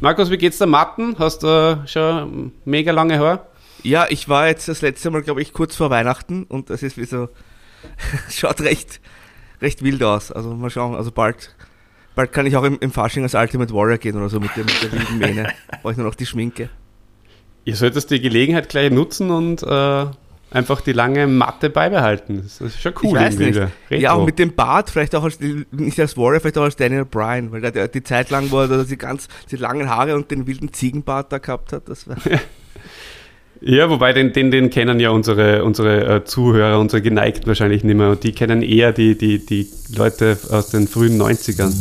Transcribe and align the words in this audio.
Markus, 0.00 0.30
wie 0.30 0.38
geht's 0.38 0.58
der 0.58 0.66
Matten? 0.66 1.16
Hast 1.18 1.42
du 1.42 1.82
schon 1.86 2.52
mega 2.64 2.90
lange 2.90 3.18
Haar? 3.18 3.48
Ja, 3.82 4.06
ich 4.08 4.28
war 4.28 4.48
jetzt 4.48 4.66
das 4.66 4.80
letzte 4.80 5.10
Mal, 5.10 5.22
glaube 5.22 5.42
ich, 5.42 5.52
kurz 5.52 5.76
vor 5.76 5.90
Weihnachten 5.90 6.44
und 6.44 6.70
das 6.70 6.82
ist 6.82 6.96
wie 6.96 7.04
so, 7.04 7.28
schaut 8.30 8.62
recht, 8.62 9.00
recht 9.60 9.82
wild 9.82 10.02
aus. 10.02 10.32
Also 10.32 10.54
mal 10.54 10.70
schauen, 10.70 10.94
also 10.94 11.12
bald, 11.12 11.54
bald 12.14 12.32
kann 12.32 12.46
ich 12.46 12.56
auch 12.56 12.64
im, 12.64 12.78
im 12.80 12.90
Fasching 12.90 13.24
als 13.24 13.34
Ultimate 13.34 13.74
Warrior 13.74 13.98
gehen 13.98 14.16
oder 14.16 14.30
so 14.30 14.40
mit, 14.40 14.56
dem, 14.56 14.64
mit 14.64 14.82
der 14.82 14.92
wilden 14.92 15.18
Mähne. 15.18 15.52
Brauche 15.82 15.92
ich 15.92 15.98
nur 15.98 16.06
noch 16.06 16.14
die 16.14 16.26
Schminke. 16.26 16.70
Ihr 17.66 17.76
solltest 17.76 18.10
die 18.10 18.20
Gelegenheit 18.20 18.70
gleich 18.70 18.90
nutzen 18.90 19.30
und 19.30 19.62
äh, 19.62 20.06
einfach 20.50 20.80
die 20.80 20.92
lange 20.92 21.26
Matte 21.26 21.70
beibehalten. 21.70 22.42
Das 22.42 22.60
ist 22.60 22.80
schon 22.80 22.92
cool. 23.02 23.10
Ich 23.10 23.14
weiß 23.14 23.38
nicht. 23.38 23.60
Ja, 23.90 24.14
und 24.14 24.24
mit 24.24 24.38
dem 24.38 24.54
Bart, 24.54 24.90
vielleicht 24.90 25.14
auch 25.14 25.24
als, 25.24 25.38
nicht 25.40 26.00
als 26.00 26.16
Warrior, 26.16 26.40
vielleicht 26.40 26.58
auch 26.58 26.62
als 26.62 26.76
Daniel 26.76 27.04
Bryan, 27.04 27.52
weil 27.52 27.60
der, 27.60 27.88
die 27.88 28.02
Zeit 28.02 28.30
lang, 28.30 28.50
wo 28.50 28.60
er 28.60 28.84
die 28.84 28.96
ganz, 28.96 29.28
die 29.50 29.56
langen 29.56 29.88
Haare 29.88 30.14
und 30.14 30.30
den 30.30 30.46
wilden 30.46 30.72
Ziegenbart 30.72 31.32
da 31.32 31.38
gehabt 31.38 31.72
hat, 31.72 31.88
das 31.88 32.08
war. 32.08 32.16
Ja, 33.60 33.90
wobei 33.90 34.12
den, 34.12 34.32
den, 34.32 34.52
den 34.52 34.70
kennen 34.70 35.00
ja 35.00 35.10
unsere, 35.10 35.64
unsere 35.64 36.16
äh, 36.16 36.24
Zuhörer, 36.24 36.78
unsere 36.78 37.02
Geneigten 37.02 37.48
wahrscheinlich 37.48 37.82
nicht 37.82 37.96
mehr. 37.96 38.10
Und 38.10 38.22
die 38.22 38.30
kennen 38.30 38.62
eher 38.62 38.92
die, 38.92 39.18
die, 39.18 39.44
die 39.44 39.68
Leute 39.96 40.38
aus 40.50 40.68
den 40.68 40.86
frühen 40.86 41.20
90ern. 41.20 41.74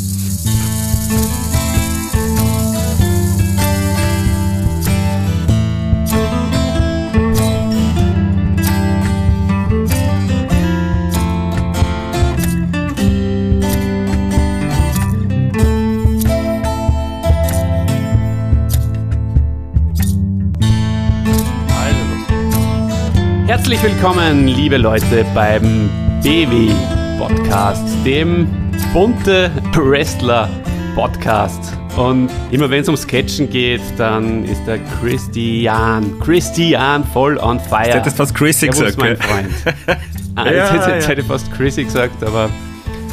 Herzlich 23.47 23.81
willkommen, 23.81 24.45
liebe 24.45 24.75
Leute, 24.75 25.25
beim 25.33 25.89
BW 26.21 26.69
Podcast, 27.17 27.81
dem 28.05 28.45
bunte 28.91 29.49
Wrestler 29.73 30.49
Podcast. 30.95 31.71
Und 31.95 32.29
immer 32.51 32.69
wenn 32.69 32.81
es 32.81 32.89
um 32.89 32.97
Sketchen 32.97 33.49
geht, 33.49 33.79
dann 33.95 34.43
ist 34.43 34.61
der 34.67 34.79
Christian, 34.99 36.19
Christian 36.19 37.05
voll 37.05 37.37
on 37.37 37.57
fire. 37.57 37.85
Jetzt 37.85 37.95
hättest 37.95 38.17
fast 38.17 38.35
Chrissy 38.35 38.67
gesagt, 38.67 38.97
mein 38.97 39.15
Freund. 39.15 39.47
ah, 40.35 40.45
ja, 40.45 40.51
jetzt, 40.51 40.73
jetzt 40.73 41.03
ja. 41.03 41.09
hätte 41.11 41.21
ich 41.21 41.27
fast 41.27 41.49
Chrissy 41.53 41.85
gesagt, 41.85 42.21
aber 42.25 42.49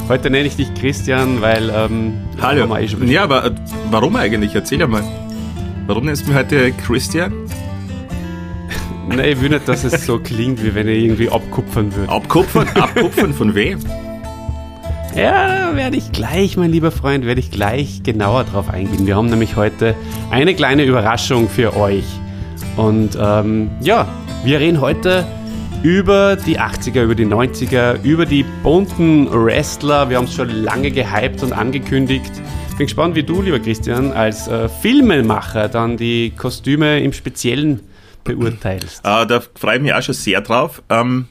heute 0.09 0.31
nenne 0.31 0.49
ich 0.49 0.57
dich 0.57 0.75
Christian, 0.75 1.43
weil. 1.43 1.71
Ähm, 1.71 2.15
Hallo. 2.43 2.75
Eh 2.77 3.05
ja, 3.05 3.23
aber 3.23 3.45
äh, 3.45 3.51
warum 3.89 4.17
eigentlich? 4.17 4.53
Erzähl 4.53 4.85
mal. 4.89 5.05
Warum 5.87 6.07
nennst 6.07 6.25
du 6.25 6.31
mich 6.31 6.37
heute 6.37 6.73
Christian? 6.73 7.33
Nein, 9.09 9.29
ich 9.29 9.41
will 9.41 9.51
nicht, 9.51 9.69
dass 9.69 9.85
es 9.85 10.07
so 10.07 10.19
klingt, 10.19 10.63
wie 10.65 10.75
wenn 10.75 10.89
ich 10.89 11.05
irgendwie 11.05 11.29
abkupfern 11.29 11.95
würde. 11.95 12.11
Abkupfern? 12.11 12.69
Abkupfern 12.75 13.35
von 13.35 13.55
wem? 13.55 13.79
Ja, 15.15 15.77
werde 15.77 15.97
ich 15.97 16.11
gleich, 16.11 16.57
mein 16.57 16.71
lieber 16.71 16.91
Freund, 16.91 17.25
werde 17.25 17.41
ich 17.41 17.51
gleich 17.51 18.03
genauer 18.03 18.45
drauf 18.45 18.69
eingehen. 18.69 19.07
Wir 19.07 19.17
haben 19.17 19.29
nämlich 19.29 19.55
heute 19.55 19.95
eine 20.31 20.55
kleine 20.55 20.85
Überraschung 20.85 21.49
für 21.49 21.77
euch. 21.77 22.05
Und 22.77 23.17
ähm, 23.21 23.71
ja, 23.81 24.09
wir 24.45 24.59
reden 24.59 24.81
heute 24.81 25.25
über 25.85 26.35
die 26.37 26.59
80er, 26.59 27.03
über 27.05 27.15
die 27.15 27.27
90er, 27.27 28.03
über 28.03 28.27
die 28.27 28.45
bunten 28.63 29.29
Wrestler. 29.31 30.09
Wir 30.11 30.17
haben 30.17 30.25
es 30.25 30.35
schon 30.35 30.49
lange 30.49 30.91
gehypt 30.91 31.43
und 31.43 31.53
angekündigt. 31.53 32.33
Bin 32.77 32.87
gespannt, 32.87 33.15
wie 33.15 33.23
du, 33.23 33.41
lieber 33.41 33.61
Christian, 33.61 34.11
als 34.11 34.49
äh, 34.49 34.69
Filmemacher 34.69 35.69
dann 35.69 35.97
die 35.97 36.33
Kostüme 36.37 37.01
im 37.01 37.13
Speziellen 37.13 37.79
beurteilst. 38.25 39.01
Äh, 39.05 39.27
da 39.27 39.43
freue 39.55 39.77
ich 39.77 39.83
mich 39.83 39.95
auch 39.95 40.03
schon 40.03 40.15
sehr 40.15 40.41
drauf. 40.41 40.83
Ähm, 40.89 41.29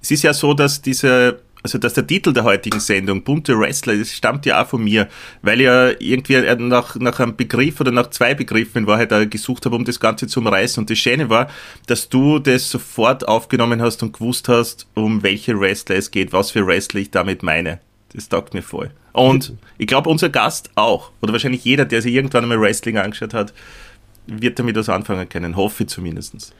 es 0.00 0.10
ist 0.10 0.22
ja 0.22 0.34
so, 0.34 0.54
dass 0.54 0.82
diese 0.82 1.40
also 1.64 1.78
dass 1.78 1.94
der 1.94 2.06
Titel 2.06 2.34
der 2.34 2.44
heutigen 2.44 2.78
Sendung, 2.78 3.24
Bunte 3.24 3.58
Wrestler, 3.58 3.96
das 3.96 4.12
stammt 4.12 4.44
ja 4.44 4.62
auch 4.62 4.68
von 4.68 4.84
mir, 4.84 5.08
weil 5.40 5.60
ich 5.60 5.64
ja 5.64 5.88
irgendwie 5.98 6.38
nach, 6.62 6.94
nach 6.96 7.20
einem 7.20 7.36
Begriff 7.36 7.80
oder 7.80 7.90
nach 7.90 8.10
zwei 8.10 8.34
Begriffen 8.34 8.82
in 8.82 8.86
Wahrheit 8.86 9.30
gesucht 9.30 9.64
habe, 9.64 9.74
um 9.74 9.84
das 9.84 9.98
Ganze 9.98 10.26
zu 10.26 10.40
umreißen. 10.40 10.82
Und 10.82 10.90
das 10.90 10.98
Schöne 10.98 11.30
war, 11.30 11.48
dass 11.86 12.10
du 12.10 12.38
das 12.38 12.70
sofort 12.70 13.26
aufgenommen 13.26 13.80
hast 13.80 14.02
und 14.02 14.12
gewusst 14.12 14.48
hast, 14.48 14.86
um 14.92 15.22
welche 15.22 15.58
Wrestler 15.58 15.96
es 15.96 16.10
geht, 16.10 16.34
was 16.34 16.50
für 16.50 16.66
Wrestler 16.66 17.00
ich 17.00 17.10
damit 17.10 17.42
meine. 17.42 17.80
Das 18.12 18.28
taugt 18.28 18.52
mir 18.52 18.62
voll. 18.62 18.90
Und 19.14 19.54
ich 19.78 19.86
glaube, 19.86 20.10
unser 20.10 20.28
Gast 20.28 20.70
auch, 20.74 21.12
oder 21.22 21.32
wahrscheinlich 21.32 21.64
jeder, 21.64 21.86
der 21.86 22.02
sich 22.02 22.12
irgendwann 22.12 22.44
einmal 22.44 22.60
Wrestling 22.60 22.98
angeschaut 22.98 23.32
hat, 23.32 23.54
wird 24.26 24.58
damit 24.58 24.76
was 24.76 24.88
anfangen 24.88 25.28
können, 25.28 25.56
hoffe 25.56 25.84
ich 25.84 25.88
zumindest. 25.88 26.54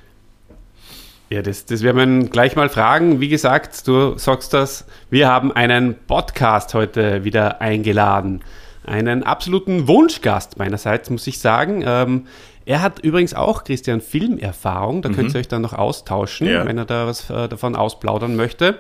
Ja, 1.31 1.43
das, 1.43 1.65
das 1.65 1.83
werden 1.83 2.23
wir 2.23 2.29
gleich 2.29 2.55
mal 2.55 2.69
fragen. 2.69 3.21
Wie 3.21 3.29
gesagt, 3.29 3.89
du 3.89 4.19
sagst 4.19 4.53
das, 4.53 4.87
wir 5.11 5.29
haben 5.29 5.53
einen 5.53 5.95
Podcast 6.07 6.75
heute 6.75 7.25
wieder 7.25 7.61
eingeladen. 7.61 8.43
Einen 8.85 9.23
absoluten 9.23 9.89
Wunschgast 9.89 10.59
meinerseits, 10.59 11.09
muss 11.09 11.27
ich 11.27 11.39
sagen. 11.39 11.83
Ähm, 11.87 12.27
er 12.67 12.83
hat 12.83 12.99
übrigens 13.01 13.35
auch, 13.35 13.65
Christian, 13.65 14.01
Filmerfahrung. 14.01 15.03
Da 15.03 15.09
mhm. 15.09 15.15
könnt 15.15 15.35
ihr 15.35 15.41
euch 15.41 15.49
dann 15.49 15.63
noch 15.63 15.73
austauschen, 15.73 16.47
ja. 16.47 16.67
wenn 16.67 16.79
er 16.79 16.85
da 16.85 17.07
was 17.07 17.29
äh, 17.31 17.49
davon 17.49 17.75
ausplaudern 17.75 18.37
möchte. 18.37 18.79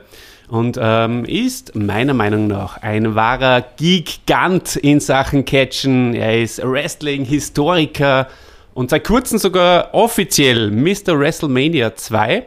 Und 0.48 0.78
ähm, 0.80 1.24
ist 1.24 1.74
meiner 1.74 2.12
Meinung 2.12 2.46
nach 2.46 2.82
ein 2.82 3.14
wahrer 3.14 3.62
Gigant 3.62 4.76
in 4.76 5.00
Sachen 5.00 5.46
Catchen. 5.46 6.14
Er 6.14 6.42
ist 6.42 6.62
Wrestling-Historiker, 6.62 8.28
und 8.74 8.90
seit 8.90 9.04
kurzem 9.04 9.38
sogar 9.38 9.94
offiziell 9.94 10.70
Mr. 10.70 11.18
WrestleMania 11.18 11.94
2. 11.94 12.46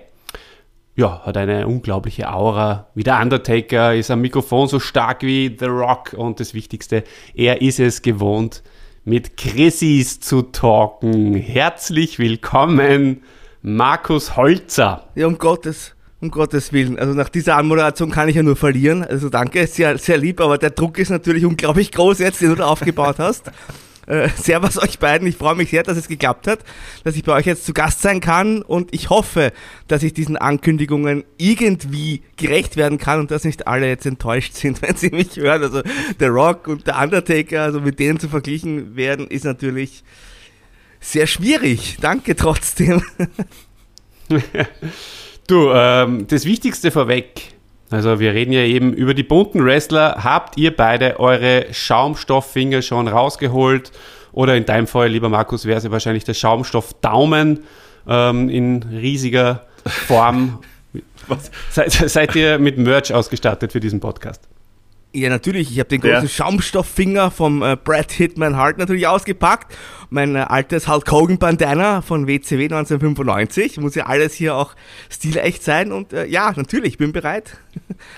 Ja, 0.96 1.22
hat 1.26 1.38
eine 1.38 1.68
unglaubliche 1.68 2.32
Aura. 2.32 2.88
Wie 2.96 3.04
der 3.04 3.22
Undertaker 3.22 3.96
ist 3.96 4.12
am 4.12 4.22
Mikrofon 4.22 4.68
so 4.68 4.80
stark 4.80 5.22
wie 5.22 5.56
The 5.58 5.66
Rock. 5.66 6.14
Und 6.14 6.40
das 6.40 6.54
Wichtigste, 6.54 7.04
er 7.34 7.62
ist 7.62 7.80
es 7.80 8.02
gewohnt, 8.02 8.64
mit 9.06 9.38
Chrissys 9.38 10.20
zu 10.20 10.42
talken. 10.42 11.36
Herzlich 11.36 12.20
willkommen, 12.20 13.24
Markus 13.62 14.36
Holzer. 14.36 15.08
Ja, 15.16 15.28
um 15.28 15.38
Gottes 15.38 15.94
um 16.20 16.32
Gottes 16.32 16.74
Willen. 16.74 16.98
Also 16.98 17.14
nach 17.14 17.30
dieser 17.30 17.58
Anmoderation 17.58 18.10
kann 18.10 18.28
ich 18.28 18.36
ja 18.36 18.42
nur 18.42 18.56
verlieren. 18.56 19.04
Also 19.04 19.30
danke, 19.30 19.68
sehr, 19.68 20.00
sehr 20.00 20.18
lieb, 20.18 20.42
aber 20.42 20.58
der 20.58 20.72
Druck 20.72 20.98
ist 20.98 21.12
natürlich 21.12 21.46
unglaublich 21.46 21.92
groß 21.92 22.18
jetzt, 22.18 22.42
den 22.42 22.50
du 22.50 22.56
da 22.56 22.66
aufgebaut 22.66 23.18
hast. 23.20 23.52
Äh, 24.08 24.30
servus 24.38 24.82
euch 24.82 25.00
beiden. 25.00 25.28
Ich 25.28 25.36
freue 25.36 25.56
mich 25.56 25.70
sehr, 25.70 25.84
dass 25.84 25.98
es 25.98 26.08
geklappt 26.08 26.48
hat, 26.48 26.60
dass 27.04 27.18
ich 27.18 27.24
bei 27.24 27.34
euch 27.34 27.46
jetzt 27.46 27.66
zu 27.66 27.74
Gast 27.74 28.02
sein 28.02 28.22
kann 28.22 28.62
und 28.62 28.94
ich 28.94 29.10
hoffe, 29.10 29.52
dass 29.90 30.02
ich 30.02 30.14
diesen 30.14 30.38
Ankündigungen 30.38 31.26
irgendwie 31.38 32.22
gerecht 32.38 32.78
werden 32.78 33.00
kann 33.00 33.20
und 33.20 33.32
dass 33.32 33.44
nicht 33.44 33.68
alle 33.68 33.88
jetzt 33.88 34.06
enttäuscht 34.06 34.54
sind, 34.54 34.82
wenn 34.82 34.96
sie 34.96 35.10
mich 35.10 35.36
hören. 35.36 35.62
Also 35.62 35.82
der 36.22 36.30
Rock 36.30 36.70
und 36.70 36.88
der 36.88 37.00
Undertaker, 37.00 37.64
also 37.64 37.82
mit 37.82 38.00
denen 38.00 38.18
zu 38.18 38.30
verglichen 38.30 38.96
werden, 38.96 39.28
ist 39.28 39.44
natürlich 39.44 40.06
sehr 41.02 41.28
schwierig. 41.28 41.98
Danke 42.00 42.38
trotzdem. 42.38 43.04
du, 45.48 45.72
ähm, 45.74 46.28
das 46.28 46.46
Wichtigste 46.46 46.92
vorweg 46.92 47.57
also 47.90 48.20
wir 48.20 48.34
reden 48.34 48.52
ja 48.52 48.62
eben 48.62 48.94
über 48.94 49.14
die 49.14 49.24
bunten 49.24 49.64
Wrestler. 49.64 50.24
Habt 50.24 50.58
ihr 50.58 50.76
beide 50.76 51.20
eure 51.20 51.68
Schaumstofffinger 51.72 52.82
schon 52.82 53.08
rausgeholt? 53.08 53.92
Oder 54.34 54.56
in 54.56 54.66
deinem 54.66 54.88
Fall, 54.88 55.08
lieber 55.08 55.30
Markus, 55.30 55.66
wäre 55.66 55.78
es 55.78 55.84
ja 55.84 55.92
wahrscheinlich 55.92 56.24
der 56.24 56.34
Schaumstoffdaumen 56.34 57.64
ähm, 58.08 58.50
in 58.50 58.84
riesiger 58.84 59.66
Form. 59.86 60.60
seid, 61.72 61.92
seid 61.92 62.36
ihr 62.36 62.60
mit 62.60 62.78
Merch 62.78 63.14
ausgestattet 63.14 63.72
für 63.72 63.80
diesen 63.80 64.00
Podcast? 64.00 64.48
Ja, 65.18 65.30
natürlich. 65.30 65.72
Ich 65.72 65.80
habe 65.80 65.90
den 65.90 66.02
großen 66.02 66.22
ja. 66.22 66.28
Schaumstofffinger 66.28 67.32
vom 67.32 67.64
äh, 67.64 67.76
Brad 67.76 68.12
Hitman 68.12 68.56
Hart 68.56 68.78
natürlich 68.78 69.08
ausgepackt. 69.08 69.76
Mein 70.12 70.36
äh, 70.36 70.40
altes 70.40 70.88
Hulk 70.88 71.12
Hogan 71.12 71.40
Bandana 71.40 72.04
von 72.04 72.28
WCW 72.28 72.66
1995. 72.66 73.80
Muss 73.80 73.96
ja 73.96 74.06
alles 74.06 74.36
hier 74.36 74.56
auch 74.56 74.76
stilecht 75.10 75.64
sein. 75.64 75.92
Und 75.92 76.14
äh, 76.14 76.28
ja, 76.28 76.54
natürlich, 76.56 77.00
bin 77.00 77.14
bereit. 77.14 77.58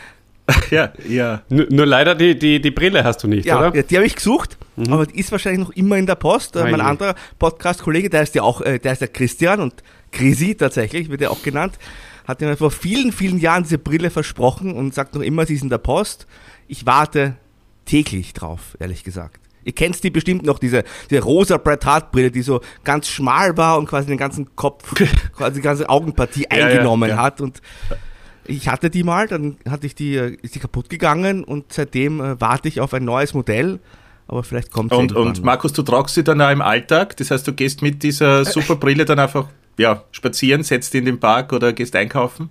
ja, 0.71 0.91
ja. 1.07 1.41
Nur, 1.47 1.68
nur, 1.69 1.85
leider 1.85 2.15
die, 2.15 2.38
die, 2.38 2.59
die 2.59 2.71
Brille 2.71 3.06
hast 3.06 3.24
du 3.24 3.29
nicht, 3.29 3.45
ja, 3.45 3.59
oder? 3.59 3.77
Ja, 3.77 3.83
die 3.83 3.95
habe 3.95 4.06
ich 4.06 4.18
gesucht, 4.18 4.57
mhm. 4.75 4.91
aber 4.91 5.06
die 5.06 5.18
ist 5.18 5.31
wahrscheinlich 5.31 5.65
noch 5.65 5.74
immer 5.77 5.95
in 5.95 6.06
der 6.06 6.15
Post. 6.15 6.57
Äh, 6.57 6.69
mein 6.69 6.81
anderer 6.81 7.15
Podcast-Kollege, 7.38 8.09
der 8.09 8.24
ist 8.24 8.35
ja 8.35 8.44
auch, 8.44 8.59
äh, 8.59 8.77
der 8.77 8.91
ist 8.91 9.00
der 9.00 9.07
Christian 9.07 9.62
und 9.62 9.83
Chrissy 10.12 10.56
tatsächlich, 10.56 11.09
wird 11.09 11.21
er 11.21 11.31
auch 11.31 11.44
genannt, 11.44 11.79
hat 12.27 12.41
mir 12.41 12.57
vor 12.57 12.71
vielen, 12.71 13.13
vielen 13.13 13.39
Jahren 13.39 13.63
diese 13.63 13.77
Brille 13.77 14.09
versprochen 14.09 14.74
und 14.74 14.94
sagt 14.94 15.15
noch 15.15 15.21
immer, 15.21 15.45
sie 15.45 15.53
ist 15.53 15.63
in 15.63 15.69
der 15.69 15.77
Post 15.77 16.27
ich 16.69 16.86
warte 16.86 17.36
täglich 17.86 18.33
drauf, 18.33 18.77
ehrlich 18.80 19.04
gesagt. 19.04 19.42
Ihr 19.66 19.74
kennt 19.74 20.01
die 20.04 20.10
bestimmt 20.10 20.44
noch, 20.44 20.57
diese, 20.57 20.83
diese 21.10 21.21
rosa 21.21 21.57
Bret 21.57 21.86
Hart 21.86 22.12
Brille, 22.12 22.31
die 22.31 22.42
so 22.42 22.62
ganz 22.83 23.10
schmal 23.10 23.57
war 23.57 23.77
und 23.77 23.88
quasi 23.88 24.07
den 24.07 24.18
ganzen 24.18 24.56
Kopf, 24.56 24.95
quasi 25.36 25.56
die 25.56 25.62
ganze 25.62 25.89
Augenpartie 25.89 26.48
eingenommen 26.48 27.10
ja, 27.10 27.16
ja, 27.16 27.21
ja. 27.21 27.24
hat 27.24 27.42
und 27.42 27.62
ich 28.45 28.68
hatte 28.68 28.89
die 28.89 29.04
mal, 29.04 29.27
dann 29.27 29.57
hatte 29.69 29.86
ich 29.86 29.95
die, 29.95 30.16
ist 30.16 30.56
die 30.56 30.60
kaputt 30.60 30.89
gegangen 30.89 31.44
und 31.44 31.74
seitdem 31.74 32.21
äh, 32.21 32.39
warte 32.39 32.68
ich 32.68 32.80
auf 32.81 32.94
ein 32.94 33.04
neues 33.04 33.33
Modell. 33.33 33.80
aber 34.27 34.44
vielleicht 34.44 34.72
kommt 34.72 34.92
es 34.92 34.98
Und, 34.98 35.12
und 35.12 35.44
Markus, 35.44 35.74
du 35.74 35.83
tragst 35.83 36.15
sie 36.15 36.24
dann 36.24 36.42
auch 36.42 36.50
im 36.50 36.62
Alltag? 36.62 37.18
Das 37.18 37.30
heißt, 37.30 37.48
du 37.48 37.54
gehst 37.54 37.81
mit 37.81 38.01
dieser 38.01 38.45
super 38.45 38.75
Brille 38.75 39.06
dann 39.06 39.19
einfach 39.19 39.48
ja, 39.77 40.04
spazieren, 40.12 40.63
setzt 40.63 40.95
in 40.95 41.06
den 41.06 41.19
Park 41.19 41.54
oder 41.54 41.74
gehst 41.74 41.95
einkaufen? 41.95 42.50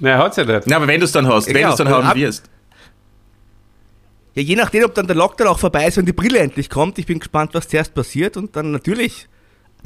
Na, 0.00 0.18
hat 0.18 0.36
ja 0.36 0.44
nicht. 0.44 0.66
Na, 0.66 0.76
aber 0.76 0.86
wenn 0.86 1.00
du 1.00 1.04
es 1.04 1.12
dann 1.12 1.26
hast, 1.28 1.46
wenn 1.46 1.62
du 1.62 1.68
es 1.68 1.76
dann 1.76 1.88
haben 1.88 2.18
wirst. 2.18 2.49
Ja, 4.34 4.42
je 4.42 4.56
nachdem, 4.56 4.84
ob 4.84 4.94
dann 4.94 5.06
der 5.06 5.16
Lockdown 5.16 5.48
auch 5.48 5.58
vorbei 5.58 5.86
ist, 5.86 5.96
wenn 5.96 6.06
die 6.06 6.12
Brille 6.12 6.38
endlich 6.38 6.70
kommt. 6.70 6.98
Ich 6.98 7.06
bin 7.06 7.18
gespannt, 7.18 7.50
was 7.54 7.68
zuerst 7.68 7.94
passiert 7.94 8.36
und 8.36 8.54
dann 8.54 8.70
natürlich 8.70 9.28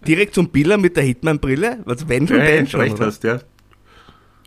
direkt 0.06 0.34
zum 0.34 0.48
Biller 0.48 0.76
mit 0.76 0.96
der 0.96 1.04
Hitman-Brille. 1.04 1.78
Also 1.86 2.08
wenn 2.08 2.28
schon, 2.28 2.38
ja, 2.38 2.44
denn 2.44 2.66
schon. 2.66 2.80
Recht 2.80 3.00
hast, 3.00 3.24
ja. 3.24 3.40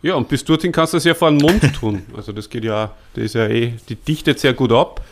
Ja, 0.02 0.14
und 0.14 0.28
bis 0.28 0.44
dorthin 0.44 0.70
kannst 0.70 0.92
du 0.92 0.98
es 0.98 1.04
ja 1.04 1.14
vor 1.14 1.30
den 1.30 1.38
Mund 1.38 1.74
tun. 1.74 2.02
Also 2.16 2.32
das 2.32 2.48
geht 2.48 2.64
ja, 2.64 2.94
das 3.14 3.24
ist 3.24 3.34
ja 3.34 3.48
eh, 3.48 3.74
die 3.88 3.96
dichtet 3.96 4.38
sehr 4.38 4.52
gut 4.52 4.72
ab. 4.72 5.04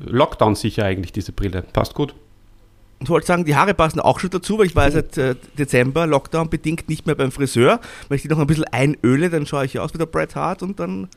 Lockdown 0.00 0.56
sicher 0.56 0.84
eigentlich, 0.84 1.12
diese 1.12 1.32
Brille. 1.32 1.62
Passt 1.72 1.94
gut. 1.94 2.14
Ich 3.00 3.08
wollte 3.08 3.26
sagen, 3.26 3.44
die 3.44 3.54
Haare 3.54 3.74
passen 3.74 4.00
auch 4.00 4.18
schon 4.18 4.30
dazu, 4.30 4.58
weil 4.58 4.66
ich 4.66 4.76
war 4.76 4.90
seit 4.90 5.18
äh, 5.18 5.34
Dezember 5.58 6.06
Lockdown 6.06 6.48
bedingt 6.48 6.88
nicht 6.88 7.06
mehr 7.06 7.14
beim 7.14 7.32
Friseur. 7.32 7.80
Wenn 8.08 8.16
ich 8.16 8.22
die 8.22 8.28
noch 8.28 8.38
ein 8.38 8.46
bisschen 8.46 8.64
einöle, 8.64 9.30
dann 9.30 9.46
schaue 9.46 9.66
ich 9.66 9.78
aus 9.78 9.92
wie 9.94 9.98
der 9.98 10.06
Bret 10.06 10.34
Hart 10.36 10.62
und 10.62 10.80
dann, 10.80 11.08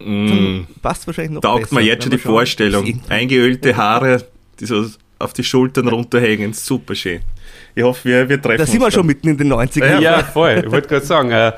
mm. 0.00 0.26
dann 0.26 0.66
passt 0.82 1.06
wahrscheinlich 1.06 1.32
noch 1.32 1.40
Taugt 1.40 1.62
besser. 1.62 1.74
mir 1.76 1.82
jetzt 1.82 2.04
schon 2.04 2.10
die 2.10 2.18
schauen, 2.18 2.32
Vorstellung. 2.32 3.00
Eingeölte 3.08 3.76
Haare, 3.76 4.24
die 4.58 4.66
so 4.66 4.86
auf 5.18 5.32
die 5.32 5.44
Schultern 5.44 5.88
runterhängen, 5.88 6.52
super 6.52 6.94
schön. 6.94 7.20
Ich 7.74 7.82
hoffe, 7.82 8.08
wir, 8.08 8.28
wir 8.28 8.40
treffen 8.40 8.58
da 8.58 8.62
uns. 8.62 8.70
Da 8.70 8.72
sind 8.72 8.80
wir 8.80 8.90
schon 8.90 9.06
mitten 9.06 9.28
in 9.28 9.36
den 9.36 9.52
90ern. 9.52 10.00
Ja, 10.00 10.22
voll. 10.22 10.62
Ich 10.64 10.70
wollte 10.70 10.88
gerade 10.88 11.06
sagen, 11.06 11.30
äh, 11.30 11.52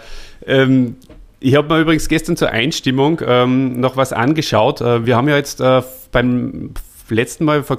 ähm, 0.46 0.96
ich 1.40 1.54
habe 1.54 1.72
mir 1.72 1.80
übrigens 1.80 2.08
gestern 2.08 2.36
zur 2.36 2.50
Einstimmung 2.50 3.20
ähm, 3.24 3.80
noch 3.80 3.96
was 3.96 4.12
angeschaut. 4.12 4.80
Äh, 4.80 5.06
wir 5.06 5.16
haben 5.16 5.28
ja 5.28 5.36
jetzt 5.36 5.60
äh, 5.60 5.82
beim 6.10 6.70
letzten 7.08 7.44
Mal 7.44 7.62
vor, 7.62 7.78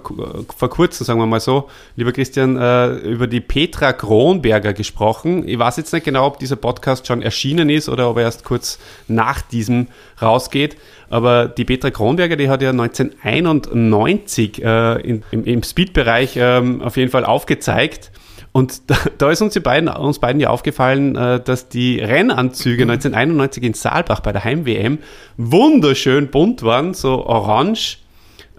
vor 0.56 0.70
kurzem, 0.70 1.06
sagen 1.06 1.20
wir 1.20 1.26
mal 1.26 1.40
so, 1.40 1.70
lieber 1.96 2.12
Christian, 2.12 2.58
äh, 2.58 2.90
über 2.98 3.28
die 3.28 3.42
Petra 3.42 3.94
Kronberger 3.94 4.74
gesprochen. 4.74 5.48
Ich 5.48 5.58
weiß 5.58 5.78
jetzt 5.78 5.94
nicht 5.94 6.06
genau, 6.06 6.28
ob 6.28 6.40
dieser 6.40 6.56
Podcast 6.56 7.08
schon 7.08 7.22
erschienen 7.22 7.70
ist 7.70 7.90
oder 7.90 8.10
ob 8.10 8.18
er 8.18 8.24
erst 8.24 8.44
kurz 8.44 8.80
nach 9.08 9.42
diesem 9.42 9.88
rausgeht. 10.22 10.78
Aber 11.10 11.48
die 11.48 11.66
Petra 11.66 11.92
Kronberger, 11.92 12.36
die 12.36 12.50
hat 12.50 12.62
ja 12.62 12.72
1991 12.72 14.64
äh, 14.64 15.02
in, 15.02 15.24
im, 15.32 15.46
im 15.46 15.64
Speed-Bereich 15.64 16.36
ähm, 16.38 16.82
auf 16.82 16.98
jeden 16.98 17.12
Fall 17.12 17.26
aufgezeigt 17.26 18.12
und 18.54 18.84
da, 18.90 18.96
da, 19.18 19.32
ist 19.32 19.42
uns, 19.42 19.60
beiden, 19.60 19.90
uns 19.90 20.20
beiden 20.20 20.40
ja 20.40 20.50
aufgefallen, 20.50 21.16
äh, 21.18 21.42
dass 21.44 21.68
die 21.68 22.00
Rennanzüge 22.00 22.84
1991 22.84 23.64
in 23.64 23.74
Saalbach 23.74 24.22
bei 24.22 24.32
der 24.32 24.46
Heim-WM 24.46 25.00
wunderschön 25.36 26.30
bunt 26.30 26.64
waren, 26.64 26.94
so 26.94 27.26
orange. 27.26 27.98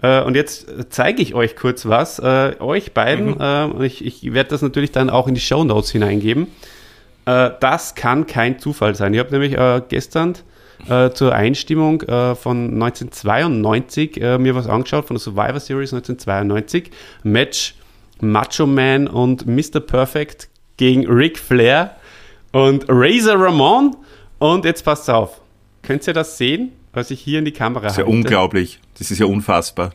Äh, 0.05 0.21
und 0.21 0.35
jetzt 0.35 0.67
zeige 0.89 1.21
ich 1.21 1.33
euch 1.33 1.55
kurz 1.55 1.85
was, 1.85 2.19
äh, 2.19 2.55
euch 2.59 2.93
beiden. 2.93 3.37
Mhm. 3.37 3.81
ich, 3.81 4.05
ich 4.05 4.33
werde 4.33 4.49
das 4.49 4.61
natürlich 4.61 4.91
dann 4.91 5.09
auch 5.09 5.27
in 5.27 5.33
die 5.33 5.41
Show 5.41 5.63
Notes 5.63 5.91
hineingeben. 5.91 6.47
das 7.25 7.95
kann 7.95 8.27
kein 8.27 8.59
Zufall 8.59 8.93
sein. 8.93 9.13
Ich 9.15 9.19
habe 9.19 9.31
nämlich 9.31 9.57
gestern 9.89 10.35
zur 11.13 11.33
Einstimmung 11.33 12.01
von 12.01 12.73
1992 12.73 14.17
mir 14.17 14.53
was 14.53 14.67
angeschaut 14.67 15.07
von 15.07 15.15
der 15.15 15.21
Survivor 15.21 15.59
Series 15.59 15.91
1992. 15.91 16.91
Match 17.23 17.73
Macho 18.21 18.67
Man 18.67 19.07
und 19.07 19.47
Mr. 19.47 19.79
Perfect 19.79 20.49
gegen 20.77 21.07
Ric 21.07 21.39
Flair 21.39 21.95
und 22.51 22.85
Razor 22.89 23.41
Ramon. 23.41 23.95
Und 24.37 24.65
jetzt 24.65 24.85
passt 24.85 25.09
auf. 25.09 25.41
Könnt 25.81 26.05
ihr 26.05 26.13
das 26.13 26.37
sehen, 26.37 26.73
was 26.95 27.11
ich 27.11 27.19
hier 27.19 27.39
in 27.39 27.45
die 27.45 27.51
Kamera 27.51 27.81
habe? 27.81 27.87
Das 27.87 27.93
ist 27.93 27.97
ja 27.97 28.05
halte? 28.05 28.17
unglaublich. 28.17 28.79
Das 28.97 29.11
ist 29.11 29.19
ja 29.19 29.25
unfassbar. 29.25 29.91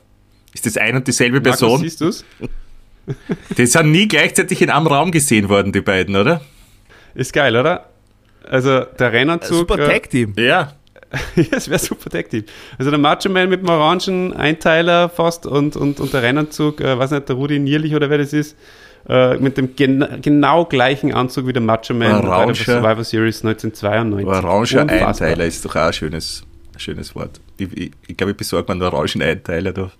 Ist 0.52 0.66
das 0.66 0.76
ein 0.76 0.96
und 0.96 1.06
dieselbe 1.06 1.40
Markus, 1.40 1.60
Person? 1.60 1.80
siehst 1.80 2.00
du 2.00 2.08
es? 2.08 2.24
Die 3.56 3.66
sind 3.66 3.90
nie 3.90 4.06
gleichzeitig 4.06 4.62
in 4.62 4.70
einem 4.70 4.86
Raum 4.86 5.10
gesehen 5.10 5.48
worden, 5.48 5.72
die 5.72 5.80
beiden, 5.80 6.14
oder? 6.14 6.42
Ist 7.14 7.32
geil, 7.32 7.56
oder? 7.56 7.86
Also 8.48 8.80
der 8.80 9.12
Rennanzug. 9.12 9.68
Super. 9.68 9.78
Äh, 9.78 10.26
ja. 10.36 10.72
ja, 11.36 11.44
es 11.50 11.68
wäre 11.68 11.78
super 11.78 12.08
Tag-Team. 12.08 12.44
Also 12.78 12.90
der 12.90 12.98
Macho 12.98 13.28
Man 13.28 13.48
mit 13.48 13.62
dem 13.62 13.68
orangen 13.68 14.32
Einteiler 14.32 15.08
fast 15.08 15.44
und, 15.44 15.76
und, 15.76 15.98
und 15.98 16.12
der 16.12 16.22
Rennanzug, 16.22 16.80
äh, 16.80 16.98
weiß 16.98 17.10
nicht, 17.10 17.28
der 17.28 17.36
Rudi 17.36 17.58
Nierlich 17.58 17.94
oder 17.94 18.10
wer 18.10 18.18
das 18.18 18.32
ist, 18.32 18.56
äh, 19.08 19.36
mit 19.38 19.56
dem 19.56 19.74
gen 19.74 20.06
genau 20.22 20.64
gleichen 20.66 21.12
Anzug 21.12 21.48
wie 21.48 21.52
der 21.52 21.62
Macho 21.62 21.94
Man 21.94 22.22
bei 22.22 22.46
der 22.46 22.54
Survivor 22.54 23.04
Series 23.04 23.44
1992. 23.44 24.26
Oranger 24.26 24.88
Einteiler 24.88 25.46
ist 25.46 25.64
doch 25.64 25.74
auch 25.74 25.86
ein 25.86 25.92
schönes, 25.92 26.44
schönes 26.80 27.14
Wort. 27.14 27.40
Ich, 27.58 27.72
ich, 27.76 27.90
ich 28.06 28.16
glaube, 28.16 28.32
ich 28.32 28.36
besorge 28.36 28.72
mir 28.72 28.84
einen 28.84 28.94
orangen 28.94 29.22
Einteiler 29.22 29.72
da. 29.72 29.90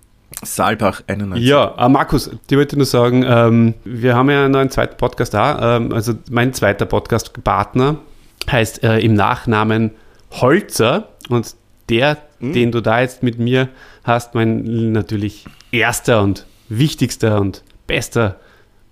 Saalbach 0.43 1.03
91. 1.07 1.47
Ja, 1.47 1.75
äh, 1.77 1.89
Markus, 1.89 2.31
die 2.49 2.57
wollte 2.57 2.77
nur 2.77 2.85
sagen, 2.85 3.23
ähm, 3.27 3.73
wir 3.83 4.15
haben 4.15 4.29
ja 4.29 4.47
noch 4.49 4.59
einen 4.59 4.69
zweiten 4.69 4.97
Podcast 4.97 5.33
da. 5.33 5.77
Ähm, 5.77 5.93
also 5.93 6.13
mein 6.29 6.53
zweiter 6.53 6.85
Podcast-Partner 6.85 7.97
heißt 8.49 8.83
äh, 8.83 8.99
im 8.99 9.13
Nachnamen 9.13 9.91
Holzer 10.31 11.09
und 11.29 11.55
der, 11.89 12.17
mhm. 12.39 12.53
den 12.53 12.71
du 12.71 12.81
da 12.81 13.01
jetzt 13.01 13.21
mit 13.23 13.37
mir 13.37 13.69
hast, 14.03 14.33
mein 14.33 14.91
natürlich 14.93 15.45
erster 15.71 16.21
und 16.21 16.45
wichtigster 16.69 17.39
und 17.39 17.63
bester 17.85 18.39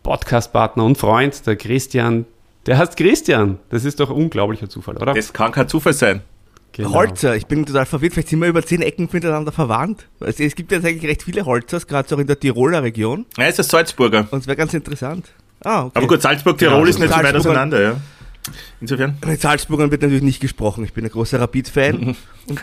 Podcast-Partner 0.03 0.83
und 0.83 0.97
Freund, 0.97 1.45
der 1.47 1.55
Christian. 1.55 2.25
Der 2.65 2.77
heißt 2.77 2.97
Christian. 2.97 3.57
Das 3.69 3.85
ist 3.85 3.99
doch 3.99 4.09
ein 4.09 4.15
unglaublicher 4.15 4.69
Zufall, 4.69 4.97
oder? 4.97 5.13
Das 5.13 5.33
kann 5.33 5.51
kein 5.51 5.67
Zufall 5.67 5.93
sein. 5.93 6.21
Genau. 6.79 6.93
Holzer, 6.93 7.35
ich 7.35 7.45
bin 7.45 7.65
total 7.65 7.85
verwirrt, 7.85 8.13
vielleicht 8.13 8.29
sind 8.29 8.39
wir 8.39 8.47
über 8.47 8.63
zehn 8.63 8.81
Ecken 8.81 9.09
miteinander 9.11 9.51
verwandt. 9.51 10.07
Also 10.21 10.41
es 10.45 10.55
gibt 10.55 10.71
jetzt 10.71 10.85
eigentlich 10.85 11.11
recht 11.11 11.23
viele 11.23 11.45
Holzers, 11.45 11.87
gerade 11.87 12.07
so 12.07 12.15
in 12.15 12.25
der 12.25 12.39
Tiroler 12.39 12.83
Region. 12.83 13.25
Ja, 13.37 13.47
es 13.47 13.59
ist 13.59 13.69
Salzburger. 13.69 14.29
Und 14.31 14.39
es 14.39 14.47
wäre 14.47 14.55
ganz 14.55 14.73
interessant. 14.73 15.27
Ah, 15.61 15.83
okay. 15.83 15.91
Aber 15.95 16.07
gut, 16.07 16.21
Salzburg-Tirol 16.21 16.83
ja, 16.83 16.89
ist 16.89 16.99
nicht 16.99 17.13
so 17.13 17.19
weit 17.21 17.35
auseinander, 17.35 17.81
ja. 17.81 17.95
Insofern? 18.81 19.17
Mit 19.25 19.41
Salzburgern 19.41 19.91
wird 19.91 20.01
natürlich 20.01 20.23
nicht 20.23 20.39
gesprochen. 20.39 20.83
Ich 20.83 20.93
bin 20.93 21.03
ein 21.03 21.11
großer 21.11 21.39
Rapid-Fan 21.39 22.15
und 22.47 22.59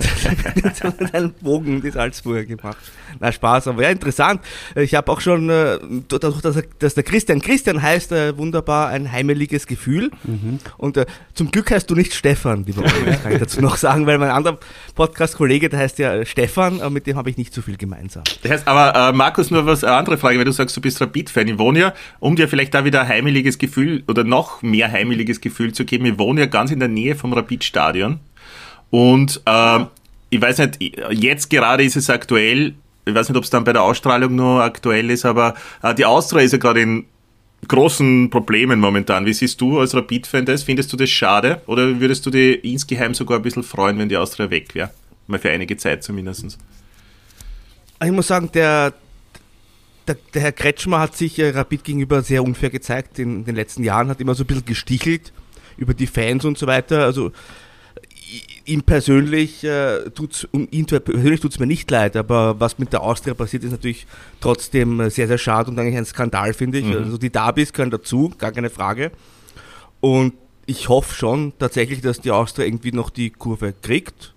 dann 0.81 1.11
einen 1.12 1.32
Bogen 1.32 1.82
die 1.82 1.90
Salzburger 1.90 2.44
gemacht. 2.44 2.78
Na 3.20 3.31
Spaß, 3.31 3.69
aber 3.69 3.82
ja, 3.82 3.90
interessant. 3.90 4.40
Ich 4.75 4.94
habe 4.94 5.11
auch 5.12 5.20
schon, 5.20 5.49
äh, 5.49 5.78
dadurch, 6.08 6.40
dass, 6.78 6.94
der 6.94 7.02
Christian 7.02 7.40
Christian 7.40 7.81
heißt, 7.81 8.12
äh, 8.12 8.37
wunderbar 8.37 8.88
ein 8.88 9.12
heimeliges 9.12 9.67
Gefühl. 9.67 10.11
Mhm. 10.25 10.58
Und 10.76 10.96
äh, 10.96 11.06
zum 11.34 11.50
Glück 11.50 11.70
heißt 11.70 11.88
du 11.90 11.94
nicht 11.94 12.14
Stefan, 12.14 12.64
lieber 12.64 12.88
Freund, 12.88 13.22
kann 13.22 13.32
ich 13.32 13.38
dazu 13.38 13.61
noch 13.61 13.76
sagen, 13.76 14.06
weil 14.06 14.19
mein 14.19 14.31
anderer 14.31 14.58
Podcast-Kollege, 14.94 15.69
der 15.69 15.81
heißt 15.81 15.99
ja 15.99 16.25
Stefan, 16.25 16.81
aber 16.81 16.90
mit 16.90 17.06
dem 17.06 17.17
habe 17.17 17.31
ich 17.31 17.37
nicht 17.37 17.55
so 17.55 17.62
viel 17.62 17.76
gemeinsam. 17.76 18.25
Das 18.43 18.50
heißt, 18.50 18.69
aber 18.69 19.11
äh, 19.11 19.12
Markus, 19.12 19.50
nur 19.50 19.67
was, 19.67 19.84
eine 19.84 19.94
andere 19.94 20.19
Frage, 20.19 20.38
weil 20.38 20.44
du 20.44 20.52
sagst, 20.52 20.76
du 20.76 20.81
bist 20.81 21.00
Rapid-Fan. 21.00 21.49
Ich 21.49 21.58
wohne 21.58 21.79
ja, 21.79 21.94
um 22.19 22.34
dir 22.34 22.49
vielleicht 22.49 22.75
da 22.75 22.84
wieder 22.84 23.02
ein 23.02 23.08
heimeliges 23.08 23.58
Gefühl 23.58 24.03
oder 24.08 24.24
noch 24.24 24.62
mehr 24.62 24.91
heimeliges 24.91 25.41
Gefühl 25.41 25.66
zu 25.73 25.85
geben, 25.85 26.06
ich 26.06 26.19
wohne 26.19 26.41
ja 26.41 26.46
ganz 26.46 26.70
in 26.70 26.81
der 26.81 26.89
Nähe 26.89 27.15
vom 27.15 27.32
Rapid-Stadion. 27.32 28.20
Und 28.91 29.43
äh, 29.44 29.85
ich 30.31 30.41
weiß 30.41 30.58
nicht, 30.58 30.79
jetzt 31.11 31.51
gerade 31.51 31.85
ist 31.85 31.96
es 31.96 32.11
aktuell, 32.11 32.75
ich 33.05 33.15
weiß 33.15 33.29
nicht, 33.29 33.39
ob 33.39 33.44
es 33.44 33.51
dann 33.51 33.65
bei 33.65 33.73
der 33.73 33.82
Ausstrahlung 33.82 34.35
nur 34.35 34.63
aktuell 34.63 35.11
ist, 35.11 35.25
aber 35.25 35.55
äh, 35.82 35.94
die 35.94 36.05
Austria 36.05 36.43
ist 36.43 36.53
ja 36.53 36.58
gerade 36.58 36.81
in 36.81 37.05
großen 37.69 38.31
Problemen 38.31 38.81
momentan. 38.81 39.27
Wie 39.27 39.32
siehst 39.32 39.61
du 39.61 39.81
als 39.81 39.94
Rapid-Fan 39.94 40.44
das? 40.44 40.63
Findest 40.63 40.93
du 40.93 40.96
das 40.96 41.11
schade? 41.11 41.63
Oder 41.67 42.01
würdest 42.01 42.27
du 42.27 42.31
dich 42.31 42.63
insgeheim 42.65 43.15
sogar 43.15 43.39
ein 43.39 43.43
bisschen 43.43 43.63
freuen, 43.63 43.99
wenn 43.99 44.08
die 44.08 44.17
Austria 44.17 44.51
weg 44.51 44.75
wäre? 44.75 44.91
Mal 45.27 45.39
für 45.39 45.51
einige 45.51 45.77
Zeit 45.77 46.05
zumindest. 46.05 46.58
Ich 48.05 48.13
muss 48.13 48.29
sagen, 48.29 48.51
der, 48.53 48.93
der, 50.06 50.17
der 50.35 50.43
Herr 50.43 50.53
Kretschmer 50.53 51.01
hat 51.01 51.17
sich 51.17 51.39
äh, 51.39 51.51
Rapid 51.51 51.82
gegenüber 51.82 52.23
sehr 52.23 52.44
unfair 52.44 52.70
gezeigt 52.70 53.19
in, 53.19 53.39
in 53.39 53.44
den 53.44 53.56
letzten 53.56 53.82
Jahren, 53.82 54.08
hat 54.08 54.20
immer 54.20 54.35
so 54.35 54.44
ein 54.44 54.46
bisschen 54.46 54.67
gestichelt 54.67 55.32
über 55.76 55.94
die 55.94 56.06
Fans 56.06 56.44
und 56.44 56.58
so 56.58 56.66
weiter. 56.66 57.04
Also 57.04 57.32
ihm 58.64 58.82
persönlich 58.82 59.62
äh, 59.64 60.10
tut's, 60.10 60.46
um 60.50 60.66
ihn 60.70 60.86
persönlich 60.86 61.40
tut 61.40 61.52
es 61.52 61.58
mir 61.58 61.66
nicht 61.66 61.90
leid, 61.90 62.16
aber 62.16 62.58
was 62.58 62.78
mit 62.78 62.92
der 62.92 63.02
Austria 63.02 63.34
passiert, 63.34 63.64
ist 63.64 63.70
natürlich 63.70 64.06
trotzdem 64.40 65.08
sehr, 65.10 65.28
sehr 65.28 65.38
schade 65.38 65.70
und 65.70 65.78
eigentlich 65.78 65.96
ein 65.96 66.04
Skandal, 66.04 66.52
finde 66.52 66.78
ich. 66.78 66.86
Mhm. 66.86 66.96
Also 66.96 67.18
die 67.18 67.30
Derbys 67.30 67.72
gehören 67.72 67.90
dazu, 67.90 68.32
gar 68.36 68.52
keine 68.52 68.70
Frage. 68.70 69.12
Und 70.00 70.34
ich 70.66 70.88
hoffe 70.88 71.14
schon 71.14 71.52
tatsächlich, 71.58 72.00
dass 72.00 72.20
die 72.20 72.32
Austria 72.32 72.66
irgendwie 72.66 72.92
noch 72.92 73.10
die 73.10 73.30
Kurve 73.30 73.72
kriegt 73.72 74.34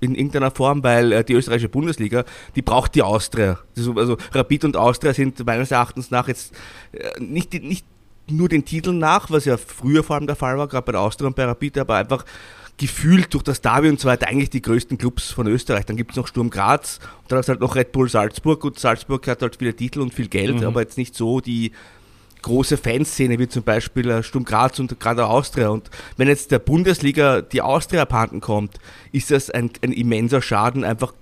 in 0.00 0.14
irgendeiner 0.14 0.50
Form, 0.50 0.82
weil 0.82 1.12
äh, 1.12 1.24
die 1.24 1.32
österreichische 1.32 1.68
Bundesliga, 1.68 2.24
die 2.56 2.62
braucht 2.62 2.94
die 2.94 3.02
Austria. 3.02 3.60
also 3.76 4.16
Rapid 4.32 4.64
und 4.64 4.76
Austria 4.76 5.14
sind 5.14 5.44
meines 5.46 5.70
Erachtens 5.70 6.10
nach 6.10 6.28
jetzt 6.28 6.52
äh, 6.92 7.20
nicht, 7.20 7.54
nicht 7.54 7.86
nur 8.30 8.48
den 8.48 8.64
Titeln 8.64 8.98
nach, 8.98 9.30
was 9.30 9.44
ja 9.44 9.56
früher 9.56 10.02
vor 10.02 10.16
allem 10.16 10.26
der 10.26 10.36
Fall 10.36 10.58
war, 10.58 10.68
gerade 10.68 10.84
bei 10.84 10.92
der 10.92 11.00
Austria 11.00 11.26
und 11.26 11.36
bei 11.36 11.44
Rapid, 11.44 11.78
aber 11.78 11.96
einfach 11.96 12.24
gefühlt 12.78 13.32
durch 13.34 13.42
das 13.44 13.60
Derby 13.60 13.88
und 13.88 14.00
so 14.00 14.08
weiter 14.08 14.28
eigentlich 14.28 14.50
die 14.50 14.62
größten 14.62 14.98
Clubs 14.98 15.30
von 15.30 15.46
Österreich. 15.46 15.86
Dann 15.86 15.96
gibt 15.96 16.12
es 16.12 16.16
noch 16.16 16.26
Sturm 16.26 16.50
Graz 16.50 16.98
und 17.22 17.32
dann 17.32 17.40
ist 17.40 17.48
halt 17.48 17.60
noch 17.60 17.76
Red 17.76 17.92
Bull 17.92 18.08
Salzburg. 18.08 18.60
Gut, 18.60 18.78
Salzburg 18.78 19.26
hat 19.28 19.42
halt 19.42 19.56
viele 19.56 19.74
Titel 19.74 20.00
und 20.00 20.14
viel 20.14 20.28
Geld, 20.28 20.60
mhm. 20.60 20.66
aber 20.66 20.80
jetzt 20.80 20.98
nicht 20.98 21.14
so 21.14 21.40
die 21.40 21.72
große 22.42 22.76
Fanszene 22.76 23.38
wie 23.38 23.48
zum 23.48 23.62
Beispiel 23.62 24.10
äh, 24.10 24.22
Sturm 24.22 24.44
Graz 24.44 24.78
und 24.80 24.98
gerade 24.98 25.26
Austria. 25.26 25.68
Und 25.68 25.90
wenn 26.16 26.28
jetzt 26.28 26.50
der 26.50 26.58
Bundesliga 26.58 27.40
die 27.40 27.62
Austria 27.62 28.02
abhanden 28.02 28.40
kommt, 28.40 28.78
ist 29.12 29.30
das 29.30 29.48
ein, 29.48 29.70
ein 29.82 29.92
immenser 29.92 30.42
Schaden 30.42 30.84
einfach 30.84 31.14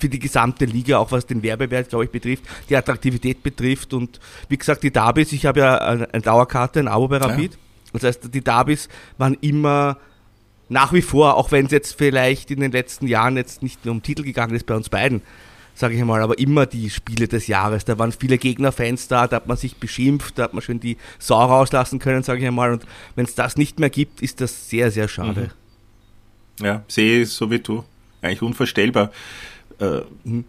für 0.00 0.08
die 0.08 0.18
gesamte 0.18 0.64
Liga, 0.64 0.98
auch 0.98 1.12
was 1.12 1.26
den 1.26 1.42
Werbewert, 1.42 1.90
glaube 1.90 2.04
ich, 2.04 2.10
betrifft, 2.10 2.44
die 2.68 2.76
Attraktivität 2.76 3.42
betrifft. 3.42 3.92
Und 3.92 4.18
wie 4.48 4.56
gesagt, 4.56 4.82
die 4.82 4.90
Derbys, 4.90 5.32
ich 5.32 5.46
habe 5.46 5.60
ja 5.60 5.78
eine 5.78 6.22
Dauerkarte, 6.22 6.80
ein 6.80 6.88
Abo 6.88 7.08
bei 7.08 7.18
Rapid. 7.18 7.52
Ja. 7.52 7.58
Das 7.92 8.04
heißt, 8.04 8.34
die 8.34 8.40
Derbys 8.40 8.88
waren 9.18 9.36
immer 9.40 9.98
nach 10.68 10.92
wie 10.92 11.02
vor, 11.02 11.36
auch 11.36 11.50
wenn 11.50 11.66
es 11.66 11.72
jetzt 11.72 11.98
vielleicht 11.98 12.50
in 12.50 12.60
den 12.60 12.70
letzten 12.70 13.06
Jahren 13.08 13.36
jetzt 13.36 13.62
nicht 13.62 13.84
mehr 13.84 13.92
um 13.92 14.02
Titel 14.02 14.22
gegangen 14.22 14.54
ist 14.54 14.66
bei 14.66 14.76
uns 14.76 14.88
beiden, 14.88 15.20
sage 15.74 15.94
ich 15.94 16.04
mal, 16.04 16.22
aber 16.22 16.38
immer 16.38 16.66
die 16.66 16.90
Spiele 16.90 17.26
des 17.26 17.48
Jahres. 17.48 17.84
Da 17.84 17.98
waren 17.98 18.12
viele 18.12 18.38
Gegnerfans 18.38 19.08
da, 19.08 19.26
da 19.26 19.36
hat 19.36 19.48
man 19.48 19.56
sich 19.56 19.76
beschimpft, 19.76 20.38
da 20.38 20.44
hat 20.44 20.54
man 20.54 20.62
schön 20.62 20.78
die 20.78 20.96
Sau 21.18 21.44
rauslassen 21.44 21.98
können, 21.98 22.22
sage 22.22 22.40
ich 22.40 22.46
einmal. 22.46 22.72
Und 22.72 22.86
wenn 23.16 23.24
es 23.24 23.34
das 23.34 23.56
nicht 23.56 23.80
mehr 23.80 23.90
gibt, 23.90 24.22
ist 24.22 24.40
das 24.40 24.70
sehr, 24.70 24.92
sehr 24.92 25.08
schade. 25.08 25.50
Mhm. 26.60 26.64
Ja, 26.64 26.82
sehe 26.86 27.22
ich 27.22 27.30
so 27.30 27.50
wie 27.50 27.58
du. 27.58 27.84
Eigentlich 28.22 28.42
unvorstellbar. 28.42 29.10
Äh, 29.78 30.02
mhm 30.24 30.44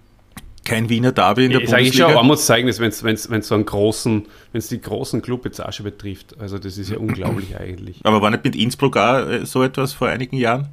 kein 0.64 0.90
Wiener 0.90 1.12
Derby 1.12 1.46
in 1.46 1.52
der 1.52 1.62
ist 1.62 1.72
Bundesliga. 1.72 1.90
Ist 1.90 2.02
eigentlich 2.02 2.12
schon 2.12 2.18
Armutszeugnis, 2.18 2.80
wenn 2.80 3.40
es 3.40 3.48
so 3.48 3.56
einen 3.56 3.66
großen, 3.66 4.28
wenn 4.52 4.60
es 4.60 4.68
die 4.68 4.82
großen 4.82 5.22
Club 5.22 5.46
jetzt 5.46 5.60
auch 5.64 5.74
schon 5.74 5.86
betrifft. 5.86 6.40
Also 6.40 6.60
das 6.60 6.78
ist 6.78 6.90
ja 6.90 6.98
unglaublich 7.00 7.58
eigentlich. 7.58 8.00
Aber 8.04 8.22
war 8.22 8.30
nicht 8.30 8.44
mit 8.44 8.56
Innsbruck 8.56 8.98
auch 8.98 9.28
äh, 9.28 9.46
so 9.46 9.64
etwas 9.64 9.94
vor 9.94 10.08
einigen 10.08 10.38
Jahren? 10.38 10.70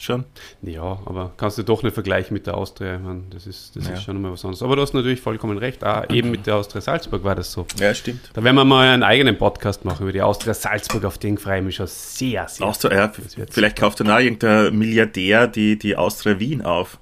Schon? 0.00 0.24
Ja, 0.62 1.00
aber 1.06 1.32
kannst 1.36 1.58
du 1.58 1.64
doch 1.64 1.82
nicht 1.82 1.92
vergleichen 1.92 2.32
mit 2.32 2.46
der 2.46 2.56
Austria. 2.56 2.94
Ich 2.94 3.02
meine, 3.02 3.22
das 3.30 3.48
ist, 3.48 3.74
das 3.74 3.88
ja. 3.88 3.94
ist 3.94 4.04
schon 4.04 4.22
mal 4.22 4.30
was 4.30 4.44
anderes. 4.44 4.62
Aber 4.62 4.76
du 4.76 4.82
hast 4.82 4.94
natürlich 4.94 5.20
vollkommen 5.20 5.58
recht. 5.58 5.82
Auch 5.82 6.08
eben 6.10 6.30
mit 6.30 6.46
der 6.46 6.54
Austria 6.54 6.80
Salzburg 6.80 7.24
war 7.24 7.34
das 7.34 7.50
so. 7.50 7.66
Ja, 7.80 7.92
stimmt. 7.92 8.30
Da 8.32 8.44
werden 8.44 8.54
wir 8.54 8.64
mal 8.64 8.86
einen 8.86 9.02
eigenen 9.02 9.36
Podcast 9.36 9.84
machen 9.84 10.04
über 10.04 10.12
die 10.12 10.22
Austria 10.22 10.54
Salzburg. 10.54 11.04
Auf 11.04 11.18
den 11.18 11.36
freue 11.36 11.58
ich 11.58 11.64
mich 11.64 11.74
schon 11.74 11.88
sehr, 11.88 12.46
sehr. 12.46 12.64
Austria, 12.64 12.96
ja, 12.96 13.12
vielleicht 13.50 13.76
kauft 13.76 13.98
dann 13.98 14.08
auch 14.08 14.20
irgendein 14.20 14.78
Milliardär 14.78 15.48
die, 15.48 15.76
die 15.76 15.96
Austria 15.96 16.38
Wien 16.38 16.62
auf 16.62 17.00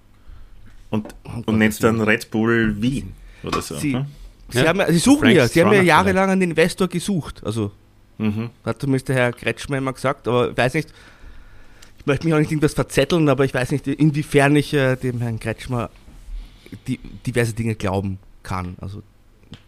und, 0.91 1.15
oh 1.25 1.43
und 1.47 1.59
nennt 1.59 1.83
dann 1.83 2.01
Red 2.01 2.31
Bull 2.31 2.81
Wien 2.81 3.13
oder 3.43 3.63
so. 3.63 3.77
Sie, 3.77 3.95
hm? 3.95 4.07
Sie, 4.49 4.61
ja? 4.61 4.69
haben, 4.69 4.83
sie 4.93 4.99
suchen 4.99 5.21
Frank 5.21 5.37
ja, 5.37 5.49
sie 5.49 5.63
haben 5.63 5.73
ja 5.73 5.83
jahrelang 5.83 6.31
einen 6.31 6.43
Investor 6.43 6.89
gesucht. 6.89 7.43
Also 7.45 7.73
mhm. 8.19 8.51
hat 8.65 8.81
zumindest 8.81 9.09
der 9.09 9.17
Herr 9.17 9.33
Kretschmer 9.33 9.79
immer 9.79 9.93
gesagt, 9.93 10.29
aber 10.29 10.51
ich 10.51 10.57
weiß 10.57 10.75
nicht, 10.75 10.93
ich 11.99 12.07
möchte 12.07 12.27
mich 12.27 12.35
auch 12.35 12.39
nicht 12.39 12.53
irgendwas 12.53 12.75
verzetteln, 12.75 13.29
aber 13.29 13.45
ich 13.45 13.55
weiß 13.55 13.73
nicht, 13.73 13.87
inwiefern 13.89 14.55
ich 14.55 14.73
äh, 14.73 14.97
dem 14.97 15.21
Herrn 15.21 15.41
Kretschmer 15.41 15.91
die, 16.87 16.99
diverse 17.27 17.53
Dinge 17.53 17.75
glauben 17.75 18.19
kann. 18.43 18.77
Also 18.81 19.03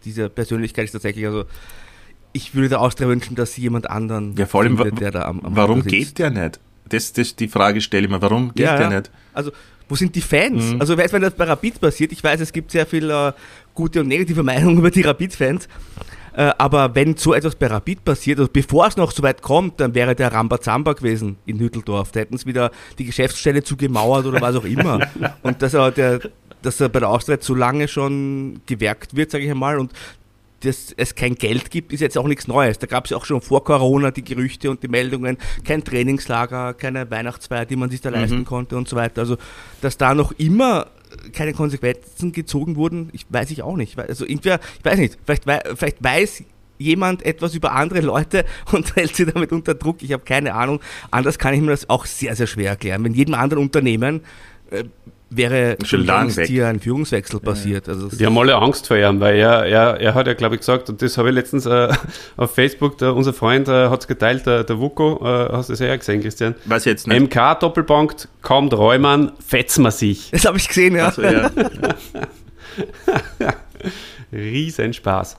diese 0.05 0.29
Persönlichkeit 0.29 0.85
ist 0.85 0.93
tatsächlich, 0.93 1.27
also 1.27 1.45
ich 2.33 2.55
würde 2.55 2.69
der 2.69 2.81
Austria 2.81 3.09
wünschen, 3.09 3.35
dass 3.35 3.55
sie 3.55 3.63
jemand 3.63 3.91
anderen 3.91 4.37
ja, 4.37 4.47
vor 4.47 4.63
allem, 4.63 4.77
findet, 4.77 5.01
der 5.01 5.11
da 5.11 5.23
am, 5.23 5.41
am 5.41 5.57
Warum 5.57 5.83
geht 5.83 6.19
der 6.19 6.31
nicht? 6.31 6.61
Das, 6.89 7.13
das 7.13 7.37
die 7.37 7.49
Frage 7.49 7.81
stelle 7.81 8.05
ich 8.05 8.11
mir, 8.11 8.23
warum 8.23 8.55
geht 8.55 8.67
ja, 8.67 8.77
der 8.77 8.91
nicht? 8.91 9.11
Also 9.35 9.51
wo 9.89 9.95
sind 9.95 10.15
die 10.15 10.21
Fans? 10.21 10.73
Mhm. 10.73 10.81
Also 10.81 10.97
weiß, 10.97 11.13
wenn 11.13 11.23
das 11.23 11.35
bei 11.35 11.45
Rapid 11.45 11.81
passiert, 11.81 12.13
ich 12.13 12.23
weiß, 12.23 12.41
es 12.41 12.53
gibt 12.53 12.71
sehr 12.71 12.87
viel 12.87 13.11
äh, 13.11 13.33
gute 13.75 14.01
und 14.01 14.09
negative 14.09 14.43
Meinungen 14.45 14.79
über 14.79 14.91
die 14.91 15.03
Rapid-Fans, 15.03 15.69
äh, 16.39 16.53
aber 16.59 16.95
wenn 16.95 17.17
so 17.17 17.35
etwas 17.35 17.57
bei 17.57 17.67
Rapid 17.67 18.05
passiert, 18.05 18.39
also 18.39 18.51
bevor 18.53 18.87
es 18.87 18.97
noch 18.97 19.11
so 19.11 19.25
weit 19.25 19.43
kommt, 19.43 19.81
dann 19.81 19.95
wäre 19.95 20.15
der 20.15 20.33
Rambazamba 20.33 20.93
gewesen 20.93 21.37
in 21.47 21.59
Hütteldorf. 21.59 22.13
Da 22.13 22.21
hätten 22.21 22.39
sie 22.39 22.47
wieder 22.47 22.71
die 22.99 23.07
Geschäftsstelle 23.07 23.65
zugemauert 23.65 24.25
oder 24.25 24.41
was 24.41 24.55
auch 24.55 24.65
immer. 24.65 25.01
und 25.43 25.63
dass 25.63 25.75
er, 25.75 25.91
der, 25.91 26.21
dass 26.63 26.81
er 26.81 26.91
bei 26.91 27.01
der 27.01 27.09
Austria 27.09 27.39
so 27.41 27.57
lange 27.57 27.89
schon 27.89 28.61
gewerkt 28.67 29.17
wird, 29.17 29.33
sage 29.33 29.45
ich 29.45 29.51
einmal, 29.51 29.79
und 29.79 29.93
dass 30.61 30.93
es 30.97 31.15
kein 31.15 31.35
Geld 31.35 31.71
gibt, 31.71 31.93
ist 31.93 32.01
jetzt 32.01 32.19
auch 32.19 32.27
nichts 32.27 32.49
Neues. 32.49 32.79
Da 32.79 32.87
gab 32.87 33.05
es 33.05 33.11
ja 33.11 33.17
auch 33.17 33.25
schon 33.25 33.41
vor 33.41 33.65
Corona 33.65 34.11
die 34.11 34.25
Gerüchte 34.25 34.71
und 34.71 34.83
die 34.83 34.89
Meldungen, 34.89 35.39
kein 35.65 35.85
Trainingslager, 35.85 36.75
keine 36.75 37.11
Weihnachtsfeier, 37.11 37.65
die 37.65 37.77
man 37.77 37.91
sich 37.91 38.01
da 38.01 38.11
mhm. 38.11 38.17
leisten 38.17 38.45
konnte 38.45 38.77
und 38.77 38.89
so 38.89 38.97
weiter. 38.97 39.21
Also, 39.23 39.37
dass 39.81 39.97
da 39.97 40.15
noch 40.15 40.33
immer 40.33 40.89
keine 41.33 41.53
Konsequenzen 41.53 42.33
gezogen 42.33 42.77
wurden, 42.77 43.11
ich 43.13 43.27
weiß 43.29 43.51
ich 43.51 43.63
auch 43.63 43.77
nicht. 43.77 43.99
Also 43.99 44.27
irgendwer, 44.27 44.61
ich 44.79 44.85
weiß 44.85 44.99
nicht, 44.99 45.19
vielleicht, 45.25 45.45
vielleicht 45.77 46.03
weiß 46.03 46.45
jemand 46.79 47.25
etwas 47.25 47.55
über 47.55 47.73
andere 47.73 48.01
Leute 48.01 48.45
und 48.73 48.95
hält 48.97 49.17
sie 49.17 49.27
damit 49.27 49.53
unter 49.53 49.75
Druck. 49.75 50.03
Ich 50.03 50.13
habe 50.13 50.25
keine 50.25 50.55
Ahnung. 50.55 50.81
Anders 51.11 51.39
kann 51.39 51.55
ich 51.55 51.61
mir 51.61 51.71
das 51.71 51.89
auch 51.91 52.07
sehr, 52.07 52.37
sehr 52.37 52.47
schwer 52.47 52.71
erklären. 52.71 53.05
Wenn 53.05 53.15
jedem 53.15 53.35
anderen 53.35 53.63
Unternehmen 53.63 54.23
äh, 54.71 54.85
wäre 55.31 55.77
schon 55.85 56.07
lang 56.07 56.31
hier 56.31 56.69
ein 56.69 56.81
Führungswechsel 56.81 57.41
passiert. 57.41 57.89
Also 57.89 58.09
die 58.09 58.25
haben 58.25 58.39
alle 58.39 58.57
Angst 58.57 58.87
vor 58.87 58.97
ihm, 58.97 59.21
weil 59.21 59.37
er, 59.37 59.67
er, 59.67 60.01
er 60.01 60.15
hat 60.15 60.27
ja, 60.27 60.35
glaube 60.35 60.55
ich, 60.55 60.61
gesagt, 60.61 60.89
und 60.89 61.03
das 61.03 61.19
habe 61.19 61.29
ich 61.29 61.35
letztens 61.35 61.67
äh, 61.67 61.93
auf 62.37 62.55
Facebook, 62.55 62.99
der, 62.99 63.15
unser 63.15 63.33
Freund 63.33 63.69
äh, 63.69 63.89
hat 63.89 64.01
es 64.01 64.09
geteilt, 64.09 64.47
der, 64.47 64.65
der 64.65 64.79
Wuko, 64.79 65.21
äh, 65.23 65.53
hast 65.53 65.69
du 65.69 65.75
das 65.75 65.81
ja 65.81 65.95
gesehen, 65.95 66.23
Christian? 66.23 66.55
Was 66.65 66.85
jetzt 66.85 67.07
nicht? 67.07 67.21
MK 67.21 67.61
Doppelbank, 67.61 68.29
kaum 68.43 68.71
träumen, 68.71 69.33
fetzen 69.47 69.83
wir 69.83 69.91
sich. 69.91 70.31
Das 70.31 70.47
habe 70.47 70.57
ich 70.57 70.69
gesehen, 70.69 70.97
ja. 70.97 71.07
Also, 71.07 71.23
ja. 71.23 71.51
Riesenspaß. 74.33 75.37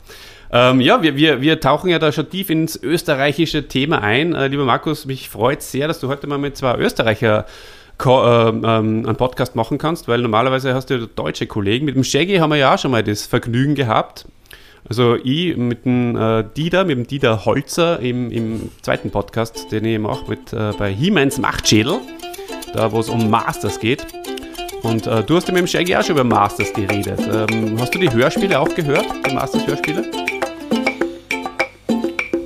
Ähm, 0.51 0.81
ja, 0.81 1.03
wir, 1.03 1.15
wir, 1.15 1.41
wir 1.41 1.59
tauchen 1.59 1.89
ja 1.89 1.99
da 1.99 2.11
schon 2.11 2.29
tief 2.29 2.49
ins 2.49 2.81
österreichische 2.81 3.67
Thema 3.67 4.01
ein. 4.01 4.33
Äh, 4.33 4.47
lieber 4.47 4.65
Markus, 4.65 5.05
mich 5.05 5.29
freut 5.29 5.61
sehr, 5.61 5.87
dass 5.87 5.99
du 5.99 6.07
heute 6.07 6.25
mal 6.25 6.39
mit 6.39 6.57
zwei 6.57 6.75
Österreicher 6.77 7.45
einen 8.07 9.15
Podcast 9.15 9.55
machen 9.55 9.77
kannst, 9.77 10.07
weil 10.07 10.21
normalerweise 10.21 10.73
hast 10.73 10.89
du 10.89 10.95
ja 10.95 11.05
deutsche 11.15 11.47
Kollegen. 11.47 11.85
Mit 11.85 11.95
dem 11.95 12.03
Shaggy 12.03 12.37
haben 12.37 12.51
wir 12.51 12.57
ja 12.57 12.73
auch 12.73 12.79
schon 12.79 12.91
mal 12.91 13.03
das 13.03 13.25
Vergnügen 13.25 13.75
gehabt. 13.75 14.25
Also 14.87 15.15
ich 15.15 15.57
mit 15.57 15.85
dem 15.85 16.15
äh, 16.15 16.43
Dieter, 16.55 16.85
mit 16.85 16.97
dem 16.97 17.07
Dieter 17.07 17.45
Holzer 17.45 17.99
im, 17.99 18.31
im 18.31 18.71
zweiten 18.81 19.11
Podcast, 19.11 19.71
den 19.71 19.85
ich 19.85 19.99
mache 19.99 20.29
mit 20.29 20.53
äh, 20.53 20.71
bei 20.77 20.91
He-Mans 20.91 21.37
Machtschädel, 21.37 21.99
da 22.73 22.91
wo 22.91 22.99
es 22.99 23.09
um 23.09 23.29
Masters 23.29 23.79
geht. 23.79 24.05
Und 24.81 25.05
äh, 25.05 25.23
du 25.23 25.35
hast 25.35 25.47
ja 25.47 25.53
mit 25.53 25.61
dem 25.61 25.67
Shaggy 25.67 25.95
auch 25.95 26.03
schon 26.03 26.15
über 26.15 26.23
Masters 26.23 26.71
geredet. 26.73 27.19
Ähm, 27.31 27.75
hast 27.79 27.93
du 27.93 27.99
die 27.99 28.11
Hörspiele 28.11 28.59
auch 28.59 28.73
gehört, 28.73 29.05
die 29.27 29.33
Masters-Hörspiele? 29.33 30.28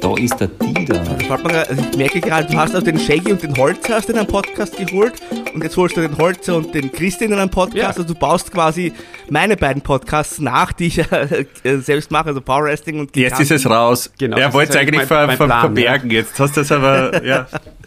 Da 0.04 0.14
ist 0.18 0.38
der 0.38 0.50
Dieter. 0.50 1.00
Also 1.00 1.82
ich 1.92 1.98
merke 1.98 2.20
gerade, 2.20 2.52
du 2.52 2.58
hast 2.58 2.76
also 2.76 2.86
den 2.86 3.00
Shaggy 3.00 3.32
und 3.32 3.42
den 3.42 3.56
Holzer 3.56 4.00
aus 4.00 4.06
deinem 4.06 4.28
Podcast 4.28 4.76
geholt 4.76 5.14
und 5.54 5.64
jetzt 5.64 5.78
holst 5.78 5.96
du 5.96 6.02
den 6.02 6.18
Holzer 6.18 6.58
und 6.58 6.76
den 6.76 6.92
Christian 6.92 7.32
in 7.32 7.40
einem 7.40 7.50
Podcast. 7.50 7.78
Ja. 7.78 7.88
Also 7.88 8.04
du 8.04 8.14
baust 8.14 8.52
quasi 8.52 8.92
meine 9.30 9.56
beiden 9.56 9.82
Podcasts 9.82 10.40
nach, 10.40 10.74
die 10.74 10.88
ich 10.88 11.00
äh, 11.12 11.46
selbst 11.78 12.12
mache, 12.12 12.28
also 12.28 12.42
Power 12.42 12.66
Wrestling 12.66 13.00
und 13.00 13.14
Giganten. 13.14 13.40
Jetzt 13.40 13.50
ist 13.50 13.66
es 13.66 13.70
raus. 13.70 14.12
Genau, 14.20 14.36
er 14.36 14.52
wollte 14.52 14.74
es 14.74 14.76
eigentlich 14.76 15.04
ver, 15.04 15.30
ver, 15.30 15.48
verbergen. 15.48 16.12
Ja. 16.12 16.18
Jetzt 16.18 16.38
hast 16.38 16.58
du 16.58 16.62
es 16.62 16.72
aber, 16.74 17.24
ja. 17.24 17.48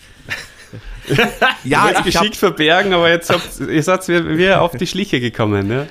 ja, 1.65 1.91
ich 1.91 2.05
geschickt 2.05 2.35
hab, 2.35 2.37
verbergen, 2.37 2.93
aber 2.93 3.09
jetzt 3.09 3.31
habt, 3.31 3.61
ihr 3.61 3.83
seid 3.83 4.07
wir 4.09 4.61
auf 4.61 4.73
die 4.73 4.87
Schliche 4.87 5.21
gekommen. 5.21 5.69
Ne? 5.69 5.89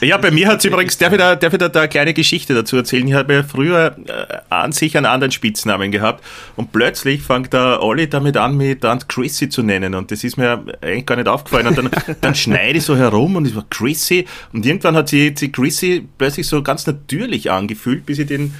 ja, 0.00 0.16
bei 0.18 0.30
mir 0.30 0.48
hat 0.48 0.58
es 0.58 0.64
übrigens, 0.64 0.96
darf 0.98 1.12
ich, 1.12 1.18
da, 1.18 1.36
darf 1.36 1.52
ich 1.52 1.58
da, 1.58 1.68
da 1.68 1.80
eine 1.80 1.88
kleine 1.88 2.14
Geschichte 2.14 2.54
dazu 2.54 2.76
erzählen? 2.76 3.06
Ich 3.06 3.14
habe 3.14 3.34
ja 3.34 3.42
früher 3.42 3.96
äh, 4.06 4.38
an 4.48 4.72
sich 4.72 4.96
einen 4.96 5.06
anderen 5.06 5.32
Spitznamen 5.32 5.90
gehabt 5.90 6.24
und 6.56 6.72
plötzlich 6.72 7.22
fängt 7.22 7.52
der 7.52 7.82
Olli 7.82 8.08
damit 8.08 8.36
an, 8.36 8.56
mich 8.56 8.80
dann 8.80 9.06
Chrissy 9.06 9.48
zu 9.48 9.62
nennen 9.62 9.94
und 9.94 10.10
das 10.10 10.24
ist 10.24 10.36
mir 10.36 10.64
eigentlich 10.80 11.06
gar 11.06 11.16
nicht 11.16 11.28
aufgefallen 11.28 11.66
und 11.68 11.78
dann, 11.78 11.90
dann 12.20 12.34
schneide 12.34 12.78
ich 12.78 12.84
so 12.84 12.96
herum 12.96 13.36
und 13.36 13.46
ich 13.46 13.56
war 13.56 13.64
Chrissy 13.70 14.26
und 14.52 14.64
irgendwann 14.64 14.96
hat 14.96 15.08
sie, 15.08 15.34
sie 15.36 15.50
Chrissy 15.50 16.06
plötzlich 16.18 16.46
so 16.46 16.62
ganz 16.62 16.86
natürlich 16.86 17.50
angefühlt, 17.50 18.06
bis 18.06 18.18
ich 18.18 18.26
den 18.26 18.54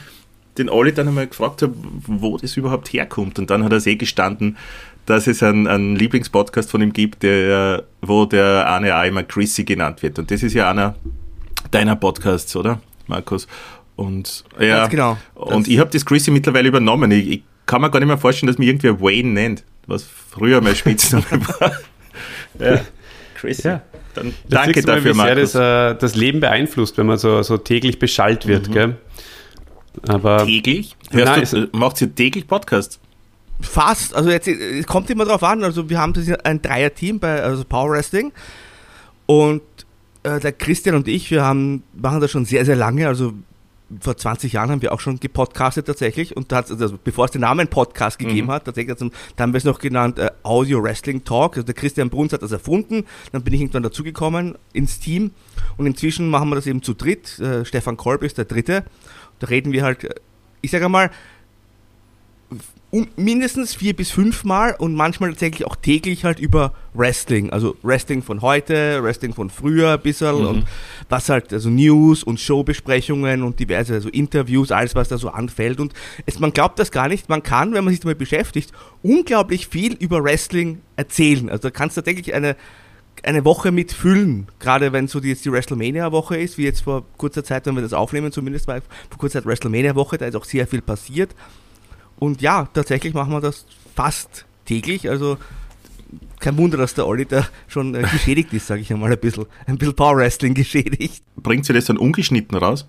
den 0.59 0.69
Olli 0.69 0.93
dann 0.93 1.09
einmal 1.09 1.27
gefragt 1.27 1.63
habe, 1.63 1.75
wo 2.07 2.37
das 2.37 2.57
überhaupt 2.57 2.93
herkommt. 2.93 3.39
Und 3.39 3.51
dann 3.51 3.65
hat 3.65 3.73
er 3.73 3.87
eh 3.87 3.97
gestanden, 3.97 4.57
dass 5.07 5.27
es 5.27 5.43
einen, 5.43 5.67
einen 5.67 5.97
Lieblingspodcast 5.97 6.71
von 6.71 6.83
ihm 6.83 6.93
gibt, 6.93 7.23
der, 7.23 7.85
wo 8.01 8.25
der 8.25 8.67
Arne 8.67 8.97
auch 8.97 9.05
immer 9.05 9.23
Chrissy 9.23 9.65
genannt 9.65 10.03
wird. 10.03 10.19
Und 10.19 10.31
das 10.31 10.43
ist 10.43 10.55
ja 10.55 10.71
einer 10.71 10.95
deiner 11.71 11.97
Podcasts, 11.97 12.55
oder, 12.57 12.81
Markus? 13.07 13.47
Und 13.97 14.45
ja, 14.59 14.79
Ganz 14.79 14.91
genau. 14.91 15.19
Und 15.35 15.69
ich 15.69 15.79
habe 15.79 15.91
das 15.91 16.05
Chrissy 16.05 16.31
mittlerweile 16.31 16.69
übernommen. 16.69 17.11
Ich, 17.11 17.29
ich, 17.29 17.43
kann 17.65 17.81
mir 17.81 17.91
gar 17.91 18.01
nicht 18.01 18.09
mehr 18.09 18.19
vorstellen, 18.19 18.49
dass 18.49 18.59
mich 18.59 18.67
irgendwer 18.67 19.01
Wayne 19.01 19.29
nennt, 19.29 19.65
was 19.87 20.03
früher 20.03 20.61
mein 20.61 20.75
Spitzname 20.75 21.25
war. 21.61 21.73
ja, 22.59 22.81
Chrissy. 23.37 23.69
Ja. 23.69 23.83
Dann 24.15 24.35
danke 24.49 24.83
dafür, 24.83 25.15
mal, 25.15 25.31
wie 25.31 25.35
Markus. 25.35 25.53
Sehr 25.53 25.91
das, 25.91 25.97
äh, 25.97 25.99
das 26.01 26.17
Leben 26.17 26.41
beeinflusst, 26.41 26.99
wenn 26.99 27.07
man 27.07 27.19
so, 27.19 27.43
so 27.43 27.57
täglich 27.57 27.99
beschallt 27.99 28.47
wird. 28.47 28.69
Mhm. 28.69 28.73
Gell? 28.73 28.97
Aber 30.09 30.45
täglich? 30.45 30.97
Hörst 31.11 31.53
nein, 31.53 31.69
du, 31.73 31.79
macht 31.79 32.01
ihr 32.01 32.15
täglich 32.15 32.47
Podcast? 32.47 33.01
Fast, 33.63 34.15
also 34.15 34.31
jetzt 34.31 34.49
es 34.49 34.87
kommt 34.87 35.09
immer 35.11 35.25
drauf 35.25 35.43
an. 35.43 35.65
Also 35.65 35.89
wir 35.89 35.99
haben 35.99 36.13
ein 36.45 36.63
Dreier-Team 36.63 37.21
bei 37.21 37.43
also 37.43 37.65
Power 37.65 37.91
Wrestling 37.91 38.33
und 39.27 39.63
äh, 40.23 40.41
der 40.41 40.53
Christian 40.53 40.95
und 40.95 41.09
ich, 41.09 41.31
wir 41.31 41.45
haben, 41.45 41.83
machen 41.95 42.21
das 42.21 42.31
schon 42.31 42.45
sehr, 42.45 42.65
sehr 42.65 42.77
lange. 42.77 43.07
Also 43.07 43.33
vor 44.01 44.17
20 44.17 44.55
Jahren 44.55 44.71
haben 44.71 44.83
wir 44.83 44.93
auch 44.93 45.01
schon 45.01 45.21
gepodcastet 45.21 45.87
tatsächlich 45.87 46.37
und 46.37 46.51
da 46.51 46.61
also 46.61 46.99
bevor 47.03 47.27
es 47.27 47.31
den 47.31 47.43
Namen 47.43 47.69
Podcast 47.69 48.19
gegeben 48.19 48.47
mhm. 48.47 48.53
hat, 48.53 48.65
tatsächlich, 48.65 48.93
also, 48.93 49.11
da 49.37 49.43
haben 49.43 49.53
wir 49.53 49.59
es 49.59 49.65
noch 49.65 49.79
genannt 49.79 50.19
äh, 50.19 50.31
Audio 50.43 50.83
Wrestling 50.83 51.25
Talk. 51.25 51.57
Also 51.57 51.67
der 51.67 51.75
Christian 51.75 52.09
Bruns 52.09 52.33
hat 52.33 52.43
das 52.43 52.53
erfunden, 52.53 53.05
dann 53.33 53.43
bin 53.43 53.53
ich 53.55 53.61
irgendwann 53.61 53.83
dazugekommen 53.83 54.57
ins 54.73 54.99
Team 55.01 55.33
und 55.77 55.87
inzwischen 55.87 56.31
machen 56.31 56.49
wir 56.49 56.57
das 56.57 56.67
eben 56.67 56.83
zu 56.83 56.95
dritt. 56.95 57.39
Äh, 57.39 57.65
Stefan 57.65 57.97
Kolb 57.97 58.23
ist 58.23 58.39
der 58.39 58.45
dritte. 58.45 58.85
Da 59.41 59.49
reden 59.49 59.73
wir 59.73 59.83
halt, 59.83 60.05
äh, 60.05 60.15
ich 60.63 60.71
sage 60.71 60.89
mal, 60.89 61.11
um, 62.93 63.09
mindestens 63.17 63.75
vier 63.75 63.97
bis 63.97 64.11
fünfmal 64.11 64.77
und 64.79 64.95
manchmal 64.95 65.31
tatsächlich 65.31 65.67
auch 65.67 65.77
täglich 65.77 66.25
halt 66.25 66.39
über 66.39 66.75
Wrestling. 66.93 67.49
Also 67.49 67.75
Wrestling 67.83 68.23
von 68.23 68.43
heute, 68.43 69.03
Wrestling 69.03 69.33
von 69.33 69.49
früher 69.49 69.95
ein 69.95 70.01
bisschen 70.01 70.41
mhm. 70.41 70.47
und 70.47 70.65
was 71.09 71.31
halt, 71.31 71.55
also 71.55 71.71
News 71.71 72.23
und 72.23 72.39
Showbesprechungen 72.39 73.43
und 73.45 73.59
diverse 73.59 73.95
also 73.95 74.11
Interviews, 74.11 74.71
alles 74.71 74.95
was 74.95 75.09
da 75.09 75.17
so 75.17 75.31
anfällt. 75.31 75.81
Und 75.81 75.95
es, 76.27 76.39
man 76.39 76.53
glaubt 76.53 76.79
das 76.79 76.91
gar 76.91 77.09
nicht, 77.09 77.31
man 77.31 77.43
kann, 77.43 77.73
wenn 77.73 77.83
man 77.83 77.95
sich 77.95 78.01
damit 78.01 78.19
beschäftigt, 78.19 78.73
unglaublich 79.03 79.69
viel 79.69 79.95
über 79.95 80.23
Wrestling 80.23 80.83
erzählen. 80.97 81.49
Also 81.49 81.63
da 81.63 81.71
kannst 81.71 81.97
du 81.97 82.03
tatsächlich 82.03 82.35
eine, 82.35 82.57
eine 83.23 83.47
Woche 83.47 83.73
mit 83.73 83.93
füllen, 83.93 84.49
gerade 84.59 84.93
wenn 84.93 85.09
so 85.09 85.19
die, 85.19 85.31
jetzt 85.31 85.47
die 85.47 85.51
WrestleMania-Woche 85.51 86.37
ist, 86.37 86.59
wie 86.59 86.65
jetzt 86.65 86.83
vor 86.83 87.07
kurzer 87.17 87.43
Zeit, 87.43 87.65
wenn 87.65 87.75
wir 87.75 87.83
das 87.83 87.95
aufnehmen, 87.95 88.33
zumindest 88.33 88.69
war 88.69 88.83
vor 89.09 89.17
kurzer 89.17 89.39
Zeit 89.39 89.47
WrestleMania-Woche, 89.47 90.19
da 90.19 90.27
ist 90.27 90.37
auch 90.37 90.45
sehr 90.45 90.67
viel 90.67 90.83
passiert. 90.83 91.35
Und 92.23 92.41
ja, 92.41 92.69
tatsächlich 92.73 93.15
machen 93.15 93.33
wir 93.33 93.41
das 93.41 93.67
fast 93.97 94.45
täglich. 94.65 95.11
Also 95.11 95.39
kein 96.39 96.57
Wunder, 96.57 96.79
dass 96.79 96.95
der 96.95 97.05
Olli 97.05 97.27
da 97.27 97.49
schon 97.67 97.97
äh, 97.97 98.03
geschädigt 98.03 98.53
ist, 98.53 98.69
sage 98.69 98.81
ich 98.81 98.93
einmal 98.93 99.11
ein 99.11 99.19
bisschen. 99.19 99.47
Ein 99.67 99.77
bisschen 99.77 99.97
Power 99.97 100.19
Wrestling 100.19 100.55
geschädigt. 100.55 101.25
Bringt 101.35 101.67
sie 101.67 101.73
das 101.73 101.87
dann 101.87 101.97
ungeschnitten 101.97 102.57
raus? 102.57 102.87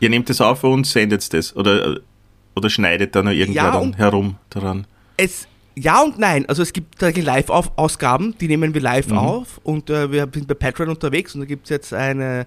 Ihr 0.00 0.10
nehmt 0.10 0.28
das 0.28 0.40
auf 0.40 0.64
und 0.64 0.88
sendet 0.88 1.32
das 1.32 1.54
oder, 1.54 2.00
oder 2.56 2.68
schneidet 2.68 3.14
da 3.14 3.22
noch 3.22 3.30
irgendwer 3.30 3.62
ja, 3.62 3.70
dann 3.70 3.94
herum 3.94 4.38
daran? 4.50 4.88
Es, 5.16 5.46
ja 5.76 6.02
und 6.02 6.18
nein. 6.18 6.46
Also 6.46 6.62
es 6.62 6.72
gibt 6.72 7.00
Live-Ausgaben, 7.00 8.34
die 8.40 8.48
nehmen 8.48 8.74
wir 8.74 8.80
live 8.80 9.06
mhm. 9.06 9.18
auf 9.18 9.60
und 9.62 9.88
äh, 9.88 10.10
wir 10.10 10.28
sind 10.34 10.48
bei 10.48 10.54
Patreon 10.54 10.88
unterwegs 10.88 11.32
und 11.36 11.42
da 11.42 11.46
gibt 11.46 11.66
es 11.66 11.70
jetzt 11.70 11.94
eine 11.94 12.44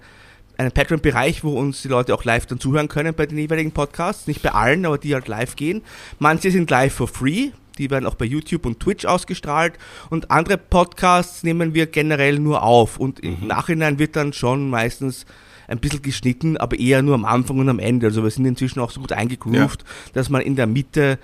einen 0.61 0.71
Patreon-Bereich, 0.71 1.43
wo 1.43 1.57
uns 1.57 1.81
die 1.81 1.87
Leute 1.87 2.13
auch 2.13 2.23
live 2.23 2.45
dann 2.45 2.59
zuhören 2.59 2.87
können 2.87 3.13
bei 3.13 3.25
den 3.25 3.37
jeweiligen 3.37 3.71
Podcasts. 3.71 4.27
Nicht 4.27 4.41
bei 4.41 4.51
allen, 4.51 4.85
aber 4.85 4.97
die 4.97 5.13
halt 5.13 5.27
live 5.27 5.55
gehen. 5.55 5.81
Manche 6.19 6.51
sind 6.51 6.69
live 6.69 6.93
for 6.93 7.07
free. 7.07 7.49
Die 7.77 7.89
werden 7.89 8.05
auch 8.05 8.15
bei 8.15 8.25
YouTube 8.25 8.65
und 8.65 8.79
Twitch 8.79 9.05
ausgestrahlt. 9.05 9.73
Und 10.09 10.29
andere 10.31 10.57
Podcasts 10.57 11.43
nehmen 11.43 11.73
wir 11.73 11.87
generell 11.87 12.39
nur 12.39 12.63
auf. 12.63 12.97
Und 12.97 13.19
im 13.21 13.41
mhm. 13.41 13.47
Nachhinein 13.47 13.99
wird 13.99 14.15
dann 14.15 14.33
schon 14.33 14.69
meistens 14.69 15.25
ein 15.67 15.79
bisschen 15.79 16.01
geschnitten, 16.01 16.57
aber 16.57 16.77
eher 16.77 17.01
nur 17.01 17.15
am 17.15 17.25
Anfang 17.25 17.59
und 17.59 17.69
am 17.69 17.79
Ende. 17.79 18.07
Also 18.07 18.23
wir 18.23 18.29
sind 18.29 18.45
inzwischen 18.45 18.79
auch 18.79 18.91
so 18.91 18.99
gut 18.99 19.13
eingegroovt, 19.13 19.81
ja. 19.81 20.11
dass 20.13 20.29
man 20.29 20.41
in 20.41 20.55
der 20.55 20.67
Mitte 20.67 21.17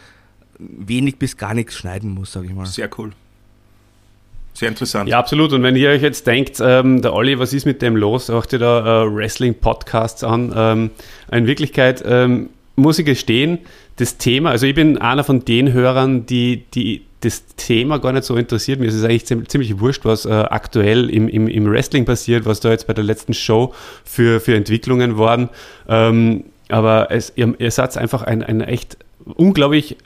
wenig 0.57 1.19
bis 1.19 1.37
gar 1.37 1.53
nichts 1.53 1.75
schneiden 1.75 2.11
muss, 2.11 2.31
sage 2.31 2.47
ich 2.47 2.53
mal. 2.53 2.65
Sehr 2.65 2.89
cool. 2.97 3.11
Sehr 4.57 4.69
interessant. 4.69 5.07
Ja, 5.07 5.19
absolut. 5.19 5.53
Und 5.53 5.61
wenn 5.61 5.75
ihr 5.75 5.89
euch 5.89 6.01
jetzt 6.01 6.25
denkt, 6.25 6.57
ähm, 6.59 7.03
der 7.03 7.13
Olli, 7.13 7.37
was 7.37 7.53
ist 7.53 7.67
mit 7.67 7.83
dem 7.83 7.95
los? 7.95 8.29
Macht 8.29 8.53
ihr 8.53 8.59
da 8.59 9.03
äh, 9.03 9.15
Wrestling-Podcasts 9.15 10.23
an? 10.23 10.51
Ähm, 10.55 10.89
in 11.31 11.45
Wirklichkeit 11.45 12.03
ähm, 12.03 12.49
muss 12.75 12.97
ich 12.97 13.05
gestehen, 13.05 13.59
das 13.97 14.17
Thema, 14.17 14.49
also 14.49 14.65
ich 14.65 14.73
bin 14.73 14.97
einer 14.97 15.23
von 15.23 15.45
den 15.45 15.73
Hörern, 15.73 16.25
die, 16.25 16.63
die 16.73 17.03
das 17.21 17.45
Thema 17.55 17.99
gar 17.99 18.13
nicht 18.13 18.23
so 18.23 18.35
interessiert. 18.35 18.79
Mir 18.79 18.87
ist 18.87 18.95
es 18.95 19.03
eigentlich 19.03 19.25
ziemlich 19.25 19.79
wurscht, 19.79 20.05
was 20.05 20.25
äh, 20.25 20.31
aktuell 20.31 21.11
im, 21.11 21.29
im, 21.29 21.47
im 21.47 21.69
Wrestling 21.69 22.05
passiert, 22.05 22.45
was 22.45 22.59
da 22.59 22.71
jetzt 22.71 22.87
bei 22.87 22.93
der 22.93 23.03
letzten 23.03 23.35
Show 23.35 23.75
für, 24.05 24.39
für 24.39 24.55
Entwicklungen 24.55 25.19
waren. 25.19 25.49
Ähm, 25.87 26.45
aber 26.69 27.11
es, 27.11 27.31
ihr, 27.35 27.53
ihr 27.59 27.69
seid 27.69 27.95
einfach 27.95 28.23
ein, 28.23 28.41
ein 28.41 28.61
echt 28.61 28.97
unglaublich 29.35 29.97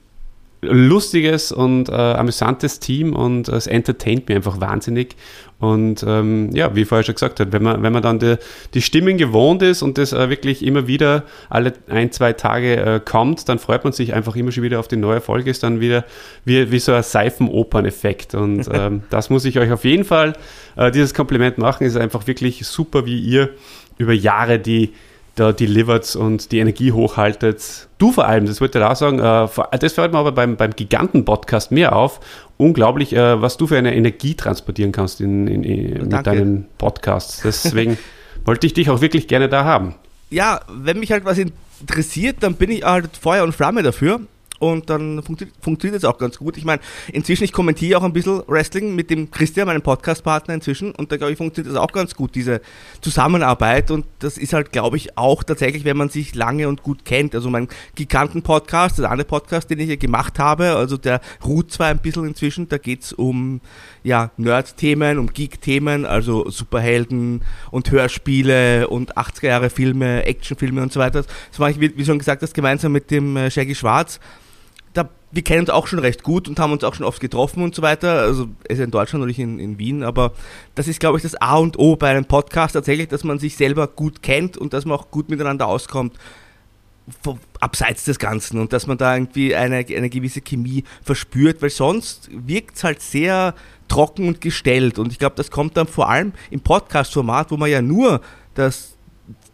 lustiges 0.62 1.52
und 1.52 1.90
äh, 1.90 1.94
amüsantes 1.94 2.80
Team 2.80 3.16
und 3.16 3.50
es 3.50 3.68
entertaint 3.68 4.30
mir 4.30 4.36
einfach 4.36 4.62
wahnsinnig. 4.62 5.16
Und 5.60 6.04
ähm, 6.08 6.50
ja, 6.54 6.76
wie 6.76 6.86
vorher 6.86 7.04
schon 7.04 7.16
gesagt 7.16 7.40
habe, 7.40 7.52
wenn 7.54 7.62
man, 7.62 7.84
wenn 7.84 7.94
man 7.94 8.02
dann 8.02 8.18
die, 8.18 8.38
die 8.74 8.82
Stimmen 8.82 9.18
gewohnt 9.18 9.62
ist 9.62 9.84
und 9.84 9.98
das 9.98 10.12
äh, 10.12 10.30
wirklich 10.30 10.66
immer 10.66 10.88
wieder 10.88 11.24
alle 11.50 11.74
ein, 11.88 12.12
zwei 12.12 12.34
Tage 12.34 12.78
äh, 12.78 13.00
kommt, 13.04 13.48
dann 13.48 13.60
freut 13.60 13.84
man 13.84 13.94
sich 13.94 14.14
einfach 14.14 14.36
immer 14.36 14.52
schon 14.52 14.64
wieder 14.64 14.80
auf 14.80 14.88
die 14.88 14.98
neue 14.98 15.22
Folge. 15.22 15.52
Ist 15.52 15.62
dann 15.62 15.80
wieder 15.80 16.04
wie, 16.46 16.72
wie 16.72 16.80
so 16.80 16.94
ein 16.94 17.04
Seifenopern-Effekt. 17.04 18.34
Und 18.34 18.68
ähm, 18.74 19.04
das 19.12 19.30
muss 19.30 19.46
ich 19.46 19.60
euch 19.60 19.72
auf 19.72 19.84
jeden 19.84 20.04
Fall, 20.04 20.34
äh, 20.78 20.90
dieses 20.90 21.14
Kompliment 21.14 21.60
machen. 21.60 21.86
Es 21.86 21.94
ist 21.94 22.02
einfach 22.02 22.26
wirklich 22.26 22.66
super, 22.66 23.06
wie 23.06 23.20
ihr 23.20 23.50
über 23.98 24.14
Jahre 24.14 24.58
die 24.58 24.94
da 25.36 25.52
delivert 25.52 26.16
und 26.16 26.52
die 26.52 26.60
Energie 26.60 26.92
hochhaltet. 26.92 27.88
Du 27.98 28.12
vor 28.12 28.26
allem, 28.26 28.46
das 28.46 28.60
wollte 28.60 28.80
ich 28.80 28.86
auch 28.86 28.96
sagen, 28.96 29.20
äh, 29.20 29.78
das 29.80 29.94
fällt 29.94 30.12
mir 30.12 30.20
aber 30.20 30.32
beim, 30.32 30.58
beim 30.58 30.72
Giganten-Podcast 30.72 31.72
mehr 31.72 31.96
auf. 31.96 32.20
Unglaublich, 32.58 33.16
äh, 33.16 33.42
was 33.42 33.58
du 33.58 33.68
für 33.68 33.78
eine 33.78 33.96
Energie 33.96 34.36
transportieren 34.36 34.92
kannst 34.92 35.22
in, 35.22 35.48
in, 35.48 35.64
in 35.64 36.08
mit 36.08 36.28
deinen 36.28 36.68
Podcasts. 36.78 37.42
Deswegen 37.44 37.98
wollte 38.46 38.68
ich 38.68 38.74
dich 38.74 38.90
auch 38.90 39.02
wirklich 39.02 39.28
gerne 39.28 39.48
da 39.48 39.64
haben. 39.64 39.96
Ja, 40.30 40.62
wenn 40.70 41.00
mich 41.00 41.12
halt 41.12 41.26
was 41.26 41.38
interessiert, 41.38 42.38
dann 42.42 42.56
bin 42.56 42.72
ich 42.72 42.84
halt 42.84 43.18
Feuer 43.18 43.44
und 43.44 43.54
Flamme 43.54 43.84
dafür 43.84 44.22
und 44.62 44.92
dann 44.92 45.24
funktio 45.24 45.48
funktioniert 45.60 46.04
es 46.04 46.06
auch 46.08 46.20
ganz 46.20 46.38
gut. 46.38 46.56
Ich 46.56 46.66
meine, 46.66 46.82
inzwischen, 47.12 47.44
ich 47.44 47.52
kommentiere 47.52 47.98
auch 47.98 48.04
ein 48.04 48.14
bisschen 48.14 48.44
Wrestling 48.48 48.96
mit 48.96 49.10
dem 49.10 49.32
Christian, 49.32 49.66
meinem 49.66 49.82
Podcast-Partner 49.82 50.54
inzwischen 50.54 50.92
und 50.94 51.12
da 51.12 51.18
glaube 51.18 51.32
ich, 51.32 51.38
funktioniert 51.38 51.76
das 51.76 51.82
auch 51.82 51.92
ganz 51.92 52.14
gut, 52.14 52.36
diese 52.36 52.62
Zusammenarbeit 53.02 53.90
und 53.90 54.06
das 54.20 54.38
ist 54.38 54.54
halt, 54.54 54.72
glaube 54.72 54.98
ich, 54.98 55.18
auch 55.18 55.44
tatsächlich, 55.44 55.84
wenn 55.84 55.98
man 55.98 56.10
sich 56.10 56.36
lange 56.36 56.70
und 56.70 56.84
gut 56.84 57.06
kennt. 57.06 57.34
Also 57.34 57.50
mein 57.50 57.70
Giganten-Podcast, 57.96 59.00
der 59.00 59.10
andere 59.10 59.28
Podcast, 59.28 59.72
den 59.72 59.80
ich 59.80 59.88
hier 59.88 59.98
gemacht 59.98 60.38
habe, 60.38 60.76
also 60.76 60.96
der 60.96 61.22
ruht 61.44 61.72
zwar 61.72 61.88
ein 61.88 62.00
bisschen 62.00 62.28
inzwischen, 62.28 62.70
da 62.70 62.78
geht 62.78 63.02
es 63.02 63.14
um 63.14 63.62
ja, 64.04 64.30
Nerd-Themen, 64.38 65.18
um 65.18 65.34
Geek-Themen, 65.34 66.06
also 66.06 66.50
Superhelden 66.50 67.42
und 67.72 67.90
Hörspiele 67.90 68.88
und 68.88 69.18
80er-Jahre-Filme, 69.18 70.26
Actionfilme 70.26 70.84
und 70.84 70.94
so 70.94 71.00
weiter. 71.00 71.24
Das 71.50 71.60
mache 71.60 71.72
ich, 71.72 71.80
wie 71.80 72.06
schon 72.06 72.20
gesagt 72.20 72.44
hast, 72.44 72.54
gemeinsam 72.54 72.92
mit 72.92 73.10
dem 73.10 73.36
äh, 73.38 73.50
Shaggy 73.50 73.74
Schwarz 73.74 74.20
da, 74.94 75.10
wir 75.32 75.42
kennen 75.44 75.62
uns 75.62 75.70
auch 75.70 75.88
schon 75.88 76.00
recht 76.00 76.24
gut 76.24 76.48
und 76.48 76.60
haben 76.60 76.74
uns 76.74 76.84
auch 76.84 76.94
schon 76.94 77.06
oft 77.06 77.20
getroffen 77.20 77.64
und 77.64 77.76
so 77.76 77.82
weiter. 77.82 78.22
Also 78.22 78.48
er 78.68 78.76
ist 78.76 78.80
in 78.80 78.92
Deutschland 78.92 79.24
und 79.24 79.30
ich 79.30 79.40
in, 79.40 79.60
in 79.60 79.78
Wien, 79.78 80.04
aber 80.04 80.34
das 80.76 80.88
ist, 80.88 81.00
glaube 81.00 81.18
ich, 81.18 81.24
das 81.24 81.36
A 81.36 81.58
und 81.58 81.80
O 81.80 81.96
bei 81.96 82.10
einem 82.10 82.26
Podcast 82.26 82.74
tatsächlich, 82.74 83.08
dass 83.08 83.24
man 83.24 83.40
sich 83.40 83.56
selber 83.56 83.88
gut 83.88 84.22
kennt 84.22 84.58
und 84.58 84.74
dass 84.74 84.86
man 84.86 84.98
auch 84.98 85.12
gut 85.12 85.30
miteinander 85.30 85.68
auskommt. 85.68 86.18
Abseits 87.60 88.06
des 88.06 88.20
Ganzen 88.20 88.60
und 88.60 88.74
dass 88.74 88.88
man 88.88 88.98
da 88.98 89.16
irgendwie 89.16 89.56
eine, 89.56 89.78
eine 89.78 90.10
gewisse 90.10 90.40
Chemie 90.40 90.84
verspürt, 91.04 91.62
weil 91.62 91.70
sonst 91.70 92.30
wirkt 92.32 92.78
es 92.78 92.84
halt 92.84 93.02
sehr 93.02 93.56
trocken 93.88 94.28
und 94.28 94.40
gestellt. 94.40 95.00
Und 95.00 95.12
ich 95.12 95.20
glaube, 95.20 95.36
das 95.36 95.52
kommt 95.52 95.76
dann 95.76 95.88
vor 95.88 96.10
allem 96.10 96.32
im 96.52 96.62
Podcast-Format, 96.62 97.52
wo 97.52 97.58
man 97.58 97.70
ja 97.70 97.82
nur 97.82 98.22
das, 98.54 98.96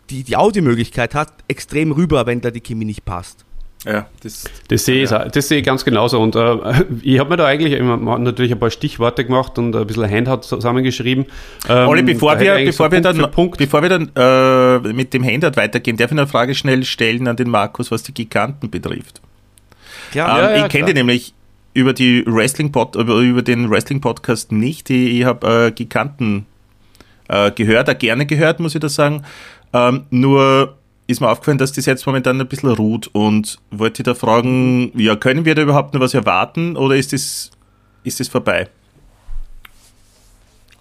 die, 0.10 0.24
die 0.24 0.36
Audiomöglichkeit 0.36 1.16
hat, 1.16 1.34
extrem 1.48 1.92
rüber, 1.92 2.26
wenn 2.26 2.42
da 2.42 2.52
die 2.52 2.62
Chemie 2.62 2.86
nicht 2.86 3.06
passt. 3.06 3.47
Ja, 3.88 4.08
das, 4.22 4.44
das, 4.68 4.84
sehe 4.84 5.04
ich, 5.04 5.10
das 5.10 5.48
sehe 5.48 5.60
ich 5.60 5.66
ganz 5.66 5.86
genauso. 5.86 6.20
Und 6.20 6.36
äh, 6.36 6.58
ich 7.02 7.20
habe 7.20 7.30
mir 7.30 7.38
da 7.38 7.46
eigentlich 7.46 7.72
immer, 7.72 8.20
natürlich 8.20 8.52
ein 8.52 8.60
paar 8.60 8.70
Stichworte 8.70 9.24
gemacht 9.24 9.58
und 9.58 9.74
ein 9.76 9.88
bisschen 9.88 10.10
Handout 10.10 10.42
zusammengeschrieben. 10.42 11.26
Ähm, 11.70 11.88
Olli, 11.88 12.04
bevor 12.04 12.38
wir, 12.38 12.56
bevor, 12.66 12.88
so 12.88 12.92
wir 12.92 13.02
dann, 13.02 13.32
bevor 13.58 13.82
wir 13.82 13.90
dann 13.90 14.12
äh, 14.16 14.94
mit 14.94 15.14
dem 15.14 15.24
Handout 15.24 15.56
weitergehen, 15.56 15.96
darf 15.96 16.12
ich 16.12 16.18
eine 16.18 16.28
Frage 16.28 16.54
schnell 16.54 16.84
stellen 16.84 17.28
an 17.30 17.38
den 17.38 17.50
Markus, 17.50 17.90
was 17.90 18.04
die 18.04 18.14
Giganten 18.14 18.70
betrifft. 18.70 19.22
Klar, 20.12 20.38
ähm, 20.38 20.44
ja, 20.44 20.58
ja, 20.58 20.66
ich 20.66 20.72
kenne 20.72 20.88
die 20.88 20.94
nämlich 20.94 21.34
über, 21.74 21.94
die 21.94 22.26
Wrestling 22.26 22.72
-Pod, 22.72 23.00
über, 23.00 23.20
über 23.20 23.42
den 23.42 23.70
Wrestling-Podcast 23.70 24.52
nicht. 24.52 24.90
Ich, 24.90 25.20
ich 25.20 25.24
habe 25.24 25.68
äh, 25.68 25.72
Giganten 25.72 26.46
äh, 27.30 27.52
gehört, 27.52 27.90
auch 27.90 27.98
gerne 27.98 28.26
gehört, 28.26 28.60
muss 28.60 28.76
ich 28.76 28.82
da 28.82 28.90
sagen. 28.90 29.24
Ähm, 29.74 30.04
nur 30.10 30.76
ist 31.08 31.22
mir 31.22 31.30
aufgefallen, 31.30 31.58
dass 31.58 31.72
das 31.72 31.86
jetzt 31.86 32.06
momentan 32.06 32.40
ein 32.40 32.48
bisschen 32.48 32.70
ruht 32.70 33.08
und 33.08 33.60
wollte 33.72 34.04
da 34.04 34.14
fragen, 34.14 34.92
ja, 35.00 35.16
können 35.16 35.46
wir 35.46 35.56
da 35.56 35.62
überhaupt 35.62 35.94
noch 35.94 36.02
was 36.02 36.14
erwarten 36.14 36.76
oder 36.76 36.96
ist 36.96 37.14
das, 37.14 37.52
ist 38.04 38.30
vorbei? 38.30 38.70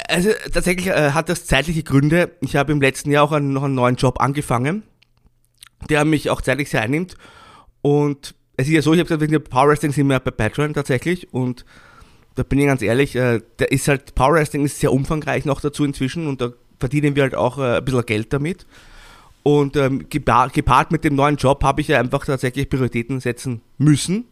Also 0.08 0.30
tatsächlich 0.52 0.88
äh, 0.88 1.12
hat 1.12 1.28
das 1.28 1.46
zeitliche 1.46 1.82
Gründe. 1.82 2.32
Ich 2.40 2.56
habe 2.56 2.72
im 2.72 2.80
letzten 2.80 3.10
Jahr 3.10 3.24
auch 3.24 3.32
einen, 3.32 3.52
noch 3.52 3.64
einen 3.64 3.74
neuen 3.74 3.96
Job 3.96 4.20
angefangen, 4.20 4.82
der 5.88 6.04
mich 6.04 6.30
auch 6.30 6.40
zeitlich 6.40 6.70
sehr 6.70 6.82
einnimmt. 6.82 7.16
Und 7.82 8.34
es 8.56 8.66
ist 8.66 8.74
ja 8.74 8.82
so, 8.82 8.94
ich 8.94 9.00
habe 9.00 9.08
gesagt, 9.08 9.30
wir 9.30 9.38
Power 9.38 9.68
Wrestling 9.68 9.92
sind 9.92 10.08
wir 10.08 10.18
bei 10.20 10.30
Patreon 10.30 10.74
tatsächlich 10.74 11.32
und 11.32 11.64
da 12.34 12.42
bin 12.42 12.58
ich 12.58 12.66
ganz 12.66 12.82
ehrlich, 12.82 13.16
äh, 13.16 13.40
der 13.58 13.72
ist 13.72 13.88
halt, 13.88 14.14
Power 14.14 14.34
Wrestling 14.34 14.64
ist 14.64 14.80
sehr 14.80 14.92
umfangreich 14.92 15.44
noch 15.44 15.60
dazu 15.60 15.84
inzwischen 15.84 16.26
und 16.26 16.40
da 16.40 16.52
verdienen 16.78 17.16
wir 17.16 17.22
halt 17.22 17.34
auch 17.34 17.58
äh, 17.58 17.78
ein 17.78 17.84
bisschen 17.84 18.06
Geld 18.06 18.32
damit. 18.32 18.66
Und 19.46 19.76
ähm, 19.76 20.06
gepaart 20.10 20.90
mit 20.90 21.04
dem 21.04 21.14
neuen 21.14 21.36
Job 21.36 21.62
habe 21.62 21.80
ich 21.80 21.86
ja 21.86 22.00
einfach 22.00 22.26
tatsächlich 22.26 22.68
Prioritäten 22.68 23.20
setzen 23.20 23.60
müssen. 23.78 24.24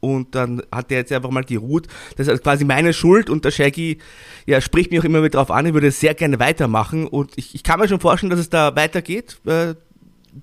Und 0.00 0.34
dann 0.34 0.62
hat 0.70 0.90
der 0.90 0.98
jetzt 0.98 1.10
einfach 1.10 1.30
mal 1.30 1.42
geruht. 1.42 1.86
Das 2.16 2.26
ist 2.26 2.32
also 2.32 2.42
quasi 2.42 2.66
meine 2.66 2.92
Schuld 2.92 3.30
und 3.30 3.46
der 3.46 3.50
Shaggy 3.50 3.96
ja, 4.44 4.60
spricht 4.60 4.90
mich 4.90 5.00
auch 5.00 5.04
immer 5.04 5.20
wieder 5.20 5.38
drauf 5.38 5.50
an, 5.50 5.64
ich 5.64 5.72
würde 5.72 5.90
sehr 5.90 6.12
gerne 6.12 6.38
weitermachen. 6.38 7.06
Und 7.06 7.32
ich, 7.36 7.54
ich 7.54 7.62
kann 7.62 7.80
mir 7.80 7.88
schon 7.88 7.98
vorstellen, 7.98 8.28
dass 8.28 8.40
es 8.40 8.50
da 8.50 8.76
weitergeht. 8.76 9.40
Äh, 9.46 9.74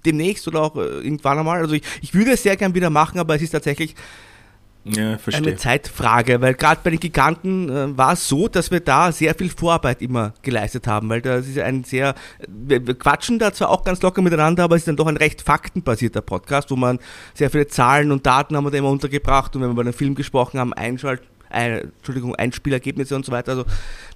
demnächst 0.04 0.48
oder 0.48 0.64
auch 0.64 0.76
äh, 0.76 1.04
irgendwann 1.04 1.38
einmal. 1.38 1.60
Also 1.60 1.76
ich, 1.76 1.84
ich 2.02 2.16
würde 2.16 2.32
es 2.32 2.42
sehr 2.42 2.58
gerne 2.58 2.74
wieder 2.74 2.90
machen, 2.90 3.20
aber 3.20 3.36
es 3.36 3.44
ist 3.44 3.52
tatsächlich 3.52 3.94
ja, 4.88 5.18
eine 5.34 5.56
Zeitfrage, 5.56 6.42
weil 6.42 6.54
gerade 6.54 6.82
bei 6.84 6.92
den 6.92 7.00
Giganten 7.00 7.70
äh, 7.70 7.98
war 7.98 8.14
es 8.14 8.28
so, 8.28 8.48
dass 8.48 8.70
wir 8.70 8.82
da 8.82 9.12
sehr 9.12 9.34
viel 9.34 9.50
Vorarbeit 9.50 10.00
immer 10.00 10.34
geleistet 10.44 10.86
haben, 10.86 11.10
weil 11.10 11.22
das 11.22 11.48
ist 11.48 11.58
ein 11.58 11.84
sehr, 11.84 12.14
wir, 12.48 12.86
wir, 12.86 12.94
quatschen 12.94 13.40
da 13.40 13.52
zwar 13.52 13.70
auch 13.70 13.84
ganz 13.84 14.04
locker 14.04 14.22
miteinander, 14.22 14.64
aber 14.64 14.76
es 14.76 14.84
ist 14.84 14.88
dann 14.88 14.96
doch 14.96 15.08
ein 15.08 15.18
recht 15.18 15.42
faktenbasierter 15.42 16.22
Podcast, 16.22 16.70
wo 16.70 16.76
man 16.76 17.00
sehr 17.34 17.50
viele 17.50 17.68
Zahlen 17.68 18.12
und 18.12 18.28
Daten 18.28 18.56
haben 18.56 18.64
wir 18.64 18.70
da 18.70 18.78
immer 18.78 18.92
untergebracht 18.92 19.56
und 19.56 19.64
wenn 19.64 19.70
wir 19.70 19.74
über 19.74 19.82
einen 19.82 19.94
Film 19.94 20.14
gesprochen 20.14 20.60
haben, 20.60 20.72
Einschalt, 20.72 21.22
ein, 21.50 21.92
Entschuldigung, 21.98 22.36
Einspielergebnisse 22.36 23.16
und 23.16 23.26
so 23.26 23.32
weiter. 23.32 23.54
Also 23.54 23.66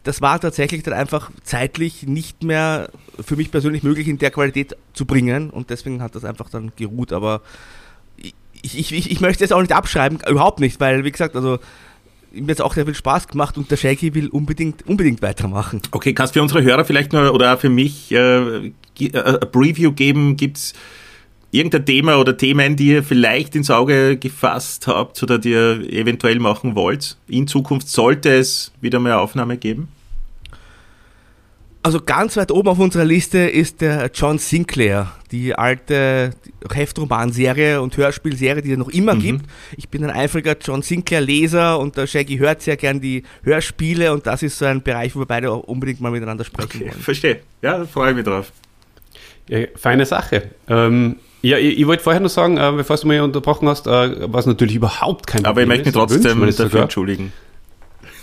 das 0.03 0.21
war 0.21 0.39
tatsächlich 0.39 0.83
dann 0.83 0.93
einfach 0.93 1.31
zeitlich 1.43 2.03
nicht 2.03 2.43
mehr 2.43 2.89
für 3.19 3.35
mich 3.35 3.49
persönlich 3.49 3.81
möglich 3.81 4.07
in 4.07 4.19
der 4.19 4.29
Qualität 4.29 4.75
zu 4.93 5.05
bringen 5.05 5.49
und 5.49 5.71
deswegen 5.71 6.03
hat 6.03 6.13
das 6.13 6.25
einfach 6.25 6.49
dann 6.49 6.73
geruht, 6.75 7.11
aber 7.11 7.41
ich, 8.61 8.91
ich, 8.91 9.11
ich 9.11 9.21
möchte 9.21 9.43
es 9.43 9.51
auch 9.51 9.61
nicht 9.61 9.73
abschreiben, 9.73 10.19
überhaupt 10.27 10.59
nicht, 10.59 10.79
weil, 10.79 11.03
wie 11.03 11.11
gesagt, 11.11 11.35
also 11.35 11.59
mir 12.31 12.51
hat 12.51 12.59
es 12.59 12.61
auch 12.61 12.73
sehr 12.73 12.85
viel 12.85 12.95
Spaß 12.95 13.27
gemacht 13.27 13.57
und 13.57 13.71
der 13.71 13.77
Shaggy 13.77 14.13
will 14.13 14.27
unbedingt, 14.27 14.87
unbedingt 14.87 15.21
weitermachen. 15.21 15.81
Okay, 15.91 16.13
kannst 16.13 16.35
du 16.35 16.39
für 16.39 16.43
unsere 16.43 16.63
Hörer 16.63 16.85
vielleicht 16.85 17.13
nur 17.13 17.33
oder 17.33 17.57
für 17.57 17.69
mich 17.69 18.11
äh, 18.11 18.67
äh 18.67 18.71
ein 18.99 19.51
Preview 19.51 19.91
geben? 19.91 20.37
Gibt 20.37 20.57
es 20.57 20.73
irgendein 21.51 21.85
Thema 21.85 22.19
oder 22.19 22.37
Themen, 22.37 22.75
die 22.75 22.89
ihr 22.89 23.03
vielleicht 23.03 23.55
ins 23.55 23.71
Auge 23.71 24.17
gefasst 24.17 24.87
habt 24.87 25.21
oder 25.23 25.39
die 25.39 25.51
ihr 25.51 25.91
eventuell 25.91 26.39
machen 26.39 26.75
wollt? 26.75 27.17
In 27.27 27.47
Zukunft 27.47 27.89
sollte 27.89 28.29
es 28.29 28.71
wieder 28.81 28.99
mehr 28.99 29.19
Aufnahme 29.19 29.57
geben? 29.57 29.87
Also 31.81 32.01
ganz 32.01 32.35
weit 32.35 32.51
oben 32.51 32.67
auf 32.67 32.79
unserer 32.79 33.05
Liste 33.05 33.37
ist 33.37 33.79
der 33.79 34.11
John 34.13 34.37
Sinclair, 34.37 35.13
die 35.31 35.55
alte 35.55 36.31
Heftromanserie 36.69 37.81
und 37.81 37.95
Hörspielserie, 37.95 38.61
die 38.61 38.73
es 38.73 38.77
noch 38.77 38.89
immer 38.89 39.15
mhm. 39.15 39.19
gibt. 39.21 39.45
Ich 39.77 39.87
bin 39.87 40.03
ein 40.03 40.09
eifriger 40.09 40.57
John 40.59 40.81
Sinclair-Leser 40.81 41.79
und 41.79 41.95
der 41.95 42.05
Shaggy 42.05 42.37
hört 42.37 42.61
sehr 42.61 42.75
gern 42.75 42.99
die 42.99 43.23
Hörspiele 43.43 44.11
und 44.11 44.27
das 44.27 44.43
ist 44.43 44.57
so 44.57 44.65
ein 44.65 44.83
Bereich, 44.83 45.15
wo 45.15 45.19
wir 45.19 45.25
beide 45.25 45.51
auch 45.51 45.63
unbedingt 45.63 46.01
mal 46.01 46.11
miteinander 46.11 46.43
sprechen 46.43 46.69
okay, 46.75 46.91
wollen. 46.91 47.01
Verstehe. 47.01 47.39
Ja, 47.61 47.77
da 47.77 47.85
freue 47.85 48.09
ich 48.09 48.15
mich 48.17 48.25
drauf. 48.25 48.51
Ja, 49.47 49.59
feine 49.75 50.05
Sache. 50.05 50.49
Ähm, 50.67 51.15
ja, 51.41 51.57
ich, 51.57 51.79
ich 51.79 51.87
wollte 51.87 52.03
vorher 52.03 52.19
noch 52.19 52.29
sagen, 52.29 52.57
äh, 52.57 52.73
bevor 52.75 52.97
du 52.97 53.07
mich 53.07 53.21
unterbrochen 53.21 53.69
hast, 53.69 53.87
äh, 53.87 54.31
was 54.31 54.45
natürlich 54.45 54.75
überhaupt 54.75 55.27
kein 55.27 55.45
Aber 55.45 55.61
Problem 55.61 55.63
ich 55.63 55.69
möchte 55.69 55.85
mich 55.85 55.93
trotzdem 55.93 56.39
dafür 56.41 56.51
sogar. 56.51 56.83
entschuldigen. 56.83 57.31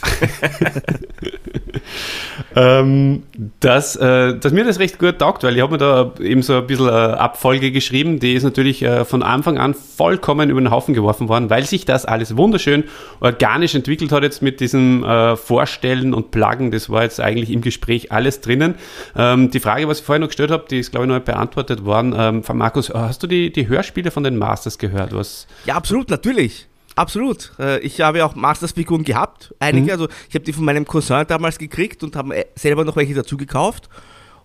ähm, 2.56 3.22
dass, 3.60 3.96
äh, 3.96 4.38
dass 4.38 4.52
mir 4.52 4.64
das 4.64 4.78
recht 4.78 4.98
gut 4.98 5.18
taugt, 5.18 5.42
weil 5.42 5.56
ich 5.56 5.62
habe 5.62 5.72
mir 5.72 5.78
da 5.78 6.12
eben 6.20 6.42
so 6.42 6.54
ein 6.54 6.66
bisschen 6.66 6.88
eine 6.88 7.18
Abfolge 7.18 7.70
geschrieben, 7.70 8.18
die 8.18 8.34
ist 8.34 8.42
natürlich 8.42 8.82
äh, 8.82 9.04
von 9.04 9.22
Anfang 9.22 9.58
an 9.58 9.74
vollkommen 9.74 10.50
über 10.50 10.60
den 10.60 10.70
Haufen 10.70 10.94
geworfen 10.94 11.28
worden, 11.28 11.50
weil 11.50 11.64
sich 11.64 11.84
das 11.84 12.04
alles 12.04 12.36
wunderschön 12.36 12.84
organisch 13.20 13.74
entwickelt 13.74 14.12
hat 14.12 14.22
jetzt 14.22 14.42
mit 14.42 14.60
diesem 14.60 15.04
äh, 15.04 15.36
Vorstellen 15.36 16.14
und 16.14 16.30
Pluggen, 16.30 16.70
das 16.70 16.90
war 16.90 17.02
jetzt 17.02 17.20
eigentlich 17.20 17.50
im 17.50 17.60
Gespräch 17.60 18.12
alles 18.12 18.40
drinnen. 18.40 18.74
Ähm, 19.16 19.50
die 19.50 19.60
Frage, 19.60 19.88
was 19.88 20.00
ich 20.00 20.04
vorher 20.04 20.20
noch 20.20 20.28
gestellt 20.28 20.50
habe, 20.50 20.64
die 20.70 20.78
ist 20.78 20.90
glaube 20.90 21.06
ich 21.06 21.12
noch 21.12 21.20
beantwortet 21.20 21.84
worden. 21.84 22.14
Ähm, 22.16 22.42
von 22.42 22.56
Markus, 22.56 22.90
hast 22.90 23.22
du 23.22 23.26
die, 23.26 23.52
die 23.52 23.68
Hörspiele 23.68 24.10
von 24.10 24.24
den 24.24 24.36
Masters 24.36 24.78
gehört? 24.78 25.14
Was? 25.14 25.46
Ja, 25.64 25.74
absolut, 25.74 26.10
natürlich. 26.10 26.66
Absolut. 26.96 27.52
Äh, 27.58 27.78
ich 27.80 28.00
habe 28.00 28.18
ja 28.18 28.26
auch 28.26 28.34
Masters-Figuren 28.34 29.04
gehabt, 29.04 29.54
einige. 29.60 29.84
Mhm. 29.84 29.90
Also 29.92 30.08
ich 30.28 30.34
habe 30.34 30.44
die 30.44 30.52
von 30.52 30.64
meinem 30.64 30.86
Cousin 30.86 31.24
damals 31.28 31.58
gekriegt 31.58 32.02
und 32.02 32.16
habe 32.16 32.34
äh, 32.34 32.44
selber 32.56 32.84
noch 32.84 32.96
welche 32.96 33.14
dazu 33.14 33.36
gekauft. 33.36 33.88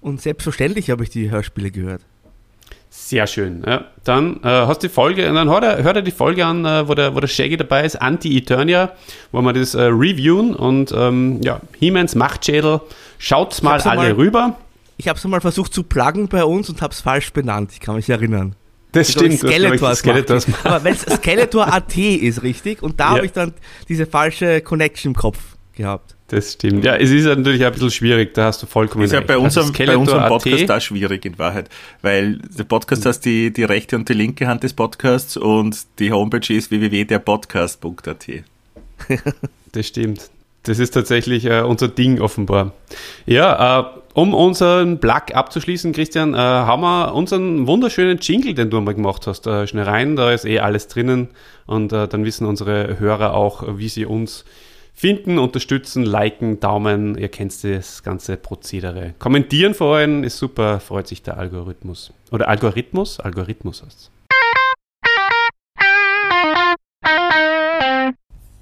Und 0.02 0.22
selbstverständlich 0.22 0.90
habe 0.90 1.04
ich 1.04 1.10
die 1.10 1.32
Hörspiele 1.32 1.72
gehört. 1.72 2.02
Sehr 2.90 3.26
schön. 3.26 3.64
Ja, 3.66 3.86
dann 4.04 4.42
äh, 4.44 4.48
hast 4.50 4.84
du 4.84 4.88
die 4.88 4.94
Folge, 4.94 5.24
dann 5.32 5.50
hör 5.50 5.62
dir, 5.62 5.82
hör 5.82 5.94
dir 5.94 6.02
die 6.02 6.12
Folge 6.12 6.46
an, 6.46 6.66
äh, 6.66 6.90
wo, 6.90 6.94
der, 6.94 7.16
wo 7.16 7.22
der 7.22 7.28
Shaggy 7.28 7.56
dabei 7.56 7.86
ist, 7.86 7.96
Anti-Eternia, 7.96 8.92
wo 9.32 9.42
wir 9.42 9.54
das 9.54 9.76
äh, 9.76 9.84
reviewen 9.84 10.54
und 10.54 10.92
ähm, 10.94 11.40
ja, 11.42 11.62
He-Mans 11.80 12.16
Machtschädel. 12.16 12.82
Schaut's 13.18 13.62
mal 13.62 13.80
alle 13.80 13.96
mal, 13.96 14.12
rüber. 14.12 14.58
Ich 14.98 15.08
habe 15.08 15.18
es 15.18 15.24
mal 15.24 15.40
versucht 15.40 15.74
zu 15.74 15.84
pluggen 15.84 16.28
bei 16.28 16.44
uns 16.44 16.70
und 16.70 16.82
habe 16.82 16.92
es 16.92 17.00
falsch 17.00 17.32
benannt. 17.32 17.72
Ich 17.72 17.80
kann 17.80 17.96
mich 17.96 18.10
erinnern. 18.10 18.56
Das 18.92 19.10
ich 19.10 19.16
stimmt. 19.16 19.40
Skeletor 19.40 19.96
Skeletors 19.96 20.48
Aber 20.64 20.84
wenn 20.84 20.94
es 20.94 21.02
Skeletor 21.02 21.74
AT 21.74 21.98
ist, 21.98 22.44
richtig? 22.44 22.84
Und 22.84 23.00
da 23.00 23.06
ja. 23.06 23.10
habe 23.12 23.26
ich 23.26 23.32
dann 23.32 23.54
diese 23.88 24.06
falsche 24.06 24.62
Connection 24.62 25.12
im 25.12 25.16
Kopf 25.16 25.40
gehabt. 25.74 26.16
Das 26.28 26.54
stimmt. 26.54 26.86
Ja, 26.86 26.96
es 26.96 27.10
ist 27.10 27.26
natürlich 27.26 27.66
ein 27.66 27.72
bisschen 27.74 27.92
schwierig, 27.92 28.34
da 28.34 28.46
hast 28.46 28.64
du 28.64 28.66
vollkommen 28.66 29.02
recht. 29.02 29.12
Ist 29.12 29.20
ja 29.20 29.26
bei 29.26 29.34
also 29.34 29.62
unserem, 29.62 29.86
bei 29.86 29.98
unserem 29.98 30.28
Podcast 30.30 30.70
da 30.70 30.80
schwierig 30.80 31.26
in 31.26 31.38
Wahrheit, 31.38 31.70
weil 32.02 32.38
der 32.38 32.64
Podcast 32.64 33.06
heißt 33.06 33.26
die, 33.26 33.52
die 33.52 33.66
rechte 33.66 33.98
und 33.98 34.08
die 34.08 34.14
linke 34.14 34.48
Hand 34.48 34.64
des 34.64 34.74
Podcasts 34.74 35.36
und 35.36 35.78
die 36.00 36.14
Homepage 36.14 36.54
ist 36.54 36.72
www.derpodcast.at. 36.72 38.28
das 39.74 39.88
stimmt. 39.88 40.30
Das 40.64 40.80
ist 40.80 40.92
tatsächlich 40.92 41.46
äh, 41.46 41.62
unser 41.62 41.90
Ding 41.90 42.22
offenbar. 42.22 42.74
Ja, 43.26 43.82
äh, 43.82 44.01
um 44.14 44.34
unseren 44.34 45.00
Plug 45.00 45.34
abzuschließen, 45.34 45.94
Christian, 45.94 46.34
äh, 46.34 46.38
haben 46.38 46.82
wir 46.82 47.14
unseren 47.14 47.68
wunderschönen 47.68 48.20
Jingle, 48.20 48.54
den 48.54 48.70
du 48.70 48.78
einmal 48.78 48.96
gemacht 48.96 49.28
hast, 49.28 49.48
äh, 49.48 49.68
schnell 49.68 49.86
rein. 49.86 50.16
Da 50.16 50.32
ist 50.32 50.46
eh 50.46 50.60
alles 50.60 50.88
drinnen 50.88 51.30
und 51.66 51.94
äh, 51.94 52.08
dann 52.08 52.26
wissen 52.26 52.46
unsere 52.46 53.00
Hörer 53.00 53.34
auch, 53.34 53.64
wie 53.78 53.90
sie 53.90 54.06
uns 54.06 54.46
finden, 54.94 55.40
unterstützen, 55.40 56.04
liken, 56.04 56.60
Daumen. 56.60 57.18
Ihr 57.18 57.30
kennt 57.30 57.64
das 57.64 58.04
ganze 58.04 58.38
Prozedere. 58.38 59.14
Kommentieren 59.20 59.74
vor 59.74 59.96
allem 59.96 60.24
ist 60.24 60.38
super, 60.38 60.80
freut 60.80 61.08
sich 61.08 61.24
der 61.24 61.38
Algorithmus. 61.38 62.14
Oder 62.32 62.50
Algorithmus? 62.50 63.20
Algorithmus 63.20 63.84
heißt 63.84 64.12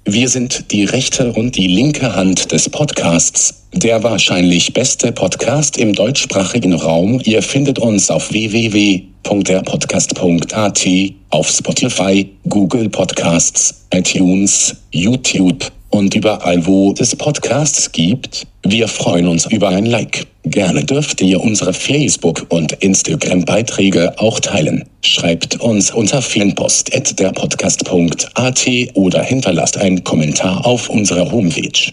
Wir 0.06 0.28
sind 0.28 0.72
die 0.72 0.84
rechte 0.84 1.32
und 1.32 1.56
die 1.56 1.66
linke 1.66 2.14
Hand 2.16 2.52
des 2.52 2.70
Podcasts, 2.70 3.66
der 3.74 4.02
wahrscheinlich 4.02 4.72
beste 4.72 5.12
Podcast 5.12 5.76
im 5.76 5.92
deutschsprachigen 5.92 6.72
Raum. 6.72 7.20
Ihr 7.24 7.42
findet 7.42 7.78
uns 7.78 8.10
auf 8.10 8.32
www.derpodcast.at, 8.32 10.88
auf 11.28 11.50
Spotify, 11.50 12.30
Google 12.48 12.88
Podcasts, 12.88 13.86
iTunes, 13.92 14.74
YouTube 14.90 15.70
und 15.90 16.14
überall, 16.14 16.64
wo 16.66 16.94
es 16.98 17.14
Podcasts 17.14 17.92
gibt. 17.92 18.46
Wir 18.62 18.88
freuen 18.88 19.28
uns 19.28 19.44
über 19.46 19.68
ein 19.68 19.84
Like. 19.84 20.26
Gerne 20.44 20.84
dürft 20.84 21.20
ihr 21.20 21.38
unsere 21.38 21.74
Facebook- 21.74 22.46
und 22.48 22.72
Instagram-Beiträge 22.72 24.18
auch 24.18 24.40
teilen. 24.40 24.88
Schreibt 25.02 25.60
uns 25.60 25.90
unter 25.90 26.22
fanpost.derpodcast.at 26.22 28.68
oder 28.94 29.22
hinterlasst 29.22 29.76
einen 29.76 30.02
Kommentar 30.02 30.64
auf 30.64 30.88
unserer 30.88 31.30
Homepage. 31.30 31.92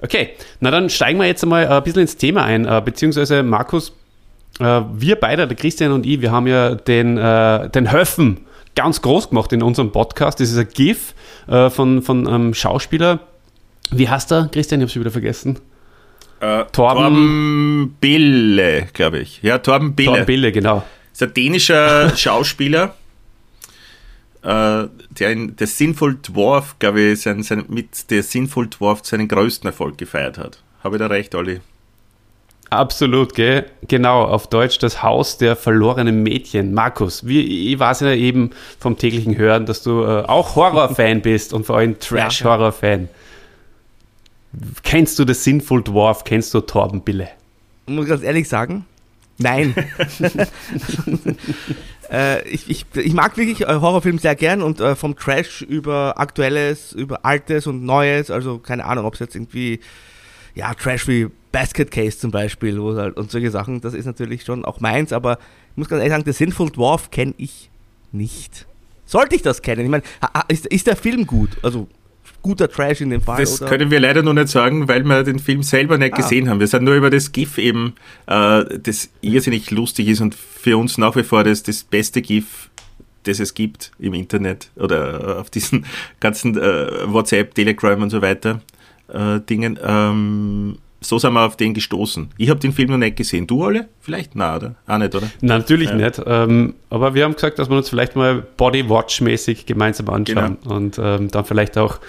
Okay, 0.00 0.28
na 0.60 0.70
dann 0.70 0.88
steigen 0.88 1.18
wir 1.18 1.26
jetzt 1.26 1.42
einmal 1.42 1.66
ein 1.66 1.82
bisschen 1.82 2.02
ins 2.02 2.16
Thema 2.16 2.44
ein, 2.44 2.64
äh, 2.64 2.80
beziehungsweise 2.84 3.42
Markus, 3.42 3.92
äh, 4.60 4.82
wir 4.94 5.16
beide, 5.16 5.48
der 5.48 5.56
Christian 5.56 5.90
und 5.90 6.06
ich, 6.06 6.20
wir 6.20 6.30
haben 6.30 6.46
ja 6.46 6.76
den, 6.76 7.18
äh, 7.18 7.68
den 7.70 7.90
Höffen 7.90 8.42
ganz 8.76 9.02
groß 9.02 9.30
gemacht 9.30 9.52
in 9.52 9.64
unserem 9.64 9.90
Podcast. 9.90 10.38
Das 10.38 10.50
ist 10.50 10.58
ein 10.58 10.68
GIF 10.72 11.14
von, 11.48 12.02
von 12.02 12.28
einem 12.28 12.54
Schauspieler, 12.54 13.18
wie 13.90 14.08
heißt 14.08 14.32
er, 14.32 14.48
Christian? 14.48 14.80
Ich 14.80 14.84
habe 14.84 14.92
schon 14.92 15.00
wieder 15.02 15.10
vergessen. 15.10 15.58
Äh, 16.40 16.64
Torben, 16.66 16.72
Torben 16.72 17.96
Bille, 18.00 18.88
glaube 18.92 19.18
ich. 19.20 19.42
Ja, 19.42 19.58
Torben 19.58 19.94
Bille. 19.94 20.10
Torben 20.10 20.26
Bille, 20.26 20.52
genau. 20.52 20.84
Ist 21.12 21.22
ein 21.22 21.34
dänischer 21.34 22.10
Schauspieler, 22.16 22.94
äh, 24.42 24.84
der 25.10 25.32
in 25.32 25.56
der 25.56 25.66
Sinful 25.66 26.16
Dwarf, 26.16 26.76
glaube 26.78 27.00
ich, 27.00 27.22
sein, 27.22 27.42
sein, 27.42 27.64
mit 27.68 28.10
der 28.10 28.22
Sinful 28.22 28.68
Dwarf 28.68 29.00
seinen 29.02 29.26
größten 29.26 29.68
Erfolg 29.68 29.98
gefeiert 29.98 30.38
hat. 30.38 30.62
Habe 30.84 30.96
ich 30.96 31.00
da 31.00 31.08
recht, 31.08 31.34
Olli? 31.34 31.60
Absolut, 32.70 33.34
gell? 33.34 33.64
Genau, 33.88 34.24
auf 34.24 34.48
Deutsch 34.48 34.78
das 34.78 35.02
Haus 35.02 35.38
der 35.38 35.56
verlorenen 35.56 36.22
Mädchen. 36.22 36.74
Markus, 36.74 37.26
wie, 37.26 37.72
ich 37.72 37.78
weiß 37.78 38.00
ja 38.00 38.12
eben 38.12 38.50
vom 38.78 38.98
täglichen 38.98 39.38
Hören, 39.38 39.64
dass 39.64 39.82
du 39.82 40.02
äh, 40.02 40.24
auch 40.26 40.54
Horrorfan 40.54 41.22
bist 41.22 41.54
und 41.54 41.64
vor 41.64 41.78
allem 41.78 41.98
Trash-Horror-Fan. 41.98 43.08
Kennst 44.82 45.18
du 45.18 45.24
das 45.24 45.44
Sinful 45.44 45.82
Dwarf? 45.82 46.24
Kennst 46.24 46.54
du 46.54 46.60
Torben 46.60 47.02
Bille? 47.02 47.28
Muss 47.86 48.04
ich 48.04 48.10
ganz 48.10 48.22
ehrlich 48.22 48.48
sagen, 48.48 48.84
nein. 49.38 49.74
äh, 52.10 52.46
ich, 52.48 52.68
ich, 52.68 52.86
ich, 52.94 53.12
mag 53.12 53.36
wirklich 53.36 53.62
äh, 53.62 53.66
Horrorfilme 53.66 54.18
sehr 54.18 54.34
gern 54.34 54.62
und 54.62 54.80
äh, 54.80 54.96
vom 54.96 55.16
Trash 55.16 55.62
über 55.62 56.18
Aktuelles, 56.18 56.92
über 56.92 57.24
Altes 57.24 57.66
und 57.66 57.84
Neues, 57.84 58.30
also 58.30 58.58
keine 58.58 58.84
Ahnung, 58.84 59.04
ob 59.04 59.14
es 59.14 59.20
jetzt 59.20 59.34
irgendwie, 59.34 59.80
ja, 60.54 60.74
Trash 60.74 61.08
wie 61.08 61.28
Basket 61.52 61.90
Case 61.90 62.18
zum 62.18 62.30
Beispiel 62.30 62.78
halt, 62.96 63.16
und 63.16 63.30
solche 63.30 63.50
Sachen, 63.50 63.80
das 63.80 63.94
ist 63.94 64.06
natürlich 64.06 64.44
schon 64.44 64.64
auch 64.64 64.80
meins, 64.80 65.12
aber 65.12 65.38
ich 65.72 65.76
muss 65.76 65.88
ganz 65.88 66.00
ehrlich 66.00 66.12
sagen, 66.12 66.24
The 66.26 66.32
Sinful 66.32 66.70
Dwarf 66.70 67.10
kenne 67.10 67.34
ich 67.38 67.70
nicht. 68.12 68.66
Sollte 69.06 69.34
ich 69.36 69.42
das 69.42 69.62
kennen? 69.62 69.82
Ich 69.82 69.88
meine, 69.88 70.02
ist, 70.48 70.66
ist 70.66 70.86
der 70.86 70.96
Film 70.96 71.26
gut? 71.26 71.56
Also 71.62 71.88
guter 72.42 72.68
Trash 72.68 73.00
in 73.00 73.10
dem 73.10 73.20
Fall. 73.20 73.40
Das 73.40 73.60
oder? 73.60 73.70
können 73.70 73.90
wir 73.90 74.00
leider 74.00 74.22
noch 74.22 74.32
nicht 74.32 74.48
sagen, 74.48 74.88
weil 74.88 75.04
wir 75.04 75.22
den 75.24 75.38
Film 75.38 75.62
selber 75.62 75.98
nicht 75.98 76.14
ah. 76.14 76.16
gesehen 76.16 76.48
haben. 76.48 76.60
Wir 76.60 76.66
sind 76.66 76.84
nur 76.84 76.94
über 76.94 77.10
das 77.10 77.32
GIF 77.32 77.58
eben, 77.58 77.94
äh, 78.26 78.64
das 78.78 79.10
irrsinnig 79.20 79.70
lustig 79.70 80.08
ist 80.08 80.20
und 80.20 80.34
für 80.34 80.76
uns 80.76 80.98
nach 80.98 81.16
wie 81.16 81.22
vor 81.22 81.44
das, 81.44 81.62
das 81.62 81.84
beste 81.84 82.22
GIF, 82.22 82.70
das 83.24 83.40
es 83.40 83.54
gibt 83.54 83.92
im 83.98 84.14
Internet 84.14 84.70
oder 84.76 85.38
auf 85.40 85.50
diesen 85.50 85.84
ganzen 86.20 86.56
äh, 86.56 87.12
WhatsApp, 87.12 87.54
Telegram 87.54 88.02
und 88.02 88.10
so 88.10 88.22
weiter 88.22 88.60
äh, 89.08 89.40
Dingen. 89.40 89.78
Ähm, 89.82 90.78
so 91.00 91.18
sind 91.18 91.32
wir 91.32 91.46
auf 91.46 91.56
den 91.56 91.74
gestoßen. 91.74 92.30
Ich 92.38 92.50
habe 92.50 92.58
den 92.58 92.72
Film 92.72 92.90
noch 92.90 92.98
nicht 92.98 93.16
gesehen. 93.16 93.46
Du 93.46 93.64
alle? 93.64 93.88
Vielleicht? 94.00 94.34
Nein, 94.34 94.56
oder? 94.56 94.74
Auch 94.86 94.98
nicht, 94.98 95.14
oder? 95.14 95.30
Nein, 95.40 95.58
natürlich 95.58 95.90
ja. 95.90 95.96
nicht. 95.96 96.20
Ähm, 96.26 96.74
aber 96.90 97.14
wir 97.14 97.24
haben 97.24 97.34
gesagt, 97.34 97.58
dass 97.58 97.70
wir 97.70 97.76
uns 97.76 97.88
vielleicht 97.88 98.16
mal 98.16 98.42
Body-Watch-mäßig 98.56 99.66
gemeinsam 99.66 100.08
anschauen 100.08 100.58
genau. 100.62 100.74
und 100.74 100.98
ähm, 100.98 101.30
dann 101.30 101.44
vielleicht 101.44 101.78
auch 101.78 102.00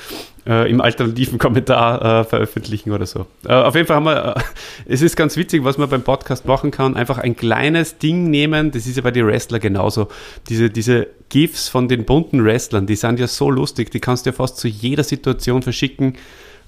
äh, 0.47 0.69
im 0.69 0.81
alternativen 0.81 1.37
Kommentar 1.37 2.21
äh, 2.21 2.23
veröffentlichen 2.23 2.91
oder 2.91 3.05
so. 3.05 3.27
Äh, 3.45 3.53
auf 3.53 3.75
jeden 3.75 3.85
Fall 3.85 3.97
haben 3.97 4.05
wir, 4.05 4.35
äh, 4.37 4.41
es 4.87 5.03
ist 5.03 5.15
ganz 5.15 5.37
witzig, 5.37 5.63
was 5.63 5.77
man 5.77 5.87
beim 5.89 6.01
Podcast 6.01 6.45
machen 6.45 6.71
kann, 6.71 6.95
einfach 6.95 7.19
ein 7.19 7.35
kleines 7.35 7.99
Ding 7.99 8.31
nehmen, 8.31 8.71
das 8.71 8.87
ist 8.87 8.95
ja 8.95 9.03
bei 9.03 9.11
den 9.11 9.27
Wrestler 9.27 9.59
genauso. 9.59 10.07
Diese, 10.49 10.71
diese 10.71 11.07
GIFs 11.29 11.69
von 11.69 11.87
den 11.87 12.05
bunten 12.05 12.43
Wrestlern, 12.43 12.87
die 12.87 12.95
sind 12.95 13.19
ja 13.19 13.27
so 13.27 13.51
lustig, 13.51 13.91
die 13.91 13.99
kannst 13.99 14.25
du 14.25 14.31
ja 14.31 14.35
fast 14.35 14.57
zu 14.57 14.67
jeder 14.67 15.03
Situation 15.03 15.61
verschicken. 15.61 16.15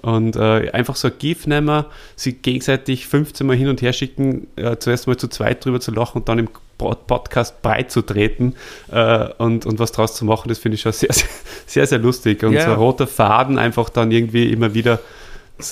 Und 0.01 0.35
äh, 0.35 0.71
einfach 0.71 0.95
so 0.95 1.09
ein 1.09 1.13
GIF 1.19 1.45
nehmen, 1.45 1.85
sie 2.15 2.33
gegenseitig 2.33 3.07
15 3.07 3.45
Mal 3.45 3.55
hin 3.55 3.67
und 3.67 3.81
her 3.81 3.93
schicken, 3.93 4.47
äh, 4.55 4.77
zuerst 4.77 5.07
mal 5.07 5.17
zu 5.17 5.27
zweit 5.27 5.63
drüber 5.63 5.79
zu 5.79 5.91
lachen 5.91 6.19
und 6.19 6.29
dann 6.29 6.39
im 6.39 6.49
Podcast 6.77 7.61
beizutreten 7.61 8.55
äh, 8.91 9.27
und, 9.37 9.65
und 9.65 9.79
was 9.79 9.91
draus 9.91 10.15
zu 10.15 10.25
machen, 10.25 10.49
das 10.49 10.57
finde 10.57 10.75
ich 10.75 10.81
schon 10.81 10.91
sehr, 10.91 11.09
sehr, 11.13 11.27
sehr, 11.65 11.87
sehr 11.87 11.99
lustig. 11.99 12.43
Und 12.43 12.53
yeah. 12.53 12.65
so 12.65 12.71
ein 12.71 12.77
roter 12.77 13.07
Faden 13.07 13.59
einfach 13.59 13.89
dann 13.89 14.11
irgendwie 14.11 14.51
immer 14.51 14.73
wieder, 14.73 14.99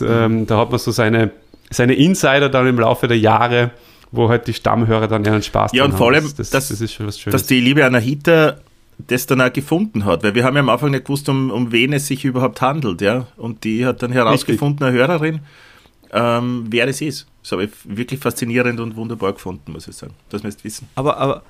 ähm, 0.02 0.46
da 0.46 0.58
hat 0.58 0.70
man 0.70 0.80
so 0.80 0.92
seine, 0.92 1.32
seine 1.72 1.96
Insider 1.96 2.50
dann 2.50 2.68
im 2.68 2.80
Laufe 2.80 3.08
der 3.08 3.18
Jahre, 3.18 3.72
wo 4.12 4.30
halt 4.30 4.48
die 4.48 4.54
Stammhörer 4.54 5.08
dann 5.08 5.26
ihren 5.26 5.42
Spaß 5.42 5.72
Ja, 5.74 5.86
und 5.86 5.94
vor 5.94 6.08
allem, 6.08 6.24
das, 6.24 6.50
das, 6.50 6.68
das, 6.68 6.82
ist 6.82 6.94
schon 6.94 7.08
was 7.08 7.20
Schönes. 7.20 7.42
dass 7.42 7.48
die 7.48 7.60
liebe 7.60 7.86
Anahita 7.86 8.58
das 9.07 9.25
dann 9.25 9.41
auch 9.41 9.51
gefunden 9.51 10.05
hat, 10.05 10.23
weil 10.23 10.35
wir 10.35 10.43
haben 10.43 10.55
ja 10.55 10.62
am 10.62 10.69
Anfang 10.69 10.91
nicht 10.91 11.05
gewusst, 11.05 11.29
um, 11.29 11.51
um 11.51 11.71
wen 11.71 11.93
es 11.93 12.07
sich 12.07 12.25
überhaupt 12.25 12.62
handelt, 12.62 13.01
ja. 13.01 13.27
Und 13.38 13.63
die 13.63 13.85
hat 13.85 14.03
dann 14.03 14.12
herausgefunden, 14.12 14.85
eine 14.85 14.97
Hörerin, 14.97 15.39
ähm, 16.12 16.65
wer 16.69 16.85
das 16.85 17.01
ist. 17.01 17.27
Das 17.41 17.53
habe 17.53 17.65
ich 17.65 17.71
wirklich 17.85 18.19
faszinierend 18.19 18.79
und 18.79 18.95
wunderbar 18.95 19.33
gefunden, 19.33 19.71
muss 19.71 19.88
ich 19.88 19.95
sagen. 19.95 20.13
Das 20.29 20.43
müsst 20.43 20.63
wissen. 20.63 20.88
Aber, 20.95 21.17
aber 21.17 21.43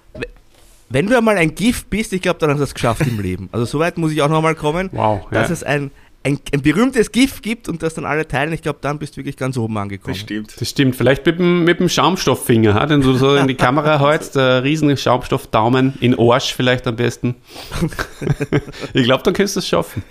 wenn 0.89 1.07
du 1.07 1.17
einmal 1.17 1.37
ein 1.37 1.53
Gift 1.55 1.89
bist, 1.89 2.13
ich 2.13 2.21
glaube, 2.21 2.39
dann 2.39 2.51
hast 2.51 2.59
du 2.59 2.63
es 2.63 2.73
geschafft 2.73 3.05
im 3.05 3.19
Leben. 3.19 3.49
Also 3.51 3.65
soweit 3.65 3.97
muss 3.97 4.11
ich 4.11 4.21
auch 4.21 4.29
nochmal 4.29 4.55
kommen, 4.55 4.89
wow, 4.91 5.27
dass 5.31 5.49
ja. 5.49 5.53
es 5.53 5.63
ein, 5.63 5.91
ein, 6.29 6.39
ein, 6.53 6.61
berühmtes 6.61 7.11
GIF 7.11 7.41
gibt 7.41 7.67
und 7.67 7.81
das 7.83 7.93
dann 7.95 8.05
alle 8.05 8.27
teilen, 8.27 8.53
ich 8.53 8.61
glaube, 8.61 8.79
dann 8.81 8.99
bist 8.99 9.13
du 9.13 9.17
wirklich 9.17 9.37
ganz 9.37 9.57
oben 9.57 9.77
angekommen. 9.77 10.13
Das 10.13 10.21
stimmt. 10.21 10.53
Das 10.59 10.69
stimmt. 10.69 10.95
Vielleicht 10.95 11.25
mit 11.25 11.39
dem, 11.39 11.63
mit 11.63 11.79
dem 11.79 11.89
Schaumstofffinger, 11.89 12.73
ha? 12.73 12.85
den 12.85 13.01
du 13.01 13.13
so 13.13 13.35
in 13.35 13.47
die 13.47 13.55
Kamera 13.55 13.99
hältst, 14.07 14.35
der 14.35 14.63
riesen 14.63 14.95
Schaumstoffdaumen 14.95 15.95
in 15.99 16.17
Arsch 16.17 16.53
vielleicht 16.53 16.87
am 16.87 16.95
besten. 16.95 17.35
ich 18.93 19.03
glaube, 19.03 19.23
dann 19.23 19.33
kannst 19.33 19.55
du 19.55 19.59
es 19.59 19.67
schaffen. 19.67 20.03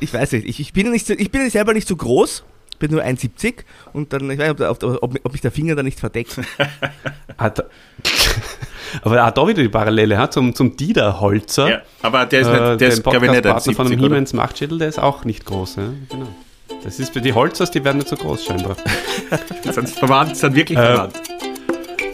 Ich 0.00 0.12
weiß 0.12 0.32
nicht, 0.32 0.46
ich, 0.46 0.60
ich, 0.60 0.72
bin 0.72 0.90
nicht 0.90 1.06
so, 1.06 1.14
ich 1.14 1.30
bin 1.30 1.48
selber 1.50 1.72
nicht 1.72 1.88
so 1.88 1.96
groß, 1.96 2.44
bin 2.78 2.90
nur 2.92 3.02
1,70 3.02 3.64
und 3.92 4.12
dann, 4.12 4.30
ich 4.30 4.38
weiß 4.38 4.58
nicht, 4.58 4.68
ob, 4.68 4.82
ob, 4.82 5.18
ob, 5.24 5.32
mich 5.32 5.40
der 5.40 5.50
Finger 5.50 5.74
da 5.74 5.82
nicht 5.82 5.98
verdeckt. 5.98 6.38
Aber 9.02 9.26
auch 9.26 9.30
da 9.30 9.48
wieder 9.48 9.62
die 9.62 9.68
Parallele 9.68 10.16
ha, 10.16 10.30
zum, 10.30 10.54
zum 10.54 10.76
Dieter 10.76 11.20
Holzer. 11.20 11.68
Ja, 11.68 11.82
aber 12.02 12.24
der 12.24 12.40
ist 12.40 12.46
nicht, 12.46 12.60
der, 12.60 12.76
der 12.76 12.88
ist, 12.88 13.02
glaube 13.02 13.26
ich, 13.26 13.32
nicht 13.32 13.44
ein 13.46 13.54
70, 13.54 13.76
von 13.76 13.86
einem 13.86 13.98
Hiemens 13.98 14.32
Machtschädel, 14.32 14.78
der 14.78 14.88
ist 14.88 14.98
auch 15.00 15.24
nicht 15.24 15.44
groß. 15.44 15.76
Ja? 15.76 15.90
Genau. 16.08 16.28
Das 16.84 17.00
ist 17.00 17.12
für 17.12 17.20
die 17.20 17.32
Holzers, 17.32 17.70
die 17.70 17.84
werden 17.84 17.98
nicht 17.98 18.08
so 18.08 18.16
groß 18.16 18.44
scheinbar. 18.44 18.76
sind 19.72 19.88
verwandt, 19.88 20.36
sind 20.36 20.54
wirklich 20.54 20.78
äh, 20.78 20.82
verwandt. 20.82 21.14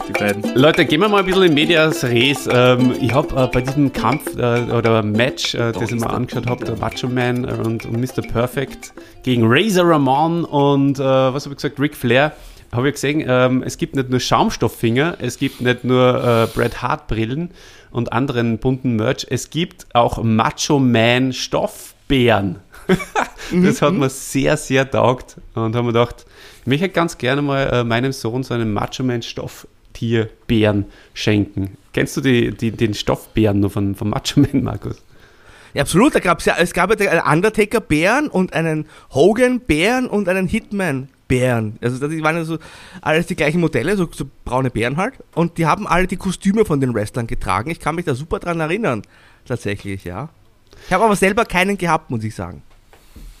Die 0.07 0.11
beiden. 0.11 0.55
Leute, 0.55 0.85
gehen 0.85 0.99
wir 0.99 1.07
mal 1.07 1.19
ein 1.19 1.25
bisschen 1.25 1.43
in 1.43 1.53
Medias 1.53 2.03
Res. 2.03 2.49
Ähm, 2.51 2.93
ich 2.99 3.13
habe 3.13 3.41
äh, 3.41 3.47
bei 3.47 3.61
diesem 3.61 3.93
Kampf 3.93 4.35
äh, 4.35 4.63
oder 4.71 5.01
Match, 5.01 5.55
äh, 5.55 5.71
das 5.71 5.91
ich 5.91 5.99
mir 5.99 6.09
angeschaut 6.09 6.47
habe, 6.47 6.65
der 6.65 6.75
Macho 6.75 7.07
Man 7.07 7.45
und, 7.45 7.85
und 7.85 7.99
Mr. 7.99 8.21
Perfect 8.21 8.93
gegen 9.23 9.43
Razor 9.45 9.89
Ramon 9.89 10.43
und 10.43 10.99
äh, 10.99 11.03
was 11.03 11.45
habe 11.45 11.53
ich 11.53 11.61
gesagt, 11.61 11.79
Ric 11.79 11.95
Flair 11.95 12.33
habe 12.73 12.89
ich 12.89 12.95
gesehen, 12.95 13.23
ähm, 13.25 13.63
es 13.63 13.77
gibt 13.77 13.95
nicht 13.95 14.09
nur 14.09 14.19
Schaumstofffinger, 14.19 15.17
es 15.19 15.37
gibt 15.37 15.61
nicht 15.61 15.83
nur 15.83 16.21
äh, 16.23 16.47
Bret 16.53 16.81
Hart 16.81 17.07
Brillen 17.07 17.51
und 17.91 18.11
anderen 18.11 18.57
bunten 18.57 18.95
Merch, 18.95 19.27
es 19.29 19.51
gibt 19.51 19.85
auch 19.93 20.21
Macho 20.21 20.79
Man 20.79 21.31
Stoffbären. 21.31 22.59
das 23.51 23.81
hat 23.81 23.93
mhm. 23.93 23.99
mir 23.99 24.09
sehr, 24.09 24.57
sehr 24.57 24.89
taugt 24.89 25.37
und 25.53 25.75
haben 25.75 25.85
mir 25.85 25.93
gedacht, 25.93 26.25
ich 26.61 26.67
möchte 26.67 26.89
ganz 26.89 27.17
gerne 27.17 27.41
mal 27.41 27.69
äh, 27.71 27.83
meinem 27.83 28.11
Sohn 28.11 28.43
so 28.43 28.53
einen 28.53 28.73
Macho 28.73 29.03
Man 29.03 29.21
Stofftierbären 29.93 30.85
schenken. 31.13 31.77
Kennst 31.93 32.17
du 32.17 32.21
die, 32.21 32.51
die, 32.51 32.71
den 32.71 32.93
Stoffbären 32.93 33.59
nur 33.59 33.69
von, 33.69 33.95
von 33.95 34.09
Macho 34.09 34.39
Man, 34.39 34.63
Markus? 34.63 35.01
Ja, 35.73 35.83
absolut. 35.83 36.15
Da 36.15 36.19
gab's 36.19 36.45
ja, 36.45 36.55
es 36.57 36.73
gab 36.73 36.99
ja 36.99 37.09
einen 37.09 37.21
Undertaker-Bären 37.21 38.27
und 38.27 38.53
einen 38.53 38.87
Hogan-Bären 39.13 40.07
und 40.07 40.27
einen 40.27 40.47
Hitman 40.47 41.09
Bären. 41.27 41.77
Also 41.81 41.97
das 41.99 42.11
waren 42.21 42.35
ja 42.35 42.43
so 42.43 42.57
alles 43.01 43.27
die 43.27 43.35
gleichen 43.35 43.61
Modelle, 43.61 43.95
so, 43.95 44.07
so, 44.11 44.25
braune 44.45 44.69
Bären 44.69 44.97
halt. 44.97 45.15
Und 45.33 45.57
die 45.57 45.65
haben 45.65 45.87
alle 45.87 46.07
die 46.07 46.17
Kostüme 46.17 46.65
von 46.65 46.79
den 46.79 46.93
Wrestlern 46.93 47.27
getragen. 47.27 47.71
Ich 47.71 47.79
kann 47.79 47.95
mich 47.95 48.05
da 48.05 48.13
super 48.13 48.39
dran 48.39 48.59
erinnern, 48.59 49.03
tatsächlich, 49.45 50.03
ja. 50.03 50.29
Ich 50.85 50.93
habe 50.93 51.05
aber 51.05 51.15
selber 51.15 51.45
keinen 51.45 51.77
gehabt, 51.77 52.09
muss 52.09 52.23
ich 52.23 52.35
sagen. 52.35 52.61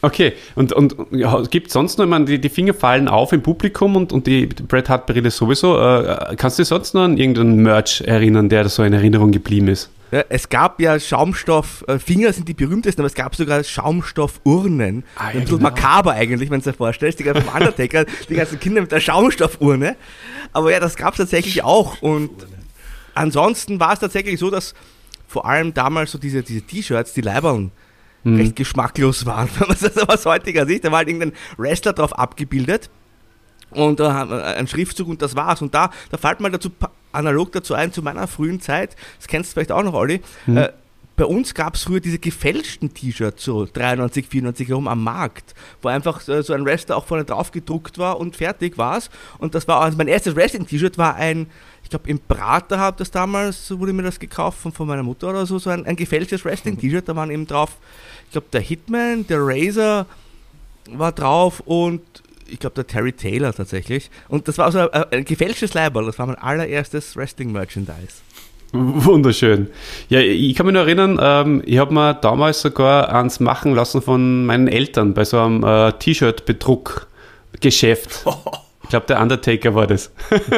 Okay, 0.03 0.33
und, 0.55 0.73
und 0.73 0.97
ja, 1.11 1.41
gibt 1.43 1.67
es 1.67 1.73
sonst 1.73 1.97
noch, 1.97 2.03
ich 2.03 2.11
meine, 2.11 2.25
die, 2.25 2.37
die 2.37 2.49
Finger 2.49 2.73
fallen 2.73 3.07
auf 3.07 3.31
im 3.31 3.41
Publikum 3.41 3.95
und, 3.95 4.11
und 4.11 4.27
die 4.27 4.47
Bret 4.47 4.89
Hart 4.89 5.05
Brille 5.05 5.31
sowieso. 5.31 5.79
Äh, 5.79 6.35
kannst 6.35 6.59
du 6.59 6.63
dich 6.63 6.67
sonst 6.67 6.93
noch 6.93 7.03
an 7.03 7.15
irgendeinen 7.15 7.63
Merch 7.63 8.01
erinnern, 8.01 8.49
der 8.49 8.67
so 8.67 8.83
in 8.83 8.91
Erinnerung 8.91 9.31
geblieben 9.31 9.69
ist? 9.69 9.89
Ja, 10.11 10.25
es 10.27 10.49
gab 10.49 10.81
ja 10.81 10.99
Schaumstoff, 10.99 11.85
äh, 11.87 11.99
Finger 11.99 12.33
sind 12.33 12.49
die 12.49 12.53
berühmtesten, 12.53 12.99
aber 12.99 13.07
es 13.07 13.13
gab 13.13 13.33
sogar 13.33 13.63
Schaumstoffurnen. 13.63 15.05
Ah, 15.15 15.23
ja, 15.23 15.27
ein 15.29 15.39
bisschen 15.39 15.59
genau. 15.59 15.69
makaber 15.69 16.11
eigentlich, 16.11 16.49
wenn 16.49 16.59
du 16.59 16.69
dir 16.69 16.75
vorstellst. 16.75 17.19
Die 17.19 17.23
ganzen 17.23 17.47
Undertaker, 17.47 18.03
die 18.27 18.35
ganzen 18.35 18.59
Kinder 18.59 18.81
mit 18.81 18.91
der 18.91 18.99
Schaumstoffurne. 18.99 19.95
Aber 20.51 20.69
ja, 20.69 20.81
das 20.81 20.97
gab 20.97 21.13
es 21.13 21.19
tatsächlich 21.19 21.63
auch. 21.63 22.01
Und 22.01 22.29
ansonsten 23.13 23.79
war 23.79 23.93
es 23.93 23.99
tatsächlich 23.99 24.37
so, 24.37 24.49
dass 24.49 24.73
vor 25.29 25.45
allem 25.45 25.73
damals 25.73 26.11
so 26.11 26.17
diese, 26.17 26.43
T-Shirts, 26.43 27.13
die 27.13 27.21
Leibern, 27.21 27.71
hm. 28.23 28.35
recht 28.37 28.55
geschmacklos 28.55 29.25
waren, 29.25 29.49
wenn 29.59 29.67
man 29.67 29.77
das 29.79 29.97
aus 29.97 30.25
heutiger 30.25 30.65
Sicht. 30.65 30.83
Da 30.83 30.91
war 30.91 30.99
halt 30.99 31.07
irgendein 31.07 31.33
Wrestler 31.57 31.93
drauf 31.93 32.17
abgebildet 32.17 32.89
und 33.71 33.99
äh, 33.99 34.03
ein 34.03 34.67
Schriftzug 34.67 35.07
und 35.07 35.21
das 35.21 35.35
war's. 35.35 35.61
Und 35.61 35.73
da, 35.73 35.91
da 36.11 36.17
fällt 36.17 36.39
mal 36.39 36.51
dazu 36.51 36.69
analog 37.11 37.51
dazu 37.51 37.75
ein, 37.75 37.91
zu 37.91 38.01
meiner 38.01 38.27
frühen 38.27 38.59
Zeit, 38.59 38.95
das 39.17 39.27
kennst 39.27 39.51
du 39.51 39.53
vielleicht 39.53 39.71
auch 39.71 39.83
noch, 39.83 39.93
Olli, 39.93 40.21
hm. 40.45 40.57
äh, 40.57 40.69
bei 41.15 41.25
uns 41.25 41.53
gab 41.53 41.75
es 41.75 41.83
früher 41.83 41.99
diese 41.99 42.17
gefälschten 42.17 42.93
T-Shirts, 42.93 43.43
so 43.43 43.67
93, 43.71 44.27
94 44.27 44.67
herum 44.67 44.87
am 44.87 45.03
Markt, 45.03 45.53
wo 45.81 45.89
einfach 45.89 46.21
so 46.21 46.53
ein 46.53 46.65
Wrestler 46.65 46.97
auch 46.97 47.05
vorne 47.05 47.23
drauf 47.23 47.51
gedruckt 47.51 47.99
war 47.99 48.19
und 48.19 48.35
fertig 48.35 48.79
war's. 48.79 49.11
Und 49.37 49.53
das 49.53 49.67
war 49.67 49.81
also 49.81 49.95
mein 49.95 50.07
erstes 50.07 50.35
Wrestling-T-Shirt 50.35 50.97
war 50.97 51.15
ein, 51.15 51.47
glaube 51.93 52.09
im 52.09 52.19
Prater 52.19 52.79
habe 52.79 52.97
das 52.97 53.11
damals, 53.11 53.67
so 53.67 53.79
wurde 53.79 53.93
mir 53.93 54.01
das 54.03 54.19
gekauft 54.19 54.59
von, 54.59 54.71
von 54.71 54.87
meiner 54.87 55.03
Mutter 55.03 55.29
oder 55.29 55.45
so, 55.45 55.59
so 55.59 55.69
ein, 55.69 55.85
ein 55.85 55.95
gefälschtes 55.95 56.43
Wrestling-T-Shirt, 56.43 57.07
da 57.07 57.15
waren 57.15 57.29
eben 57.29 57.45
drauf, 57.45 57.77
ich 58.25 58.31
glaube 58.31 58.47
der 58.51 58.61
Hitman, 58.61 59.27
der 59.27 59.37
Razor 59.41 60.07
war 60.91 61.11
drauf 61.11 61.61
und 61.65 62.01
ich 62.47 62.57
glaube, 62.59 62.73
der 62.75 62.87
Terry 62.87 63.13
Taylor 63.13 63.53
tatsächlich. 63.53 64.09
Und 64.27 64.47
das 64.47 64.57
war 64.57 64.65
also 64.65 64.89
ein, 64.91 65.05
ein 65.11 65.25
gefälschtes 65.25 65.73
Leiberl. 65.73 66.05
Das 66.05 66.19
war 66.19 66.27
mein 66.27 66.37
allererstes 66.37 67.15
Wrestling-Merchandise. 67.15 68.21
Wunderschön. 68.73 69.69
Ja, 70.09 70.19
ich 70.19 70.53
kann 70.55 70.65
mich 70.65 70.73
noch 70.73 70.81
erinnern, 70.81 71.17
ähm, 71.21 71.61
ich 71.65 71.77
habe 71.77 71.93
mir 71.93 72.15
damals 72.15 72.61
sogar 72.61 73.13
eins 73.13 73.39
machen 73.39 73.75
lassen 73.75 74.01
von 74.01 74.45
meinen 74.45 74.67
Eltern 74.67 75.13
bei 75.13 75.23
so 75.25 75.39
einem 75.39 75.63
äh, 75.63 75.93
T-Shirt-Betrug-Geschäft. 75.93 78.25
Ich 78.83 78.89
glaube, 78.89 79.05
der 79.07 79.21
Undertaker 79.21 79.75
war 79.75 79.87
das. 79.87 80.11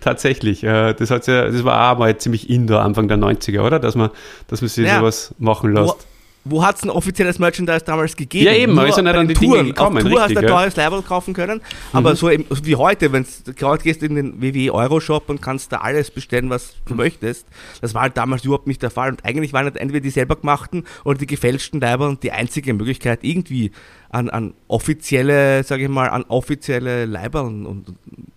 Tatsächlich. 0.00 0.64
Äh, 0.64 0.94
das, 0.94 1.10
hat's 1.10 1.26
ja, 1.26 1.46
das 1.46 1.64
war 1.64 1.92
auch 1.92 1.98
mal 1.98 2.16
ziemlich 2.16 2.48
indoor, 2.48 2.80
Anfang 2.80 3.08
der 3.08 3.18
90er, 3.18 3.60
oder? 3.60 3.78
Dass 3.78 3.96
man, 3.96 4.10
dass 4.46 4.60
man 4.60 4.68
sich 4.68 4.86
ja. 4.86 5.00
sowas 5.00 5.34
machen 5.38 5.72
lässt 5.72 6.06
wo 6.44 6.64
hat 6.64 6.76
es 6.76 6.82
ein 6.82 6.90
offizielles 6.90 7.38
Merchandise 7.38 7.84
damals 7.84 8.16
gegeben? 8.16 8.46
Ja, 8.46 8.52
eben, 8.52 8.74
man 8.74 8.86
ist 8.86 8.96
ja 8.96 9.02
nicht 9.02 9.14
an 9.14 9.28
die 9.28 9.34
Touren. 9.34 9.52
Dinge 9.52 9.64
gekommen. 9.72 9.96
Auf 9.96 10.02
Tour 10.02 10.10
richtig, 10.10 10.22
hast 10.22 10.34
du 10.34 10.38
ein 10.40 10.46
teures 10.46 10.76
Level 10.76 11.02
kaufen 11.02 11.34
können, 11.34 11.60
aber 11.92 12.10
mhm. 12.10 12.16
so 12.16 12.30
eben, 12.30 12.46
wie 12.62 12.76
heute, 12.76 13.12
wenn 13.12 13.26
du 13.44 13.54
gerade 13.54 13.82
gehst 13.82 14.02
in 14.02 14.14
den 14.14 14.42
WWE 14.42 14.72
Euro-Shop 14.74 15.28
und 15.28 15.40
kannst 15.40 15.72
da 15.72 15.78
alles 15.78 16.10
bestellen, 16.10 16.50
was 16.50 16.74
du 16.86 16.94
mhm. 16.94 16.98
möchtest, 16.98 17.46
das 17.80 17.94
war 17.94 18.02
halt 18.02 18.16
damals 18.16 18.44
überhaupt 18.44 18.66
nicht 18.66 18.82
der 18.82 18.90
Fall 18.90 19.10
und 19.10 19.24
eigentlich 19.24 19.52
waren 19.52 19.64
halt 19.64 19.76
entweder 19.76 20.00
die 20.00 20.10
selber 20.10 20.36
gemachten 20.36 20.84
oder 21.04 21.18
die 21.18 21.26
gefälschten 21.26 21.80
Leiber 21.80 22.16
die 22.22 22.32
einzige 22.32 22.74
Möglichkeit, 22.74 23.20
irgendwie 23.22 23.72
an, 24.10 24.28
an 24.30 24.54
offizielle, 24.68 25.64
sage 25.64 25.84
ich 25.84 25.88
mal, 25.88 26.08
an 26.08 26.24
offizielle 26.28 27.06
Leiber 27.06 27.42
und, 27.42 27.66
und 27.66 27.94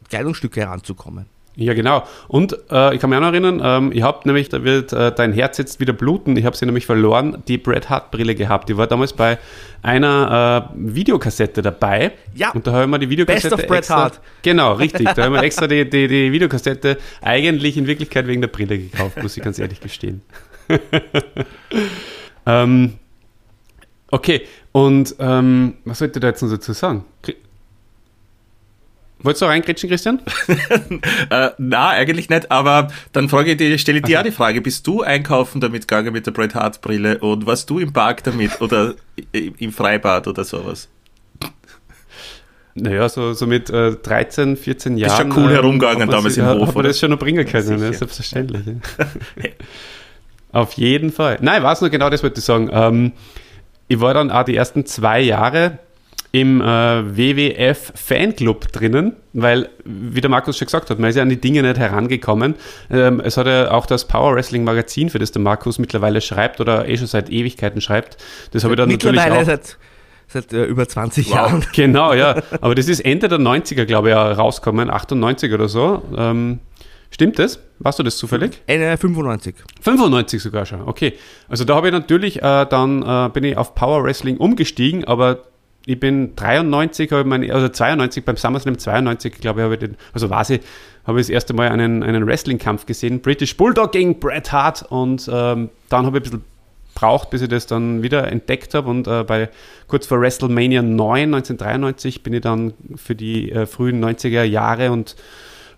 Kleidungsstücke 0.10 0.62
heranzukommen. 0.62 1.26
Ja, 1.60 1.74
genau. 1.74 2.04
Und 2.28 2.56
äh, 2.70 2.94
ich 2.94 3.02
kann 3.02 3.10
mich 3.10 3.18
auch 3.18 3.22
noch 3.22 3.32
erinnern, 3.32 3.60
ähm, 3.64 3.92
ich 3.92 4.04
habe 4.04 4.20
nämlich, 4.26 4.48
da 4.50 4.64
wird 4.64 4.94
äh, 4.94 5.12
dein 5.12 5.34
Herz 5.34 5.58
jetzt 5.58 5.80
wieder 5.80 5.92
bluten, 5.92 6.38
ich 6.38 6.46
habe 6.46 6.56
sie 6.56 6.68
nämlich 6.68 6.86
verloren, 6.86 7.42
die 7.48 7.58
Bret 7.58 7.90
Hart 7.90 8.12
Brille 8.12 8.36
gehabt. 8.36 8.70
Die 8.70 8.78
war 8.78 8.86
damals 8.86 9.14
bei 9.14 9.40
einer 9.82 10.70
äh, 10.72 10.78
Videokassette 10.96 11.64
dabei. 11.64 12.12
Ja. 12.36 12.52
Und 12.52 12.68
da 12.68 12.74
haben 12.74 12.92
wir 12.92 13.00
die 13.00 13.10
Videokassette. 13.10 13.56
Best 13.56 13.64
of 13.64 13.68
Bret 13.68 13.80
extra, 13.80 13.96
Hart. 13.96 14.22
Genau, 14.44 14.74
richtig. 14.74 15.10
Da 15.16 15.24
haben 15.24 15.34
wir 15.34 15.42
extra 15.42 15.66
die, 15.66 15.90
die, 15.90 16.08
die 16.08 16.32
Videokassette 16.32 17.00
eigentlich 17.24 17.76
in 17.76 17.88
Wirklichkeit 17.88 18.28
wegen 18.28 18.42
der 18.42 18.50
Brille 18.50 18.78
gekauft, 18.78 19.22
muss 19.24 19.36
ich 19.36 19.42
ganz 19.44 19.58
ehrlich 19.58 19.80
gestehen. 19.80 20.22
ähm, 22.46 22.94
okay, 24.12 24.44
und 24.74 25.16
ähm, 25.18 25.74
was 25.86 25.98
sollte 25.98 26.20
da 26.20 26.28
jetzt 26.28 26.44
noch 26.44 26.52
dazu 26.52 26.74
sagen? 26.74 27.04
Wolltest 29.24 29.42
du 29.42 29.46
reingrätschen, 29.48 29.90
Christian? 29.90 30.22
Äh, 31.30 31.50
na, 31.58 31.90
eigentlich 31.90 32.30
nicht, 32.30 32.52
aber 32.52 32.88
dann 33.12 33.28
frage 33.30 33.52
ich 33.52 33.58
dir, 33.58 33.78
stelle 33.78 33.98
ich 34.00 34.06
dir 34.06 34.20
auch 34.20 34.24
die 34.24 34.32
Frage, 34.32 34.62
bist 34.62 34.86
du 34.88 35.02
einkaufen 35.02 35.60
damit 35.60 35.88
gegangen 35.88 36.14
mit 36.14 36.26
der 36.26 36.32
Bret 36.32 36.56
Hart 36.56 36.82
Brille 36.82 37.18
und 37.20 37.46
warst 37.46 37.70
du 37.70 37.80
im 37.80 37.92
Park 37.92 38.24
damit 38.24 38.62
oder 38.62 38.94
im 39.34 39.74
Freibad 39.74 40.28
oder 40.28 40.44
sowas? 40.46 40.88
Naja, 42.76 43.10
so, 43.10 43.34
so 43.34 43.48
mit 43.48 43.70
äh, 43.72 43.94
13, 43.96 44.56
14 44.56 44.98
Jahren. 44.98 45.10
Bist 45.10 45.18
schon 45.36 45.44
cool 45.44 45.50
ähm, 45.50 45.56
herumgegangen 45.56 46.02
hat 46.02 46.08
man 46.08 46.16
damals 46.16 46.36
sich- 46.36 46.44
im 46.44 46.50
hat 46.50 46.60
Hof, 46.60 46.68
man 46.68 46.76
oder? 46.78 46.90
das 46.90 47.00
schon 47.00 47.10
noch 47.10 47.18
bringen 47.20 47.46
können, 47.46 47.70
ne? 47.72 47.78
Sicher. 47.80 47.94
selbstverständlich. 47.94 48.62
Ja. 48.68 49.46
Auf 50.52 50.74
jeden 50.74 51.12
Fall. 51.12 51.40
Nein, 51.42 51.64
war 51.64 51.74
es 51.74 51.82
nur 51.82 51.90
genau 51.90 52.10
das, 52.12 52.22
wollte 52.24 52.38
ich 52.40 52.46
sagen. 52.46 52.70
Ähm, 52.72 53.14
ich 53.88 54.00
war 54.00 54.14
dann 54.14 54.30
auch 54.32 54.44
die 54.44 54.56
ersten 54.56 54.86
zwei 54.86 55.20
Jahre 55.22 55.80
im 56.32 56.62
äh, 56.62 56.66
WWF 56.66 57.94
Fanclub 57.96 58.72
drinnen, 58.72 59.16
weil, 59.34 59.70
wie 59.86 60.20
der 60.22 60.30
Markus 60.30 60.58
schon 60.58 60.66
gesagt 60.66 60.90
hat, 60.90 61.00
man 61.00 61.10
ist 61.10 61.16
ja 61.16 61.22
an 61.22 61.30
die 61.30 61.40
Dinge 61.40 61.62
nicht 61.64 61.78
herangekommen. 61.80 62.56
Ähm, 62.92 63.22
es 63.24 63.38
hat 63.38 63.48
ja 63.48 63.72
auch 63.72 63.86
das 63.86 64.08
Power 64.08 64.36
Wrestling 64.36 64.64
Magazin, 64.64 65.10
für 65.10 65.20
das 65.20 65.32
der 65.32 65.42
Markus 65.42 65.80
mittlerweile 65.80 66.22
schreibt 66.22 66.60
oder 66.60 66.88
eh 66.90 66.98
schon 66.98 67.08
seit 67.08 67.30
Ewigkeiten 67.30 67.82
schreibt. 67.82 68.18
Das 68.52 68.64
habe 68.64 68.74
ich 68.74 68.78
dann 68.78 68.90
natürlich 68.90 69.16
Mittlerweile 69.16 69.42
auch. 69.42 69.46
seit, 69.46 69.78
seit 70.28 70.54
äh, 70.54 70.66
über 70.66 70.88
20 70.88 71.28
Wow. 71.30 71.34
Jahren. 71.36 71.66
Genau, 71.74 72.14
ja. 72.14 72.36
Aber 72.62 72.76
das 72.76 72.88
ist 72.90 73.00
Ende 73.00 73.30
der 73.30 73.40
90er, 73.40 73.86
glaube 73.86 74.10
ich, 74.10 74.14
ja, 74.14 74.32
rausgekommen, 74.34 74.90
98 74.90 75.54
oder 75.54 75.70
so. 75.70 76.04
Ähm, 76.18 76.60
stimmt 77.10 77.40
das? 77.40 77.60
Warst 77.80 78.00
du 78.00 78.04
das 78.04 78.18
zufällig? 78.18 78.62
Äh, 78.68 78.98
95. 78.98 79.56
95 79.82 80.42
sogar 80.44 80.66
schon, 80.66 80.82
okay. 80.82 81.14
Also 81.48 81.64
da 81.64 81.76
habe 81.76 81.88
ich 81.88 81.94
natürlich 81.94 82.38
äh, 82.44 82.66
dann 82.66 83.02
äh, 83.02 83.30
bin 83.32 83.44
ich 83.46 83.56
auf 83.56 83.76
Power 83.76 84.04
Wrestling 84.04 84.38
umgestiegen, 84.38 85.06
aber 85.06 85.44
ich 85.88 85.98
bin 85.98 86.36
93, 86.36 87.14
habe 87.14 87.24
mein, 87.24 87.50
also 87.50 87.70
92 87.70 88.26
beim 88.26 88.36
SummerSlam 88.36 88.78
92, 88.78 89.40
glaube 89.40 89.62
ich, 89.62 89.64
habe 89.64 89.74
ich 89.76 89.80
den, 89.80 89.96
also 90.12 90.30
war 90.30 90.44
habe 90.44 91.22
ich 91.22 91.28
das 91.28 91.30
erste 91.30 91.54
Mal 91.54 91.70
einen, 91.70 92.04
einen 92.04 92.28
Wrestling-Kampf 92.28 92.86
gesehen, 92.86 93.22
British 93.22 93.56
Bulldog 93.56 93.94
gegen 93.94 94.20
Bret 94.20 94.52
Hart 94.52 94.86
und 94.90 95.30
ähm, 95.32 95.70
dann 95.88 96.06
habe 96.06 96.18
ich 96.18 96.24
ein 96.26 96.30
bisschen 96.30 96.44
braucht, 96.94 97.30
bis 97.30 97.42
ich 97.42 97.48
das 97.48 97.68
dann 97.68 98.04
wieder 98.04 98.30
entdeckt 98.30 98.74
habe 98.74 98.90
und 98.90 99.08
äh, 99.08 99.24
bei 99.24 99.50
kurz 99.88 100.08
vor 100.08 100.20
WrestleMania 100.20 100.82
9 100.82 101.34
1993 101.34 102.22
bin 102.22 102.34
ich 102.34 102.42
dann 102.42 102.74
für 102.98 103.16
die 103.16 103.50
äh, 103.54 103.66
frühen 103.66 104.04
90er 104.04 104.44
Jahre 104.44 104.92
und 104.92 105.16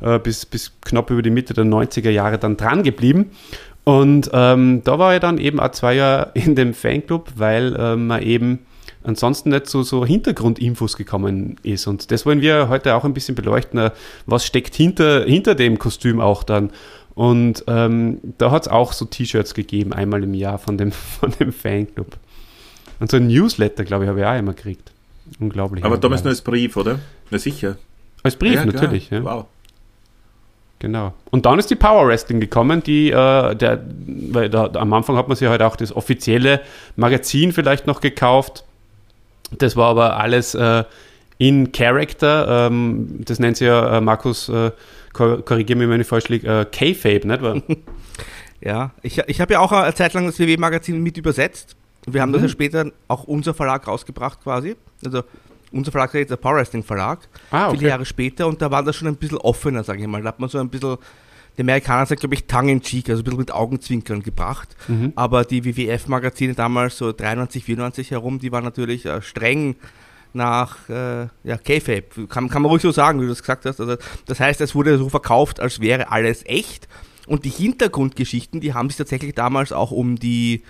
äh, 0.01 0.17
bis, 0.17 0.47
bis 0.47 0.71
knapp 0.81 1.11
über 1.11 1.21
die 1.21 1.29
Mitte 1.29 1.53
der 1.53 1.65
90er 1.65 2.09
Jahre 2.09 2.39
dann 2.39 2.57
dran 2.57 2.81
geblieben. 2.81 3.29
Und 3.83 4.31
ähm, 4.33 4.81
da 4.83 4.97
war 4.97 5.13
ich 5.13 5.19
dann 5.19 5.37
eben 5.37 5.59
auch 5.59 5.71
zwei 5.71 5.93
Jahre 5.93 6.31
in 6.33 6.55
dem 6.55 6.73
Fanclub, 6.73 7.33
weil 7.35 7.75
äh, 7.75 7.95
man 7.95 8.23
eben 8.23 8.65
ansonsten 9.03 9.49
nicht 9.49 9.67
zu 9.67 9.83
so 9.83 10.05
Hintergrundinfos 10.05 10.97
gekommen 10.97 11.57
ist. 11.63 11.87
Und 11.87 12.11
das 12.11 12.25
wollen 12.25 12.41
wir 12.41 12.69
heute 12.69 12.95
auch 12.95 13.05
ein 13.05 13.13
bisschen 13.13 13.35
beleuchten. 13.35 13.91
Was 14.25 14.45
steckt 14.45 14.75
hinter, 14.75 15.25
hinter 15.25 15.55
dem 15.55 15.79
Kostüm 15.79 16.19
auch 16.19 16.43
dann? 16.43 16.71
Und 17.15 17.63
ähm, 17.67 18.19
da 18.37 18.51
hat 18.51 18.63
es 18.63 18.67
auch 18.67 18.93
so 18.93 19.05
T-Shirts 19.05 19.53
gegeben, 19.53 19.91
einmal 19.93 20.23
im 20.23 20.33
Jahr 20.33 20.57
von 20.57 20.77
dem, 20.77 20.91
von 21.19 21.33
dem 21.39 21.51
Fanclub. 21.51 22.17
Und 22.99 23.11
so 23.11 23.17
ein 23.17 23.27
Newsletter, 23.27 23.83
glaube 23.83 24.05
ich, 24.05 24.09
habe 24.09 24.19
ich 24.19 24.25
auch 24.25 24.37
immer 24.37 24.53
gekriegt. 24.53 24.91
Unglaublich. 25.39 25.83
Aber 25.83 25.97
damals 25.97 26.23
nur 26.23 26.31
als 26.31 26.41
Brief, 26.41 26.75
oder? 26.75 26.99
Na 27.29 27.37
sicher. 27.37 27.77
Als 28.23 28.35
Brief, 28.35 28.55
Ja, 28.55 28.65
natürlich. 28.65 29.09
Ja. 29.09 29.23
Wow. 29.23 29.45
Genau. 30.79 31.13
Und 31.29 31.45
dann 31.45 31.59
ist 31.59 31.69
die 31.69 31.75
Power 31.75 32.07
Wrestling 32.07 32.39
gekommen, 32.39 32.81
die, 32.81 33.11
äh, 33.11 33.55
der, 33.55 33.83
weil 34.31 34.49
da, 34.49 34.69
am 34.75 34.93
Anfang 34.93 35.17
hat 35.17 35.27
man 35.27 35.35
sich 35.35 35.47
halt 35.47 35.61
auch 35.61 35.75
das 35.75 35.93
offizielle 35.93 36.61
Magazin 36.95 37.51
vielleicht 37.51 37.85
noch 37.85 37.99
gekauft. 37.99 38.63
Das 39.57 39.75
war 39.75 39.89
aber 39.89 40.17
alles 40.17 40.55
äh, 40.55 40.83
in 41.37 41.71
Character. 41.71 42.67
Ähm, 42.67 43.21
das 43.25 43.39
nennt 43.39 43.57
sich 43.57 43.67
ja, 43.67 43.97
äh, 43.97 44.01
Markus, 44.01 44.49
äh, 44.49 44.71
kor 45.13 45.43
korrigiere 45.43 45.79
mich, 45.79 45.89
wenn 45.89 46.01
ich 46.01 46.07
falsch 46.07 46.29
liege, 46.29 46.47
äh, 46.61 46.65
K-Fape, 46.65 47.27
nicht 47.27 47.41
wahr? 47.41 47.61
Ja, 48.61 48.91
ich, 49.03 49.17
ich 49.17 49.39
habe 49.39 49.53
ja 49.53 49.59
auch 49.61 49.71
eine 49.71 49.93
Zeit 49.95 50.13
lang 50.13 50.25
das 50.25 50.37
WW-Magazin 50.37 51.01
mit 51.01 51.15
übersetzt. 51.17 51.77
Wir 52.05 52.21
haben 52.21 52.33
das 52.33 52.41
Mhm. 52.41 52.47
ja 52.47 52.51
später 52.51 52.91
auch 53.07 53.23
unser 53.23 53.53
Verlag 53.53 53.87
rausgebracht 53.87 54.41
quasi. 54.43 54.75
Also 55.05 55.23
unser 55.71 55.91
Verlag 55.93 56.09
ist 56.13 56.19
jetzt 56.19 56.29
der 56.31 56.35
Power 56.35 56.55
Wrestling 56.57 56.83
Verlag. 56.83 57.19
Ah, 57.51 57.69
Viele 57.71 57.87
Jahre 57.87 58.05
später 58.05 58.47
und 58.47 58.61
da 58.61 58.69
war 58.69 58.83
das 58.83 58.97
schon 58.97 59.07
ein 59.07 59.15
bisschen 59.15 59.37
offener, 59.37 59.81
sage 59.85 60.01
ich 60.01 60.07
mal. 60.07 60.21
Da 60.21 60.27
hat 60.27 60.41
man 60.41 60.49
so 60.49 60.57
ein 60.57 60.67
bisschen, 60.67 60.97
die 61.57 61.61
Amerikaner 61.61 62.05
sagt, 62.05 62.21
glaube 62.21 62.35
ich, 62.35 62.45
tongue 62.45 62.71
in 62.71 62.81
cheek, 62.81 63.09
also 63.09 63.21
ein 63.21 63.25
bisschen 63.25 63.39
mit 63.39 63.51
Augenzwinkern 63.51 64.23
gebracht. 64.23 64.75
Mhm. 64.87 65.13
Aber 65.15 65.43
die 65.43 65.65
WWF-Magazine 65.65 66.53
damals, 66.53 66.97
so 66.97 67.11
93, 67.11 67.63
94 67.65 68.11
herum, 68.11 68.39
die 68.39 68.51
waren 68.51 68.63
natürlich 68.63 69.05
äh, 69.05 69.21
streng 69.21 69.75
nach 70.33 70.87
äh, 70.89 71.27
ja, 71.43 71.57
K-Fape. 71.57 72.27
Kann, 72.27 72.49
kann 72.49 72.61
man 72.61 72.71
ruhig 72.71 72.81
so 72.81 72.91
sagen, 72.91 73.19
wie 73.19 73.23
du 73.23 73.29
das 73.29 73.41
gesagt 73.41 73.65
hast. 73.65 73.79
Also, 73.79 73.97
das 74.25 74.39
heißt, 74.39 74.61
es 74.61 74.75
wurde 74.75 74.97
so 74.97 75.09
verkauft, 75.09 75.59
als 75.59 75.79
wäre 75.81 76.11
alles 76.11 76.45
echt. 76.45 76.87
Und 77.27 77.45
die 77.45 77.49
Hintergrundgeschichten, 77.49 78.61
die 78.61 78.73
haben 78.73 78.89
sich 78.89 78.97
tatsächlich 78.97 79.35
damals 79.35 79.71
auch 79.71 79.91
um 79.91 80.17
die 80.17 80.63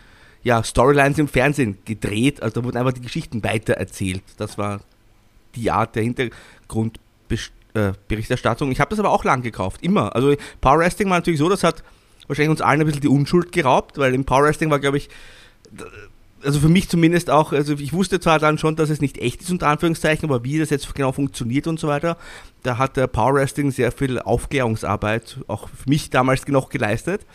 ja, 0.43 0.63
Storylines 0.63 1.17
im 1.17 1.27
Fernsehen 1.27 1.77
gedreht. 1.85 2.41
Also 2.41 2.61
da 2.61 2.65
wurden 2.65 2.77
einfach 2.77 2.93
die 2.93 3.01
Geschichten 3.01 3.43
weitererzählt. 3.43 4.23
Das 4.37 4.57
war 4.57 4.81
die 5.55 5.71
Art 5.71 5.95
der 5.95 6.03
Hintergrundberichterstattung. 7.79 8.71
Ich 8.71 8.79
habe 8.79 8.89
das 8.89 8.99
aber 8.99 9.11
auch 9.11 9.23
lang 9.23 9.41
gekauft, 9.41 9.81
immer. 9.81 10.15
Also 10.15 10.35
Power 10.61 10.79
Wrestling 10.79 11.09
war 11.09 11.17
natürlich 11.17 11.39
so, 11.39 11.49
das 11.49 11.63
hat 11.63 11.83
wahrscheinlich 12.27 12.51
uns 12.51 12.61
allen 12.61 12.81
ein 12.81 12.85
bisschen 12.85 13.01
die 13.01 13.07
Unschuld 13.07 13.51
geraubt, 13.51 13.97
weil 13.97 14.13
im 14.13 14.25
Power 14.25 14.43
Wrestling 14.43 14.69
war, 14.69 14.79
glaube 14.79 14.97
ich, 14.97 15.09
also 16.43 16.59
für 16.59 16.69
mich 16.69 16.87
zumindest 16.87 17.29
auch, 17.29 17.51
also 17.51 17.73
ich 17.73 17.91
wusste 17.91 18.19
zwar 18.19 18.39
dann 18.39 18.57
schon, 18.57 18.75
dass 18.75 18.89
es 18.89 19.01
nicht 19.01 19.17
echt 19.17 19.41
ist, 19.41 19.51
unter 19.51 19.67
Anführungszeichen, 19.67 20.29
aber 20.29 20.43
wie 20.43 20.57
das 20.57 20.69
jetzt 20.69 20.93
genau 20.95 21.11
funktioniert 21.11 21.67
und 21.67 21.79
so 21.79 21.87
weiter, 21.87 22.17
da 22.63 22.77
hat 22.77 22.97
der 22.97 23.07
Power 23.07 23.33
Wrestling 23.35 23.71
sehr 23.71 23.91
viel 23.91 24.19
Aufklärungsarbeit 24.19 25.37
auch 25.47 25.69
für 25.69 25.89
mich 25.89 26.09
damals 26.09 26.47
noch 26.47 26.69
geleistet. 26.69 27.25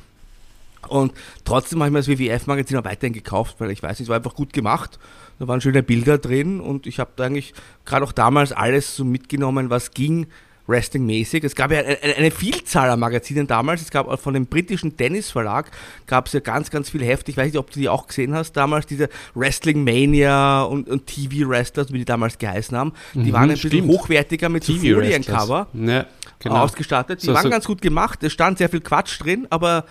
Und 0.87 1.13
trotzdem 1.45 1.81
habe 1.81 1.89
ich 1.89 1.93
mir 1.93 1.99
das 1.99 2.09
WWF-Magazin 2.09 2.77
auch 2.79 2.85
weiterhin 2.85 3.13
gekauft, 3.13 3.57
weil 3.59 3.71
ich 3.71 3.83
weiß, 3.83 4.01
es 4.01 4.09
war 4.09 4.17
einfach 4.17 4.35
gut 4.35 4.53
gemacht. 4.53 4.99
Da 5.39 5.49
waren 5.49 5.61
schöne 5.61 5.83
Bilder 5.83 6.19
drin 6.19 6.61
und 6.61 6.87
ich 6.87 6.99
habe 7.01 7.11
da 7.17 7.25
eigentlich 7.25 7.55
gerade 7.85 8.05
auch 8.05 8.13
damals 8.13 8.53
alles 8.53 8.95
so 8.97 9.05
mitgenommen, 9.05 9.71
was 9.71 9.91
ging, 9.93 10.27
Wrestling-mäßig. 10.67 11.45
Es 11.45 11.55
gab 11.55 11.71
ja 11.73 11.81
eine, 11.81 11.99
eine 12.17 12.31
Vielzahl 12.31 12.89
an 12.89 12.99
Magazinen 12.99 13.47
damals. 13.47 13.83
Es 13.83 13.91
gab 13.91 14.09
auch 14.09 14.19
von 14.19 14.33
dem 14.33 14.47
britischen 14.47 14.97
Tennis-Verlag 14.97 15.71
gab 16.07 16.27
es 16.27 16.33
ja 16.33 16.41
ganz, 16.41 16.71
ganz 16.71 16.89
viele 16.89 17.05
Hefte. 17.05 17.31
Ich 17.31 17.37
weiß 17.37 17.47
nicht, 17.47 17.59
ob 17.59 17.71
du 17.71 17.79
die 17.81 17.89
auch 17.91 18.07
gesehen 18.07 18.35
hast 18.35 18.53
damals, 18.53 18.87
diese 18.87 19.11
Wrestling 19.35 19.85
Mania 19.85 20.63
und, 20.63 20.89
und 20.89 21.07
TV 21.07 21.47
Wrestlers, 21.51 21.93
wie 21.93 21.99
die 21.99 22.05
damals 22.07 22.39
geheißen 22.39 22.77
haben. 22.79 22.93
Die 23.13 23.19
Mhm, 23.19 23.33
waren 23.33 23.43
ein 23.43 23.49
bisschen 23.51 23.71
stimmt. 23.73 23.89
hochwertiger 23.89 24.49
mit 24.49 24.65
so 24.65 24.73
Foliencover 24.75 25.67
Ja, 25.75 26.07
genau. 26.39 26.57
ausgestattet. 26.63 27.21
Die 27.23 27.27
So- 27.27 27.35
waren 27.35 27.43
so- 27.43 27.51
ganz 27.51 27.67
gut 27.67 27.83
gemacht. 27.83 28.23
Es 28.23 28.33
stand 28.33 28.57
sehr 28.57 28.71
viel 28.71 28.81
Quatsch 28.81 29.21
drin, 29.21 29.47
aber 29.51 29.85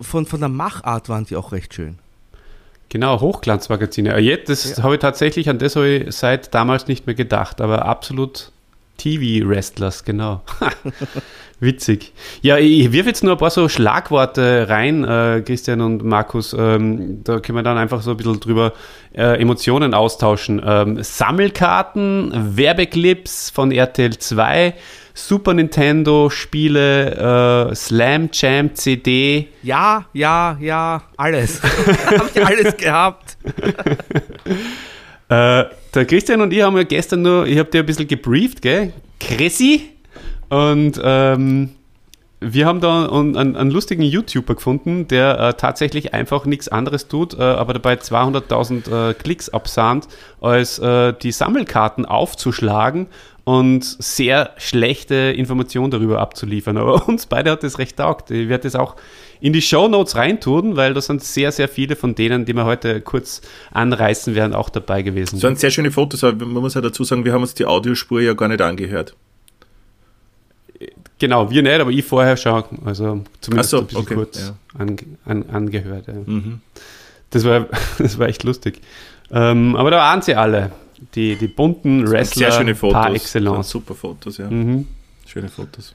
von, 0.00 0.26
von 0.26 0.40
der 0.40 0.48
Machart 0.48 1.08
waren 1.08 1.24
sie 1.24 1.36
auch 1.36 1.52
recht 1.52 1.74
schön. 1.74 1.98
Genau, 2.88 3.20
Hochglanzmagazine. 3.20 4.14
Äh, 4.14 4.20
Jetzt, 4.20 4.48
das 4.48 4.82
habe 4.82 4.94
ich 4.94 5.00
tatsächlich, 5.00 5.48
an 5.48 5.58
das 5.58 5.76
habe 5.76 5.88
ich 5.88 6.14
seit 6.14 6.54
damals 6.54 6.86
nicht 6.86 7.06
mehr 7.06 7.14
gedacht, 7.14 7.60
aber 7.60 7.86
absolut 7.86 8.52
TV-Wrestlers, 8.98 10.04
genau. 10.04 10.42
Witzig. 11.60 12.12
Ja, 12.42 12.58
ich 12.58 12.92
wirf 12.92 13.06
jetzt 13.06 13.24
nur 13.24 13.32
ein 13.32 13.38
paar 13.38 13.50
so 13.50 13.68
Schlagworte 13.68 14.68
rein, 14.68 15.04
äh, 15.04 15.42
Christian 15.44 15.80
und 15.80 16.04
Markus. 16.04 16.54
Ähm, 16.56 17.22
da 17.24 17.40
können 17.40 17.56
wir 17.56 17.62
dann 17.62 17.78
einfach 17.78 18.02
so 18.02 18.12
ein 18.12 18.16
bisschen 18.16 18.40
drüber 18.40 18.72
äh, 19.12 19.40
Emotionen 19.40 19.94
austauschen. 19.94 20.62
Ähm, 20.64 21.02
Sammelkarten, 21.02 22.56
Werbeclips 22.56 23.50
von 23.50 23.72
RTL 23.72 24.16
2, 24.16 24.74
Super 25.16 25.54
Nintendo 25.54 26.28
Spiele, 26.28 27.70
äh, 27.70 27.74
Slam 27.74 28.30
Jam 28.32 28.74
CD, 28.74 29.48
Ja, 29.62 30.06
ja, 30.12 30.58
ja, 30.60 31.04
alles. 31.16 31.62
Habe 32.06 32.30
ich 32.34 32.44
alles 32.44 32.76
gehabt. 32.76 33.36
Äh, 35.28 35.64
der 35.94 36.04
Christian 36.06 36.40
und 36.40 36.52
ich 36.52 36.60
haben 36.62 36.76
ja 36.76 36.82
gestern 36.82 37.22
nur, 37.22 37.46
ich 37.46 37.58
habe 37.58 37.70
dir 37.70 37.80
ein 37.80 37.86
bisschen 37.86 38.08
gebrieft, 38.08 38.60
gell? 38.60 38.92
Chrissy. 39.20 39.88
Und 40.50 41.00
ähm, 41.02 41.70
wir 42.40 42.66
haben 42.66 42.80
da 42.80 43.08
einen, 43.08 43.36
einen, 43.36 43.56
einen 43.56 43.70
lustigen 43.70 44.02
YouTuber 44.02 44.56
gefunden, 44.56 45.08
der 45.08 45.38
äh, 45.38 45.54
tatsächlich 45.54 46.12
einfach 46.12 46.44
nichts 46.44 46.68
anderes 46.68 47.08
tut, 47.08 47.38
äh, 47.38 47.42
aber 47.42 47.72
dabei 47.72 47.94
200.000 47.94 49.10
äh, 49.10 49.14
Klicks 49.14 49.48
absahnt, 49.48 50.08
als 50.40 50.78
äh, 50.78 51.14
die 51.14 51.32
Sammelkarten 51.32 52.04
aufzuschlagen 52.04 53.06
und 53.44 53.84
sehr 53.84 54.52
schlechte 54.56 55.14
Informationen 55.14 55.90
darüber 55.90 56.20
abzuliefern. 56.20 56.78
Aber 56.78 57.06
uns 57.08 57.26
beide 57.26 57.50
hat 57.50 57.62
das 57.62 57.78
recht 57.78 57.98
taugt. 57.98 58.30
Ich 58.30 58.48
werde 58.48 58.64
das 58.64 58.74
auch 58.74 58.96
in 59.40 59.52
die 59.52 59.60
Show 59.60 59.88
Notes 59.88 60.16
reintun, 60.16 60.76
weil 60.76 60.94
da 60.94 61.00
sind 61.02 61.22
sehr, 61.22 61.52
sehr 61.52 61.68
viele 61.68 61.96
von 61.96 62.14
denen, 62.14 62.46
die 62.46 62.54
wir 62.54 62.64
heute 62.64 63.02
kurz 63.02 63.42
anreißen 63.72 64.34
werden, 64.34 64.54
auch 64.54 64.70
dabei 64.70 65.02
gewesen. 65.02 65.36
Das 65.36 65.42
waren 65.42 65.56
sehr 65.56 65.70
schöne 65.70 65.90
Fotos, 65.90 66.24
aber 66.24 66.46
man 66.46 66.62
muss 66.62 66.74
ja 66.74 66.80
dazu 66.80 67.04
sagen, 67.04 67.24
wir 67.24 67.32
haben 67.32 67.42
uns 67.42 67.54
die 67.54 67.66
Audiospur 67.66 68.22
ja 68.22 68.32
gar 68.32 68.48
nicht 68.48 68.62
angehört. 68.62 69.14
Genau, 71.18 71.50
wir 71.50 71.62
nicht, 71.62 71.80
aber 71.80 71.90
ich 71.90 72.04
vorher 72.04 72.36
schon. 72.36 72.64
Also 72.84 73.22
zumindest 73.40 73.70
so, 73.70 73.78
ein 73.78 73.86
bisschen 73.86 74.02
okay, 74.02 74.14
kurz 74.14 74.40
ja. 74.40 74.56
an, 74.78 74.96
an, 75.24 75.44
angehört. 75.50 76.06
Ja. 76.06 76.14
Mhm. 76.14 76.60
Das, 77.30 77.44
war, 77.44 77.66
das 77.98 78.18
war 78.18 78.28
echt 78.28 78.42
lustig. 78.42 78.80
Ähm, 79.30 79.76
aber 79.76 79.90
da 79.90 79.98
waren 79.98 80.22
sie 80.22 80.34
alle. 80.34 80.72
Die, 81.14 81.36
die 81.36 81.48
bunten 81.48 82.08
Wrestler 82.10 82.50
Sehr 82.50 82.58
schöne 82.58 82.74
Fotos. 82.74 82.94
par 82.94 83.14
excellence. 83.14 83.70
Super 83.70 83.94
Fotos, 83.94 84.38
ja. 84.38 84.48
Mhm. 84.48 84.86
Schöne 85.26 85.48
Fotos. 85.48 85.94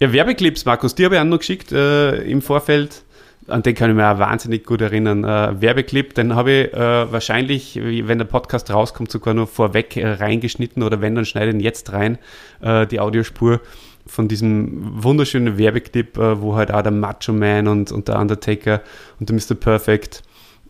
Ja, 0.00 0.12
Werbeclips, 0.12 0.64
Markus, 0.64 0.94
die 0.94 1.04
habe 1.04 1.16
ich 1.16 1.20
auch 1.20 1.24
noch 1.24 1.38
geschickt 1.38 1.72
äh, 1.72 2.16
im 2.22 2.42
Vorfeld. 2.42 3.02
An 3.46 3.62
den 3.62 3.74
kann 3.74 3.90
ich 3.90 3.96
mich 3.96 4.04
auch 4.04 4.18
wahnsinnig 4.18 4.64
gut 4.64 4.80
erinnern. 4.80 5.24
Äh, 5.24 5.60
Werbeclip, 5.60 6.14
den 6.14 6.34
habe 6.34 6.52
ich 6.52 6.72
äh, 6.72 7.12
wahrscheinlich, 7.12 7.78
wenn 7.82 8.18
der 8.18 8.24
Podcast 8.24 8.70
rauskommt, 8.70 9.10
sogar 9.10 9.34
nur 9.34 9.46
vorweg 9.46 9.96
äh, 9.96 10.06
reingeschnitten 10.06 10.82
oder 10.82 11.00
wenn, 11.00 11.14
dann 11.16 11.24
schneide 11.24 11.48
ich 11.48 11.54
ihn 11.54 11.60
jetzt 11.60 11.92
rein, 11.92 12.18
äh, 12.60 12.86
die 12.86 13.00
Audiospur 13.00 13.60
von 14.06 14.28
diesem 14.28 15.02
wunderschönen 15.02 15.58
Werbeclip, 15.58 16.16
äh, 16.16 16.40
wo 16.40 16.56
halt 16.56 16.72
auch 16.72 16.82
der 16.82 16.92
Macho 16.92 17.32
Man 17.32 17.68
und, 17.68 17.92
und 17.92 18.08
der 18.08 18.18
Undertaker 18.18 18.82
und 19.18 19.28
der 19.28 19.36
Mr. 19.36 19.54
Perfect 19.54 20.22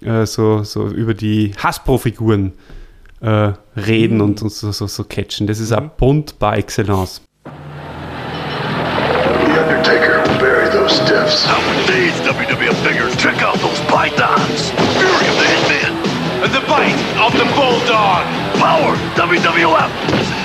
äh, 0.03 0.26
so, 0.26 0.62
so 0.62 0.86
über 0.88 1.14
die 1.14 1.53
Hasbro-Figuren 1.62 2.53
äh, 3.20 3.53
reden 3.76 4.20
und, 4.20 4.42
und 4.42 4.53
so, 4.53 4.72
so, 4.72 4.86
so 4.86 5.05
catchen. 5.05 5.46
Das 5.46 5.59
ist 5.61 5.72
auch 5.72 5.88
bunt 5.96 6.38
par 6.38 6.57
excellence. 6.57 7.20
The 7.44 7.51
Undertaker 9.61 10.22
will 10.24 10.38
bury 10.38 10.70
those 10.70 10.94
stiffs. 10.94 11.46
Nowadays, 11.46 12.14
WWF 12.22 12.74
figures, 12.82 13.14
check 13.16 13.42
out 13.42 13.57
those 13.61 13.80
pythons. 13.88 14.70
Fury 14.98 15.26
of 15.28 15.36
the 15.36 15.46
Hitman. 15.46 15.94
And 16.42 16.53
the 16.55 16.64
bite 16.66 16.96
of 17.20 17.32
the 17.36 17.44
Bulldog. 17.55 18.24
Power, 18.57 18.96
WWF. 19.16 19.90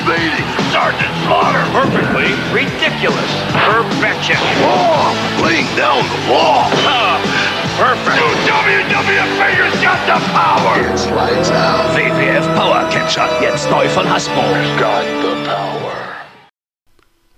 Invading 0.06 0.48
Sergeant 0.72 1.14
Slaughter. 1.26 1.64
Perfectly 1.72 2.32
ridiculous. 2.52 3.32
Perfection. 3.52 4.38
Wrong. 4.62 5.16
Laying 5.42 5.68
down 5.76 6.04
the 6.04 6.32
law. 6.32 6.68
Ah, 6.84 7.20
perfect. 7.78 8.18
WWF 8.48 9.32
figures 9.40 9.76
got 9.82 10.00
the 10.08 10.20
power. 10.32 10.92
It's 10.92 11.08
lights 11.08 11.52
out. 11.52 11.96
WWF 11.96 12.56
Power 12.56 12.90
Catcher. 12.92 13.28
Jetzt 13.42 13.70
neu 13.70 13.88
von 13.90 14.06
Hasbro. 14.06 14.44
Got 14.80 15.06
the 15.22 15.46
power. 15.46 16.15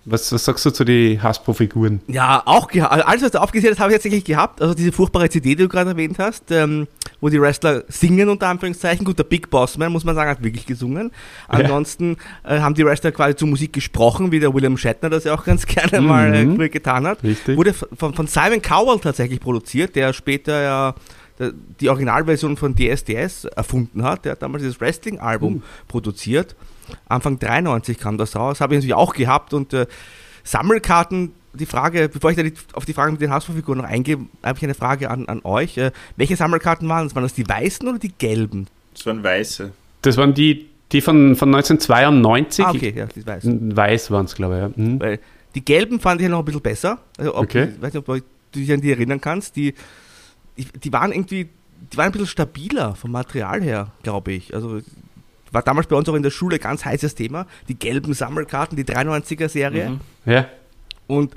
Was, 0.10 0.32
was 0.32 0.46
sagst 0.46 0.66
du 0.66 0.70
zu 0.70 0.86
den 0.86 1.22
Hasbro-Figuren? 1.22 2.00
Ja, 2.08 2.42
auch 2.46 2.72
also 2.72 2.86
alles, 2.86 3.24
was 3.24 3.32
du 3.32 3.42
aufgezählt 3.42 3.74
hast, 3.74 3.82
habe 3.82 3.92
ich 3.92 3.98
tatsächlich 3.98 4.24
gehabt. 4.24 4.62
Also 4.62 4.74
diese 4.74 4.94
furchtbare 4.94 5.30
CD, 5.30 5.50
die 5.50 5.64
du 5.64 5.68
gerade 5.68 5.90
erwähnt 5.90 6.18
hast, 6.18 6.50
ähm, 6.50 6.88
wo 7.20 7.28
die 7.28 7.42
Wrestler 7.42 7.84
singen, 7.90 8.30
unter 8.30 8.48
Anführungszeichen. 8.48 9.06
Gut, 9.06 9.20
der 9.20 9.26
Big 9.26 9.50
Boss 9.50 9.78
Man, 9.78 9.92
muss 9.92 10.06
man 10.06 10.16
sagen, 10.16 10.30
hat 10.30 10.42
wirklich 10.42 10.66
gesungen. 10.66 11.12
Ansonsten 11.50 12.16
äh, 12.46 12.60
haben 12.62 12.74
die 12.74 12.86
Wrestler 12.86 13.12
quasi 13.12 13.36
zur 13.36 13.50
Musik 13.50 13.74
gesprochen, 13.74 14.32
wie 14.32 14.40
der 14.40 14.54
William 14.54 14.78
Shatner 14.78 15.10
das 15.10 15.26
ja 15.26 15.34
auch 15.34 15.44
ganz 15.44 15.66
gerne 15.66 16.00
mal 16.00 16.34
äh, 16.34 16.56
früher 16.56 16.70
getan 16.70 17.06
hat. 17.06 17.22
Richtig. 17.22 17.58
Wurde 17.58 17.74
von, 17.74 18.14
von 18.14 18.28
Simon 18.28 18.62
Cowell 18.62 19.00
tatsächlich 19.00 19.42
produziert, 19.42 19.94
der 19.98 20.14
später 20.14 20.62
ja 20.62 20.96
die 21.80 21.90
Originalversion 21.90 22.58
von 22.58 22.76
DSDS 22.76 23.46
erfunden 23.46 24.04
hat. 24.04 24.26
Der 24.26 24.34
hat 24.34 24.42
damals 24.42 24.64
dieses 24.64 24.82
Wrestling-Album 24.82 25.64
produziert. 25.88 26.56
Anfang 27.08 27.38
93 27.38 27.98
kam 28.00 28.18
das 28.18 28.36
raus, 28.36 28.62
habe 28.62 28.74
ich 28.74 28.78
natürlich 28.80 28.96
auch 28.96 29.14
gehabt 29.14 29.54
und 29.54 29.74
äh, 29.74 29.88
Sammelkarten, 30.44 31.34
die 31.54 31.66
Frage, 31.66 32.08
bevor 32.10 32.32
ich 32.32 32.38
da 32.38 32.44
die, 32.44 32.54
auf 32.74 32.86
die 32.86 32.94
Frage 32.94 33.12
mit 33.12 33.22
den 33.22 33.32
Hausfiguren 33.32 33.80
noch 33.80 33.86
eingehe, 33.86 34.18
habe 34.44 34.58
ich 34.58 34.64
eine 34.64 34.74
Frage 34.74 35.10
an, 35.10 35.28
an 35.28 35.42
euch. 35.44 35.78
Äh, 35.78 35.92
welche 36.16 36.36
Sammelkarten 36.36 36.88
waren 36.88 37.06
das? 37.06 37.16
Waren 37.16 37.24
das 37.24 37.34
die 37.34 37.48
weißen 37.48 37.88
oder 37.88 38.00
die 38.00 38.14
gelben? 38.18 38.68
Das 38.94 39.06
waren 39.06 39.24
weiße. 39.24 39.72
Das 40.02 40.16
waren 40.18 40.34
die, 40.34 40.68
die 40.92 41.02
von, 41.02 41.36
von 41.36 41.54
1992. 41.54 42.66
Ah, 42.66 42.70
okay, 42.70 42.94
ja, 42.96 43.06
die 43.08 43.26
weißen. 43.26 43.76
Weiß 43.76 44.12
waren 44.12 44.26
es, 44.26 44.36
glaube 44.36 44.56
ich. 44.56 44.78
Ja. 44.78 44.84
Mhm. 44.84 45.00
Weil 45.00 45.20
die 45.56 45.66
gelben 45.66 46.00
fand 46.00 46.22
ich 46.22 46.26
ja 46.26 46.30
noch 46.30 46.40
ein 46.40 46.46
bisschen 46.46 46.62
besser. 46.62 47.00
Also 47.18 47.36
ob, 47.36 47.44
Okay. 47.44 47.70
Ich 47.76 47.82
weiß 47.82 47.94
nicht, 47.94 48.08
ob 48.08 48.16
du 48.16 48.22
dich 48.60 48.72
an 48.72 48.82
die 48.82 48.92
erinnern 48.92 49.20
kannst. 49.20 49.56
Die, 49.56 49.74
die, 50.58 50.66
die 50.66 50.94
waren 50.94 51.12
irgendwie, 51.12 51.50
die 51.92 51.98
waren 51.98 52.08
ein 52.08 52.12
bisschen 52.12 52.28
stabiler 52.28 52.96
vom 52.96 53.12
Material 53.12 53.62
her, 53.62 53.92
glaube 54.04 54.34
ich. 54.34 54.54
Also 54.54 54.82
war 55.52 55.62
damals 55.62 55.88
bei 55.88 55.96
uns 55.96 56.10
auch 56.10 56.16
in 56.16 56.24
der 56.24 56.32
Schule 56.32 56.60
ganz 56.60 56.86
heißes 56.86 57.16
Thema. 57.16 57.48
Die 57.68 57.78
gelben 57.78 58.14
Sammelkarten, 58.14 58.76
die 58.76 58.84
93er-Serie. 58.84 60.00
Ja. 60.26 60.48
Und 61.08 61.34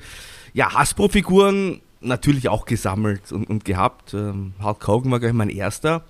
ja, 0.53 0.73
Hasbro-Figuren 0.73 1.81
natürlich 2.01 2.49
auch 2.49 2.65
gesammelt 2.65 3.31
und, 3.31 3.49
und 3.49 3.65
gehabt. 3.65 4.13
Ähm, 4.13 4.53
Hulk 4.61 4.87
Hogan 4.87 5.11
war, 5.11 5.19
glaube 5.19 5.31
ich, 5.31 5.37
mein 5.37 5.49
erster. 5.49 6.03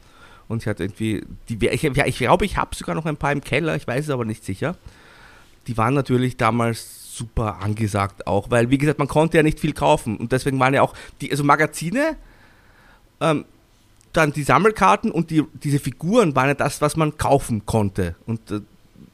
Und 0.48 0.64
ich 0.64 0.68
hatte 0.68 0.84
irgendwie, 0.84 1.24
die, 1.50 1.66
ich, 1.68 1.84
ja, 1.84 2.06
ich 2.06 2.18
glaube, 2.18 2.46
ich 2.46 2.58
habe 2.58 2.76
sogar 2.76 2.96
noch 2.96 3.06
ein 3.06 3.18
paar 3.18 3.32
im 3.32 3.42
Keller, 3.42 3.76
ich 3.76 3.88
weiß 3.88 4.06
es 4.06 4.10
aber 4.10 4.26
nicht 4.26 4.44
sicher. 4.44 4.76
Die 5.68 5.78
waren 5.78 5.94
natürlich 5.94 6.38
damals 6.38 7.16
super 7.16 7.62
angesagt 7.62 8.26
auch, 8.26 8.50
weil, 8.50 8.70
wie 8.70 8.78
gesagt, 8.78 9.00
man 9.00 9.08
konnte 9.08 9.38
ja 9.38 9.44
nicht 9.44 9.60
viel 9.60 9.74
kaufen. 9.74 10.18
Und 10.18 10.32
deswegen 10.32 10.60
waren 10.60 10.74
ja 10.74 10.82
auch 10.82 10.96
die, 11.22 11.32
also 11.32 11.44
Magazine, 11.44 12.18
ähm, 13.22 13.46
dann 14.14 14.34
die 14.34 14.44
Sammelkarten 14.44 15.12
und 15.12 15.30
die, 15.30 15.44
diese 15.64 15.80
Figuren 15.80 16.36
waren 16.36 16.50
ja 16.50 16.54
das, 16.54 16.82
was 16.82 16.98
man 16.98 17.18
kaufen 17.18 17.66
konnte. 17.66 18.16
Und 18.26 18.52
äh, 18.52 18.60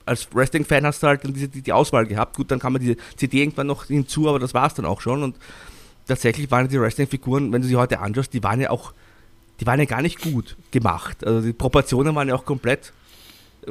als 0.05 0.27
Wrestling-Fan 0.33 0.85
hast 0.85 1.03
du 1.03 1.07
halt 1.07 1.23
dann 1.23 1.33
diese, 1.33 1.49
die, 1.49 1.61
die 1.61 1.73
Auswahl 1.73 2.07
gehabt. 2.07 2.35
Gut, 2.35 2.49
dann 2.49 2.59
kam 2.59 2.73
man 2.73 2.81
diese 2.81 2.95
CD 3.15 3.41
irgendwann 3.41 3.67
noch 3.67 3.85
hinzu, 3.85 4.27
aber 4.27 4.39
das 4.39 4.53
war 4.53 4.65
es 4.65 4.73
dann 4.73 4.85
auch 4.85 5.01
schon. 5.01 5.21
Und 5.21 5.35
tatsächlich 6.07 6.49
waren 6.49 6.67
die 6.67 6.79
Wrestling-Figuren, 6.79 7.51
wenn 7.51 7.61
du 7.61 7.67
sie 7.67 7.75
heute 7.75 7.99
anschaust, 7.99 8.33
die 8.33 8.41
waren 8.41 8.59
ja 8.61 8.71
auch, 8.71 8.93
die 9.59 9.67
waren 9.67 9.79
ja 9.79 9.85
gar 9.85 10.01
nicht 10.01 10.21
gut 10.21 10.55
gemacht. 10.71 11.23
Also 11.25 11.41
die 11.41 11.53
Proportionen 11.53 12.15
waren 12.15 12.29
ja 12.29 12.35
auch 12.35 12.45
komplett 12.45 12.93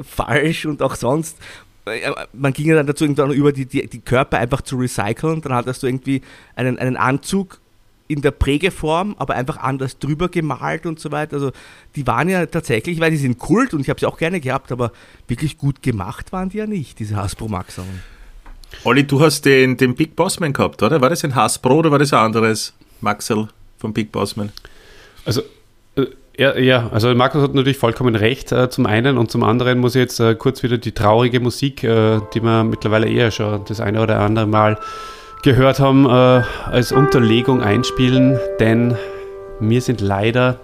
falsch 0.01 0.65
und 0.65 0.81
auch 0.81 0.95
sonst. 0.95 1.37
Äh, 1.85 2.11
Man 2.33 2.53
ging 2.53 2.67
ja 2.67 2.75
dann 2.75 2.87
dazu 2.87 3.03
irgendwann 3.03 3.31
über 3.31 3.51
die, 3.51 3.65
die, 3.65 3.87
die 3.87 3.99
Körper 3.99 4.37
einfach 4.37 4.61
zu 4.61 4.77
recyceln. 4.77 5.41
Dann 5.41 5.53
hattest 5.53 5.83
du 5.83 5.87
irgendwie 5.87 6.21
einen, 6.55 6.77
einen 6.77 6.95
Anzug 6.95 7.59
in 8.07 8.21
der 8.21 8.31
Prägeform, 8.31 9.15
aber 9.17 9.35
einfach 9.35 9.57
anders 9.57 9.99
drüber 9.99 10.29
gemalt 10.29 10.85
und 10.85 10.99
so 10.99 11.11
weiter. 11.11 11.35
Also 11.35 11.51
die 11.95 12.07
waren 12.07 12.29
ja 12.29 12.45
tatsächlich, 12.45 12.99
weil 12.99 13.11
die 13.11 13.17
sind 13.17 13.37
Kult 13.37 13.73
und 13.73 13.81
ich 13.81 13.89
habe 13.89 13.99
sie 13.99 14.05
auch 14.05 14.17
gerne 14.17 14.39
gehabt, 14.39 14.71
aber 14.71 14.91
wirklich 15.27 15.57
gut 15.57 15.83
gemacht 15.83 16.31
waren 16.31 16.49
die 16.49 16.57
ja 16.57 16.67
nicht, 16.67 16.99
diese 16.99 17.15
Hasbro 17.15 17.47
Maxungen. 17.47 18.01
Olli, 18.83 19.05
du 19.05 19.21
hast 19.21 19.45
den, 19.45 19.77
den 19.77 19.95
Big 19.95 20.15
Bossman 20.15 20.53
gehabt, 20.53 20.83
oder? 20.83 21.01
War 21.01 21.09
das 21.09 21.23
ein 21.23 21.35
Hasbro 21.35 21.75
oder 21.79 21.91
war 21.91 21.99
das 21.99 22.13
ein 22.13 22.19
anderes 22.19 22.73
Maxel 23.01 23.47
vom 23.77 23.93
Big 23.93 24.11
Bossman? 24.11 24.51
Also, 25.25 25.41
äh, 25.95 26.05
ja, 26.37 26.57
ja, 26.57 26.89
also 26.89 27.13
Markus 27.15 27.41
hat 27.41 27.55
natürlich 27.55 27.77
vollkommen 27.77 28.15
recht, 28.15 28.51
äh, 28.51 28.69
zum 28.69 28.85
einen 28.85 29.17
und 29.17 29.31
zum 29.31 29.43
anderen 29.43 29.79
muss 29.79 29.95
ich 29.95 30.01
jetzt 30.01 30.19
äh, 30.19 30.35
kurz 30.35 30.63
wieder 30.63 30.77
die 30.77 30.91
traurige 30.91 31.39
Musik, 31.39 31.83
äh, 31.83 32.19
die 32.33 32.41
wir 32.41 32.63
mittlerweile 32.63 33.09
eher 33.09 33.31
schon 33.31 33.65
das 33.65 33.79
eine 33.79 34.01
oder 34.01 34.19
andere 34.19 34.45
Mal 34.45 34.79
gehört 35.43 35.79
haben, 35.79 36.05
äh, 36.05 36.43
als 36.65 36.91
Unterlegung 36.91 37.61
einspielen, 37.61 38.39
denn 38.59 38.97
mir 39.59 39.81
sind 39.81 40.01
leider 40.01 40.59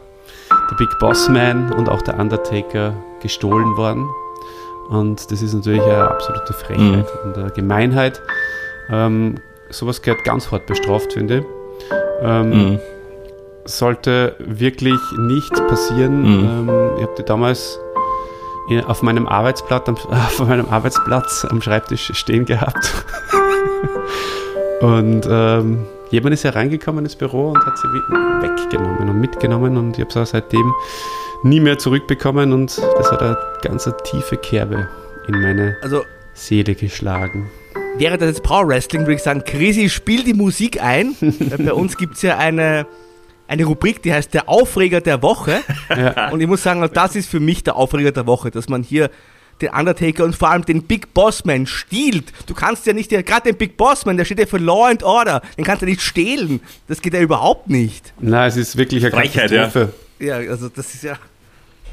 der 0.69 0.76
Big 0.76 0.89
Boss 0.99 1.30
Man 1.30 1.71
und 1.74 1.89
auch 1.89 2.01
der 2.01 2.19
Undertaker 2.19 2.93
gestohlen 3.21 3.78
worden. 3.78 4.07
Und 4.89 5.32
das 5.32 5.41
ist 5.41 5.53
natürlich 5.53 5.82
eine 5.82 6.09
absolute 6.09 6.53
Frechheit 6.53 7.07
und 7.24 7.38
eine 7.38 7.51
Gemeinheit. 7.51 8.21
Ähm, 8.89 9.36
sowas 9.69 10.01
gehört 10.01 10.24
ganz 10.24 10.51
hart 10.51 10.65
bestraft, 10.67 11.13
finde 11.13 11.39
ich. 11.39 11.45
Ähm, 12.21 12.80
sollte 13.65 14.36
wirklich 14.39 14.99
nicht 15.17 15.53
passieren. 15.67 16.26
Ähm, 16.26 16.69
ich 16.97 17.03
habe 17.03 17.15
die 17.17 17.24
damals 17.24 17.80
in, 18.69 18.84
auf, 18.84 19.01
meinem 19.01 19.28
Arbeitsplatz, 19.28 19.88
am, 19.88 19.95
auf 20.11 20.39
meinem 20.45 20.67
Arbeitsplatz 20.69 21.45
am 21.49 21.61
Schreibtisch 21.61 22.11
stehen 22.13 22.45
gehabt. 22.45 23.05
und 24.84 25.26
ähm, 25.30 25.86
jemand 26.12 26.34
ist 26.34 26.44
hereingekommen 26.44 27.06
ins 27.06 27.16
Büro 27.16 27.50
und 27.52 27.66
hat 27.66 27.78
sie 27.78 27.88
weggenommen 27.88 29.10
und 29.10 29.20
mitgenommen 29.20 29.78
und 29.78 29.98
ich 29.98 30.02
habe 30.02 30.12
sie 30.14 30.20
auch 30.22 30.26
seitdem 30.26 30.74
nie 31.44 31.60
mehr 31.60 31.78
zurückbekommen 31.78 32.54
und 32.54 32.78
das 32.98 33.12
hat 33.12 33.22
eine 33.22 33.38
ganz 33.62 33.90
tiefe 34.04 34.38
Kerbe 34.38 34.88
in 35.28 35.42
meine 35.42 35.76
Also 35.82 36.04
Seele 36.34 36.76
geschlagen. 36.76 37.50
wäre 37.98 38.18
das 38.18 38.30
jetzt 38.30 38.44
Power 38.44 38.68
Wrestling, 38.68 39.02
würde 39.02 39.14
ich 39.16 39.24
sagen, 39.24 39.44
Chrissy, 39.46 39.90
spiel 39.90 40.24
die 40.24 40.34
Musik 40.34 40.82
ein. 40.84 41.16
Bei 41.58 41.74
uns 41.74 41.96
gibt 41.98 42.16
es 42.16 42.22
ja 42.22 42.38
eine, 42.38 42.86
eine 43.48 43.66
Rubrik, 43.66 44.02
die 44.04 44.12
heißt 44.14 44.34
der 44.34 44.50
Aufreger 44.50 45.00
der 45.02 45.22
Woche. 45.22 45.60
Und 46.32 46.42
ich 46.42 46.48
muss 46.48 46.64
sagen, 46.64 46.88
das 46.94 47.16
ist 47.16 47.30
für 47.30 47.40
mich 47.40 47.64
der 47.64 47.76
Aufreger 47.76 48.12
der 48.12 48.26
Woche, 48.26 48.52
dass 48.52 48.68
man 48.68 48.84
hier 48.84 49.10
den 49.62 49.70
Undertaker 49.70 50.24
und 50.24 50.36
vor 50.36 50.49
allem 50.51 50.66
den 50.66 50.84
Big 50.84 51.14
Bossman 51.14 51.66
stiehlt. 51.66 52.32
Du 52.47 52.54
kannst 52.54 52.86
ja 52.86 52.93
nicht, 52.93 53.10
gerade 53.10 53.43
den 53.51 53.58
Big 53.58 53.78
Bossman, 53.78 54.18
der 54.18 54.26
steht 54.26 54.39
ja 54.39 54.45
für 54.45 54.58
Law 54.58 54.89
and 54.89 55.04
Order, 55.04 55.41
den 55.58 55.64
kannst 55.66 55.82
du 55.82 55.86
nicht 55.86 56.01
stehlen. 56.01 56.62
Das 56.88 57.01
geht 57.01 57.14
ja 57.14 57.22
überhaupt 57.22 57.70
nicht. 57.70 58.14
Na, 58.20 58.45
es 58.47 58.58
ist 58.58 58.78
wirklich 58.78 59.04
eine 59.06 59.14
Frechheit, 59.14 59.51
ja. 59.51 59.70
Ja, 60.20 60.36
also 60.36 60.70
das 60.70 60.93
ist 60.93 61.04
ja... 61.04 61.18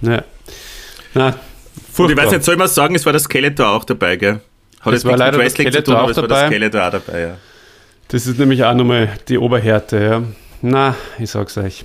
Ja. 0.02 0.24
Na, 1.14 1.34
Und 1.96 2.10
ich 2.10 2.16
weiß 2.16 2.30
nicht, 2.30 2.44
soll 2.44 2.54
ich 2.54 2.58
mal 2.58 2.68
sagen, 2.68 2.94
es 2.94 3.04
war 3.04 3.12
der 3.12 3.20
Skeletor 3.20 3.68
auch 3.68 3.84
dabei, 3.84 4.16
gell? 4.16 4.40
Hat 4.80 4.94
Es 4.94 5.04
war 5.04 5.16
leider 5.16 5.42
zu 5.44 5.50
Skeletor 5.50 5.84
tun, 5.84 5.94
auch 5.96 6.12
dabei. 6.12 6.26
der 6.28 6.46
Skeletor 6.46 6.86
auch 6.86 6.90
dabei, 6.90 7.20
ja. 7.20 7.36
Das 8.08 8.26
ist 8.26 8.38
nämlich 8.38 8.64
auch 8.64 8.74
nochmal 8.74 9.10
die 9.28 9.38
Oberhärte, 9.38 10.02
ja. 10.02 10.22
Na, 10.62 10.94
ich 11.18 11.30
sag's 11.30 11.56
euch. 11.58 11.84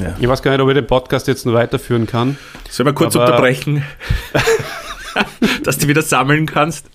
Ja. 0.00 0.14
Ich 0.20 0.28
weiß 0.28 0.42
gar 0.42 0.50
nicht, 0.50 0.60
ob 0.60 0.68
ich 0.68 0.74
den 0.74 0.86
Podcast 0.86 1.28
jetzt 1.28 1.46
noch 1.46 1.54
weiterführen 1.54 2.06
kann. 2.06 2.36
Sollen 2.68 2.86
wir 2.88 2.92
kurz 2.92 3.14
unterbrechen? 3.14 3.84
dass 5.64 5.78
du 5.78 5.88
wieder 5.88 6.02
sammeln 6.02 6.46
kannst? 6.46 6.86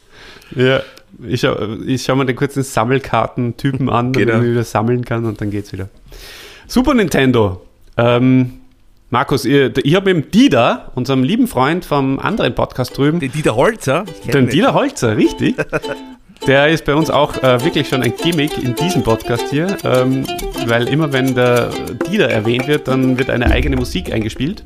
Ja, 0.56 0.82
ich 1.28 1.46
ich 1.86 2.04
schau 2.04 2.16
mir 2.16 2.26
den 2.26 2.36
kurzen 2.36 2.64
Sammelkarten-Typen 2.64 3.90
an, 3.90 4.14
damit 4.14 4.28
Genau. 4.30 4.42
ich 4.44 4.52
wieder 4.52 4.64
sammeln 4.64 5.04
kann 5.06 5.26
und 5.26 5.40
dann 5.42 5.52
geht's 5.52 5.72
wieder. 5.74 5.90
Super 6.68 6.94
Nintendo. 6.94 7.62
Ähm, 7.98 8.54
Markus, 9.10 9.44
ihr, 9.44 9.74
ich 9.84 9.96
habe 9.96 10.14
mit 10.14 10.26
dem 10.26 10.32
Dieter, 10.32 10.92
unserem 10.96 11.24
lieben 11.24 11.48
Freund 11.48 11.84
vom 11.84 12.18
anderen 12.18 12.56
Podcast 12.56 12.98
drüben, 12.98 13.20
Den 13.20 13.32
Dieter 13.32 13.56
Holzer. 13.58 14.06
den 14.34 14.46
ihn 14.46 14.50
Dieter 14.50 14.74
Holzer, 14.74 15.18
richtig. 15.18 15.56
Der 16.48 16.70
ist 16.70 16.86
bei 16.86 16.96
uns 16.96 17.12
auch 17.12 17.36
äh, 17.44 17.64
wirklich 17.64 17.88
schon 17.88 18.02
ein 18.02 18.14
Gimmick 18.16 18.58
in 18.64 18.74
diesem 18.74 19.04
Podcast 19.04 19.44
hier, 19.52 19.78
ähm, 19.84 20.26
weil 20.66 20.88
immer 20.88 21.14
wenn 21.14 21.36
der 21.36 21.70
Dieter 22.10 22.30
erwähnt 22.32 22.68
wird, 22.68 22.88
dann 22.88 23.20
wird 23.20 23.30
eine 23.30 23.46
eigene 23.52 23.76
Musik 23.76 24.12
eingespielt. 24.12 24.64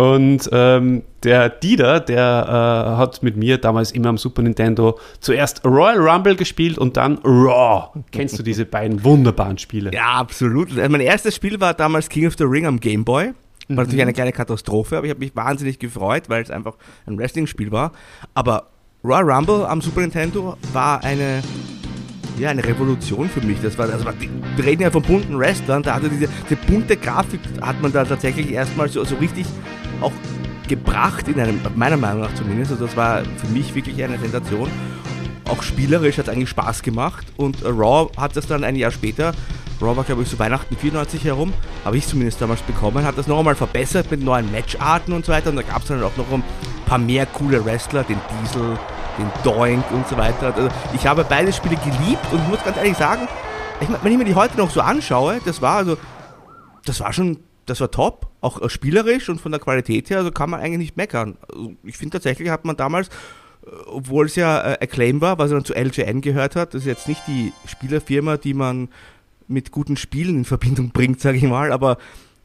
Und 0.00 0.48
ähm, 0.50 1.02
der 1.24 1.50
Dieter, 1.50 2.00
der 2.00 2.46
äh, 2.48 2.96
hat 2.96 3.22
mit 3.22 3.36
mir 3.36 3.58
damals 3.58 3.92
immer 3.92 4.08
am 4.08 4.16
Super 4.16 4.40
Nintendo 4.40 4.98
zuerst 5.20 5.62
Royal 5.62 5.98
Rumble 5.98 6.36
gespielt 6.36 6.78
und 6.78 6.96
dann 6.96 7.18
Raw. 7.18 7.90
Kennst 8.10 8.38
du 8.38 8.42
diese 8.42 8.64
beiden 8.64 9.04
wunderbaren 9.04 9.58
Spiele? 9.58 9.90
Ja, 9.92 10.14
absolut. 10.14 10.70
Also 10.70 10.90
Mein 10.90 11.02
erstes 11.02 11.34
Spiel 11.34 11.60
war 11.60 11.74
damals 11.74 12.08
King 12.08 12.26
of 12.26 12.34
the 12.38 12.44
Ring 12.44 12.64
am 12.64 12.80
Game 12.80 13.04
Boy. 13.04 13.34
War 13.68 13.84
natürlich 13.84 14.00
eine 14.00 14.14
kleine 14.14 14.32
Katastrophe, 14.32 14.96
aber 14.96 15.04
ich 15.04 15.10
habe 15.10 15.20
mich 15.20 15.36
wahnsinnig 15.36 15.78
gefreut, 15.78 16.30
weil 16.30 16.42
es 16.42 16.50
einfach 16.50 16.76
ein 17.04 17.18
Wrestling-Spiel 17.18 17.70
war. 17.70 17.92
Aber 18.32 18.68
Royal 19.04 19.30
Rumble 19.30 19.66
am 19.66 19.82
Super 19.82 20.00
Nintendo 20.00 20.56
war 20.72 21.04
eine, 21.04 21.42
ja, 22.38 22.48
eine 22.48 22.64
Revolution 22.64 23.28
für 23.28 23.42
mich. 23.42 23.58
Das 23.62 23.76
war, 23.76 23.90
also 23.90 24.06
wir 24.56 24.64
reden 24.64 24.80
ja 24.80 24.90
von 24.90 25.02
bunten 25.02 25.38
Wrestlern, 25.38 25.82
da 25.82 25.96
hatte 25.96 26.08
diese, 26.08 26.26
diese 26.48 26.56
bunte 26.66 26.96
Grafik 26.96 27.40
hat 27.60 27.82
man 27.82 27.92
da 27.92 28.06
tatsächlich 28.06 28.50
erstmal 28.50 28.88
so, 28.88 29.04
so 29.04 29.16
richtig 29.16 29.44
auch 30.00 30.12
gebracht, 30.68 31.26
in 31.28 31.40
einem, 31.40 31.60
meiner 31.74 31.96
Meinung 31.96 32.22
nach 32.22 32.34
zumindest. 32.34 32.72
Also 32.72 32.86
das 32.86 32.96
war 32.96 33.22
für 33.24 33.48
mich 33.48 33.74
wirklich 33.74 34.02
eine 34.02 34.18
Sensation. 34.18 34.70
Auch 35.48 35.62
spielerisch 35.62 36.18
hat 36.18 36.28
es 36.28 36.32
eigentlich 36.32 36.48
Spaß 36.50 36.82
gemacht 36.82 37.26
und 37.36 37.62
äh, 37.62 37.68
Raw 37.68 38.08
hat 38.16 38.36
das 38.36 38.46
dann 38.46 38.62
ein 38.62 38.76
Jahr 38.76 38.92
später, 38.92 39.32
Raw 39.80 39.96
war 39.96 40.04
glaube 40.04 40.22
ich 40.22 40.28
so 40.28 40.38
Weihnachten 40.38 40.76
94 40.76 41.24
herum, 41.24 41.52
habe 41.84 41.96
ich 41.96 42.06
zumindest 42.06 42.40
damals 42.40 42.60
bekommen, 42.62 43.04
hat 43.04 43.18
das 43.18 43.26
noch 43.26 43.40
einmal 43.40 43.56
verbessert 43.56 44.12
mit 44.12 44.22
neuen 44.22 44.52
Matcharten 44.52 45.12
und 45.12 45.24
so 45.24 45.32
weiter 45.32 45.50
und 45.50 45.56
da 45.56 45.62
gab 45.62 45.82
es 45.82 45.88
dann 45.88 46.04
auch 46.04 46.16
noch 46.16 46.30
ein 46.30 46.44
paar 46.86 46.98
mehr 46.98 47.26
coole 47.26 47.64
Wrestler, 47.64 48.04
den 48.04 48.20
Diesel, 48.42 48.78
den 49.18 49.30
Doink 49.42 49.90
und 49.90 50.06
so 50.06 50.16
weiter. 50.16 50.54
Also 50.54 50.68
ich 50.94 51.04
habe 51.06 51.26
beide 51.28 51.52
Spiele 51.52 51.76
geliebt 51.76 52.26
und 52.30 52.40
ich 52.42 52.48
muss 52.48 52.62
ganz 52.62 52.76
ehrlich 52.76 52.96
sagen, 52.96 53.26
ich, 53.80 53.88
wenn 54.02 54.12
ich 54.12 54.18
mir 54.18 54.24
die 54.24 54.34
heute 54.36 54.56
noch 54.56 54.70
so 54.70 54.80
anschaue, 54.82 55.40
das 55.44 55.60
war 55.60 55.78
also, 55.78 55.96
das 56.84 57.00
war 57.00 57.12
schon, 57.12 57.38
das 57.70 57.80
war 57.80 57.90
top, 57.90 58.28
auch 58.40 58.60
äh, 58.60 58.68
spielerisch 58.68 59.28
und 59.28 59.40
von 59.40 59.52
der 59.52 59.60
Qualität 59.60 60.10
her, 60.10 60.18
also 60.18 60.30
kann 60.30 60.50
man 60.50 60.60
eigentlich 60.60 60.78
nicht 60.78 60.96
meckern. 60.96 61.36
Also 61.48 61.72
ich 61.84 61.96
finde 61.96 62.14
tatsächlich 62.14 62.50
hat 62.50 62.64
man 62.64 62.76
damals 62.76 63.08
obwohl 63.86 64.26
es 64.26 64.36
ja 64.36 64.72
äh, 64.72 64.78
Acclaim 64.80 65.20
war, 65.20 65.38
was 65.38 65.50
dann 65.50 65.64
zu 65.64 65.74
LJN 65.74 66.20
gehört 66.20 66.56
hat, 66.56 66.74
das 66.74 66.82
ist 66.82 66.86
jetzt 66.86 67.08
nicht 67.08 67.22
die 67.26 67.52
Spielerfirma, 67.66 68.36
die 68.36 68.54
man 68.54 68.88
mit 69.48 69.70
guten 69.70 69.96
Spielen 69.96 70.36
in 70.36 70.44
Verbindung 70.44 70.90
bringt, 70.90 71.20
sage 71.20 71.38
ich 71.38 71.44
mal, 71.44 71.72
aber 71.72 71.98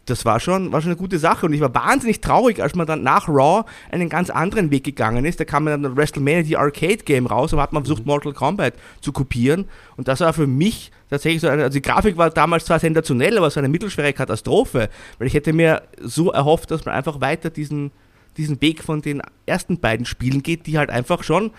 das 0.06 0.24
war 0.24 0.39
schon, 0.39 0.72
war 0.72 0.82
schon 0.82 0.91
eine 0.91 0.97
gute 0.97 1.18
Sache. 1.18 1.45
Und 1.45 1.53
ich 1.53 1.62
war 1.62 1.74
wahnsinnig 1.74 2.22
traurig, 2.22 2.62
als 2.62 2.76
man 2.76 2.86
dann 2.86 3.03
nach 3.03 3.28
Raw 3.28 3.66
einen 3.91 4.10
ganz 4.10 4.30
anderen 4.30 4.72
Weg 4.72 4.84
gegangen 4.84 5.26
ist. 5.26 5.39
Da 5.39 5.45
kam 5.45 5.66
dann 5.66 5.84
das 5.84 5.95
WrestleMania, 5.95 6.43
die 6.43 6.58
Arcade-Game 6.58 7.26
raus 7.26 7.53
und 7.53 7.60
hat 7.60 7.74
man 7.74 7.84
versucht, 7.84 8.06
Mortal 8.06 8.34
Kombat 8.34 8.76
zu 9.01 9.12
kopieren. 9.12 9.66
Und 9.97 10.08
das 10.08 10.20
war 10.20 10.34
für 10.34 10.47
mich 10.47 10.91
tatsächlich 11.10 11.41
so 11.41 11.47
eine, 11.47 11.64
also 11.64 11.76
die 11.76 11.82
Grafik 11.82 12.18
war 12.18 12.30
damals 12.30 12.66
zwar 12.66 12.80
sensationell, 12.80 13.38
aber 13.38 13.49
so 13.49 13.60
eine 13.60 13.70
mittelschwere 13.70 14.14
Katastrophe, 14.14 14.89
weil 15.18 15.28
ich 15.28 15.34
hätte 15.34 15.53
mir 15.53 15.82
so 16.01 16.32
erhofft, 16.32 16.72
dass 16.72 16.86
man 16.86 16.93
einfach 16.93 17.22
weiter 17.22 17.49
diesen, 17.49 17.91
diesen 18.38 18.62
Weg 18.62 18.84
von 18.84 19.01
den 19.01 19.22
ersten 19.45 19.80
beiden 19.80 20.06
Spielen 20.06 20.43
geht, 20.43 20.68
die 20.68 20.78
halt 20.78 20.89
einfach 20.89 21.24
schon, 21.24 21.51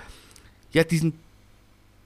ja, 0.72 0.84
diesen, 0.84 1.14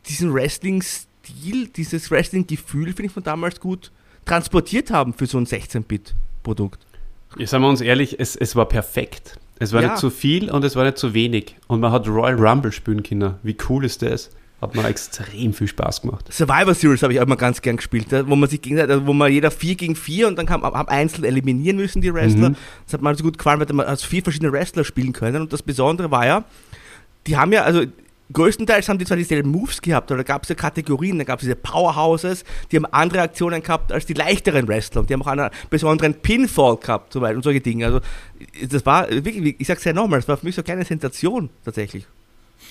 diesen 0.07 0.33
Wrestling-Stil, 0.33 1.69
dieses 1.69 2.11
Wrestling-Gefühl, 2.11 2.89
finde 2.89 3.07
ich, 3.07 3.13
von 3.13 3.23
damals 3.23 3.61
gut 3.61 3.91
transportiert 4.25 4.91
haben 4.91 5.13
für 5.13 5.27
so 5.27 5.39
ein 5.39 5.47
16-Bit-Produkt. 6.45 6.81
Ich 7.37 7.49
sage 7.51 7.63
mal 7.63 7.69
uns 7.71 7.81
ehrlich, 7.81 8.19
es, 8.19 8.37
es 8.37 8.57
war 8.57 8.67
perfekt. 8.67 9.39
Es 9.59 9.73
war 9.73 9.83
Ja. 9.83 9.89
nicht 9.91 9.99
zu 10.01 10.11
viel 10.11 10.51
und 10.51 10.65
es 10.65 10.75
war 10.75 10.85
nicht 10.85 10.99
zu 10.99 11.15
wenig. 11.15 11.57
Und 11.69 11.81
man 11.81 11.93
hat 11.93 12.09
Royal 12.09 12.35
Rumble 12.35 12.73
spielen 12.73 13.03
können. 13.03 13.35
Wie 13.43 13.57
cool 13.69 13.85
ist 13.85 14.03
das? 14.03 14.31
Hat 14.61 14.75
mir 14.75 14.85
extrem 14.87 15.55
viel 15.55 15.69
Spaß 15.69 16.03
gemacht. 16.03 16.31
Survivor 16.31 16.75
Series 16.75 17.03
habe 17.03 17.15
ich 17.15 17.21
auch 17.21 17.25
immer 17.25 17.37
ganz 17.37 17.63
gern 17.63 17.77
gespielt, 17.77 18.07
wo 18.27 18.37
man 18.37 18.49
sich 18.49 18.61
gegenseitig, 18.61 18.93
also 18.93 19.07
wo 19.07 19.15
man 19.15 19.33
jeder 19.33 19.51
4 19.51 19.75
gegen 19.75 19.97
4 19.97 20.29
und 20.29 20.37
dann 20.39 20.45
kam 20.45 20.65
ab, 20.65 20.77
ab 20.77 20.91
einzeln 20.91 21.25
eliminieren 21.25 21.77
müssen 21.77 22.03
die 22.03 22.13
Wrestler. 22.13 22.53
Das 22.85 22.93
hat 22.93 23.01
mir 23.01 23.15
so 23.15 23.25
gut 23.25 23.39
gefallen, 23.39 23.59
weil 23.61 23.75
man 23.75 23.87
als 23.87 24.03
vier 24.05 24.23
verschiedene 24.23 24.53
Wrestler 24.53 24.85
spielen 24.85 25.15
können 25.15 25.41
und 25.43 25.53
das 25.53 25.63
Besondere 25.63 26.11
war 26.11 26.27
ja, 26.27 26.45
die 27.27 27.39
haben 27.39 27.53
ja, 27.53 27.63
also 27.63 27.85
größtenteils 28.33 28.89
haben 28.89 28.99
die 28.99 29.05
zwar 29.05 29.17
dieselben 29.17 29.51
Moves 29.51 29.83
gehabt, 29.83 30.11
aber 30.11 30.19
da 30.19 30.23
gab 30.25 30.45
es 30.45 30.49
ja 30.49 30.55
Kategorien, 30.55 31.19
da 31.19 31.25
gab 31.25 31.41
es 31.41 31.45
diese 31.45 31.57
Powerhouses, 31.57 32.45
die 32.71 32.77
haben 32.77 32.87
andere 32.87 33.23
Aktionen 33.23 33.63
gehabt 33.63 33.93
als 33.93 34.07
die 34.07 34.15
leichteren 34.15 34.69
Wrestler 34.69 35.01
und 35.01 35.11
die 35.11 35.15
haben 35.15 35.23
auch 35.23 35.27
einen 35.27 35.51
besonderen 35.69 36.15
Pinfall 36.15 36.77
gehabt 36.77 37.13
zum 37.13 37.23
Beispiel 37.23 37.37
und 37.37 37.43
solche 37.43 37.61
Dinge. 37.61 37.87
Also 37.87 38.01
das 38.69 38.87
war 38.87 39.09
wirklich, 39.11 39.57
ich 39.59 39.67
sag's 39.67 39.85
ja 39.85 39.93
nochmal, 39.93 40.21
das 40.21 40.29
war 40.29 40.37
für 40.37 40.47
mich 40.47 40.55
so 40.55 40.61
eine 40.61 40.65
kleine 40.65 40.85
Sensation 40.85 41.51
tatsächlich. 41.65 42.07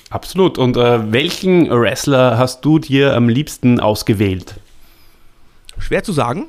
Absolut. 0.09 0.57
Und 0.57 0.77
äh, 0.77 1.11
welchen 1.11 1.69
Wrestler 1.69 2.37
hast 2.37 2.65
du 2.65 2.79
dir 2.79 3.15
am 3.15 3.29
liebsten 3.29 3.79
ausgewählt? 3.79 4.55
Schwer 5.77 6.03
zu 6.03 6.13
sagen. 6.13 6.47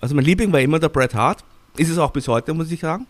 Also 0.00 0.14
mein 0.14 0.24
Liebling 0.24 0.52
war 0.52 0.60
immer 0.60 0.78
der 0.78 0.88
Bret 0.88 1.14
Hart. 1.14 1.44
Ist 1.76 1.88
es 1.88 1.98
auch 1.98 2.10
bis 2.10 2.28
heute, 2.28 2.54
muss 2.54 2.70
ich 2.70 2.80
sagen. 2.80 3.06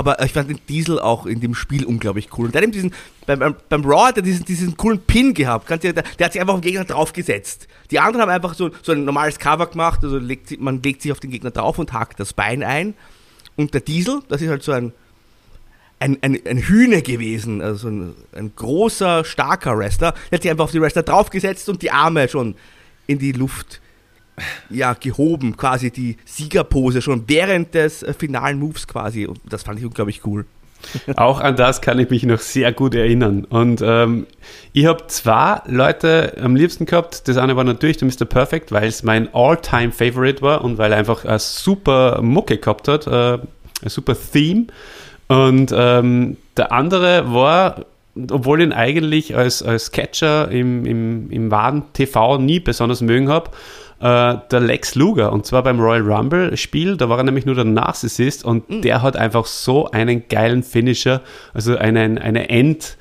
Aber 0.00 0.18
ich 0.24 0.32
fand 0.32 0.48
den 0.48 0.58
Diesel 0.66 0.98
auch 0.98 1.26
in 1.26 1.40
dem 1.40 1.54
Spiel 1.54 1.84
unglaublich 1.84 2.30
cool. 2.38 2.46
Und 2.46 2.54
der 2.54 2.62
hat 2.62 2.74
diesen, 2.74 2.94
beim, 3.26 3.54
beim, 3.68 3.84
Raw 3.84 4.08
hat 4.08 4.16
er 4.16 4.22
diesen, 4.22 4.46
diesen 4.46 4.74
coolen 4.74 4.98
Pin 4.98 5.34
gehabt. 5.34 5.68
Der, 5.68 5.92
der 5.92 6.04
hat 6.18 6.32
sich 6.32 6.40
einfach 6.40 6.54
auf 6.54 6.62
den 6.62 6.70
Gegner 6.70 6.86
draufgesetzt. 6.86 7.68
Die 7.90 8.00
anderen 8.00 8.22
haben 8.22 8.30
einfach 8.30 8.54
so, 8.54 8.70
so 8.80 8.92
ein 8.92 9.04
normales 9.04 9.38
Cover 9.38 9.66
gemacht. 9.66 10.00
Also 10.02 10.16
legt, 10.16 10.58
man 10.58 10.82
legt 10.82 11.02
sich 11.02 11.12
auf 11.12 11.20
den 11.20 11.30
Gegner 11.30 11.50
drauf 11.50 11.78
und 11.78 11.92
hakt 11.92 12.18
das 12.18 12.32
Bein 12.32 12.62
ein. 12.62 12.94
Und 13.56 13.74
der 13.74 13.82
Diesel, 13.82 14.22
das 14.30 14.40
ist 14.40 14.48
halt 14.48 14.62
so 14.62 14.72
ein, 14.72 14.94
ein, 15.98 16.16
ein, 16.22 16.40
ein 16.46 16.56
Hühner 16.56 17.02
gewesen. 17.02 17.60
Also 17.60 17.88
ein, 17.88 18.14
ein 18.32 18.52
großer, 18.56 19.26
starker 19.26 19.76
Wrestler. 19.76 20.14
Der 20.30 20.38
hat 20.38 20.42
sich 20.42 20.50
einfach 20.50 20.64
auf 20.64 20.72
die 20.72 20.80
Wrestler 20.80 21.02
draufgesetzt 21.02 21.68
und 21.68 21.82
die 21.82 21.90
Arme 21.90 22.26
schon 22.26 22.54
in 23.06 23.18
die 23.18 23.32
Luft 23.32 23.82
ja, 24.68 24.94
gehoben, 24.94 25.56
quasi 25.56 25.90
die 25.90 26.16
Siegerpose 26.24 27.02
schon 27.02 27.24
während 27.26 27.74
des 27.74 28.02
äh, 28.02 28.14
finalen 28.14 28.58
Moves 28.58 28.86
quasi. 28.86 29.26
Und 29.26 29.40
das 29.48 29.62
fand 29.62 29.78
ich 29.78 29.84
unglaublich 29.84 30.24
cool. 30.26 30.44
Auch 31.16 31.40
an 31.40 31.56
das 31.56 31.80
kann 31.80 31.98
ich 31.98 32.10
mich 32.10 32.24
noch 32.24 32.38
sehr 32.38 32.72
gut 32.72 32.94
erinnern. 32.94 33.44
Und 33.44 33.82
ähm, 33.84 34.26
ich 34.72 34.86
habe 34.86 35.06
zwei 35.08 35.60
Leute 35.66 36.36
am 36.40 36.56
liebsten 36.56 36.86
gehabt. 36.86 37.28
Das 37.28 37.36
eine 37.36 37.56
war 37.56 37.64
natürlich 37.64 37.98
der 37.98 38.08
Mr. 38.08 38.24
Perfect, 38.24 38.72
weil 38.72 38.88
es 38.88 39.02
mein 39.02 39.32
All-Time-Favorite 39.34 40.42
war 40.42 40.64
und 40.64 40.78
weil 40.78 40.92
er 40.92 40.98
einfach 40.98 41.24
eine 41.24 41.38
super 41.38 42.20
Mucke 42.22 42.58
gehabt 42.58 42.88
hat, 42.88 43.06
äh, 43.06 43.38
ein 43.82 43.88
super 43.88 44.16
Theme. 44.32 44.66
Und 45.28 45.72
ähm, 45.74 46.36
der 46.56 46.72
andere 46.72 47.32
war, 47.32 47.84
obwohl 48.30 48.60
ich 48.60 48.66
ihn 48.66 48.72
eigentlich 48.72 49.36
als, 49.36 49.62
als 49.62 49.92
Catcher 49.92 50.50
im, 50.50 50.84
im, 50.84 51.30
im 51.30 51.50
wahren 51.50 51.84
TV 51.92 52.38
nie 52.38 52.58
besonders 52.58 53.00
mögen 53.00 53.28
habe, 53.28 53.50
äh, 54.00 54.36
der 54.50 54.60
Lex 54.60 54.94
Luger. 54.94 55.32
Und 55.32 55.46
zwar 55.46 55.62
beim 55.62 55.80
Royal 55.80 56.02
Rumble-Spiel, 56.02 56.96
da 56.96 57.08
war 57.08 57.18
er 57.18 57.24
nämlich 57.24 57.46
nur 57.46 57.54
der 57.54 57.64
Narcissist 57.64 58.44
und 58.44 58.84
der 58.84 59.02
hat 59.02 59.16
einfach 59.16 59.46
so 59.46 59.90
einen 59.90 60.28
geilen 60.28 60.62
Finisher, 60.62 61.20
also 61.54 61.76
einen, 61.76 62.18
eine 62.18 62.48
End- 62.48 62.96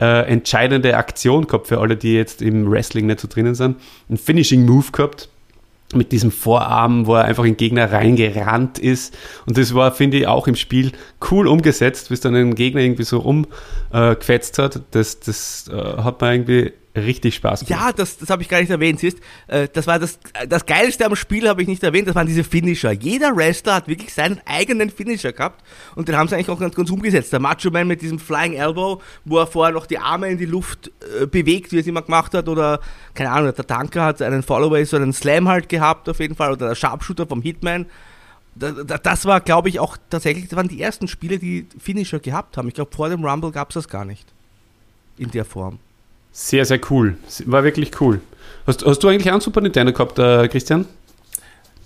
äh, 0.00 0.26
entscheidende 0.26 0.96
Aktion 0.96 1.46
gehabt 1.46 1.68
für 1.68 1.78
alle, 1.78 1.96
die 1.96 2.14
jetzt 2.14 2.40
im 2.40 2.70
Wrestling 2.70 3.06
nicht 3.06 3.20
so 3.20 3.28
drinnen 3.28 3.54
sind. 3.54 3.76
Ein 4.08 4.16
Finishing 4.16 4.64
Move 4.64 4.92
gehabt 4.92 5.28
mit 5.92 6.12
diesem 6.12 6.30
Vorarm, 6.30 7.06
wo 7.06 7.16
er 7.16 7.24
einfach 7.24 7.44
in 7.44 7.50
den 7.50 7.56
Gegner 7.58 7.92
reingerannt 7.92 8.78
ist. 8.78 9.14
Und 9.46 9.58
das 9.58 9.74
war, 9.74 9.92
finde 9.92 10.18
ich, 10.18 10.26
auch 10.26 10.46
im 10.46 10.56
Spiel 10.56 10.92
cool 11.30 11.46
umgesetzt, 11.46 12.08
bis 12.08 12.20
dann 12.20 12.34
ein 12.34 12.54
Gegner 12.54 12.80
irgendwie 12.80 13.02
so 13.02 13.20
umgefetzt 13.20 14.58
hat. 14.58 14.80
Das, 14.92 15.20
das 15.20 15.68
äh, 15.68 16.02
hat 16.02 16.20
mir 16.20 16.32
irgendwie 16.32 16.72
richtig 16.96 17.36
Spaß 17.36 17.64
gemacht. 17.64 17.82
Ja, 17.82 17.92
das, 17.92 18.18
das 18.18 18.30
habe 18.30 18.42
ich 18.42 18.48
gar 18.48 18.60
nicht 18.60 18.70
erwähnt. 18.70 19.00
Siehst, 19.00 19.18
äh, 19.46 19.68
das 19.72 19.86
war 19.86 19.98
das, 19.98 20.18
das 20.48 20.66
Geilste 20.66 21.06
am 21.06 21.14
Spiel, 21.14 21.48
habe 21.48 21.62
ich 21.62 21.68
nicht 21.68 21.82
erwähnt, 21.82 22.08
das 22.08 22.14
waren 22.14 22.26
diese 22.26 22.44
Finisher. 22.44 22.92
Jeder 22.92 23.36
Wrestler 23.36 23.74
hat 23.74 23.88
wirklich 23.88 24.12
seinen 24.12 24.40
eigenen 24.44 24.90
Finisher 24.90 25.32
gehabt 25.32 25.64
und 25.94 26.08
den 26.08 26.16
haben 26.16 26.28
sie 26.28 26.34
eigentlich 26.34 26.50
auch 26.50 26.58
ganz, 26.58 26.74
ganz 26.74 26.90
umgesetzt. 26.90 27.32
Der 27.32 27.40
Macho 27.40 27.70
Man 27.70 27.86
mit 27.86 28.02
diesem 28.02 28.18
Flying 28.18 28.54
Elbow, 28.54 29.00
wo 29.24 29.38
er 29.38 29.46
vorher 29.46 29.72
noch 29.72 29.86
die 29.86 29.98
Arme 29.98 30.28
in 30.28 30.38
die 30.38 30.46
Luft 30.46 30.90
äh, 31.20 31.26
bewegt, 31.26 31.72
wie 31.72 31.76
er 31.76 31.80
es 31.80 31.86
immer 31.86 32.02
gemacht 32.02 32.34
hat, 32.34 32.48
oder 32.48 32.80
keine 33.14 33.30
Ahnung, 33.30 33.54
der 33.54 33.66
Tanker 33.66 34.04
hat 34.04 34.20
einen 34.22 34.42
Followaway, 34.42 34.84
so 34.84 34.96
einen 34.96 35.12
Slam 35.12 35.48
halt 35.48 35.68
gehabt 35.68 36.08
auf 36.08 36.18
jeden 36.18 36.34
Fall, 36.34 36.52
oder 36.52 36.68
der 36.68 36.74
Sharpshooter 36.74 37.26
vom 37.26 37.42
Hitman. 37.42 37.86
da, 38.56 38.72
da, 38.72 38.98
das 38.98 39.24
war, 39.26 39.40
glaube 39.40 39.68
ich, 39.68 39.78
auch 39.78 39.96
tatsächlich, 40.10 40.48
das 40.48 40.56
waren 40.56 40.68
die 40.68 40.82
ersten 40.82 41.06
Spiele, 41.08 41.38
die 41.38 41.66
Finisher 41.78 42.18
gehabt 42.18 42.56
haben. 42.56 42.68
Ich 42.68 42.74
glaube, 42.74 42.94
vor 42.94 43.08
dem 43.08 43.24
Rumble 43.24 43.52
gab 43.52 43.70
es 43.70 43.74
das 43.74 43.88
gar 43.88 44.04
nicht. 44.04 44.26
In 45.16 45.30
der 45.30 45.44
Form. 45.44 45.78
Sehr, 46.32 46.64
sehr 46.64 46.80
cool. 46.90 47.16
War 47.46 47.64
wirklich 47.64 48.00
cool. 48.00 48.20
Hast, 48.66 48.84
hast 48.84 49.02
du 49.02 49.08
eigentlich 49.08 49.30
einen 49.30 49.40
Super 49.40 49.60
Nintendo 49.60 49.92
gehabt, 49.92 50.18
äh, 50.18 50.48
Christian? 50.48 50.86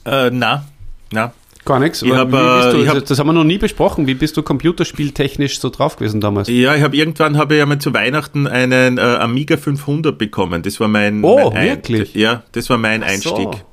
Äh, 0.05 0.31
na, 0.31 0.65
na. 1.13 1.33
Gar 1.65 1.81
nichts. 1.81 2.03
Ich 2.03 2.13
hab, 2.13 2.29
äh, 2.29 2.73
du, 2.73 2.83
ich 2.83 2.89
hab- 2.89 3.07
das 3.07 3.19
haben 3.19 3.27
wir 3.27 3.33
noch 3.33 3.43
nie 3.45 3.57
besprochen. 3.57 4.07
Wie 4.07 4.13
bist 4.15 4.37
du 4.37 4.43
computerspieltechnisch 4.43 5.59
so 5.61 5.71
drauf 5.71 5.97
gewesen 5.97 6.21
damals? 6.21 6.49
Ja, 6.49 6.75
ich 6.75 6.83
habe 6.83 6.95
irgendwann 6.95 7.39
habe 7.39 7.55
ich 7.55 7.59
ja 7.61 7.65
mal 7.65 7.79
zu 7.79 7.95
Weihnachten 7.95 8.47
einen 8.47 8.99
äh, 8.99 9.01
Amiga 9.01 9.57
500 9.57 10.19
bekommen. 10.19 10.63
Das 10.63 10.79
war 10.79 10.89
mein, 10.89 11.25
Oh, 11.25 11.51
mein 11.51 11.69
wirklich? 11.71 12.15
ja, 12.15 12.43
das 12.53 12.69
war 12.69 12.77
mein 12.77 13.01
So. 13.01 13.07
Einstieg. 13.07 13.65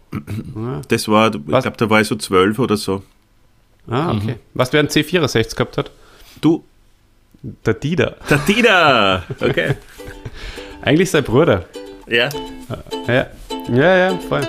Das 0.87 1.07
war, 1.09 1.35
ich 1.35 1.41
glaube, 1.45 1.73
da 1.75 1.89
war 1.89 1.99
ich 1.99 2.07
so 2.07 2.15
zwölf 2.15 2.59
oder 2.59 2.77
so. 2.77 3.03
Ah, 3.89 4.11
okay. 4.13 4.35
Was 4.53 4.71
wer 4.71 4.79
einen 4.79 4.89
C64 4.89 5.55
gehabt 5.55 5.77
hat? 5.77 5.91
Du, 6.39 6.63
Der 7.65 7.73
Dieter. 7.73 8.15
der 8.29 8.37
Dieter! 8.37 9.23
Okay. 9.41 9.75
Eigentlich 10.81 11.11
sein 11.11 11.23
Bruder. 11.23 11.65
ja. 12.07 12.29
Ja, 13.07 13.27
ja, 13.69 13.97
ja, 13.97 14.17
voll. 14.17 14.41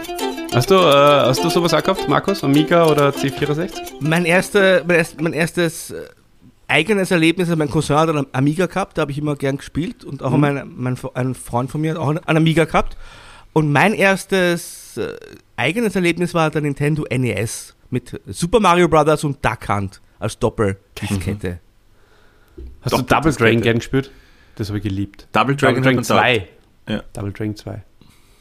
Hast 0.53 0.71
du, 0.71 0.75
äh, 0.75 0.79
hast 0.79 1.43
du 1.43 1.49
sowas 1.49 1.73
auch 1.75 1.83
gehabt, 1.83 2.09
Markus? 2.09 2.45
Amiga 2.45 2.87
oder 2.87 3.11
C64? 3.11 3.71
Mein, 4.01 4.25
erste, 4.25 4.85
mein, 4.87 4.99
erst, 4.99 5.21
mein 5.21 5.33
erstes 5.33 5.91
äh, 5.91 6.05
eigenes 6.69 7.11
Erlebnis, 7.11 7.49
also 7.49 7.59
mein 7.59 7.71
Cousin 7.71 7.97
hat 7.97 8.09
einen 8.09 8.27
Amiga 8.33 8.67
gehabt, 8.67 8.99
da 8.99 9.03
habe 9.03 9.13
ich 9.13 9.19
immer 9.19 9.37
gern 9.37 9.57
gespielt 9.57 10.05
und 10.05 10.23
auch 10.23 10.31
mein, 10.31 10.71
mein, 10.77 10.99
ein 11.15 11.35
Freund 11.35 11.71
von 11.71 11.81
mir 11.81 11.93
hat 11.93 11.99
auch 11.99 12.09
einen 12.09 12.37
Amiga 12.37 12.65
gehabt. 12.65 12.97
Und 13.53 13.73
mein 13.73 13.93
erstes 13.93 14.97
äh, 14.97 15.15
eigenes 15.57 15.97
Erlebnis 15.97 16.35
war 16.35 16.51
der 16.51 16.63
Nintendo 16.63 17.05
NES 17.11 17.75
mit 17.91 18.21
Super 18.27 18.61
Mario 18.61 18.89
Bros. 18.89 19.25
und 19.25 19.45
Duck 19.45 19.69
Hunt 19.69 20.01
als 20.19 20.39
Doppeldiskette. 20.39 21.61
Hast 22.83 22.93
du 22.93 22.99
Doppelt 22.99 23.11
Double 23.11 23.33
Dragon 23.33 23.61
gern 23.61 23.79
gespielt? 23.79 24.11
Das 24.57 24.69
habe 24.69 24.79
ich 24.79 24.85
geliebt. 24.85 25.29
Double 25.33 25.57
Dragon, 25.57 25.83
Double 25.83 25.83
Dragon 26.03 26.05
hat 26.05 26.09
man 26.09 26.45
2. 26.85 26.95
Ja. 26.95 27.03
Double 27.13 27.33
Dragon 27.33 27.57
2. 27.57 27.83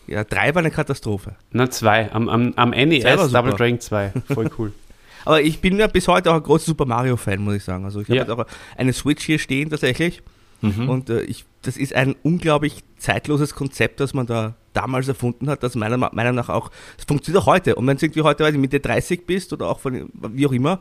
Ja, 0.07 0.24
drei 0.24 0.53
war 0.55 0.59
eine 0.59 0.72
Katastrophe. 0.72 1.36
Na, 1.51 1.70
2. 1.70 2.12
Am, 2.12 2.28
am, 2.28 2.53
am 2.55 2.70
NES. 2.72 3.03
Double 3.32 3.53
Dragon 3.53 3.80
2. 3.80 4.14
Voll 4.34 4.49
cool. 4.57 4.74
Aber 5.26 5.41
ich 5.41 5.62
bin 5.62 5.78
ja 5.78 5.88
bis 5.88 6.07
heute 6.07 6.32
auch 6.32 6.36
ein 6.36 6.43
großer 6.43 6.66
Super 6.66 6.86
Mario-Fan, 6.86 7.39
muss 7.39 7.55
ich 7.55 7.64
sagen. 7.64 7.86
Also 7.86 8.01
ich 8.01 8.07
habe 8.07 8.16
Ja. 8.18 8.24
jetzt 8.24 8.32
auch 8.32 8.45
eine 8.76 8.91
Switch 8.93 9.24
hier 9.24 9.39
stehen 9.39 9.70
tatsächlich. 9.70 10.22
Und 10.64 11.09
äh, 11.09 11.22
ich, 11.24 11.45
das 11.64 11.76
ist 11.76 11.95
ein 11.95 12.16
unglaublich 12.22 12.84
zeitloses 12.97 13.55
Konzept, 13.55 13.99
das 13.99 14.14
man 14.14 14.28
da 14.28 14.53
damals 14.74 15.07
erfunden 15.07 15.49
hat, 15.49 15.64
das 15.64 15.74
meiner 15.74 15.97
Meinung 15.97 16.36
nach 16.36 16.49
auch, 16.49 16.70
das 16.97 17.05
funktioniert 17.05 17.41
auch 17.41 17.47
heute. 17.47 17.74
Und 17.74 17.88
wenn 17.88 17.97
du 17.97 18.05
irgendwie 18.05 18.22
heute 18.22 18.43
weiß 18.43 18.53
ich, 18.53 18.59
Mitte 18.59 18.80
30 18.80 19.26
bist 19.26 19.53
oder 19.53 19.68
auch 19.68 19.80
von, 19.80 20.12
wie 20.14 20.45
auch 20.45 20.51
immer, 20.51 20.80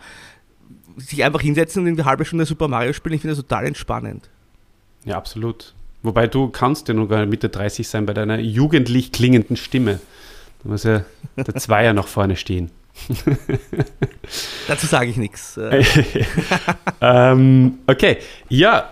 sich 0.99 1.25
einfach 1.25 1.41
hinsetzen 1.41 1.81
und 1.81 1.89
in 1.89 1.95
eine 1.95 2.05
halbe 2.05 2.27
Stunde 2.27 2.45
Super 2.45 2.69
Mario 2.69 2.93
spielen, 2.93 3.15
ich 3.15 3.23
finde 3.23 3.37
das 3.37 3.43
total 3.43 3.65
entspannend. 3.67 4.29
Ja, 5.05 5.17
absolut. 5.17 5.73
Wobei 6.03 6.27
du 6.27 6.49
kannst 6.49 6.89
ja 6.89 6.95
nicht 6.95 7.11
Mitte 7.29 7.49
30 7.49 7.87
sein 7.87 8.07
bei 8.07 8.15
deiner 8.15 8.39
jugendlich 8.39 9.13
klingenden 9.13 9.57
Stimme. 9.57 10.01
Da 10.63 10.71
muss 10.71 10.85
ja 10.85 11.05
der 11.37 11.55
Zweier 11.57 11.93
noch 11.93 12.09
vorne 12.09 12.37
stehen. 12.37 12.71
Dazu 14.69 14.87
sage 14.87 15.11
ich 15.11 15.17
nichts. 15.17 15.57
Äh, 15.57 15.85
ähm, 17.01 17.79
okay, 17.87 18.19
ja. 18.49 18.89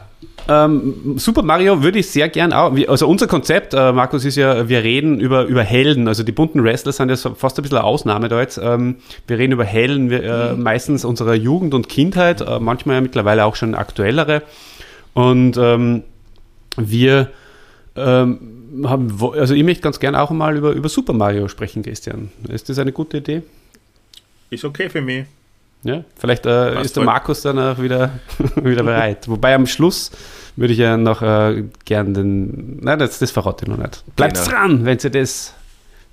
Ähm, 0.51 1.15
Super 1.17 1.43
Mario 1.43 1.83
würde 1.83 1.99
ich 1.99 2.09
sehr 2.09 2.29
gern 2.31 2.55
auch. 2.55 2.75
Also 2.89 3.07
unser 3.07 3.27
Konzept, 3.27 3.75
äh, 3.75 3.93
Markus, 3.93 4.25
ist 4.25 4.37
ja, 4.37 4.69
wir 4.69 4.83
reden 4.83 5.21
über, 5.21 5.45
über 5.45 5.63
Helden. 5.63 6.09
Also 6.09 6.23
die 6.23 6.33
bunten 6.33 6.65
Wrestler 6.65 6.93
sind 6.93 7.11
ja 7.11 7.17
so 7.17 7.35
fast 7.35 7.59
ein 7.59 7.63
bisschen 7.63 7.79
eine 7.79 7.87
Ausnahme 7.87 8.29
da 8.29 8.41
jetzt. 8.41 8.59
Ähm, 8.63 8.97
wir 9.27 9.39
reden 9.39 9.53
über 9.53 9.65
Helden, 9.65 10.09
wir, 10.09 10.23
äh, 10.23 10.55
meistens 10.55 11.05
unserer 11.05 11.35
Jugend 11.35 11.75
und 11.75 11.89
Kindheit, 11.89 12.41
äh, 12.41 12.59
manchmal 12.61 12.97
ja 12.97 13.01
mittlerweile 13.03 13.45
auch 13.45 13.57
schon 13.57 13.75
aktuellere. 13.75 14.43
Und 15.19 15.57
ähm, 15.57 16.05
wir 16.77 17.31
ähm, 17.97 18.39
haben, 18.85 19.19
also 19.35 19.53
ich 19.53 19.65
möchte 19.65 19.83
ganz 19.83 19.99
gern 19.99 20.15
auch 20.15 20.31
mal 20.31 20.57
über, 20.57 20.71
über 20.71 20.89
Super 20.89 21.13
Mario 21.13 21.49
sprechen, 21.49 21.83
Christian. 21.83 22.31
Ist 22.49 22.69
das 22.69 22.79
eine 22.79 22.93
gute 22.93 23.17
Idee? 23.17 23.43
Ist 24.51 24.65
okay 24.65 24.89
für 24.89 25.01
mich. 25.01 25.25
Ja, 25.83 26.05
vielleicht 26.17 26.47
äh, 26.47 26.81
ist 26.83 26.97
der. 26.97 27.03
Markus 27.03 27.43
dann 27.43 27.59
auch 27.59 27.81
wieder, 27.83 28.13
wieder 28.63 28.85
bereit. 28.85 29.29
Wobei 29.29 29.57
am 29.57 29.67
Schluss 29.67 30.13
würde 30.55 30.73
ich 30.73 30.79
ja 30.79 30.97
noch 30.97 31.21
äh, 31.21 31.65
gern 31.85 32.15
den. 32.15 32.79
Nein, 32.81 33.01
das, 33.01 33.19
das 33.19 33.33
verrate 33.33 33.65
ich 33.65 33.69
noch 33.69 33.77
nicht. 33.79 34.05
Bleibt 34.15 34.37
Genau. 34.37 34.49
dran, 34.49 34.85
wenn 34.85 34.99
ihr 35.03 35.11
das 35.11 35.53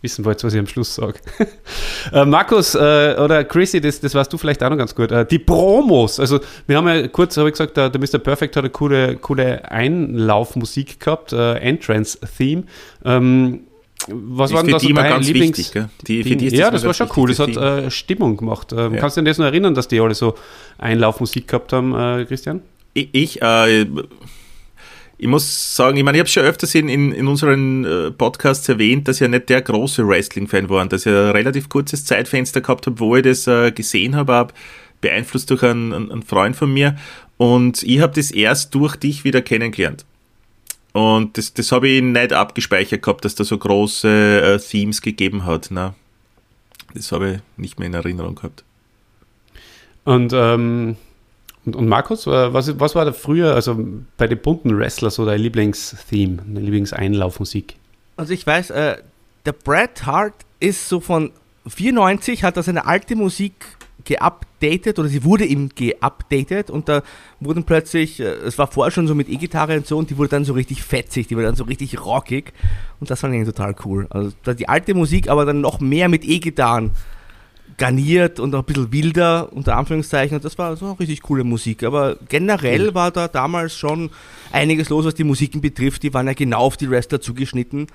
wissen 0.06 0.24
wollt, 0.24 0.42
was 0.44 0.54
ich 0.54 0.60
am 0.60 0.68
Schluss 0.68 0.96
sage. 0.96 1.16
äh, 2.14 2.24
Markus 2.24 2.76
äh, 2.76 3.16
oder 3.20 3.44
Chrissy, 3.44 3.82
das, 3.82 4.00
das 4.00 4.16
weißt 4.16 4.32
du 4.32 4.38
vielleicht 4.38 4.64
auch 4.64 4.70
noch 4.70 4.78
ganz 4.78 4.96
gut. 4.96 5.12
Äh, 5.12 5.26
die 5.26 5.40
Promos. 5.40 6.20
Also, 6.20 6.40
wir 6.68 6.78
haben 6.78 6.88
ja 6.88 7.08
kurz, 7.10 7.36
habe 7.38 7.50
ich 7.50 7.54
gesagt, 7.54 7.76
der, 7.76 7.90
der 7.90 8.00
Mr. 8.00 8.20
Perfect 8.20 8.56
hat 8.56 8.64
eine 8.64 8.70
coole, 8.72 9.18
coole 9.18 9.70
Einlaufmusik 9.70 11.00
gehabt, 11.00 11.34
äh, 11.34 11.56
Entrance-Theme. 11.56 12.64
Ähm, 13.04 13.62
was 14.08 14.54
war 14.54 14.62
denn 14.62 14.68
für 14.68 14.72
da 14.74 14.80
so 14.80 14.86
die 14.86 14.92
immer 14.92 15.02
dein 15.02 15.12
ganz 15.14 15.28
Lieblings... 15.28 15.58
wichtig, 15.58 15.74
gell? 15.74 15.90
Die- 16.08 16.24
für 16.24 16.36
die 16.36 16.46
ist 16.48 16.54
ja, 16.54 16.70
das 16.70 16.82
das 16.82 16.84
war 16.84 16.90
das 16.90 16.98
schon 16.98 17.10
cool. 17.24 17.30
Das 17.30 17.40
hat 17.40 17.58
äh, 17.58 17.90
Stimmung 17.90 18.38
gemacht. 18.38 18.72
Ähm, 18.72 18.94
Ja. 18.94 19.00
Kannst 19.00 19.18
du 19.18 19.22
dich 19.22 19.24
an 19.24 19.26
das 19.26 19.38
noch 19.40 19.46
erinnern, 19.46 19.74
dass 19.74 19.88
die 19.88 20.00
alle 20.00 20.14
so 20.14 20.36
Einlaufmusik 20.78 21.48
gehabt 21.48 21.74
haben, 21.74 21.96
äh, 21.96 22.26
Christian? 22.26 22.62
Ich, 22.94 23.10
ich, 23.14 23.42
äh, 23.42 23.86
ich 25.18 25.28
muss 25.28 25.76
sagen, 25.76 25.98
ich 25.98 26.04
meine, 26.04 26.18
ich 26.18 26.20
habe 26.20 26.30
schon 26.30 26.44
öfters 26.44 26.76
in, 26.76 26.90
in, 26.90 27.28
unseren 27.28 27.86
äh, 27.86 28.12
Podcasts 28.12 28.68
erwähnt, 28.68 29.08
dass 29.08 29.18
ich 29.18 29.22
ja 29.22 29.28
nicht 29.28 29.50
der 29.50 29.62
große 29.62 30.06
Wrestling-Fan 30.06 30.70
war 30.70 30.82
und 30.82 30.92
dass 30.92 31.06
ich 31.06 31.12
ein 31.12 31.32
relativ 31.32 31.70
kurzes 31.70 32.04
Zeitfenster 32.04 32.62
gehabt 32.62 32.86
habe, 32.86 33.00
wo 33.00 33.16
ich 33.16 33.24
das 33.24 33.48
äh, 33.48 33.72
gesehen 33.72 34.16
habe, 34.16 34.48
beeinflusst 35.00 35.50
durch 35.50 35.64
einen, 35.64 35.94
einen 35.94 36.24
Freund 36.24 36.56
von 36.56 36.74
mir. 36.74 36.98
Und 37.38 37.84
ich 37.84 38.02
habe 38.02 38.14
das 38.14 38.32
erst 38.32 38.76
durch 38.76 38.98
dich 38.98 39.24
wieder 39.24 39.42
kennengelernt. 39.42 40.06
Und 40.92 41.38
das, 41.38 41.54
das 41.54 41.72
habe 41.72 41.90
ich 41.90 42.02
nicht 42.02 42.34
abgespeichert 42.34 43.02
gehabt, 43.02 43.26
dass 43.26 43.36
da 43.36 43.44
so 43.44 43.58
große 43.58 44.42
äh, 44.42 44.60
Themes 44.60 45.02
gegeben 45.02 45.46
hat. 45.46 45.68
Na, 45.70 45.96
das 46.94 47.12
habe 47.12 47.32
ich 47.32 47.40
nicht 47.58 47.80
mehr 47.80 47.88
in 47.88 47.94
Erinnerung 47.94 48.36
gehabt. 48.36 48.64
Und, 50.04 50.34
ähm, 50.34 50.98
und, 51.66 51.76
und 51.76 51.88
Markus, 51.88 52.28
äh, 52.28 52.54
was, 52.54 52.80
was 52.80 52.96
war 52.96 53.06
da 53.06 53.14
früher, 53.14 53.56
also 53.56 53.78
bei 54.18 54.28
den 54.28 54.40
bunten 54.40 54.78
Wrestlern 54.78 55.12
so 55.12 55.26
dein 55.26 55.40
Lieblingstheme, 55.40 56.38
deine 56.38 56.60
Lieblingseinlaufmusik? 56.60 57.76
Also 58.18 58.34
ich 58.34 58.46
weiß, 58.46 58.70
äh, 58.72 58.98
der 59.46 59.52
Bret 59.52 60.06
Hart 60.06 60.34
ist 60.60 60.88
so 60.88 61.00
von 61.00 61.32
94, 61.68 62.44
hat 62.44 62.58
er 62.58 62.64
seine 62.64 62.86
alte 62.86 63.16
Musik 63.16 63.54
geupdatet 64.04 65.00
oder 65.00 65.08
sie 65.08 65.24
wurde 65.24 65.46
ihm 65.46 65.70
geupdatet 65.74 66.70
und 66.70 66.88
da 66.88 67.02
wurden 67.40 67.64
plötzlich, 67.64 68.20
äh, 68.20 68.24
es 68.24 68.58
war 68.58 68.68
vorher 68.68 68.92
schon 68.92 69.08
so 69.08 69.16
mit 69.16 69.28
E-Gitarre 69.30 69.76
und 69.78 69.88
so 69.88 69.98
und 69.98 70.10
die 70.10 70.18
wurde 70.18 70.30
dann 70.30 70.46
so 70.46 70.54
richtig 70.54 70.84
fetzig, 70.84 71.28
die 71.28 71.36
wurde 71.36 71.48
dann 71.48 71.56
so 71.56 71.64
richtig 71.64 72.00
rockig 72.06 72.54
und 73.00 73.10
das 73.10 73.22
fand 73.22 73.34
ich 73.34 73.46
total 73.46 73.76
cool. 73.84 74.08
Also 74.12 74.32
die 74.54 74.70
alte 74.70 74.94
Musik, 74.94 75.30
aber 75.30 75.46
dann 75.46 75.62
noch 75.62 75.80
mehr 75.80 76.08
mit 76.10 76.24
E-Gitarren 76.24 76.92
garniert 77.78 78.40
und 78.40 78.56
auch 78.56 78.60
ein 78.60 78.66
bisschen 78.66 78.92
wilder, 78.92 79.52
unter 79.52 79.78
Anführungszeichen. 79.78 80.38
Und 80.38 80.46
das 80.46 80.58
war 80.58 80.76
so 80.76 80.86
eine 80.86 81.00
richtig 81.00 81.22
coole 81.22 81.44
Musik. 81.44 81.84
Aber 81.84 82.18
generell 82.30 82.94
war 82.94 83.12
da 83.12 83.28
damals 83.28 83.78
schon 83.78 84.10
einiges 84.52 84.90
los, 84.90 85.06
was 85.06 85.16
die 85.16 85.24
Musiken 85.24 85.62
betrifft. 85.62 86.04
Die 86.04 86.14
waren 86.14 86.28
ja 86.28 86.34
genau 86.34 86.60
auf 86.60 86.78
die 86.78 86.90
Wrestler 86.90 87.22
zugeschnitten. 87.22 87.88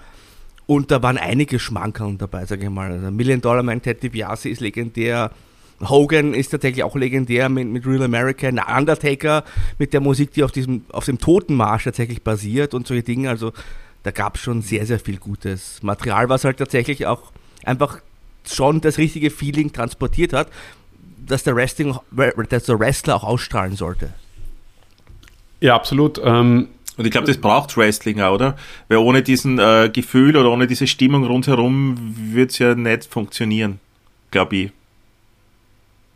Und 0.66 0.90
da 0.90 1.02
waren 1.02 1.18
einige 1.18 1.58
Schmankerl 1.58 2.16
dabei, 2.16 2.44
sage 2.44 2.64
ich 2.64 2.70
mal. 2.70 2.92
Also 2.92 3.10
Million 3.10 3.40
Dollar 3.40 3.62
Man 3.62 3.82
Ted 3.82 4.02
DiBiase 4.02 4.48
ist 4.48 4.60
legendär. 4.60 5.30
Hogan 5.80 6.34
ist 6.34 6.50
tatsächlich 6.50 6.84
auch 6.84 6.94
legendär 6.94 7.48
mit, 7.48 7.66
mit 7.66 7.86
Real 7.86 8.02
America. 8.02 8.46
Ein 8.46 8.58
Undertaker 8.58 9.44
mit 9.78 9.94
der 9.94 10.00
Musik, 10.00 10.32
die 10.32 10.44
auf, 10.44 10.52
diesem, 10.52 10.84
auf 10.90 11.06
dem 11.06 11.18
Totenmarsch 11.18 11.84
tatsächlich 11.84 12.22
basiert 12.22 12.74
und 12.74 12.86
solche 12.86 13.02
Dinge. 13.02 13.30
Also 13.30 13.52
da 14.02 14.10
gab 14.10 14.36
es 14.36 14.42
schon 14.42 14.62
sehr, 14.62 14.86
sehr 14.86 15.00
viel 15.00 15.16
gutes 15.16 15.82
Material, 15.82 16.28
was 16.28 16.44
halt 16.44 16.58
tatsächlich 16.58 17.06
auch 17.06 17.32
einfach 17.64 18.00
schon 18.54 18.80
das 18.80 18.98
richtige 18.98 19.30
Feeling 19.30 19.72
transportiert 19.72 20.32
hat, 20.32 20.48
dass 21.26 21.42
der, 21.42 21.54
Wrestling, 21.54 21.96
dass 22.48 22.64
der 22.64 22.78
Wrestler 22.78 23.16
auch 23.16 23.24
ausstrahlen 23.24 23.76
sollte. 23.76 24.12
Ja, 25.60 25.74
absolut. 25.74 26.20
Ähm, 26.24 26.68
Und 26.96 27.04
ich 27.04 27.10
glaube, 27.10 27.26
das 27.26 27.36
braucht 27.36 27.76
Wrestling 27.76 28.20
auch, 28.20 28.34
oder? 28.34 28.56
Weil 28.88 28.98
ohne 28.98 29.22
diesen 29.22 29.58
äh, 29.58 29.90
Gefühl 29.92 30.36
oder 30.36 30.50
ohne 30.50 30.66
diese 30.66 30.86
Stimmung 30.86 31.24
rundherum 31.24 32.14
wird 32.16 32.50
es 32.50 32.58
ja 32.58 32.74
nicht 32.74 33.04
funktionieren, 33.04 33.78
glaube 34.30 34.56
ich. 34.56 34.72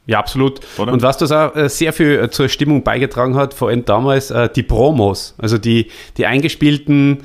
Ja, 0.07 0.19
absolut. 0.19 0.61
Oder? 0.77 0.93
Und 0.93 1.03
was 1.03 1.17
das 1.17 1.33
auch 1.33 1.55
äh, 1.57 1.69
sehr 1.69 1.93
viel 1.93 2.19
äh, 2.19 2.31
zur 2.31 2.49
Stimmung 2.49 2.83
beigetragen 2.83 3.37
hat, 3.37 3.55
vor 3.55 3.69
allem 3.69 3.85
damals, 3.85 4.31
äh, 4.31 4.51
die 4.55 4.63
Promos, 4.63 5.35
also 5.39 5.57
die, 5.57 5.89
die 6.19 6.27
eingespielten 6.27 7.25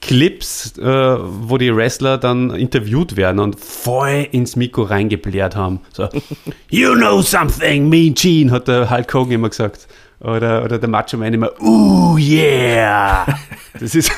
Clips, 0.00 0.78
äh, 0.78 0.84
wo 0.84 1.58
die 1.58 1.74
Wrestler 1.74 2.18
dann 2.18 2.50
interviewt 2.50 3.16
werden 3.16 3.40
und 3.40 3.58
voll 3.58 4.28
ins 4.30 4.56
Mikro 4.56 4.82
reingeblärt 4.82 5.56
haben. 5.56 5.80
So, 5.92 6.08
you 6.70 6.94
know 6.94 7.20
something, 7.20 7.88
Mean 7.88 8.14
Gene, 8.14 8.50
hat 8.50 8.68
der 8.68 8.90
Hulk 8.90 9.12
Hogan 9.12 9.32
immer 9.32 9.48
gesagt. 9.48 9.88
Oder, 10.20 10.64
oder 10.64 10.78
der 10.78 10.88
Macho 10.88 11.16
Man 11.16 11.34
immer, 11.34 11.50
ooh 11.60 12.18
yeah. 12.18 13.26
Das 13.78 13.94
ist, 13.94 14.10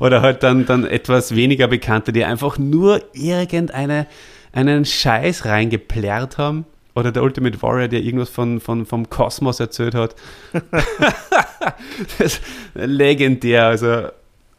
oder 0.00 0.20
halt 0.20 0.42
dann, 0.42 0.66
dann 0.66 0.84
etwas 0.84 1.34
weniger 1.34 1.68
Bekannte, 1.68 2.12
die 2.12 2.24
einfach 2.24 2.58
nur 2.58 3.00
irgendeine, 3.12 4.08
einen 4.52 4.84
Scheiß 4.84 5.44
reingeplärrt 5.44 6.38
haben. 6.38 6.64
oder 6.96 7.12
der 7.12 7.22
Ultimate 7.22 7.62
Warrior, 7.62 7.86
der 7.86 8.00
irgendwas 8.00 8.30
von, 8.30 8.60
von, 8.60 8.84
vom 8.84 9.08
Kosmos 9.08 9.60
erzählt 9.60 9.94
hat. 9.94 10.16
das 12.18 12.40
legendär, 12.74 13.66
also 13.66 14.08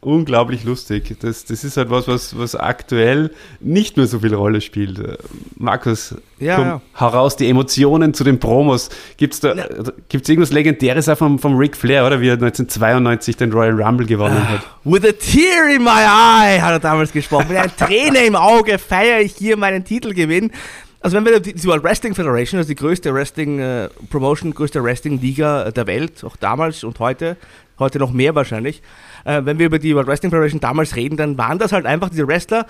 unglaublich 0.04 0.64
lustig. 0.64 1.16
Das, 1.20 1.44
das 1.44 1.64
ist 1.64 1.76
halt 1.76 1.90
was, 1.90 2.06
was, 2.08 2.38
was 2.38 2.54
aktuell 2.54 3.30
nicht 3.60 3.96
mehr 3.96 4.06
so 4.06 4.20
viel 4.20 4.34
Rolle 4.34 4.60
spielt. 4.60 4.98
Äh, 4.98 5.16
Markus, 5.56 6.14
Ja, 6.38 6.56
komm, 6.56 6.64
ja. 6.66 6.80
hau 7.00 7.08
raus 7.08 7.36
die 7.36 7.48
Emotionen 7.48 8.14
zu 8.14 8.24
den 8.24 8.38
Promos. 8.40 8.90
Gibt 9.16 9.34
es 9.34 9.40
da 9.40 9.54
gibt's 10.08 10.28
irgendwas 10.28 10.52
Legendäres 10.52 11.08
auch 11.08 11.18
vom, 11.18 11.38
vom 11.38 11.56
Ric 11.56 11.76
Flair, 11.76 12.06
oder 12.06 12.20
wie 12.20 12.28
er 12.28 12.34
1992 12.34 13.36
den 13.36 13.52
Royal 13.52 13.80
Rumble 13.80 14.06
gewonnen 14.06 14.48
hat? 14.48 14.60
With 14.84 15.04
a 15.04 15.12
tear 15.12 15.74
in 15.74 15.82
my 15.82 15.90
eye, 15.90 16.60
hat 16.60 16.72
er 16.72 16.80
damals 16.80 17.12
gesprochen. 17.12 17.46
Mit 17.48 17.56
einer 17.56 17.74
Träne 17.74 18.24
im 18.26 18.36
Auge 18.36 18.78
feiere 18.78 19.20
ich 19.20 19.34
hier 19.36 19.56
meinen 19.56 19.84
Titelgewinn. 19.84 20.50
Also 21.00 21.16
wenn 21.18 21.24
wir 21.26 21.38
die 21.38 21.52
die 21.52 21.64
World 21.66 21.84
Wrestling 21.84 22.14
Federation, 22.14 22.56
also 22.58 22.68
die 22.68 22.76
größte 22.76 23.12
Wrestling 23.12 23.58
äh, 23.58 23.88
Promotion, 24.08 24.54
größte 24.54 24.82
Wrestling 24.82 25.20
Liga 25.20 25.70
der 25.70 25.86
Welt, 25.86 26.24
auch 26.24 26.36
damals 26.36 26.82
und 26.82 26.98
heute, 26.98 27.36
heute 27.78 27.98
noch 27.98 28.10
mehr 28.12 28.34
wahrscheinlich, 28.34 28.80
äh, 29.24 29.42
wenn 29.44 29.58
wir 29.58 29.66
über 29.66 29.78
die 29.78 29.94
World 29.94 30.06
Wrestling 30.06 30.30
Federation 30.30 30.60
damals 30.60 30.96
reden, 30.96 31.16
dann 31.16 31.38
waren 31.38 31.58
das 31.58 31.72
halt 31.72 31.86
einfach 31.86 32.10
diese 32.10 32.26
Wrestler, 32.26 32.66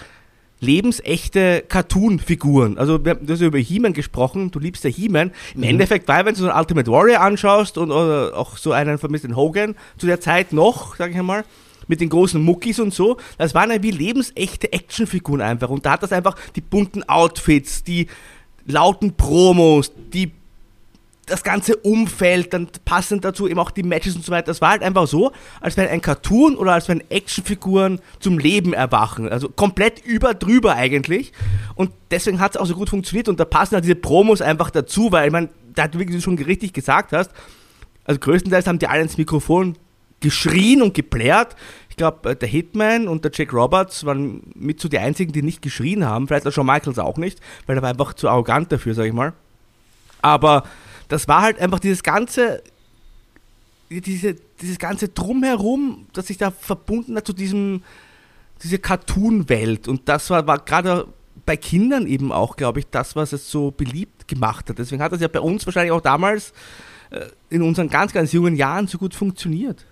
lebensechte 0.61 1.65
Cartoon-Figuren. 1.69 2.79
Also 2.79 3.05
wir 3.05 3.13
haben 3.13 3.27
das 3.27 3.41
über 3.41 3.59
He-Man 3.59 3.93
gesprochen, 3.93 4.51
du 4.51 4.59
liebst 4.59 4.85
ja 4.85 4.91
He-Man. 4.91 5.33
Im 5.55 5.63
Endeffekt, 5.63 6.09
weil 6.09 6.25
wenn 6.25 6.35
du 6.35 6.41
so 6.41 6.49
einen 6.49 6.59
Ultimate 6.59 6.91
Warrior 6.91 7.21
anschaust 7.21 7.79
und 7.79 7.91
oder 7.91 8.37
auch 8.37 8.57
so 8.57 8.73
einen 8.73 8.99
von 8.99 9.11
Mr. 9.11 9.37
Hogan 9.37 9.75
zu 9.99 10.07
der 10.07 10.21
Zeit 10.21 10.53
noch, 10.53 10.97
sag 10.97 11.11
ich 11.11 11.19
einmal, 11.19 11.45
mit 11.87 12.01
den 12.01 12.09
großen 12.09 12.43
Muckis 12.43 12.81
und 12.81 12.95
so, 12.95 13.19
das 13.37 13.55
waren 13.55 13.71
ja 13.71 13.83
wie 13.83 13.91
lebensechte 13.91 14.73
Actionfiguren 14.73 15.43
einfach. 15.43 15.69
Und 15.69 15.85
da 15.85 15.93
hat 15.93 16.03
das 16.03 16.13
einfach 16.13 16.37
die 16.57 16.63
bunten 16.63 17.03
Outfits, 17.03 17.85
die 17.85 18.07
lauten 18.67 19.17
Promos, 19.17 19.93
die 20.13 20.33
das 21.27 21.43
ganze 21.43 21.77
Umfeld, 21.77 22.53
dann 22.53 22.69
passend 22.85 23.25
dazu 23.25 23.49
eben 23.49 23.59
auch 23.59 23.71
die 23.71 23.83
Matches 23.83 24.17
und 24.17 24.25
so 24.25 24.33
weiter. 24.33 24.47
Das 24.47 24.61
war 24.61 24.71
halt 24.71 24.83
einfach 24.83 25.07
so, 25.07 25.33
als 25.61 25.77
wenn 25.77 25.89
ein 25.89 26.01
Cartoon 26.01 26.57
oder 26.57 26.73
als 26.73 26.89
wenn 26.89 27.03
Actionfiguren 27.11 28.01
zum 28.21 28.39
Leben 28.39 28.73
erwachen. 28.73 29.29
Also 29.29 29.49
komplett 29.49 30.05
über 30.05 30.35
drüber 30.35 30.75
eigentlich. 30.75 31.33
Und 31.75 31.91
deswegen 32.11 32.41
hat 32.41 32.55
es 32.55 32.61
auch 32.61 32.67
so 32.67 32.75
gut 32.75 32.91
funktioniert 32.91 33.29
und 33.29 33.41
da 33.41 33.45
passen 33.45 33.75
halt 33.75 33.85
diese 33.85 33.95
Promos 33.95 34.43
einfach 34.43 34.71
dazu, 34.71 35.13
weil 35.13 35.31
man, 35.31 35.49
da 35.75 35.89
wie 35.95 36.07
du 36.07 36.21
schon 36.21 36.39
richtig 36.39 36.73
gesagt 36.73 37.13
hast, 37.13 37.31
also 38.05 38.21
größtenteils 38.21 38.67
haben 38.67 38.79
die 38.79 38.87
alle 38.87 39.03
ins 39.03 39.17
Mikrofon 39.17 39.77
geschrien 40.21 40.83
und 40.83 40.95
geplärt. 40.95 41.57
Ich 41.91 41.97
glaube, 41.97 42.35
der 42.35 42.49
Hitman 42.49 43.09
und 43.09 43.25
der 43.25 43.31
Jack 43.33 43.53
Roberts 43.53 44.05
waren 44.05 44.43
mit 44.55 44.81
so 44.81 44.89
die 44.89 44.99
einzigen, 44.99 45.33
die 45.33 45.43
nicht 45.43 45.63
geschrien 45.63 46.05
haben. 46.05 46.27
Vielleicht 46.27 46.47
auch 46.47 46.53
Shawn 46.53 46.67
Michaels 46.67 46.99
auch 46.99 47.19
nicht, 47.19 47.41
weil 47.67 47.77
er 47.77 47.83
war 47.83 47.91
einfach 47.91 48.15
zu 48.15 48.29
arrogant 48.29 48.73
dafür, 48.73 48.95
sag 48.95 49.07
ich 49.07 49.13
mal. 49.13 49.33
Aber 50.23 50.65
das 51.09 51.29
war 51.29 51.43
halt 51.43 51.59
einfach 51.59 51.81
dieses 51.81 52.03
ganze, 52.03 52.63
diese, 53.91 54.37
dieses 54.61 54.79
ganze 54.79 55.09
Drumherum, 55.09 56.07
das 56.13 56.29
sich 56.29 56.39
da 56.39 56.51
verbunden 56.51 57.17
hat 57.17 57.27
zu 57.27 57.33
diesem, 57.33 57.83
diese 58.63 58.79
Cartoon-Welt. 58.79 59.89
Und 59.89 60.09
das 60.09 60.31
war, 60.31 60.47
war 60.47 60.59
gerade 60.59 61.07
bei 61.47 61.57
Kindern 61.57 62.07
eben 62.07 62.33
auch, 62.33 62.57
glaube 62.57 62.81
ich, 62.81 62.87
das, 62.91 63.17
was 63.17 63.33
es 63.33 63.51
so 63.51 63.71
beliebt 63.71 64.29
gemacht 64.29 64.69
hat. 64.69 64.79
Deswegen 64.79 65.03
hat 65.03 65.13
das 65.13 65.21
ja 65.21 65.29
bei 65.29 65.41
uns 65.41 65.67
wahrscheinlich 65.67 65.93
auch 65.93 66.01
damals 66.01 66.53
äh, 67.11 67.27
in 67.51 67.63
unseren 67.63 67.89
ganz, 67.89 68.13
ganz 68.13 68.33
jungen 68.33 68.57
Jahren 68.57 68.87
so 68.87 68.99
gut 68.99 69.15
funktioniert. 69.15 69.85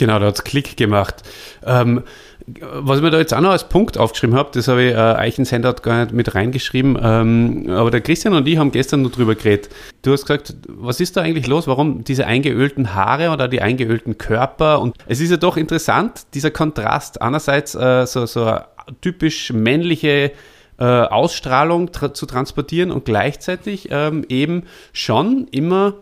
Genau, 0.00 0.18
da 0.18 0.28
hat 0.28 0.36
es 0.36 0.44
Klick 0.44 0.78
gemacht. 0.78 1.16
Ähm, 1.62 2.04
was 2.46 2.96
ich 2.96 3.02
mir 3.02 3.10
da 3.10 3.18
jetzt 3.18 3.34
auch 3.34 3.42
noch 3.42 3.50
als 3.50 3.68
Punkt 3.68 3.98
aufgeschrieben 3.98 4.34
habe, 4.34 4.48
das 4.54 4.66
habe 4.66 4.82
ich, 4.82 4.94
äh, 4.94 4.96
Eichens 4.96 5.52
Handout 5.52 5.82
gar 5.82 6.00
nicht 6.00 6.14
mit 6.14 6.34
reingeschrieben, 6.34 6.98
ähm, 7.02 7.66
aber 7.68 7.90
der 7.90 8.00
Christian 8.00 8.32
und 8.32 8.48
ich 8.48 8.56
haben 8.56 8.72
gestern 8.72 9.02
noch 9.02 9.10
drüber 9.12 9.34
geredet. 9.34 9.68
Du 10.00 10.12
hast 10.12 10.22
gesagt, 10.22 10.54
was 10.68 11.00
ist 11.00 11.18
da 11.18 11.20
eigentlich 11.20 11.46
los? 11.46 11.66
Warum 11.66 12.02
diese 12.02 12.26
eingeölten 12.26 12.94
Haare 12.94 13.28
oder 13.28 13.46
die 13.46 13.60
eingeölten 13.60 14.16
Körper? 14.16 14.80
Und 14.80 14.96
es 15.06 15.20
ist 15.20 15.32
ja 15.32 15.36
doch 15.36 15.58
interessant, 15.58 16.22
dieser 16.32 16.50
Kontrast. 16.50 17.20
Einerseits 17.20 17.74
äh, 17.74 18.06
so, 18.06 18.24
so 18.24 18.56
typisch 19.02 19.52
männliche 19.52 20.32
äh, 20.78 20.84
Ausstrahlung 20.84 21.92
tra 21.92 22.14
zu 22.14 22.24
transportieren 22.24 22.90
und 22.90 23.04
gleichzeitig 23.04 23.88
ähm, 23.90 24.24
eben 24.30 24.62
schon 24.94 25.46
immer 25.50 25.92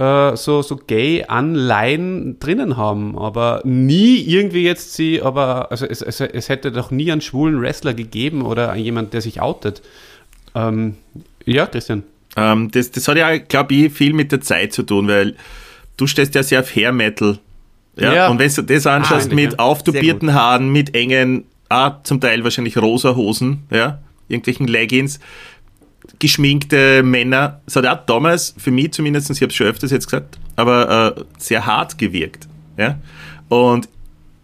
äh, 0.00 0.34
so, 0.34 0.62
so 0.62 0.76
Gay-Anleihen 0.76 2.38
drinnen 2.40 2.78
haben, 2.78 3.18
aber 3.18 3.60
nie 3.64 4.16
irgendwie 4.16 4.62
jetzt 4.62 4.94
sie, 4.94 5.20
aber 5.20 5.70
also 5.70 5.84
es, 5.84 6.00
es, 6.00 6.20
es 6.20 6.48
hätte 6.48 6.72
doch 6.72 6.90
nie 6.90 7.12
einen 7.12 7.20
schwulen 7.20 7.60
Wrestler 7.60 7.92
gegeben 7.92 8.42
oder 8.42 8.74
jemand, 8.76 9.12
der 9.12 9.20
sich 9.20 9.42
outet. 9.42 9.82
Ähm, 10.54 10.96
ja, 11.44 11.66
Christian. 11.66 12.02
Ähm, 12.36 12.70
das, 12.70 12.90
das 12.90 13.06
hat 13.08 13.18
ja, 13.18 13.36
glaube 13.36 13.74
ich, 13.74 13.92
viel 13.92 14.14
mit 14.14 14.32
der 14.32 14.40
Zeit 14.40 14.72
zu 14.72 14.84
tun, 14.84 15.06
weil 15.06 15.36
du 15.98 16.06
stehst 16.06 16.34
ja 16.34 16.42
sehr 16.42 16.60
auf 16.60 16.74
Hair 16.74 16.92
Metal. 16.92 17.38
Ja? 17.96 18.14
Ja. 18.14 18.28
Und 18.28 18.38
wenn 18.38 18.50
du 18.50 18.62
das 18.62 18.86
anschaust 18.86 19.30
Ah, 19.30 19.34
mit 19.34 19.52
ja. 19.52 19.58
auftupierten 19.58 20.32
Haaren, 20.32 20.72
mit 20.72 20.94
engen, 20.94 21.44
ah, 21.68 21.96
zum 22.04 22.22
Teil 22.22 22.42
wahrscheinlich 22.42 22.78
rosa 22.78 23.16
Hosen, 23.16 23.64
ja, 23.70 23.98
irgendwelchen 24.28 24.66
Leggings, 24.66 25.20
geschminkte 26.18 27.02
Männer, 27.02 27.60
das 27.66 27.76
hat 27.76 27.86
auch 27.86 28.04
damals, 28.06 28.54
für 28.58 28.70
mich 28.70 28.92
zumindest, 28.92 29.30
ich 29.30 29.40
habe 29.42 29.50
es 29.50 29.54
schon 29.54 29.66
öfters 29.66 29.90
jetzt 29.90 30.06
gesagt, 30.06 30.38
aber 30.56 31.16
äh, 31.16 31.24
sehr 31.38 31.66
hart 31.66 31.98
gewirkt. 31.98 32.48
Ja? 32.76 32.98
Und 33.48 33.88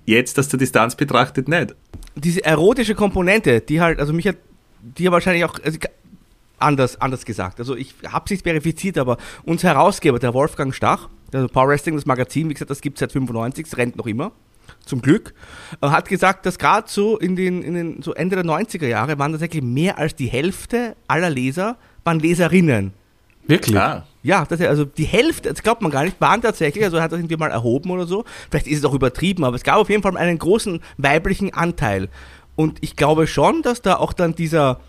jetzt, 0.04 0.38
aus 0.38 0.48
der 0.48 0.58
Distanz 0.58 0.94
betrachtet, 0.94 1.48
nicht. 1.48 1.74
Diese 2.14 2.44
erotische 2.44 2.94
Komponente, 2.94 3.60
die 3.60 3.80
halt, 3.80 4.00
also 4.00 4.12
mich 4.12 4.26
hat, 4.26 4.36
die 4.80 5.04
ja 5.04 5.12
wahrscheinlich 5.12 5.44
auch, 5.44 5.58
also 5.62 5.78
anders, 6.58 7.00
anders 7.00 7.24
gesagt. 7.24 7.58
Also 7.58 7.76
ich 7.76 7.94
habe 8.06 8.24
es 8.24 8.30
nicht 8.30 8.42
verifiziert, 8.42 8.98
aber 8.98 9.18
unser 9.44 9.68
Herausgeber, 9.68 10.18
der 10.18 10.32
Wolfgang 10.32 10.74
Stach, 10.74 11.08
also 11.32 11.48
Power 11.48 11.68
Wrestling, 11.68 11.96
das 11.96 12.06
Magazin, 12.06 12.48
wie 12.48 12.54
gesagt, 12.54 12.70
das 12.70 12.80
gibt 12.80 12.96
es 12.96 13.00
seit 13.00 13.12
95, 13.12 13.66
es 13.66 13.76
rennt 13.76 13.96
noch 13.96 14.06
immer, 14.06 14.32
zum 14.86 15.02
Glück, 15.02 15.34
äh, 15.82 15.88
hat 15.88 16.08
gesagt, 16.08 16.46
dass 16.46 16.58
gerade 16.58 16.88
so 16.88 17.18
in 17.18 17.36
den, 17.36 17.62
in 17.62 17.74
den 17.74 18.02
so 18.02 18.14
Ende 18.14 18.36
der 18.36 18.44
90er 18.44 18.86
Jahre 18.86 19.18
waren 19.18 19.32
tatsächlich 19.32 19.62
mehr 19.62 19.98
als 19.98 20.14
die 20.14 20.28
Hälfte 20.28 20.96
aller 21.06 21.28
Leser 21.28 21.76
waren 22.04 22.20
Leserinnen. 22.20 22.94
Wirklich? 23.46 23.76
Ah. 23.76 24.06
Ja, 24.22 24.44
das 24.44 24.58
ist, 24.60 24.66
also 24.66 24.84
die 24.84 25.04
Hälfte, 25.04 25.50
das 25.50 25.62
glaubt 25.62 25.82
man 25.82 25.90
gar 25.90 26.04
nicht, 26.04 26.20
waren 26.20 26.42
tatsächlich, 26.42 26.84
also 26.84 26.96
er 26.96 27.04
hat 27.04 27.12
das 27.12 27.18
irgendwie 27.18 27.36
mal 27.36 27.50
erhoben 27.50 27.90
oder 27.90 28.06
so. 28.06 28.24
Vielleicht 28.50 28.66
ist 28.66 28.78
es 28.78 28.84
auch 28.84 28.94
übertrieben, 28.94 29.44
aber 29.44 29.54
es 29.54 29.62
gab 29.62 29.76
auf 29.76 29.90
jeden 29.90 30.02
Fall 30.02 30.16
einen 30.16 30.38
großen 30.38 30.80
weiblichen 30.96 31.54
Anteil. 31.54 32.08
Und 32.56 32.78
ich 32.80 32.96
glaube 32.96 33.26
schon, 33.26 33.62
dass 33.62 33.82
da 33.82 33.96
auch 33.96 34.12
dann 34.12 34.34
dieser 34.34 34.80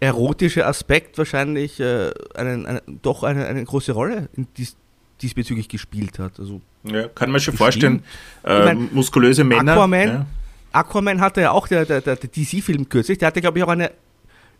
erotische 0.00 0.66
Aspekt 0.66 1.16
wahrscheinlich 1.16 1.80
äh, 1.80 2.10
einen, 2.34 2.66
einen, 2.66 2.80
doch 3.02 3.22
eine, 3.22 3.46
eine 3.46 3.64
große 3.64 3.92
Rolle 3.92 4.28
in 4.34 4.48
dies, 4.56 4.76
diesbezüglich 5.22 5.68
gespielt 5.68 6.18
hat. 6.18 6.40
Also 6.40 6.60
Ja, 6.84 7.08
kann 7.08 7.30
man 7.30 7.40
schon 7.40 7.54
vorstellen. 7.56 8.02
Äh, 8.44 8.58
Ich 8.58 8.64
mein, 8.64 8.88
muskulöse 8.92 9.44
Männer. 9.44 9.72
Aquaman, 9.72 10.08
ja. 10.08 10.26
Aquaman 10.72 11.20
hatte 11.20 11.40
ja 11.42 11.50
auch 11.52 11.68
der, 11.68 11.84
der, 11.84 12.00
der, 12.00 12.16
der 12.16 12.28
DC-Film 12.30 12.88
kürzlich, 12.88 13.18
der 13.18 13.28
hatte, 13.28 13.40
glaube 13.40 13.58
ich, 13.58 13.64
auch 13.64 13.68
eine 13.68 13.90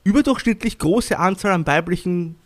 überdurchschnittlich 0.04 0.78
große 0.78 1.18
Anzahl 1.18 1.52
an 1.52 1.66
weiblichen 1.66 2.36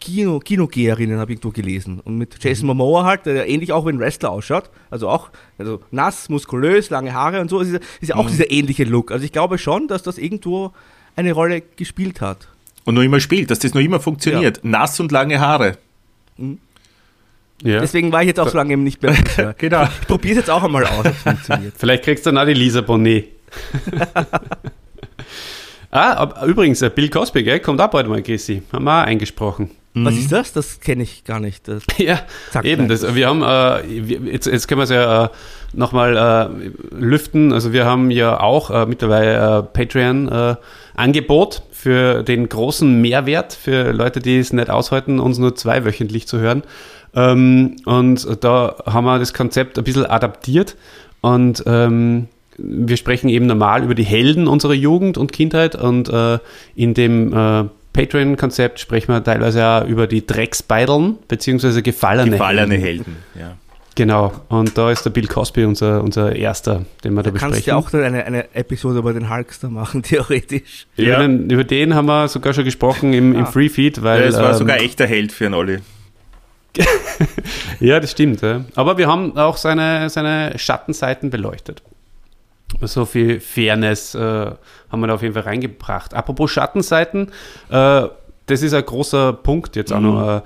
Kino, 0.00 0.38
Kinogeherinnen, 0.40 1.18
habe 1.18 1.32
ich 1.32 1.36
irgendwo 1.38 1.50
gelesen. 1.50 2.00
Und 2.00 2.18
mit 2.18 2.42
Jason 2.42 2.66
Momoa 2.66 3.04
halt, 3.04 3.26
der 3.26 3.48
ähnlich 3.48 3.72
auch 3.72 3.86
wie 3.86 3.90
ein 3.90 3.98
Wrestler 4.00 4.30
ausschaut. 4.30 4.70
Also 4.90 5.08
auch 5.08 5.30
also 5.58 5.80
nass, 5.90 6.28
muskulös, 6.28 6.90
lange 6.90 7.14
Haare 7.14 7.40
und 7.40 7.48
so. 7.48 7.60
Ist, 7.60 7.72
ja- 7.72 7.78
ist 8.00 8.08
ja 8.08 8.16
auch 8.16 8.28
dieser 8.28 8.50
ähnliche 8.50 8.84
Look. 8.84 9.12
Also 9.12 9.24
ich 9.24 9.32
glaube 9.32 9.56
schon, 9.58 9.86
dass 9.88 10.02
das 10.02 10.18
irgendwo 10.18 10.72
eine 11.16 11.32
Rolle 11.32 11.60
gespielt 11.60 12.20
hat. 12.20 12.48
Und 12.84 12.94
noch 12.96 13.02
immer 13.02 13.20
spielt, 13.20 13.50
dass 13.50 13.60
das 13.60 13.72
noch 13.72 13.80
immer 13.80 14.00
funktioniert. 14.00 14.60
Nass 14.64 14.98
und 15.00 15.12
lange 15.12 15.38
Haare. 15.40 15.78
Ja. 17.64 17.80
Deswegen 17.80 18.12
war 18.12 18.20
ich 18.20 18.28
jetzt 18.28 18.38
auch 18.38 18.48
so 18.48 18.56
lange 18.56 18.74
eben 18.74 18.84
nicht 18.84 19.02
mehr. 19.02 19.14
Genau. 19.58 19.84
Ich 19.84 20.06
probiere 20.06 20.32
es 20.32 20.38
jetzt 20.40 20.50
auch 20.50 20.62
einmal 20.62 20.84
aus, 20.84 21.00
ob 21.00 21.06
es 21.06 21.22
funktioniert. 21.22 21.74
Vielleicht 21.76 22.04
kriegst 22.04 22.26
du 22.26 22.30
dann 22.30 22.38
auch 22.38 22.46
die 22.46 22.54
Lisa 22.54 22.82
Bonet. 22.82 23.28
ah, 25.90 26.12
ab, 26.12 26.44
übrigens, 26.46 26.82
äh, 26.82 26.90
Bill 26.94 27.08
Cosby, 27.08 27.42
gell, 27.42 27.60
kommt 27.60 27.80
auch 27.80 27.88
bald 27.88 28.06
mal, 28.06 28.22
Chrissy. 28.22 28.62
Haben 28.70 28.84
wir 28.84 29.00
auch 29.00 29.06
eingesprochen. 29.06 29.70
Was 29.96 30.16
ist 30.16 30.32
das? 30.32 30.52
Das 30.52 30.80
kenne 30.80 31.04
ich 31.04 31.22
gar 31.22 31.38
nicht. 31.38 31.68
Das, 31.68 31.84
Ja, 31.98 32.18
eben. 32.64 32.88
Das, 32.88 33.14
wir 33.14 33.28
haben, 33.28 33.42
äh, 33.42 34.08
wir, 34.08 34.32
jetzt, 34.32 34.46
jetzt 34.46 34.66
können 34.66 34.80
wir 34.80 34.84
es 34.84 34.90
ja 34.90 35.26
äh, 35.26 35.28
nochmal 35.72 36.16
äh, 36.16 36.96
lüften. 36.96 37.52
Also 37.52 37.72
wir 37.72 37.84
haben 37.84 38.10
ja 38.10 38.40
auch 38.40 38.70
äh, 38.70 38.86
mittlerweile 38.86 39.60
äh, 39.60 39.62
Patreon-Angebot 39.62 41.62
für 41.70 42.24
den 42.24 42.48
großen 42.48 43.00
Mehrwert 43.00 43.52
für 43.52 43.92
Leute, 43.92 44.18
die 44.18 44.38
es 44.38 44.52
nicht 44.52 44.68
aushalten, 44.68 45.20
uns 45.20 45.38
nur 45.38 45.54
zweiwöchentlich 45.54 46.26
zu 46.26 46.40
hören. 46.40 46.64
Ähm, 47.16 47.76
und 47.84 48.26
da 48.44 48.74
haben 48.86 49.04
wir 49.04 49.18
das 49.18 49.32
Konzept 49.34 49.78
ein 49.78 49.84
bisschen 49.84 50.06
adaptiert 50.06 50.76
und 51.20 51.62
ähm, 51.66 52.26
wir 52.58 52.96
sprechen 52.96 53.28
eben 53.28 53.46
normal 53.46 53.82
über 53.82 53.94
die 53.94 54.04
Helden 54.04 54.46
unserer 54.46 54.74
Jugend 54.74 55.18
und 55.18 55.32
Kindheit 55.32 55.74
und 55.74 56.08
äh, 56.08 56.38
in 56.76 56.94
dem 56.94 57.32
äh, 57.32 57.64
Patreon-Konzept 57.92 58.80
sprechen 58.80 59.12
wir 59.12 59.22
teilweise 59.22 59.64
auch 59.64 59.86
über 59.86 60.06
die 60.06 60.26
Drecksbeideln 60.26 61.16
beziehungsweise 61.28 61.82
gefallene, 61.82 62.32
Gefallene 62.32 62.74
Helden. 62.74 63.04
Helden. 63.04 63.16
Ja. 63.38 63.56
Genau, 63.96 64.32
und 64.48 64.76
da 64.76 64.90
ist 64.90 65.04
der 65.04 65.10
Bill 65.10 65.28
Cosby 65.28 65.64
unser, 65.64 66.02
unser 66.02 66.34
erster, 66.34 66.84
den 67.04 67.14
wir 67.14 67.22
da, 67.22 67.30
Da 67.30 67.38
kannst 67.38 67.42
du 67.42 67.48
besprechen. 67.50 67.68
ja 67.70 67.76
auch 67.76 67.90
dann 67.90 68.02
eine, 68.02 68.24
eine 68.26 68.52
Episode 68.54 68.98
über 68.98 69.12
den 69.12 69.30
Hulkster 69.32 69.68
machen, 69.70 70.02
theoretisch. 70.04 70.86
über, 70.96 71.08
Ja. 71.08 71.18
den, 71.20 71.48
über 71.48 71.62
den 71.62 71.94
haben 71.94 72.06
wir 72.06 72.26
sogar 72.26 72.52
schon 72.54 72.64
gesprochen 72.64 73.12
im, 73.12 73.34
im 73.36 73.42
Ah. 73.44 73.46
Free 73.46 73.68
Feed, 73.68 74.02
weil. 74.02 74.22
Ja, 74.22 74.26
es 74.26 74.34
war 74.36 74.50
ähm, 74.50 74.58
sogar 74.58 74.78
echter 74.80 75.06
Held 75.06 75.30
für 75.30 75.46
einen 75.46 75.54
Olli. 75.54 75.78
Ja, 77.80 78.00
das 78.00 78.12
stimmt. 78.12 78.40
Ja. 78.40 78.64
Aber 78.74 78.98
wir 78.98 79.08
haben 79.08 79.36
auch 79.36 79.56
seine, 79.56 80.08
seine 80.10 80.58
Schattenseiten 80.58 81.30
beleuchtet. 81.30 81.82
So 82.80 83.04
viel 83.04 83.40
Fairness 83.40 84.14
äh, 84.14 84.18
haben 84.18 85.00
wir 85.00 85.06
da 85.06 85.14
auf 85.14 85.22
jeden 85.22 85.34
Fall 85.34 85.42
reingebracht. 85.42 86.14
Apropos 86.14 86.50
Schattenseiten, 86.50 87.30
äh, 87.70 88.08
das 88.46 88.62
ist 88.62 88.74
ein 88.74 88.84
großer 88.84 89.32
Punkt 89.32 89.76
jetzt 89.76 89.92
auch 89.92 90.00
noch. 90.00 90.38
Äh, 90.38 90.42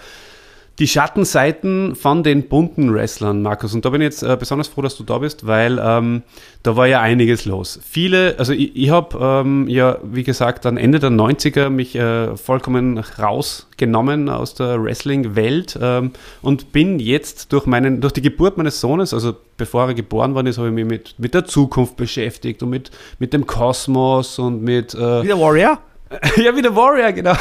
die 0.78 0.86
Schattenseiten 0.86 1.96
von 1.96 2.22
den 2.22 2.48
bunten 2.48 2.94
Wrestlern, 2.94 3.42
Markus. 3.42 3.74
Und 3.74 3.84
da 3.84 3.90
bin 3.90 4.00
ich 4.00 4.06
jetzt 4.06 4.22
äh, 4.22 4.36
besonders 4.38 4.68
froh, 4.68 4.82
dass 4.82 4.96
du 4.96 5.02
da 5.02 5.18
bist, 5.18 5.46
weil 5.46 5.80
ähm, 5.82 6.22
da 6.62 6.76
war 6.76 6.86
ja 6.86 7.00
einiges 7.00 7.46
los. 7.46 7.80
Viele, 7.82 8.36
also 8.38 8.52
ich, 8.52 8.76
ich 8.76 8.90
habe 8.90 9.18
ähm, 9.20 9.66
ja, 9.68 9.98
wie 10.04 10.22
gesagt, 10.22 10.64
dann 10.64 10.76
Ende 10.76 11.00
der 11.00 11.10
90er 11.10 11.68
mich 11.68 11.96
äh, 11.96 12.36
vollkommen 12.36 12.98
rausgenommen 12.98 14.28
aus 14.28 14.54
der 14.54 14.80
Wrestling-Welt 14.82 15.78
ähm, 15.82 16.12
und 16.42 16.70
bin 16.70 17.00
jetzt 17.00 17.52
durch, 17.52 17.66
meinen, 17.66 18.00
durch 18.00 18.12
die 18.12 18.22
Geburt 18.22 18.56
meines 18.56 18.80
Sohnes, 18.80 19.12
also 19.12 19.34
bevor 19.56 19.88
er 19.88 19.94
geboren 19.94 20.34
worden 20.34 20.46
ist, 20.46 20.58
habe 20.58 20.68
ich 20.68 20.74
mich 20.74 20.84
mit, 20.84 21.14
mit 21.18 21.34
der 21.34 21.44
Zukunft 21.44 21.96
beschäftigt 21.96 22.62
und 22.62 22.70
mit, 22.70 22.92
mit 23.18 23.32
dem 23.32 23.46
Kosmos 23.46 24.38
und 24.38 24.62
mit... 24.62 24.94
Äh, 24.94 25.22
Wie 25.24 25.26
der 25.26 25.40
Warrior? 25.40 25.80
ja, 26.36 26.56
wie 26.56 26.62
der 26.62 26.74
Warrior, 26.74 27.12
genau. 27.12 27.34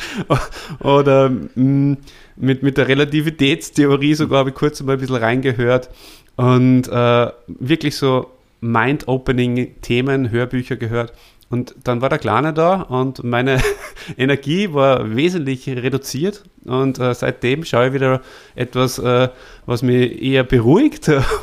Oder 0.80 1.30
mh, 1.30 1.96
mit, 2.36 2.62
mit 2.62 2.76
der 2.76 2.88
Relativitätstheorie 2.88 4.14
sogar 4.14 4.40
habe 4.40 4.50
ich 4.50 4.54
kurz 4.54 4.82
mal 4.82 4.94
ein 4.94 4.98
bisschen 4.98 5.16
reingehört. 5.16 5.90
Und 6.36 6.88
äh, 6.88 7.30
wirklich 7.46 7.96
so 7.96 8.30
mind-opening-Themen, 8.60 10.30
Hörbücher 10.30 10.76
gehört. 10.76 11.12
Und 11.48 11.76
dann 11.84 12.00
war 12.00 12.08
der 12.08 12.18
Kleine 12.18 12.52
da 12.52 12.82
und 12.82 13.22
meine 13.22 13.60
Energie 14.18 14.72
war 14.74 15.14
wesentlich 15.14 15.68
reduziert. 15.68 16.42
Und 16.64 16.98
äh, 16.98 17.14
seitdem 17.14 17.64
schaue 17.64 17.88
ich 17.88 17.92
wieder 17.92 18.20
etwas, 18.56 18.98
äh, 18.98 19.28
was 19.64 19.82
mich 19.82 20.20
eher 20.20 20.42
beruhigt, 20.42 21.08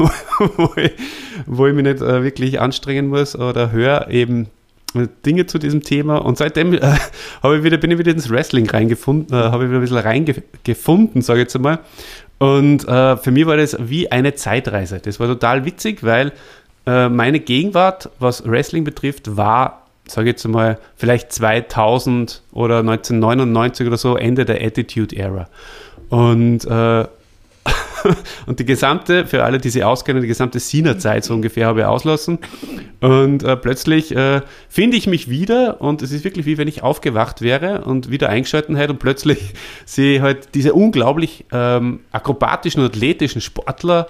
wo, 0.58 0.74
ich, 0.76 0.92
wo 1.46 1.68
ich 1.68 1.74
mich 1.74 1.86
nicht 1.86 2.02
äh, 2.02 2.22
wirklich 2.22 2.60
anstrengen 2.60 3.08
muss 3.08 3.38
oder 3.38 3.72
höre 3.72 4.10
eben 4.10 4.50
Dinge 5.26 5.46
zu 5.46 5.60
diesem 5.60 5.82
Thema 5.82 6.18
und 6.18 6.38
seitdem 6.38 6.74
äh, 6.74 6.80
habe 7.44 7.58
ich 7.58 7.64
wieder, 7.64 7.78
bin 7.78 7.92
ich 7.92 7.98
wieder 7.98 8.12
ins 8.12 8.30
Wrestling 8.30 8.70
reingefunden, 8.70 9.38
äh, 9.38 9.44
habe 9.44 9.64
ich 9.64 9.70
wieder 9.70 9.80
ein 9.80 9.82
bisschen 9.82 9.98
reingefunden, 9.98 11.22
sage 11.22 11.40
ich 11.40 11.46
jetzt 11.46 11.56
einmal. 11.56 11.80
Und 12.40 12.88
äh, 12.88 13.18
für 13.18 13.32
mich 13.32 13.46
war 13.46 13.58
das 13.58 13.78
wie 13.80 14.12
eine 14.12 14.34
Zeitreise. 14.36 15.00
Das 15.00 15.20
war 15.20 15.28
total 15.28 15.66
witzig, 15.66 16.04
weil 16.04 16.34
äh, 16.86 17.10
meine 17.10 17.40
Gegenwart, 17.40 18.10
was 18.20 18.46
Wrestling 18.46 18.84
betrifft, 18.84 19.38
war, 19.38 19.88
sage 20.08 20.30
ich 20.30 20.34
jetzt 20.34 20.46
einmal, 20.46 20.78
vielleicht 20.96 21.32
2000 21.32 22.42
oder 22.52 22.80
1999 22.80 23.88
oder 23.88 23.98
so, 23.98 24.18
Ende 24.18 24.46
der 24.46 24.62
Attitude 24.62 25.16
Era. 25.16 25.48
Und 26.10 26.66
äh, 26.66 27.06
und 28.46 28.60
die 28.60 28.66
gesamte, 28.66 29.26
für 29.26 29.44
alle, 29.44 29.58
die 29.58 29.70
sie 29.70 29.84
auskennen, 29.84 30.22
die 30.22 30.28
gesamte 30.28 30.60
Sina-Zeit 30.60 31.24
so 31.24 31.34
ungefähr 31.34 31.68
habe 31.68 31.82
ich 31.82 31.86
auslassen. 31.86 32.40
Und 33.02 33.44
äh, 33.44 33.58
plötzlich 33.58 34.16
äh, 34.16 34.42
finde 34.70 34.98
ich 34.98 35.08
mich 35.08 35.30
wieder 35.30 35.82
und 35.82 36.02
es 36.02 36.12
ist 36.12 36.24
wirklich 36.24 36.46
wie 36.46 36.58
wenn 36.58 36.68
ich 36.68 36.84
aufgewacht 36.84 37.42
wäre 37.42 37.82
und 37.82 38.10
wieder 38.10 38.30
eingeschalten 38.30 38.76
hätte 38.76 38.94
und 38.94 39.00
plötzlich 39.00 39.54
sehe 39.86 40.18
ich 40.18 40.22
halt 40.22 40.50
diese 40.56 40.74
unglaublich 40.74 41.46
ähm, 41.52 42.00
akrobatischen 42.12 42.82
und 42.82 42.88
athletischen 42.88 43.42
Sportler, 43.42 44.08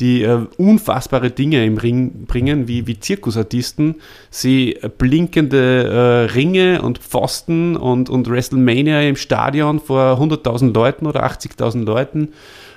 die 0.00 0.22
äh, 0.22 0.46
unfassbare 0.56 1.30
Dinge 1.30 1.64
im 1.64 1.78
Ring 1.78 2.26
bringen, 2.26 2.66
wie, 2.66 2.86
wie 2.86 2.98
Zirkusartisten. 2.98 3.96
Sie 4.30 4.78
blinkende 4.98 6.28
äh, 6.28 6.32
Ringe 6.32 6.82
und 6.82 6.98
Pfosten 6.98 7.76
und, 7.76 8.10
und 8.10 8.28
WrestleMania 8.28 9.02
im 9.02 9.16
Stadion 9.16 9.80
vor 9.80 10.20
100.000 10.20 10.74
Leuten 10.74 11.06
oder 11.06 11.24
80.000 11.24 11.84
Leuten 11.84 12.30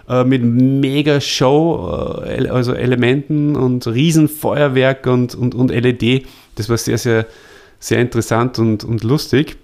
äh, 0.07 0.23
mit 0.23 0.43
mega 0.43 1.19
Show, 1.21 2.21
äh, 2.25 2.47
also 2.47 2.73
Elementen 2.73 3.55
und 3.55 3.85
Riesenfeuerwerk 3.87 5.05
und, 5.07 5.35
und, 5.35 5.55
und 5.55 5.69
LED. 5.71 6.25
Das 6.55 6.69
war 6.69 6.77
sehr, 6.77 6.97
sehr, 6.97 7.25
sehr 7.79 7.99
interessant 7.99 8.59
und, 8.59 8.83
und 8.83 9.03
lustig. 9.03 9.57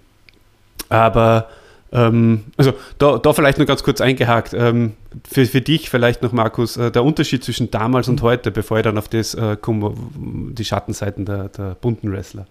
Aber 0.89 1.49
ähm, 1.93 2.45
also 2.57 2.73
da, 2.97 3.19
da 3.19 3.33
vielleicht 3.33 3.59
nur 3.59 3.67
ganz 3.67 3.83
kurz 3.83 4.01
eingehakt. 4.01 4.53
Ähm, 4.53 4.93
für, 5.31 5.45
für 5.45 5.61
dich 5.61 5.89
vielleicht 5.89 6.23
noch, 6.23 6.31
Markus, 6.31 6.75
äh, 6.75 6.91
der 6.91 7.03
Unterschied 7.03 7.43
zwischen 7.43 7.71
damals 7.71 8.09
und 8.09 8.21
heute, 8.21 8.51
bevor 8.51 8.77
ich 8.77 8.83
dann 8.83 8.97
auf 8.97 9.07
das 9.07 9.35
äh, 9.35 9.55
komme, 9.55 9.93
die 10.15 10.65
Schattenseiten 10.65 11.25
der, 11.25 11.49
der 11.49 11.75
bunten 11.75 12.11
Wrestler. 12.11 12.47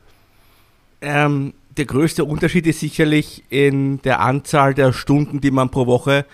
Ähm, 1.01 1.55
der 1.77 1.87
größte 1.87 2.25
Unterschied 2.25 2.67
ist 2.67 2.81
sicherlich 2.81 3.43
in 3.49 4.01
der 4.03 4.21
Anzahl 4.21 4.75
der 4.75 4.93
Stunden, 4.93 5.41
die 5.41 5.51
man 5.51 5.71
pro 5.71 5.87
Woche 5.87 6.25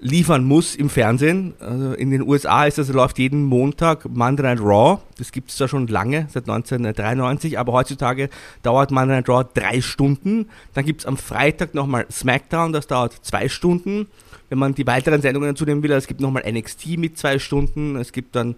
liefern 0.00 0.44
muss 0.44 0.74
im 0.74 0.90
Fernsehen. 0.90 1.54
Also 1.60 1.92
in 1.92 2.10
den 2.10 2.22
USA 2.22 2.64
ist 2.64 2.78
das, 2.78 2.88
läuft 2.88 3.18
jeden 3.18 3.44
Montag 3.44 4.08
Monday 4.08 4.42
Night 4.44 4.60
Raw. 4.60 5.00
Das 5.16 5.32
gibt 5.32 5.50
es 5.50 5.56
zwar 5.56 5.68
schon 5.68 5.86
lange, 5.86 6.26
seit 6.30 6.48
1993, 6.48 7.58
aber 7.58 7.72
heutzutage 7.72 8.28
dauert 8.62 8.90
Monday 8.90 9.16
Night 9.16 9.28
Raw 9.28 9.44
drei 9.52 9.80
Stunden. 9.80 10.46
Dann 10.74 10.84
gibt 10.84 11.00
es 11.00 11.06
am 11.06 11.16
Freitag 11.16 11.74
nochmal 11.74 12.06
SmackDown, 12.10 12.72
das 12.72 12.86
dauert 12.86 13.14
zwei 13.22 13.48
Stunden. 13.48 14.06
Wenn 14.48 14.58
man 14.58 14.74
die 14.74 14.86
weiteren 14.86 15.20
Sendungen 15.20 15.50
dazu 15.50 15.64
nehmen 15.64 15.82
will, 15.82 15.90
es 15.92 16.06
gibt 16.06 16.20
nochmal 16.20 16.50
NXT 16.50 16.98
mit 16.98 17.18
zwei 17.18 17.38
Stunden. 17.38 17.96
Es 17.96 18.12
gibt 18.12 18.34
dann 18.34 18.54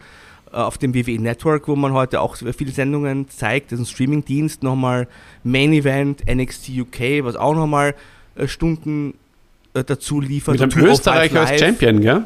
äh, 0.53 0.57
auf 0.57 0.79
dem 0.79 0.95
WWE 0.95 1.21
Network, 1.21 1.69
wo 1.69 1.77
man 1.77 1.93
heute 1.93 2.21
auch 2.21 2.37
viele 2.37 2.73
Sendungen 2.73 3.29
zeigt, 3.29 3.73
das 3.73 3.81
ist 3.81 3.87
ein 3.87 3.91
Streamingdienst, 3.91 4.63
nochmal 4.63 5.09
Main 5.43 5.73
Event, 5.73 6.23
NXT 6.33 6.71
UK, 6.81 7.25
was 7.25 7.37
auch 7.37 7.55
nochmal 7.55 7.95
äh, 8.37 8.47
Stunden 8.47 9.15
dazu 9.73 10.21
liefert. 10.21 10.55
Mit 10.55 10.63
einem 10.63 10.71
205 10.71 10.93
Österreicher 10.93 11.41
als. 11.47 11.61
Champion, 11.61 12.01
gell? 12.01 12.25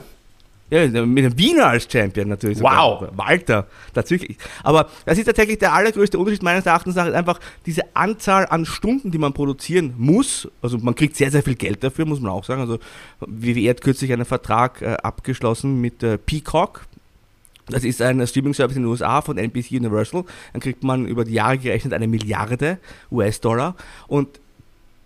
Ja, 0.71 0.87
mit 0.89 1.25
einem 1.25 1.39
Wiener 1.39 1.67
als 1.67 1.87
Champion 1.91 2.29
natürlich. 2.29 2.61
Wow. 2.61 3.09
Walter, 3.15 3.67
tatsächlich. 3.93 4.39
Aber 4.63 4.89
das 5.05 5.19
ist 5.19 5.27
tatsächlich 5.27 5.59
der 5.59 5.75
allergrößte 5.75 6.19
Unterschied 6.19 6.43
meines 6.43 6.65
Erachtens 6.65 6.95
nach, 6.97 7.07
ist 7.07 7.15
einfach 7.15 7.39
diese 7.67 7.83
Anzahl 7.95 8.47
an 8.47 8.65
Stunden, 8.65 9.11
die 9.11 9.19
man 9.19 9.35
produzieren 9.35 9.95
muss. 9.99 10.49
Also 10.63 10.79
man 10.79 10.95
kriegt 10.95 11.17
sehr, 11.17 11.31
sehr 11.31 11.43
viel 11.43 11.55
Geld 11.55 11.85
dafür, 11.85 12.07
muss 12.07 12.21
man 12.21 12.33
auch 12.33 12.45
sagen. 12.45 12.63
Also 12.63 12.79
WWE 13.21 13.69
hat 13.69 13.83
kürzlich 13.83 14.13
einen 14.13 14.25
Vertrag 14.25 14.81
äh, 14.81 14.97
abgeschlossen 15.03 15.81
mit 15.81 16.03
äh, 16.03 16.17
Peacock. 16.17 16.87
Das 17.67 17.85
ist 17.85 18.03
ein 18.03 18.27
Streaming-Service 18.27 18.77
in 18.77 18.83
den 18.83 18.91
USA 18.91 19.23
von 19.23 19.39
NBC 19.39 19.73
Universal. 19.73 20.25
Dann 20.53 20.61
kriegt 20.61 20.83
man 20.83 21.07
über 21.07 21.25
die 21.25 21.35
Jahre 21.35 21.59
gerechnet 21.59 21.93
eine 21.93 22.09
Milliarde 22.09 22.79
US-Dollar. 23.11 23.75
Und 24.07 24.41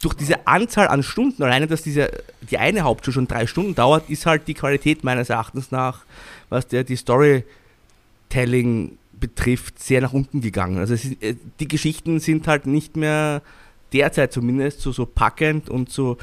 durch 0.01 0.15
diese 0.15 0.47
Anzahl 0.47 0.89
an 0.89 1.03
Stunden, 1.03 1.43
alleine 1.43 1.67
dass 1.67 1.83
diese, 1.83 2.11
die 2.51 2.59
eine 2.59 2.83
Hauptshow 2.83 3.13
schon 3.13 3.27
drei 3.27 3.47
Stunden 3.47 3.75
dauert, 3.75 4.09
ist 4.09 4.27
halt 4.27 4.47
die 4.47 4.55
Qualität 4.55 5.05
meines 5.05 5.31
Erachtens 5.31 5.71
nach, 5.71 6.05
was 6.49 6.69
der 6.69 6.85
die 6.85 6.97
Storytelling 6.97 8.99
betrifft, 9.19 9.83
sehr 9.83 10.01
nach 10.01 10.13
unten 10.13 10.41
gegangen. 10.41 10.79
Also 10.79 10.95
ist, 10.95 11.21
äh, 11.23 11.35
die 11.59 11.67
Geschichten 11.67 12.21
sind 12.21 12.47
halt 12.47 12.67
nicht 12.67 12.97
mehr 12.97 13.43
derzeit 13.93 14.33
zumindest 14.33 14.81
so, 14.81 14.93
so 14.93 15.07
packend 15.07 15.69
und 15.69 15.91
so, 15.91 16.19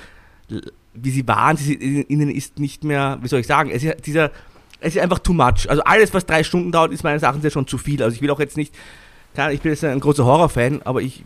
wie 0.93 1.09
sie 1.09 1.27
waren. 1.27 1.57
Sie, 1.57 1.73
ihnen 1.73 2.29
ist 2.29 2.59
nicht 2.59 2.83
mehr, 2.83 3.17
wie 3.21 3.27
soll 3.27 3.41
ich 3.41 3.47
sagen, 3.47 3.71
es 3.71 3.83
ist 3.83 4.05
dieser, 4.05 4.31
es 4.79 4.95
ist 4.95 5.01
einfach 5.01 5.19
too 5.19 5.33
much. 5.33 5.69
Also 5.69 5.83
alles, 5.83 6.13
was 6.13 6.25
drei 6.25 6.43
Stunden 6.43 6.71
dauert, 6.71 6.93
ist 6.93 7.03
meines 7.03 7.23
Erachtens 7.23 7.43
ja 7.43 7.49
schon 7.49 7.67
zu 7.67 7.77
viel. 7.77 8.01
Also 8.01 8.15
ich 8.15 8.21
will 8.21 8.29
auch 8.29 8.39
jetzt 8.39 8.55
nicht, 8.55 8.73
ich 9.51 9.61
bin 9.61 9.71
jetzt 9.71 9.83
ein 9.83 9.99
großer 9.99 10.23
Horrorfan, 10.23 10.81
aber 10.83 11.01
ich 11.01 11.23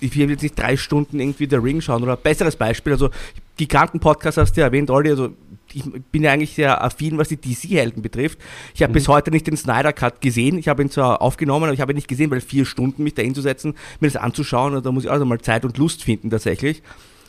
ich 0.00 0.16
will 0.16 0.30
jetzt 0.30 0.42
nicht 0.42 0.58
drei 0.58 0.76
Stunden 0.76 1.20
irgendwie 1.20 1.46
der 1.46 1.62
Ring 1.62 1.80
schauen 1.80 2.02
oder 2.02 2.16
besseres 2.16 2.56
Beispiel, 2.56 2.92
also 2.92 3.10
Giganten-Podcast 3.56 4.38
hast 4.38 4.56
du 4.56 4.60
ja 4.60 4.66
erwähnt, 4.66 4.90
Olli, 4.90 5.10
also 5.10 5.30
ich 5.72 5.84
bin 6.12 6.22
ja 6.22 6.32
eigentlich 6.32 6.54
sehr 6.54 6.82
affin, 6.82 7.18
was 7.18 7.28
die 7.28 7.36
DC-Helden 7.36 8.02
betrifft. 8.02 8.38
Ich 8.74 8.82
habe 8.82 8.92
bis 8.92 9.08
heute 9.08 9.30
nicht 9.30 9.46
den 9.46 9.56
Snyder 9.56 9.92
Cut 9.92 10.20
gesehen. 10.20 10.58
Ich 10.58 10.68
habe 10.68 10.82
ihn 10.82 10.90
zwar 10.90 11.20
aufgenommen, 11.20 11.64
aber 11.64 11.72
ich 11.72 11.80
habe 11.80 11.92
ihn 11.92 11.96
nicht 11.96 12.08
gesehen, 12.08 12.30
weil 12.30 12.40
vier 12.40 12.64
Stunden 12.64 13.02
mich 13.02 13.14
da 13.14 13.22
hinzusetzen, 13.22 13.74
mir 14.00 14.08
das 14.08 14.16
anzuschauen, 14.16 14.74
also 14.74 14.82
da 14.82 14.92
muss 14.92 15.04
ich 15.04 15.10
also 15.10 15.24
mal 15.24 15.40
Zeit 15.40 15.64
und 15.64 15.76
Lust 15.78 16.04
finden 16.04 16.30
tatsächlich. 16.30 16.82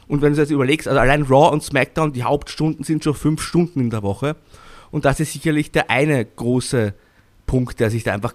Und 0.08 0.22
wenn 0.22 0.34
du 0.34 0.40
jetzt 0.40 0.52
überlegst, 0.52 0.88
also 0.88 1.00
allein 1.00 1.24
Raw 1.24 1.52
und 1.52 1.64
SmackDown, 1.64 2.14
die 2.14 2.24
Hauptstunden 2.24 2.84
sind 2.84 3.04
schon 3.04 3.14
fünf 3.14 3.42
Stunden 3.42 3.82
in 3.82 3.90
der 3.90 4.04
Woche. 4.04 4.36
Und 4.92 5.06
das 5.06 5.20
ist 5.20 5.34
sicherlich 5.34 5.72
der 5.72 5.90
eine 5.90 6.24
große 6.24 6.94
Punkt, 7.46 7.80
der 7.80 7.90
sich 7.90 8.04
da 8.04 8.14
einfach 8.14 8.34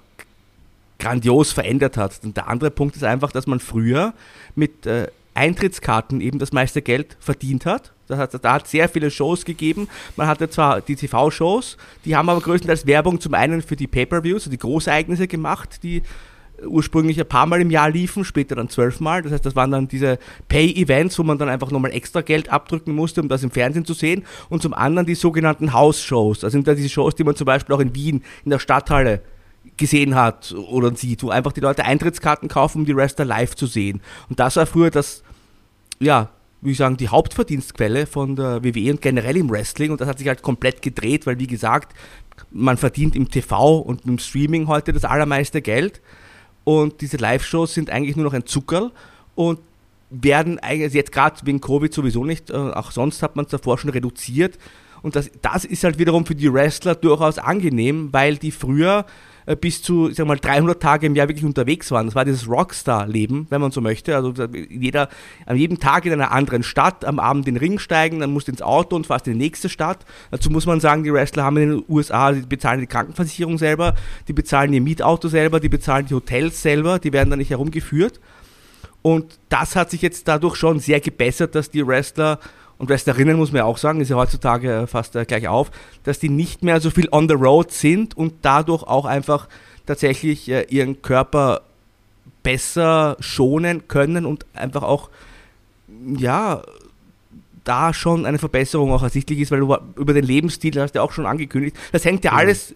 grandios 1.03 1.53
verändert 1.53 1.97
hat. 1.97 2.21
Und 2.23 2.37
der 2.37 2.49
andere 2.49 2.71
Punkt 2.71 2.97
ist 2.97 3.05
einfach, 3.05 3.33
dass 3.33 3.47
man 3.47 3.61
früher 3.61 4.15
mit 4.55 4.87
äh, 4.87 5.09
Eintrittskarten 5.35 6.21
eben 6.21 6.39
das 6.39 6.53
meiste 6.53 6.81
Geld 6.81 7.17
verdient 7.19 7.67
hat. 7.67 7.93
Das 8.07 8.19
hat, 8.19 8.45
da 8.45 8.53
hat 8.53 8.69
sehr 8.69 8.89
viele 8.89 9.11
Shows 9.11 9.45
gegeben. 9.45 9.89
Man 10.17 10.27
hatte 10.27 10.49
zwar 10.49 10.81
die 10.81 10.97
TV-Shows, 10.97 11.77
die 12.05 12.15
haben 12.15 12.29
aber 12.29 12.41
größtenteils 12.41 12.87
Werbung 12.87 13.21
zum 13.21 13.35
einen 13.35 13.63
für 13.63 13.77
die 13.77 13.87
Pay-Per-Views, 13.87 14.43
also 14.43 14.51
die 14.51 14.59
Großereignisse 14.59 15.27
gemacht, 15.27 15.83
die 15.83 16.03
ursprünglich 16.65 17.19
ein 17.19 17.27
paar 17.27 17.47
Mal 17.47 17.61
im 17.61 17.71
Jahr 17.71 17.91
liefen, 17.91 18.25
später 18.25 18.55
dann 18.55 18.69
zwölfmal. 18.69 19.23
Das 19.23 19.33
heißt, 19.33 19.45
das 19.45 19.57
waren 19.57 19.73
dann 19.73 19.89
diese 19.89 20.19
Pay-Events, 20.49 21.19
wo 21.19 21.25
man 21.25 21.39
dann 21.39 21.49
einfach 21.49 21.71
nochmal 21.71 21.93
extra 21.93 22.21
Geld 22.21 22.51
abdrücken 22.51 22.95
musste, 22.95 23.21
um 23.21 23.29
das 23.29 23.43
im 23.43 23.51
Fernsehen 23.51 23.85
zu 23.85 23.95
sehen. 23.95 24.25
Und 24.49 24.63
zum 24.63 24.75
anderen 24.75 25.07
die 25.07 25.17
sogenannten 25.17 25.73
House-Shows. 25.73 26.41
Das 26.41 26.53
sind 26.53 26.69
da 26.69 26.75
diese 26.75 26.91
Shows, 26.91 27.17
die 27.17 27.25
man 27.25 27.35
zum 27.35 27.47
Beispiel 27.47 27.75
auch 27.75 27.81
in 27.81 27.95
Wien 27.95 28.23
in 28.45 28.51
der 28.51 28.61
Stadthalle 28.61 29.23
gesehen 29.83 30.15
hat 30.15 30.53
oder 30.53 30.95
sieht, 30.95 31.23
wo 31.23 31.31
einfach 31.31 31.53
die 31.53 31.61
Leute 31.61 31.85
Eintrittskarten 31.85 32.49
kaufen, 32.49 32.79
um 32.79 32.85
die 32.87 32.97
Wrestler 32.97 33.25
live 33.25 33.57
zu 33.57 33.67
sehen. 33.67 34.01
Und 34.29 34.39
das 34.39 34.57
war 34.57 34.65
früher 34.65 34.91
das, 34.91 35.25
ja, 35.99 36.31
wie 36.61 36.71
ich 36.71 36.79
sagen, 36.79 36.97
die 36.97 37.09
Hauptverdienstquelle 37.09 38.07
von 38.07 38.37
der 38.37 38.63
WWE 38.63 38.93
und 38.93 39.03
generell 39.03 39.37
im 39.37 39.51
Wrestling. 39.51 39.91
Und 39.91 40.01
das 40.01 40.09
hat 40.09 40.19
sich 40.19 40.29
halt 40.29 40.43
komplett 40.43 40.83
gedreht, 40.83 41.27
weil 41.27 41.41
wie 41.41 41.49
gesagt, 41.49 41.97
man 42.53 42.77
verdient 42.77 43.17
im 43.17 43.29
TV 43.29 43.79
und 43.79 44.07
im 44.07 44.19
Streaming 44.19 44.69
heute 44.69 44.93
das 44.93 45.05
allermeiste 45.05 45.61
Geld. 45.61 46.01
Und 46.63 47.01
diese 47.01 47.17
Live-Shows 47.17 47.75
sind 47.75 47.91
eigentlich 47.91 48.15
nur 48.15 48.25
noch 48.25 48.35
ein 48.35 48.47
Zuckerl 48.47 48.93
und 49.35 49.59
werden 50.11 50.61
eigentlich 50.61 50.93
jetzt 50.93 51.11
gerade 51.11 51.45
wegen 51.45 51.61
Covid 51.61 51.93
sowieso 51.93 52.25
nicht, 52.25 52.51
äh, 52.51 52.55
auch 52.55 52.93
sonst 52.93 53.23
hat 53.23 53.35
man 53.35 53.47
es 53.47 53.51
davor 53.51 53.79
schon 53.79 53.91
reduziert. 53.91 54.59
Und 55.03 55.17
das, 55.17 55.31
das 55.43 55.65
ist 55.65 55.85
halt 55.85 55.99
wiederum 55.99 56.25
für 56.27 56.35
die 56.35 56.53
Wrestler 56.53 56.95
durchaus 56.95 57.39
angenehm, 57.39 58.09
weil 58.13 58.37
die 58.37 58.53
früher 58.53 59.05
äh, 59.47 59.57
bis 59.57 59.83
zu, 59.83 60.09
ich 60.09 60.17
sag 60.17 60.27
mal, 60.27 60.39
300 60.39 60.81
Tage 60.81 61.07
im 61.07 61.17
Jahr 61.17 61.29
wirklich 61.29 61.45
unterwegs 61.45 61.91
waren. 61.91 62.07
Das 62.07 62.15
war 62.15 62.25
dieses 62.25 62.49
Rockstar-Leben, 62.49 63.47
wenn 63.51 63.61
man 63.61 63.73
so 63.73 63.81
möchte. 63.81 64.15
Also 64.15 64.33
jeder, 64.71 65.09
an 65.47 65.57
jedem 65.57 65.81
Tag 65.81 66.07
in 66.07 66.13
einer 66.13 66.31
anderen 66.31 66.63
Stadt, 66.63 67.05
am 67.05 67.19
Abend 67.19 67.49
in 67.49 67.55
den 67.55 67.61
Ring 67.61 67.79
steigen, 67.79 68.21
dann 68.21 68.33
musst 68.33 68.49
du 68.49 68.53
ins 68.53 68.63
Auto 68.63 68.95
und 68.95 69.07
fährst 69.07 69.27
in 69.27 69.35
die 69.35 69.39
nächste 69.41 69.69
Stadt. 69.69 70.05
Dazu 70.31 70.51
muss 70.51 70.67
man 70.67 70.81
sagen, 70.81 71.03
die 71.03 71.13
Wrestler 71.13 71.45
haben 71.45 71.57
in 71.57 71.71
den 71.71 71.85
USA, 71.89 72.33
die 72.33 72.43
bezahlen 72.43 72.81
die 72.81 72.87
Krankenversicherung 72.87 73.59
selber, 73.59 73.95
die 74.29 74.33
bezahlen 74.33 74.73
ihr 74.73 74.81
Mietauto 74.81 75.29
selber, 75.29 75.59
die 75.59 75.69
bezahlen 75.69 76.07
die 76.07 76.15
Hotels 76.15 76.63
selber, 76.63 76.99
die 76.99 77.13
werden 77.13 77.31
da 77.31 77.37
nicht 77.37 77.51
herumgeführt. 77.51 78.21
Und 79.03 79.41
das 79.49 79.75
hat 79.75 79.91
sich 79.91 80.03
jetzt 80.03 80.29
dadurch 80.29 80.55
schon 80.55 80.79
sehr 80.79 81.01
gebessert, 81.01 81.57
dass 81.57 81.71
die 81.71 81.85
Wrestler 81.85 82.39
und 82.83 82.89
Wrestlerinnen 82.89 83.37
muss 83.37 83.53
man 83.53 83.59
ja 83.59 83.65
auch 83.65 83.79
sagen, 83.79 84.01
ist 84.01 84.09
ja 84.09 84.17
heutzutage 84.17 84.73
äh, 84.73 84.87
fast 84.89 85.15
äh, 85.15 85.25
gleich 85.25 85.47
auf, 85.47 85.71
dass 86.03 86.19
die 86.19 86.29
nicht 86.29 86.65
mehr 86.65 86.81
so 86.81 86.91
viel 86.91 87.09
on 87.13 87.29
the 87.29 87.35
road 87.37 87.71
sind 87.71 88.17
und 88.17 88.35
dadurch 88.43 88.83
auch 88.83 89.05
einfach 89.05 89.49
tatsächlich 89.87 90.51
äh, 90.51 90.67
ihren 90.69 91.01
Körper 91.01 91.61
besser 92.43 93.17
schonen 93.21 93.87
können 93.87 94.27
und 94.27 94.47
einfach 94.53 94.83
auch, 94.83 95.11
ja, 96.19 96.63
da 97.63 97.95
schon 97.95 98.27
eine 98.27 98.41
Verbesserung 98.41 98.91
auch 98.91 99.05
ersichtlich 99.05 99.39
ist, 99.39 99.53
weil 99.53 99.61
du 99.61 99.77
über 99.95 100.13
den 100.13 100.25
Lebensstil 100.25 100.81
hast 100.81 100.97
ja 100.97 101.03
auch 101.03 101.13
schon 101.13 101.25
angekündigt. 101.25 101.77
Das 101.93 102.05
hängt 102.05 102.25
ja 102.25 102.33
alles, 102.33 102.75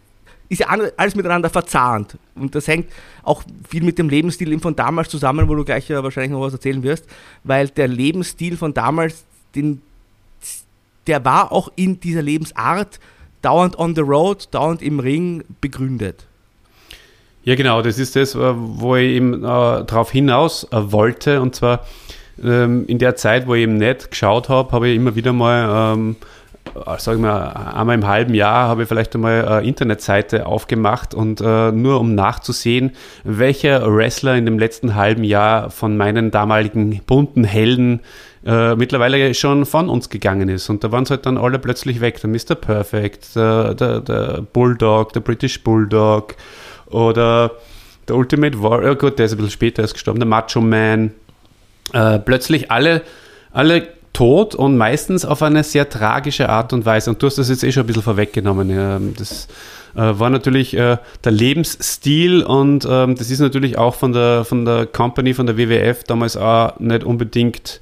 ist 0.49 0.61
ja 0.61 0.69
alles 0.69 1.17
miteinander 1.17 1.51
verzahnt. 1.51 2.17
Und 2.37 2.55
das 2.55 2.69
hängt 2.69 2.93
auch 3.25 3.43
viel 3.69 3.83
mit 3.83 3.99
dem 3.99 4.09
Lebensstil 4.09 4.57
von 4.61 4.77
damals 4.77 5.09
zusammen, 5.09 5.49
wo 5.49 5.57
du 5.57 5.65
gleich 5.65 5.89
ja 5.89 6.05
wahrscheinlich 6.05 6.31
noch 6.31 6.43
was 6.43 6.53
erzählen 6.53 6.85
wirst, 6.85 7.07
weil 7.43 7.71
der 7.71 7.89
Lebensstil 7.89 8.57
von 8.57 8.73
damals, 8.73 9.25
den 9.57 9.83
der 11.07 11.25
war 11.25 11.53
auch 11.53 11.71
in 11.77 12.01
dieser 12.01 12.23
Lebensart 12.23 13.01
dauernd 13.43 13.79
on 13.79 13.95
the 13.95 14.01
road, 14.01 14.49
dauernd 14.51 14.83
im 14.83 15.01
Ring 15.01 15.45
begründet. 15.61 16.27
Ja, 17.47 17.55
genau, 17.55 17.81
das 17.81 17.99
ist 18.01 18.17
das, 18.17 18.35
äh, 18.35 18.39
wo 18.57 18.97
ich 18.97 19.13
eben 19.13 19.35
äh, 19.35 19.47
darauf 19.47 20.11
hinaus 20.11 20.65
äh, 20.73 20.91
wollte. 20.91 21.41
Und 21.41 21.55
zwar 21.55 21.85
ähm, 22.43 22.85
in 22.89 22.99
der 22.99 23.15
Zeit, 23.15 23.47
wo 23.47 23.55
ich 23.55 23.63
eben 23.63 23.77
nicht 23.77 24.11
geschaut 24.11 24.49
habe, 24.49 24.73
habe 24.73 24.89
ich 24.89 24.97
immer 24.97 25.15
wieder 25.15 25.33
mal, 25.33 25.95
ähm, 25.95 26.17
äh, 26.75 26.97
sag 26.99 27.15
ich 27.15 27.21
mal, 27.21 27.47
einmal 27.51 27.95
im 27.95 28.05
halben 28.05 28.35
Jahr 28.35 28.67
habe 28.67 28.83
ich 28.83 28.89
vielleicht 28.89 29.15
einmal 29.15 29.47
eine 29.47 29.65
Internetseite 29.65 30.47
aufgemacht 30.47 31.15
und 31.15 31.41
äh, 31.41 31.71
nur 31.71 32.01
um 32.01 32.17
nachzusehen, 32.17 32.97
welcher 33.23 33.95
Wrestler 33.95 34.35
in 34.35 34.45
dem 34.45 34.59
letzten 34.59 34.97
halben 34.97 35.23
Jahr 35.23 35.71
von 35.71 35.97
meinen 35.97 36.33
damaligen 36.33 37.01
bunten 37.07 37.45
Helden 37.45 38.01
äh, 38.47 38.77
mittlerweile 38.77 39.35
schon 39.35 39.67
von 39.67 39.89
uns 39.89 40.09
gegangen 40.09 40.49
ist. 40.49 40.71
Und 40.71 40.85
da 40.85 40.93
waren 40.93 41.05
sie 41.05 41.11
halt 41.11 41.27
dann 41.27 41.37
alle 41.37 41.59
plötzlich 41.59 42.01
weg. 42.01 42.21
Der 42.21 42.31
Mr. 42.31 42.55
Perfect, 42.55 43.35
der, 43.35 43.75
der, 43.75 44.01
der 44.01 44.43
Bulldog, 44.53 45.13
der 45.13 45.21
British 45.21 45.63
Bulldog 45.65 46.37
oder 46.87 47.51
der 48.07 48.15
Ultimate 48.15 48.63
Warrior, 48.63 48.93
oh 48.93 48.95
gut, 48.95 49.19
der 49.19 49.27
ist 49.27 49.33
ein 49.33 49.39
bisschen 49.39 49.51
später 49.51 49.83
erst 49.83 49.95
gestorben, 49.95 50.21
der 50.21 50.29
Macho 50.29 50.61
Man. 50.61 51.11
Äh, 51.93 52.21
plötzlich 52.21 52.71
alle, 52.71 53.03
alle 53.53 53.89
tot 54.13 54.55
und 54.55 54.77
meistens 54.77 55.25
auf 55.25 55.43
eine 55.43 55.65
sehr 55.65 55.89
tragische 55.89 56.49
Art 56.49 56.73
und 56.73 56.87
Weise. 56.87 57.11
Und 57.11 57.21
du 57.21 57.27
hast 57.27 57.39
das 57.39 57.49
jetzt 57.49 57.65
eh 57.65 57.73
schon 57.73 57.83
ein 57.83 57.87
bisschen 57.87 58.03
vorweggenommen. 58.03 59.15
Das 59.19 59.49
äh, 59.97 60.19
war 60.19 60.31
natürlich 60.31 60.77
äh, 60.77 60.99
der 61.25 61.33
Lebensstil 61.33 62.43
und 62.43 62.87
ähm, 62.89 63.17
das 63.17 63.31
ist 63.31 63.41
natürlich 63.41 63.77
auch 63.77 63.95
von 63.95 64.13
der, 64.13 64.45
von 64.45 64.65
der 64.65 64.87
Company, 64.87 65.35
von 65.35 65.47
der 65.47 65.59
WWF 65.59 66.05
damals 66.05 66.37
auch 66.37 66.79
nicht 66.79 67.03
unbedingt 67.03 67.81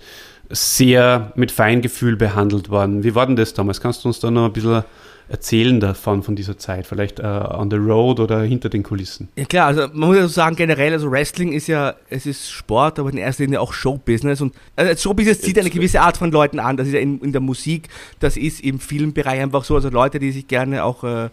sehr 0.51 1.33
mit 1.37 1.51
Feingefühl 1.51 2.17
behandelt 2.17 2.69
worden. 2.69 3.05
Wie 3.05 3.15
war 3.15 3.27
denn 3.27 3.37
das 3.37 3.55
damals? 3.55 3.81
Kannst 3.81 4.05
du 4.05 4.09
uns 4.09 4.21
da 4.21 4.31
noch 4.31 4.47
ein 4.47 4.53
bisschen 4.53 4.85
erzählen 5.29 5.81
davon, 5.81 6.23
von 6.23 6.37
dieser 6.37 6.59
Zeit? 6.59 6.87
Vielleicht 6.87 7.19
äh, 7.19 7.23
on 7.25 7.71
the 7.71 7.77
road 7.77 8.21
oder 8.21 8.43
hinter 8.43 8.69
den 8.69 8.83
Kulissen? 8.83 9.29
Ja 9.37 9.45
klar, 9.45 9.67
also 9.69 9.89
man 9.93 10.09
muss 10.09 10.17
ja 10.17 10.29
sagen, 10.29 10.57
generell, 10.57 10.93
also 10.93 11.11
Wrestling 11.11 11.53
ist 11.53 11.67
ja, 11.67 11.95
es 12.11 12.27
ist 12.27 12.51
Sport, 12.51 12.99
aber 12.99 13.11
in 13.11 13.19
erster 13.19 13.45
Linie 13.45 13.61
auch 13.61 13.73
Showbusiness. 13.73 14.41
Und 14.41 14.55
also 14.77 14.95
Showbusiness 14.97 15.41
zieht 15.41 15.59
eine 15.59 15.71
gewisse 15.71 16.01
Art 16.01 16.17
von 16.17 16.31
Leuten 16.31 16.59
an. 16.59 16.77
Das 16.77 16.87
ist 16.87 16.93
ja 16.93 17.01
in, 17.01 17.21
in 17.21 17.33
der 17.33 17.41
Musik, 17.41 17.89
das 18.21 18.37
ist 18.37 18.61
im 18.61 18.81
Filmbereich 18.81 19.41
einfach 19.41 19.65
so. 19.65 19.75
Also 19.75 19.89
Leute, 19.89 20.19
die 20.19 20.31
sich 20.31 20.47
gerne 20.47 20.85
auch 20.85 21.05
äh, 21.05 21.31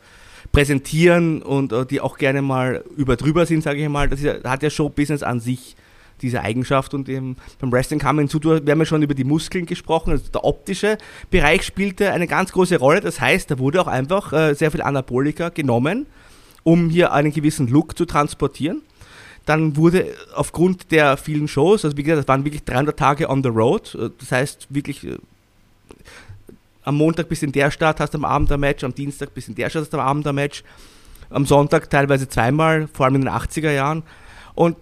präsentieren 0.52 1.42
und 1.42 1.74
äh, 1.74 1.86
die 1.86 2.02
auch 2.02 2.18
gerne 2.18 2.42
mal 2.42 2.84
über 2.96 3.16
drüber 3.16 3.46
sind, 3.46 3.64
sage 3.64 3.82
ich 3.82 3.90
mal, 3.90 4.10
das 4.10 4.22
ja, 4.22 4.36
hat 4.44 4.64
ja 4.64 4.70
Showbusiness 4.70 5.24
an 5.24 5.40
sich 5.40 5.76
diese 6.22 6.42
Eigenschaft 6.42 6.94
und 6.94 7.10
eben 7.10 7.36
beim 7.60 7.72
Wrestling 7.72 8.00
kam 8.00 8.20
hinzu, 8.20 8.42
wir 8.42 8.56
haben 8.56 8.80
ja 8.80 8.86
schon 8.86 9.02
über 9.02 9.14
die 9.14 9.24
Muskeln 9.24 9.66
gesprochen, 9.66 10.12
also 10.12 10.30
der 10.32 10.44
optische 10.44 10.98
Bereich 11.30 11.64
spielte 11.64 12.12
eine 12.12 12.28
ganz 12.28 12.52
große 12.52 12.78
Rolle, 12.78 13.02
das 13.02 13.20
heißt, 13.20 13.52
da 13.52 13.60
wurde 13.60 13.82
auch 13.82 13.88
einfach 13.88 14.34
äh, 14.34 14.54
sehr 14.54 14.72
viel 14.72 14.82
Anabolika 14.82 15.50
genommen, 15.50 16.06
um 16.64 16.90
hier 16.90 17.12
einen 17.14 17.32
gewissen 17.32 17.68
Look 17.68 17.98
zu 17.98 18.06
transportieren. 18.06 18.82
Dann 19.46 19.76
wurde 19.76 20.06
aufgrund 20.36 20.92
der 20.92 21.18
vielen 21.18 21.48
Shows, 21.48 21.84
also 21.84 21.98
wie 21.98 22.04
gesagt, 22.04 22.20
das 22.20 22.28
waren 22.28 22.46
wirklich 22.46 22.64
300 22.64 22.98
Tage 22.98 23.30
on 23.30 23.42
the 23.44 23.50
road, 23.50 23.96
äh, 23.96 24.10
das 24.20 24.32
heißt 24.32 24.68
wirklich 24.70 25.04
äh, 25.04 25.18
am 26.84 26.96
Montag 26.96 27.30
bis 27.30 27.44
in 27.44 27.52
der 27.52 27.72
Stadt 27.72 28.00
hast 28.00 28.14
du 28.14 28.18
am 28.18 28.26
Abend 28.26 28.52
ein 28.52 28.60
Match, 28.60 28.84
am 28.84 28.94
Dienstag 28.94 29.34
bis 29.34 29.48
in 29.48 29.56
der 29.56 29.70
Stadt 29.70 29.84
hast 29.84 29.94
du 29.94 29.98
am 29.98 30.08
Abend 30.08 30.28
ein 30.28 30.36
Match, 30.36 30.64
am 31.30 31.46
Sonntag 31.46 31.90
teilweise 31.90 32.28
zweimal, 32.28 32.88
vor 32.92 33.06
allem 33.06 33.16
in 33.16 33.22
den 33.22 33.30
80er 33.30 33.72
Jahren. 33.72 34.04
Und 34.56 34.76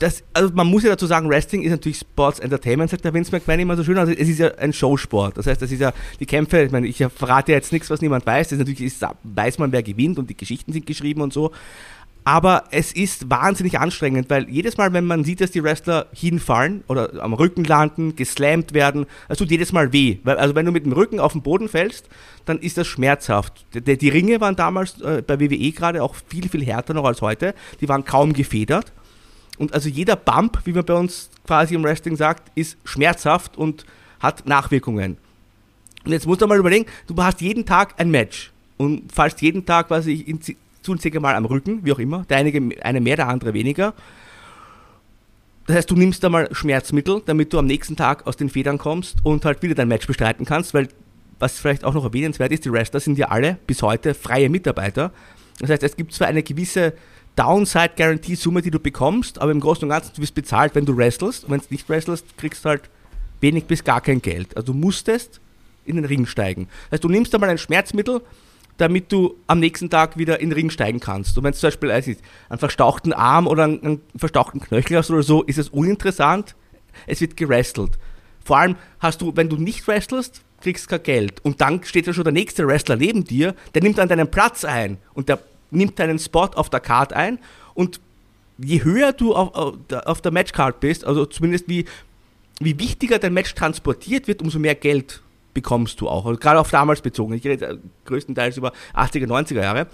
das, 0.00 0.24
also 0.32 0.52
man 0.54 0.66
muss 0.66 0.82
ja 0.82 0.90
dazu 0.90 1.06
sagen, 1.06 1.28
Wrestling 1.28 1.62
ist 1.62 1.70
natürlich 1.70 1.98
Sports 1.98 2.40
Entertainment, 2.40 2.90
sagt 2.90 3.04
der 3.04 3.12
Vince 3.12 3.30
McMahon 3.32 3.60
immer 3.60 3.76
so 3.76 3.84
schön. 3.84 3.98
Also 3.98 4.12
es 4.12 4.28
ist 4.28 4.38
ja 4.38 4.48
ein 4.56 4.72
Showsport. 4.72 5.36
Das 5.36 5.46
heißt, 5.46 5.60
das 5.60 5.70
ist 5.70 5.80
ja 5.80 5.92
die 6.18 6.26
Kämpfe, 6.26 6.62
ich 6.62 6.72
meine, 6.72 6.86
ich 6.86 7.04
verrate 7.14 7.52
jetzt 7.52 7.70
nichts, 7.70 7.90
was 7.90 8.00
niemand 8.00 8.24
weiß. 8.24 8.48
Das 8.48 8.52
ist 8.52 8.58
natürlich 8.58 8.80
ist, 8.80 9.04
weiß 9.22 9.58
man, 9.58 9.72
wer 9.72 9.82
gewinnt 9.82 10.18
und 10.18 10.30
die 10.30 10.36
Geschichten 10.36 10.72
sind 10.72 10.86
geschrieben 10.86 11.20
und 11.20 11.34
so. 11.34 11.52
Aber 12.24 12.64
es 12.70 12.92
ist 12.92 13.28
wahnsinnig 13.28 13.78
anstrengend, 13.78 14.30
weil 14.30 14.48
jedes 14.48 14.78
Mal, 14.78 14.92
wenn 14.94 15.04
man 15.04 15.24
sieht, 15.24 15.42
dass 15.42 15.50
die 15.50 15.62
Wrestler 15.62 16.06
hinfallen 16.12 16.82
oder 16.86 17.22
am 17.22 17.34
Rücken 17.34 17.64
landen, 17.64 18.16
geslammt 18.16 18.72
werden, 18.72 19.06
das 19.28 19.38
tut 19.38 19.50
jedes 19.50 19.72
Mal 19.72 19.92
weh. 19.92 20.18
Weil, 20.24 20.38
also 20.38 20.54
wenn 20.54 20.64
du 20.64 20.72
mit 20.72 20.86
dem 20.86 20.92
Rücken 20.92 21.20
auf 21.20 21.32
den 21.32 21.42
Boden 21.42 21.68
fällst, 21.68 22.08
dann 22.46 22.58
ist 22.58 22.78
das 22.78 22.86
schmerzhaft. 22.86 23.66
Die, 23.74 23.98
die 23.98 24.08
Ringe 24.08 24.40
waren 24.40 24.56
damals 24.56 24.98
äh, 25.02 25.22
bei 25.26 25.40
WWE 25.40 25.72
gerade 25.72 26.02
auch 26.02 26.14
viel, 26.14 26.48
viel 26.48 26.64
härter 26.64 26.94
noch 26.94 27.04
als 27.04 27.20
heute. 27.20 27.54
Die 27.80 27.88
waren 27.88 28.04
kaum 28.04 28.32
gefedert. 28.32 28.92
Und 29.60 29.74
also 29.74 29.90
jeder 29.90 30.16
Bump, 30.16 30.58
wie 30.64 30.72
man 30.72 30.86
bei 30.86 30.94
uns 30.94 31.28
quasi 31.46 31.74
im 31.74 31.84
Wrestling 31.84 32.16
sagt, 32.16 32.50
ist 32.54 32.78
schmerzhaft 32.82 33.58
und 33.58 33.84
hat 34.18 34.48
Nachwirkungen. 34.48 35.18
Und 36.02 36.12
jetzt 36.12 36.26
musst 36.26 36.40
du 36.40 36.46
mal 36.46 36.58
überlegen, 36.58 36.86
du 37.06 37.14
hast 37.22 37.42
jeden 37.42 37.66
Tag 37.66 38.00
ein 38.00 38.10
Match 38.10 38.52
und 38.78 39.12
fallst 39.12 39.42
jeden 39.42 39.66
Tag 39.66 39.88
quasi 39.88 40.14
in, 40.14 40.40
zu 40.40 40.56
mal 41.20 41.34
am 41.34 41.44
Rücken, 41.44 41.84
wie 41.84 41.92
auch 41.92 41.98
immer. 41.98 42.24
Der 42.30 42.38
eine, 42.38 42.70
eine 42.80 43.02
mehr, 43.02 43.16
der 43.16 43.28
andere 43.28 43.52
weniger. 43.52 43.92
Das 45.66 45.76
heißt, 45.76 45.90
du 45.90 45.94
nimmst 45.94 46.24
da 46.24 46.30
mal 46.30 46.48
Schmerzmittel, 46.52 47.20
damit 47.26 47.52
du 47.52 47.58
am 47.58 47.66
nächsten 47.66 47.96
Tag 47.96 48.26
aus 48.26 48.38
den 48.38 48.48
Federn 48.48 48.78
kommst 48.78 49.18
und 49.24 49.44
halt 49.44 49.62
wieder 49.62 49.74
dein 49.74 49.88
Match 49.88 50.06
bestreiten 50.06 50.46
kannst, 50.46 50.72
weil 50.72 50.88
was 51.38 51.58
vielleicht 51.58 51.84
auch 51.84 51.92
noch 51.92 52.04
erwähnenswert 52.04 52.50
ist, 52.50 52.64
die 52.64 52.72
Wrestler 52.72 53.00
sind 53.00 53.18
ja 53.18 53.28
alle 53.28 53.58
bis 53.66 53.82
heute 53.82 54.14
freie 54.14 54.48
Mitarbeiter. 54.48 55.12
Das 55.58 55.68
heißt, 55.68 55.82
es 55.82 55.96
gibt 55.96 56.14
zwar 56.14 56.28
eine 56.28 56.42
gewisse 56.42 56.94
Downside 57.40 57.92
Guarantee 57.96 58.34
Summe, 58.34 58.60
die 58.60 58.70
du 58.70 58.78
bekommst, 58.78 59.40
aber 59.40 59.50
im 59.50 59.60
Großen 59.60 59.84
und 59.84 59.88
Ganzen, 59.88 60.12
du 60.14 60.20
wirst 60.20 60.34
bezahlt, 60.34 60.74
wenn 60.74 60.84
du 60.84 60.94
wrestlest. 60.94 61.44
Und 61.44 61.52
wenn 61.52 61.60
du 61.60 61.66
nicht 61.70 61.88
wrestlest, 61.88 62.36
kriegst 62.36 62.66
du 62.66 62.68
halt 62.68 62.82
wenig 63.40 63.64
bis 63.64 63.82
gar 63.82 64.02
kein 64.02 64.20
Geld. 64.20 64.54
Also 64.58 64.74
du 64.74 64.78
musstest 64.78 65.40
in 65.86 65.96
den 65.96 66.04
Ring 66.04 66.26
steigen. 66.26 66.68
Das 66.90 66.98
heißt, 66.98 67.04
du 67.04 67.08
nimmst 67.08 67.34
einmal 67.34 67.48
ein 67.48 67.56
Schmerzmittel, 67.56 68.20
damit 68.76 69.10
du 69.10 69.36
am 69.46 69.58
nächsten 69.58 69.88
Tag 69.88 70.18
wieder 70.18 70.38
in 70.40 70.50
den 70.50 70.54
Ring 70.54 70.68
steigen 70.68 71.00
kannst. 71.00 71.38
Und 71.38 71.44
wenn 71.44 71.52
du 71.52 71.58
zum 71.58 71.68
Beispiel 71.68 71.90
also, 71.90 72.12
einen 72.50 72.58
verstauchten 72.58 73.14
Arm 73.14 73.46
oder 73.46 73.64
einen, 73.64 74.02
verstauchten 74.16 74.60
Knöchel 74.60 74.98
hast 74.98 75.10
oder 75.10 75.22
so, 75.22 75.42
ist 75.42 75.56
es 75.56 75.70
uninteressant. 75.70 76.54
Es 77.06 77.22
wird 77.22 77.38
gerestelt. 77.38 77.92
Vor 78.44 78.58
allem 78.58 78.76
hast 78.98 79.22
du, 79.22 79.34
wenn 79.34 79.48
du 79.48 79.56
nicht 79.56 79.88
wrestlest, 79.88 80.42
kriegst 80.60 80.88
kein 80.88 81.02
Geld. 81.02 81.42
Und 81.42 81.62
dann 81.62 81.82
steht 81.84 82.06
ja 82.06 82.12
schon 82.12 82.24
der 82.24 82.34
nächste 82.34 82.66
Wrestler 82.66 82.96
neben 82.96 83.24
dir, 83.24 83.54
der 83.74 83.82
nimmt 83.82 83.96
dann 83.96 84.10
deinen 84.10 84.30
Platz 84.30 84.66
ein 84.66 84.98
und 85.14 85.30
der 85.30 85.38
nimmt 85.70 85.98
deinen 85.98 86.18
Spot 86.18 86.50
auf 86.54 86.70
der 86.70 86.80
Card 86.80 87.12
ein 87.12 87.38
und 87.74 88.00
je 88.58 88.84
höher 88.84 89.12
du 89.12 89.34
auf, 89.34 89.54
auf 90.06 90.20
der- 90.20 90.32
Matchcard 90.32 90.80
bist, 90.80 91.04
also 91.04 91.24
zumindest 91.26 91.68
wie, 91.68 91.86
wie 92.60 92.78
wichtiger 92.78 93.18
dein 93.18 93.32
Match 93.32 93.54
transportiert 93.54 94.28
wird, 94.28 94.42
umso 94.42 94.58
mehr 94.58 94.74
Geld 94.74 95.22
bekommst 95.54 96.00
du 96.00 96.08
auch. 96.08 96.26
Also 96.26 96.38
gerade 96.38 96.60
auf 96.60 96.70
damals 96.70 97.00
bezogen. 97.00 97.32
Ich 97.34 97.44
rede 97.44 97.66
äh, 97.66 97.76
größtenteils 98.04 98.56
über 98.56 98.72
80er, 98.94 99.26
90er 99.26 99.62
Jahre. 99.62 99.86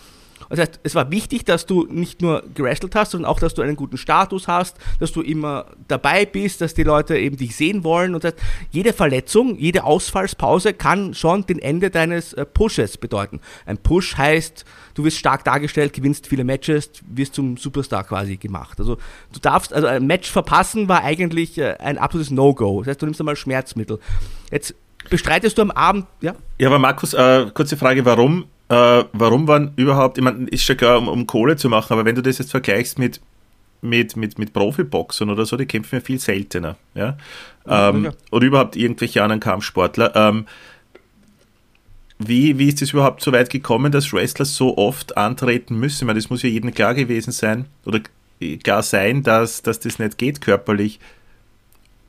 Das 0.50 0.58
heißt, 0.60 0.80
es 0.82 0.94
war 0.94 1.10
wichtig, 1.10 1.44
dass 1.46 1.64
du 1.64 1.86
nicht 1.90 2.20
nur 2.20 2.42
gewrestelt 2.54 2.94
hast, 2.94 3.12
sondern 3.12 3.30
auch, 3.30 3.40
dass 3.40 3.54
du 3.54 3.62
einen 3.62 3.74
guten 3.74 3.96
Status 3.96 4.48
hast, 4.48 4.76
dass 5.00 5.10
du 5.12 5.22
immer 5.22 5.66
dabei 5.88 6.26
bist, 6.26 6.60
dass 6.60 6.74
die 6.74 6.82
Leute 6.82 7.16
eben 7.16 7.36
dich 7.38 7.56
sehen 7.56 7.84
wollen. 7.84 8.14
Und 8.14 8.22
das 8.22 8.34
heißt, 8.34 8.44
jede 8.70 8.92
Verletzung, 8.92 9.58
jede 9.58 9.84
Ausfallspause 9.84 10.74
kann 10.74 11.14
schon 11.14 11.46
den 11.46 11.58
Ende 11.58 11.88
deines 11.90 12.34
äh, 12.34 12.44
Pushes 12.44 12.98
bedeuten. 12.98 13.40
Ein 13.64 13.78
Push 13.78 14.18
heißt, 14.18 14.64
du 14.96 15.04
wirst 15.04 15.18
stark 15.18 15.44
dargestellt, 15.44 15.92
gewinnst 15.92 16.26
viele 16.26 16.42
Matches, 16.42 16.90
wirst 17.08 17.34
zum 17.34 17.56
Superstar 17.56 18.02
quasi 18.02 18.36
gemacht. 18.36 18.80
Also 18.80 18.96
du 19.32 19.40
darfst, 19.40 19.72
also 19.72 19.86
ein 19.86 20.06
Match 20.06 20.28
verpassen 20.30 20.88
war 20.88 21.04
eigentlich 21.04 21.56
äh, 21.58 21.76
ein 21.78 21.98
absolutes 21.98 22.32
No-Go. 22.32 22.80
Das 22.80 22.88
heißt, 22.88 23.02
du 23.02 23.06
nimmst 23.06 23.20
einmal 23.20 23.36
Schmerzmittel. 23.36 24.00
Jetzt 24.50 24.74
bestreitest 25.10 25.56
du 25.58 25.62
am 25.62 25.70
Abend, 25.70 26.06
ja? 26.20 26.34
Ja, 26.58 26.68
aber 26.68 26.78
Markus, 26.80 27.14
äh, 27.14 27.46
kurze 27.54 27.76
Frage, 27.76 28.04
warum, 28.04 28.46
äh, 28.68 29.04
warum 29.12 29.46
waren 29.46 29.72
überhaupt, 29.76 30.18
ich 30.18 30.24
meine, 30.24 30.48
ist 30.48 30.64
schon 30.64 30.76
klar, 30.76 30.98
um, 30.98 31.08
um 31.08 31.26
Kohle 31.26 31.56
zu 31.56 31.68
machen, 31.68 31.92
aber 31.92 32.04
wenn 32.04 32.14
du 32.16 32.22
das 32.22 32.38
jetzt 32.38 32.50
vergleichst 32.50 32.98
mit, 32.98 33.20
mit, 33.82 34.16
mit, 34.16 34.38
mit 34.38 34.52
Profiboxern 34.54 35.28
oder 35.30 35.44
so, 35.44 35.56
die 35.56 35.66
kämpfen 35.66 35.96
ja 35.96 36.00
viel 36.00 36.18
seltener, 36.18 36.76
ja, 36.94 37.18
ähm, 37.68 38.04
Ja. 38.06 38.12
oder 38.32 38.46
überhaupt 38.46 38.74
irgendwelche 38.76 39.22
anderen 39.22 39.40
Kampfsportler, 39.40 40.16
ähm, 40.16 40.46
wie, 42.18 42.58
wie 42.58 42.68
ist 42.68 42.82
es 42.82 42.92
überhaupt 42.92 43.22
so 43.22 43.32
weit 43.32 43.50
gekommen, 43.50 43.92
dass 43.92 44.12
Wrestler 44.12 44.44
so 44.44 44.76
oft 44.78 45.16
antreten 45.16 45.78
müssen? 45.78 46.04
Ich 46.04 46.06
meine, 46.06 46.18
das 46.18 46.30
muss 46.30 46.42
ja 46.42 46.48
jedem 46.48 46.72
klar 46.72 46.94
gewesen 46.94 47.32
sein, 47.32 47.66
oder 47.84 48.00
klar 48.62 48.82
sein, 48.82 49.22
dass, 49.22 49.62
dass 49.62 49.80
das 49.80 49.98
nicht 49.98 50.18
geht 50.18 50.40
körperlich, 50.40 50.98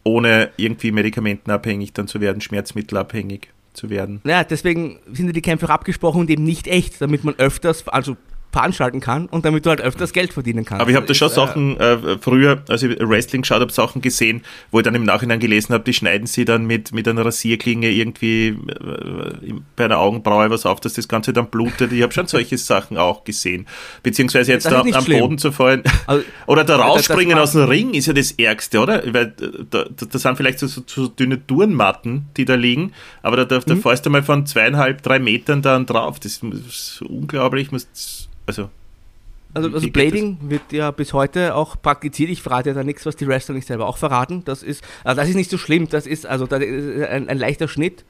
ohne 0.03 0.51
irgendwie 0.55 0.91
medikamentenabhängig 0.91 1.93
dann 1.93 2.08
zu 2.08 2.22
werden, 2.22 2.41
schmerzmittelabhängig 2.41 3.49
zu 3.74 3.89
werden. 3.89 4.22
Naja, 4.24 4.43
deswegen 4.43 4.99
sind 5.12 5.28
ja 5.28 5.34
die 5.34 5.41
Kämpfe 5.41 5.66
auch 5.68 5.72
abgesprochen 5.72 6.22
und 6.22 6.30
eben 6.30 6.43
nicht 6.43 6.68
echt, 6.68 7.01
damit 7.01 7.24
man 7.24 7.36
öfters, 7.38 7.88
also 7.88 8.16
veranstalten 8.58 8.99
kann 8.99 9.28
und 9.28 9.45
damit 9.45 9.66
du 9.66 9.70
halt 9.70 9.82
öfters 9.82 10.14
Geld 10.14 10.34
verdienen 10.34 10.66
kannst. 10.66 10.82
Aber 10.82 10.89
ich 10.89 10.95
habe 10.97 11.05
da 11.05 11.14
schon 11.14 11.28
Ist, 11.28 11.34
äh, 11.34 11.36
Sachen 11.36 11.80
äh, 11.80 12.18
früher, 12.20 12.64
als 12.68 12.82
ich 12.84 12.97
Wrestling 12.99 13.43
geschaut 13.43 13.62
habe, 13.62 13.72
Sachen 13.72 14.01
gesehen, 14.01 14.41
wo 14.72 14.80
ich 14.80 14.84
dann 14.84 14.95
im 14.95 15.03
Nachhinein 15.03 15.39
gelesen 15.39 15.74
habe, 15.74 15.84
die 15.84 15.93
schneiden 15.93 16.26
sie 16.28 16.43
dann 16.45 16.66
mit, 16.66 16.91
mit 16.91 17.08
einer 17.08 17.24
Rasierklinge 17.24 17.89
irgendwie 17.89 18.47
äh, 18.47 19.53
bei 19.76 19.86
einer 19.86 19.99
Augenbraue 19.99 20.49
was 20.49 20.66
auf, 20.66 20.80
dass 20.80 20.93
das 20.93 21.08
Ganze 21.08 21.34
dann 21.34 21.47
blutet. 21.47 21.91
Ich 21.91 22.01
habe 22.01 22.14
schon 22.14 22.28
solche 22.28 22.58
Sachen 22.58 22.97
auch 22.97 23.24
gesehen. 23.24 23.68
Beziehungsweise 24.03 24.51
jetzt 24.51 24.66
da 24.66 24.82
am 24.82 25.03
schlimm. 25.03 25.20
Boden 25.20 25.38
zu 25.38 25.51
fallen. 25.51 25.84
Also, 26.08 26.24
oder 26.45 26.64
da 26.64 26.78
rausspringen 26.78 27.38
aus 27.38 27.51
dem 27.51 27.66
Ring 27.66 27.93
ist 27.93 28.05
ja 28.05 28.14
das 28.14 28.32
Ärgste, 28.32 28.80
oder? 28.80 29.03
Weil 29.14 29.34
äh, 29.41 29.66
da, 29.70 29.86
da, 29.89 30.20
sind 30.20 30.38
vielleicht 30.38 30.60
so, 30.60 30.68
so, 30.68 30.82
so 30.86 31.08
dünne 31.08 31.45
Turnmatten, 31.45 32.28
die 32.38 32.45
da 32.45 32.55
liegen, 32.55 32.93
aber 33.22 33.36
da, 33.38 33.45
da, 33.45 33.60
da 33.60 33.76
Mhm. 33.76 33.82
fährst 33.82 34.05
du 34.05 34.10
mal 34.10 34.24
von 34.24 34.45
zweieinhalb, 34.45 35.01
drei 35.03 35.20
Metern 35.20 35.62
dann 35.62 35.86
drauf. 35.86 36.20
Das 36.20 36.41
ist 36.43 37.01
unglaublich. 37.01 37.72
Muss, 37.72 37.88
also 38.48 38.70
Also, 39.54 39.70
also 39.70 39.88
Blading 39.91 40.38
wird 40.41 40.72
ja 40.72 40.91
bis 40.91 41.14
heute 41.14 41.56
auch 41.56 41.82
praktiziert. 41.82 42.30
Ich 42.30 42.41
verrate 42.41 42.70
ja 42.70 42.76
da 42.76 42.84
nichts, 42.84 43.06
was 43.06 43.16
die 43.16 43.28
Wrestler 43.28 43.56
nicht 43.56 43.68
selber 43.68 43.88
auch 43.88 43.98
verraten. 43.98 44.43
Das 44.45 44.62
ist, 44.64 44.84
also 45.04 45.20
das 45.22 45.30
ist 45.30 45.36
nicht 45.36 45.50
so 45.50 45.58
schlimm. 45.58 45.88
Das 45.89 46.06
ist 46.08 46.26
also 46.26 46.45
das 46.48 46.62
ist 46.64 47.08
ein, 47.08 47.30
ein 47.30 47.38
leichter 47.38 47.68
Schnitt 47.68 48.04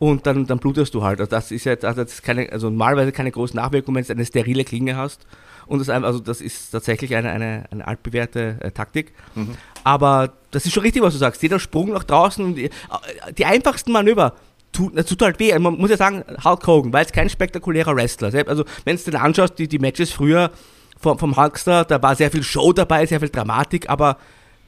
und 0.00 0.26
dann, 0.26 0.46
dann 0.46 0.58
blutest 0.58 0.92
du 0.94 1.02
halt. 1.04 1.20
Also 1.20 1.30
das 1.30 1.50
ist 1.52 1.64
jetzt, 1.64 1.84
also 1.84 2.02
das 2.02 2.14
ist 2.14 2.22
keine, 2.22 2.50
also 2.52 2.68
normalerweise 2.70 3.12
keine 3.12 3.30
großen 3.30 3.56
Nachwirkungen, 3.56 3.96
wenn 3.96 4.04
du 4.04 4.12
eine 4.12 4.26
sterile 4.26 4.64
Klinge 4.64 4.96
hast. 4.96 5.26
Und 5.66 5.78
das, 5.78 5.88
einfach- 5.88 6.08
also 6.08 6.18
das 6.20 6.40
ist 6.42 6.70
tatsächlich 6.72 7.14
eine, 7.16 7.30
eine, 7.30 7.64
eine 7.70 7.86
altbewährte 7.88 8.58
äh, 8.60 8.70
Taktik. 8.72 9.12
Aber 9.84 10.32
das 10.50 10.66
ist 10.66 10.72
schon 10.72 10.82
richtig, 10.82 11.02
was 11.02 11.14
du 11.14 11.18
sagst. 11.18 11.42
Jeder 11.42 11.58
Sprung 11.60 11.90
nach 11.92 12.04
draußen, 12.04 12.54
die, 12.54 12.68
die 13.38 13.44
einfachsten 13.46 13.92
Manöver, 13.92 14.34
tut, 14.74 14.96
das 14.96 15.06
tut 15.06 15.22
halt 15.22 15.38
weh. 15.38 15.58
Man 15.58 15.78
muss 15.78 15.90
ja 15.90 15.96
sagen, 15.96 16.24
Hulk 16.44 16.66
Hogan 16.66 16.92
war 16.92 17.00
jetzt 17.00 17.12
kein 17.12 17.30
spektakulärer 17.30 17.96
Wrestler. 17.96 18.32
Also, 18.46 18.64
wenn 18.84 18.96
du 18.96 19.10
dir 19.10 19.20
anschaust, 19.20 19.58
die, 19.58 19.68
die 19.68 19.78
Matches 19.78 20.12
früher 20.12 20.50
vom, 21.00 21.18
vom 21.18 21.36
Hulkster, 21.36 21.84
da 21.84 22.02
war 22.02 22.14
sehr 22.14 22.30
viel 22.30 22.42
Show 22.42 22.72
dabei, 22.72 23.06
sehr 23.06 23.20
viel 23.20 23.30
Dramatik, 23.30 23.88
aber 23.88 24.18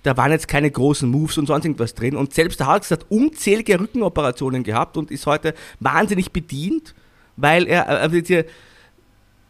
da 0.03 0.17
waren 0.17 0.31
jetzt 0.31 0.49
keine 0.49 0.71
großen 0.71 1.09
Moves 1.09 1.37
und 1.37 1.47
sonst 1.47 1.65
irgendwas 1.65 1.95
drin. 1.95 2.17
Und 2.17 2.33
selbst 2.33 2.61
der 2.61 2.73
Hulkster 2.73 2.95
hat 2.95 3.07
unzählige 3.09 3.79
Rückenoperationen 3.81 4.63
gehabt 4.63 4.97
und 4.97 5.11
ist 5.11 5.27
heute 5.27 5.53
wahnsinnig 5.81 6.33
bedient, 6.33 6.95
weil 7.37 7.67
er, 7.67 7.89
also 7.89 8.21
diese, 8.21 8.47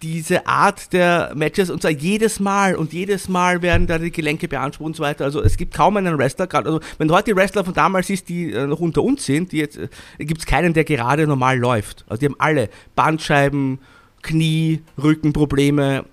diese 0.03 0.47
Art 0.47 0.93
der 0.93 1.33
Matches 1.35 1.71
und 1.71 1.81
zwar 1.81 1.91
jedes 1.91 2.39
Mal 2.39 2.77
und 2.77 2.93
jedes 2.93 3.29
Mal 3.29 3.63
werden 3.63 3.87
da 3.87 3.99
die 3.99 4.11
Gelenke 4.11 4.47
beansprucht 4.47 4.87
und 4.87 4.97
so 4.97 5.03
weiter. 5.03 5.25
Also 5.25 5.43
es 5.43 5.57
gibt 5.57 5.75
kaum 5.75 5.97
einen 5.97 6.19
Wrestler, 6.19 6.47
gerade, 6.47 6.69
also 6.69 6.81
wenn 6.99 7.09
du 7.09 7.15
heute 7.15 7.31
die 7.31 7.37
Wrestler 7.37 7.65
von 7.65 7.73
damals 7.73 8.09
siehst, 8.09 8.29
die 8.29 8.53
äh, 8.53 8.67
noch 8.67 8.81
unter 8.81 9.03
uns 9.03 9.25
sind, 9.25 9.53
die 9.53 9.59
jetzt, 9.59 9.79
äh, 9.79 9.89
gibt 10.19 10.41
es 10.41 10.47
keinen, 10.47 10.75
der 10.75 10.85
gerade 10.85 11.27
normal 11.27 11.59
läuft. 11.59 12.05
Also 12.09 12.21
die 12.21 12.27
haben 12.27 12.37
alle 12.39 12.69
Bandscheiben, 12.95 13.79
Knie, 14.23 14.83
Rückenprobleme 15.03 16.05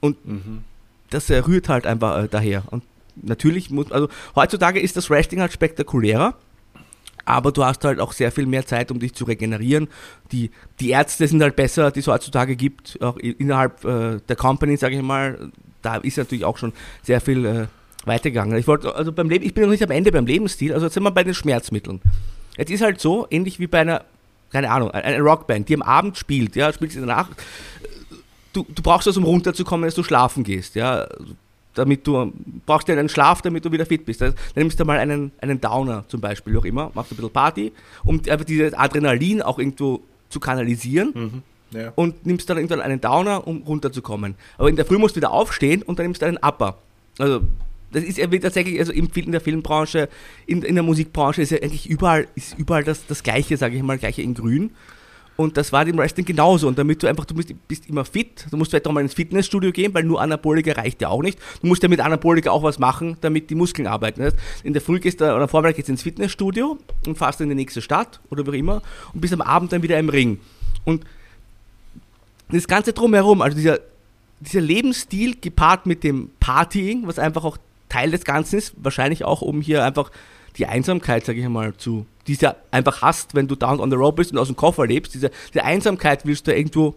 und 0.00 0.16
das 1.10 1.28
äh, 1.30 1.38
rührt 1.38 1.68
halt 1.68 1.86
einfach 1.86 2.24
äh, 2.24 2.28
daher. 2.28 2.64
Und 2.70 2.82
natürlich 3.16 3.70
muss, 3.70 3.92
also 3.92 4.08
heutzutage 4.34 4.80
ist 4.80 4.96
das 4.96 5.10
Wrestling 5.10 5.40
halt 5.40 5.52
spektakulärer. 5.52 6.34
Aber 7.24 7.52
du 7.52 7.64
hast 7.64 7.84
halt 7.84 8.00
auch 8.00 8.12
sehr 8.12 8.32
viel 8.32 8.46
mehr 8.46 8.66
Zeit, 8.66 8.90
um 8.90 8.98
dich 8.98 9.14
zu 9.14 9.24
regenerieren. 9.24 9.88
Die, 10.32 10.50
die 10.80 10.90
Ärzte 10.90 11.26
sind 11.26 11.42
halt 11.42 11.56
besser, 11.56 11.90
die 11.90 12.00
es 12.00 12.06
heutzutage 12.06 12.56
gibt, 12.56 12.98
auch 13.02 13.16
innerhalb 13.16 13.84
äh, 13.84 14.18
der 14.28 14.36
Company, 14.36 14.76
sage 14.76 14.96
ich 14.96 15.02
mal. 15.02 15.50
Da 15.82 15.96
ist 15.96 16.18
natürlich 16.18 16.44
auch 16.44 16.58
schon 16.58 16.72
sehr 17.02 17.20
viel 17.20 17.46
äh, 17.46 17.66
weitergegangen. 18.04 18.56
Ich 18.58 18.66
wollte, 18.66 18.94
also 18.94 19.12
beim 19.12 19.28
Leben, 19.28 19.44
ich 19.44 19.54
bin 19.54 19.64
noch 19.64 19.70
nicht 19.70 19.82
am 19.82 19.90
Ende 19.90 20.12
beim 20.12 20.26
Lebensstil, 20.26 20.72
also 20.72 20.86
jetzt 20.86 20.94
sind 20.94 21.02
wir 21.02 21.10
bei 21.10 21.24
den 21.24 21.34
Schmerzmitteln. 21.34 22.00
Jetzt 22.56 22.70
ist 22.70 22.82
halt 22.82 23.00
so, 23.00 23.26
ähnlich 23.30 23.60
wie 23.60 23.66
bei 23.66 23.80
einer, 23.80 24.04
keine 24.50 24.70
Ahnung, 24.70 24.90
eine 24.90 25.20
Rockband, 25.20 25.68
die 25.68 25.74
am 25.74 25.82
Abend 25.82 26.18
spielt, 26.18 26.56
ja, 26.56 26.72
spielt 26.72 26.92
sie 26.92 27.00
danach. 27.00 27.28
Du, 28.52 28.66
du 28.68 28.82
brauchst 28.82 29.06
das, 29.06 29.16
um 29.16 29.24
runterzukommen, 29.24 29.86
dass 29.86 29.94
du 29.94 30.02
schlafen 30.02 30.44
gehst, 30.44 30.74
ja 30.74 31.06
damit 31.74 32.06
du 32.06 32.32
brauchst 32.66 32.88
ja 32.88 32.96
einen 32.96 33.08
Schlaf, 33.08 33.42
damit 33.42 33.64
du 33.64 33.72
wieder 33.72 33.86
fit 33.86 34.04
bist. 34.04 34.20
Dann 34.20 34.34
nimmst 34.54 34.78
du 34.80 34.84
mal 34.84 34.98
einen, 34.98 35.32
einen 35.40 35.60
Downer 35.60 36.04
zum 36.08 36.20
Beispiel, 36.20 36.56
auch 36.56 36.64
immer, 36.64 36.90
machst 36.94 37.12
ein 37.12 37.16
bisschen 37.16 37.30
Party, 37.30 37.72
um 38.04 38.20
einfach 38.28 38.44
dieses 38.44 38.74
Adrenalin 38.74 39.42
auch 39.42 39.58
irgendwo 39.58 40.00
zu 40.28 40.40
kanalisieren 40.40 41.42
ja. 41.72 41.92
und 41.94 42.26
nimmst 42.26 42.48
dann 42.50 42.56
irgendwann 42.56 42.80
einen 42.80 43.00
Downer, 43.00 43.46
um 43.46 43.62
runterzukommen. 43.62 44.34
Aber 44.58 44.68
in 44.68 44.76
der 44.76 44.84
Früh 44.84 44.98
musst 44.98 45.16
du 45.16 45.20
wieder 45.20 45.30
aufstehen 45.30 45.82
und 45.82 45.98
dann 45.98 46.06
nimmst 46.06 46.22
du 46.22 46.26
einen 46.26 46.38
Upper. 46.38 46.78
Also 47.18 47.40
das 47.92 48.04
ist 48.04 48.18
ja 48.18 48.26
tatsächlich, 48.26 48.78
also 48.78 48.92
in 48.92 49.32
der 49.32 49.40
Filmbranche, 49.40 50.08
in, 50.46 50.62
in 50.62 50.74
der 50.74 50.84
Musikbranche 50.84 51.42
ist 51.42 51.50
ja 51.50 51.58
eigentlich 51.58 51.88
überall, 51.88 52.28
ist 52.34 52.56
überall 52.58 52.84
das, 52.84 53.06
das 53.06 53.22
Gleiche, 53.22 53.56
sage 53.56 53.76
ich 53.76 53.82
mal, 53.82 53.98
Gleiche 53.98 54.22
in 54.22 54.34
grün. 54.34 54.70
Und 55.40 55.56
das 55.56 55.72
war 55.72 55.86
dem 55.86 55.96
Wrestling 55.96 56.26
genauso. 56.26 56.68
Und 56.68 56.78
damit 56.78 57.02
du 57.02 57.06
einfach, 57.06 57.24
du 57.24 57.34
bist, 57.34 57.54
bist 57.66 57.88
immer 57.88 58.04
fit, 58.04 58.44
du 58.50 58.58
musst 58.58 58.72
vielleicht 58.72 58.86
auch 58.86 58.92
mal 58.92 59.00
ins 59.00 59.14
Fitnessstudio 59.14 59.72
gehen, 59.72 59.94
weil 59.94 60.04
nur 60.04 60.20
Anabolika 60.20 60.72
reicht 60.72 61.00
ja 61.00 61.08
auch 61.08 61.22
nicht. 61.22 61.38
Du 61.62 61.66
musst 61.66 61.82
ja 61.82 61.88
mit 61.88 61.98
Anabolika 61.98 62.50
auch 62.50 62.62
was 62.62 62.78
machen, 62.78 63.16
damit 63.22 63.48
die 63.48 63.54
Muskeln 63.54 63.88
arbeiten. 63.88 64.20
Das 64.20 64.34
heißt, 64.34 64.64
in 64.64 64.74
der 64.74 64.82
Früh 64.82 65.00
gehst 65.00 65.22
du, 65.22 65.34
oder 65.34 65.48
Vormittag 65.48 65.76
gehst 65.76 65.88
du 65.88 65.92
ins 65.92 66.02
Fitnessstudio 66.02 66.76
und 67.06 67.16
fährst 67.16 67.40
in 67.40 67.48
die 67.48 67.54
nächste 67.54 67.80
Stadt 67.80 68.20
oder 68.28 68.44
wie 68.44 68.50
auch 68.50 68.52
immer 68.52 68.82
und 69.14 69.22
bist 69.22 69.32
am 69.32 69.40
Abend 69.40 69.72
dann 69.72 69.82
wieder 69.82 69.98
im 69.98 70.10
Ring. 70.10 70.40
Und 70.84 71.06
das 72.50 72.68
Ganze 72.68 72.92
drumherum, 72.92 73.40
also 73.40 73.56
dieser, 73.56 73.80
dieser 74.40 74.60
Lebensstil 74.60 75.36
gepaart 75.40 75.86
mit 75.86 76.04
dem 76.04 76.32
Partying, 76.38 77.06
was 77.06 77.18
einfach 77.18 77.44
auch 77.44 77.56
Teil 77.88 78.10
des 78.10 78.26
Ganzen 78.26 78.58
ist, 78.58 78.74
wahrscheinlich 78.76 79.24
auch, 79.24 79.40
um 79.40 79.62
hier 79.62 79.86
einfach 79.86 80.10
die 80.58 80.66
Einsamkeit, 80.66 81.24
sage 81.24 81.40
ich 81.40 81.48
mal, 81.48 81.74
zu, 81.76 82.06
die 82.26 82.32
es 82.34 82.40
ja 82.40 82.56
einfach 82.70 83.02
hast, 83.02 83.34
wenn 83.34 83.48
du 83.48 83.54
down 83.54 83.80
on 83.80 83.90
the 83.90 83.96
road 83.96 84.16
bist 84.16 84.32
und 84.32 84.38
aus 84.38 84.48
dem 84.48 84.56
Koffer 84.56 84.86
lebst, 84.86 85.14
diese, 85.14 85.30
diese 85.52 85.64
Einsamkeit 85.64 86.26
willst 86.26 86.46
du 86.46 86.54
irgendwo 86.54 86.94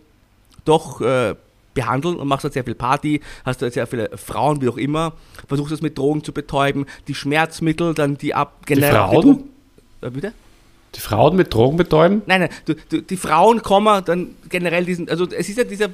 doch 0.66 1.02
äh, 1.02 1.36
behandeln 1.74 2.16
und 2.18 2.28
machst 2.28 2.44
halt 2.44 2.54
sehr 2.54 2.64
viel 2.64 2.76
Party, 2.76 3.20
hast 3.46 3.62
halt 3.62 3.74
sehr 3.74 3.88
viele 3.88 4.10
Frauen, 4.18 4.62
wie 4.62 4.70
auch 4.70 4.78
immer, 4.78 5.14
versuchst 5.48 5.72
das 5.72 5.82
mit 5.82 5.98
Drogen 5.98 6.24
zu 6.24 6.32
betäuben, 6.34 6.86
die 7.08 7.16
Schmerzmittel, 7.16 7.94
dann 7.94 8.18
die 8.18 8.34
ab... 8.34 8.66
generell 8.66 8.96
auch 8.98 9.12
Frauen? 9.12 9.24
Drogen- 9.24 9.44
Äh, 10.02 10.10
bitte? 10.12 10.34
Die 10.96 11.00
Frauen 11.00 11.36
mit 11.36 11.52
Drogen 11.54 11.78
betäuben? 11.78 12.22
Nein, 12.28 12.42
nein, 12.42 12.50
du, 12.66 12.76
du, 12.90 13.02
die 13.02 13.18
Frauen 13.18 13.64
kommen 13.64 14.04
dann 14.06 14.36
generell 14.50 14.86
diesen, 14.86 15.10
also 15.10 15.26
es 15.26 15.50
ist 15.50 15.58
ja 15.58 15.64
dieser, 15.64 15.88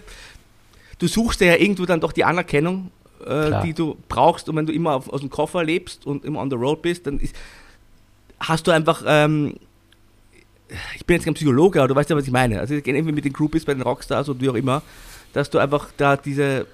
du 0.97 1.07
suchst 1.07 1.39
ja 1.39 1.55
irgendwo 1.55 1.85
dann 1.85 2.01
doch 2.01 2.11
die 2.11 2.25
Anerkennung, 2.25 2.91
äh, 3.25 3.61
die 3.63 3.73
du 3.73 3.97
brauchst 4.07 4.49
und 4.49 4.55
wenn 4.55 4.65
du 4.65 4.73
immer 4.73 4.95
auf, 4.95 5.09
aus 5.09 5.21
dem 5.21 5.29
Koffer 5.29 5.63
lebst 5.63 6.05
und 6.05 6.25
immer 6.25 6.39
on 6.39 6.49
the 6.49 6.55
road 6.55 6.81
bist, 6.81 7.07
dann 7.07 7.19
ist, 7.19 7.35
hast 8.39 8.67
du 8.67 8.71
einfach, 8.71 9.03
ähm, 9.05 9.55
ich 10.95 11.05
bin 11.05 11.15
jetzt 11.15 11.25
kein 11.25 11.33
Psychologe, 11.33 11.79
aber 11.79 11.87
du 11.87 11.95
weißt 11.95 12.09
ja, 12.09 12.15
was 12.15 12.25
ich 12.25 12.31
meine. 12.31 12.59
Also 12.59 12.75
irgendwie 12.75 13.11
mit 13.11 13.25
den 13.25 13.33
Groupies 13.33 13.65
bei 13.65 13.73
den 13.73 13.81
Rockstars 13.81 14.29
und 14.29 14.41
wie 14.41 14.49
auch 14.49 14.55
immer, 14.55 14.81
dass 15.33 15.49
du 15.49 15.57
einfach 15.57 15.89
da 15.97 16.15
diese 16.15 16.67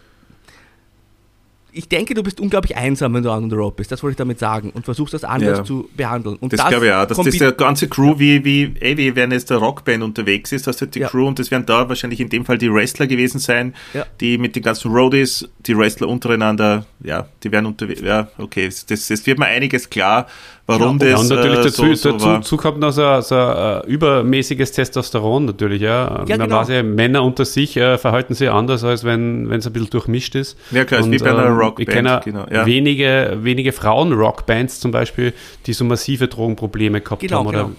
ich 1.77 1.89
denke, 1.89 2.13
du 2.13 2.23
bist 2.23 2.39
unglaublich 2.39 2.75
einsam, 2.77 3.13
wenn 3.13 3.23
du 3.23 3.29
on 3.31 3.49
the 3.49 3.55
road 3.55 3.75
bist. 3.75 3.91
Das 3.91 4.01
wollte 4.01 4.13
ich 4.13 4.17
damit 4.17 4.39
sagen. 4.39 4.69
Und 4.71 4.85
versuchst 4.85 5.13
das 5.13 5.23
anders 5.23 5.59
Ja. 5.59 5.63
zu 5.65 5.89
behandeln. 5.95 6.37
Und 6.37 6.53
Das, 6.53 6.65
glaube 6.67 6.87
ich 6.87 6.91
auch, 6.93 7.05
dass 7.05 7.17
das 7.17 7.37
der 7.37 7.51
ganze 7.51 7.87
Crew, 7.89 8.15
wie, 8.17 8.43
wie, 8.45 8.73
ey, 8.79 8.97
wie 8.97 9.15
wenn 9.15 9.31
jetzt 9.31 9.49
der 9.49 9.57
Rockband 9.57 10.01
unterwegs 10.03 10.51
ist, 10.51 10.67
dass 10.67 10.79
halt 10.81 10.95
die 10.95 10.99
Ja. 10.99 11.09
Crew 11.09 11.27
und 11.27 11.37
das 11.37 11.51
werden 11.51 11.65
da 11.65 11.87
wahrscheinlich 11.89 12.19
in 12.21 12.29
dem 12.29 12.45
Fall 12.45 12.57
die 12.57 12.71
Wrestler 12.73 13.07
gewesen 13.07 13.39
sein, 13.39 13.73
Ja. 13.93 14.05
die 14.21 14.37
mit 14.37 14.55
den 14.55 14.63
ganzen 14.63 14.91
Roadies, 14.91 15.47
die 15.65 15.77
Wrestler 15.77 16.07
untereinander, 16.07 16.85
ja, 17.03 17.27
die 17.43 17.51
werden 17.51 17.65
unterwegs, 17.65 18.01
ja, 18.01 18.29
okay, 18.37 18.67
das, 18.87 19.07
das 19.07 19.25
wird 19.27 19.37
mir 19.39 19.45
einiges 19.45 19.89
klar, 19.89 20.27
warum 20.67 20.99
Ja, 20.99 21.05
Ja, 21.07 21.11
das 21.13 21.21
und 21.21 21.29
natürlich 21.35 21.59
äh, 21.59 21.63
dazu, 21.63 21.85
so, 21.85 21.93
so 21.95 22.11
dazu, 22.13 22.25
dazu 22.27 22.57
kommt 22.57 22.79
noch 22.79 22.91
so, 22.91 23.21
so 23.21 23.35
äh, 23.35 23.85
übermäßiges 23.87 24.71
Testosteron 24.71 25.45
natürlich. 25.45 25.81
Ja. 25.81 26.23
Ja, 26.27 26.37
Man 26.37 26.47
genau. 26.49 26.59
weiß 26.59 26.69
ja, 26.69 26.83
Männer 26.83 27.23
unter 27.23 27.45
sich 27.45 27.77
äh, 27.77 27.97
verhalten 27.97 28.33
sich 28.33 28.49
anders, 28.49 28.83
als 28.83 29.03
wenn 29.03 29.51
es 29.51 29.67
ein 29.67 29.73
bisschen 29.73 29.89
durchmischt 29.89 30.35
ist. 30.35 30.57
Ja, 30.71 30.85
klar, 30.85 30.99
ist 31.01 31.07
Und, 31.07 31.11
wie 31.13 31.17
bei 31.17 31.31
einer 31.31 31.47
ähm, 31.47 31.57
Rockband, 31.57 31.87
Ich 31.87 31.93
kenne 31.93 32.21
genau, 32.23 32.45
ja. 32.51 32.65
wenige, 32.65 33.37
wenige 33.41 33.71
Frauen-Rockbands 33.71 34.79
zum 34.79 34.91
Beispiel, 34.91 35.33
die 35.65 35.73
so 35.73 35.85
massive 35.85 36.27
Drogenprobleme 36.27 37.01
gehabt 37.01 37.21
Genau, 37.21 37.39
haben. 37.39 37.47
Oder, 37.47 37.69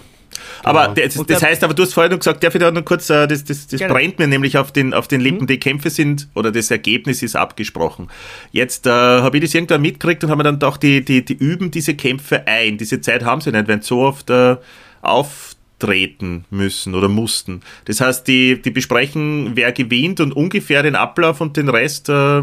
genau. 0.62 0.78
Aber 0.78 0.94
das, 0.94 1.14
das 1.14 1.42
heißt 1.42 1.64
aber, 1.64 1.74
du 1.74 1.82
hast 1.82 1.94
vorher 1.94 2.10
noch 2.10 2.18
gesagt, 2.18 2.42
darf 2.42 2.54
ich 2.54 2.60
da 2.60 2.70
noch 2.70 2.84
kurz, 2.84 3.10
äh, 3.10 3.26
das, 3.26 3.44
das, 3.44 3.66
das 3.66 3.80
brennt 3.80 4.18
mir 4.18 4.26
nämlich 4.26 4.58
auf 4.58 4.72
den, 4.72 4.94
auf 4.94 5.08
den 5.08 5.20
Lippen, 5.20 5.42
Mhm. 5.42 5.46
die 5.46 5.58
Kämpfe 5.58 5.90
sind, 5.90 6.28
oder 6.34 6.50
das 6.52 6.70
Ergebnis 6.70 7.22
ist 7.22 7.36
abgesprochen. 7.36 8.08
Jetzt 8.52 8.86
äh, 8.86 8.90
habe 8.90 9.36
ich 9.38 9.44
das 9.44 9.54
irgendwann 9.54 9.82
mitgekriegt 9.82 10.24
und 10.24 10.30
habe 10.30 10.38
mir 10.38 10.44
dann 10.44 10.54
gedacht, 10.54 10.82
die, 10.82 11.04
die, 11.04 11.24
die 11.24 11.34
üben 11.34 11.70
diese 11.70 11.94
Kämpfe 11.94 12.46
ein. 12.46 12.78
Diese 12.78 13.00
Zeit 13.00 13.24
haben 13.24 13.40
sie 13.40 13.52
nicht, 13.52 13.68
wenn 13.68 13.82
so 13.82 14.00
oft 14.02 14.30
äh, 14.30 14.56
auftreten 15.02 16.44
müssen 16.50 16.94
oder 16.94 17.08
mussten. 17.08 17.62
Das 17.84 18.00
heißt, 18.00 18.26
die, 18.26 18.60
die 18.60 18.70
besprechen, 18.70 19.52
wer 19.54 19.72
gewinnt 19.72 20.20
und 20.20 20.32
ungefähr 20.32 20.82
den 20.82 20.94
Ablauf 20.96 21.40
und 21.40 21.56
den 21.56 21.68
Rest, 21.68 22.08
äh, 22.08 22.42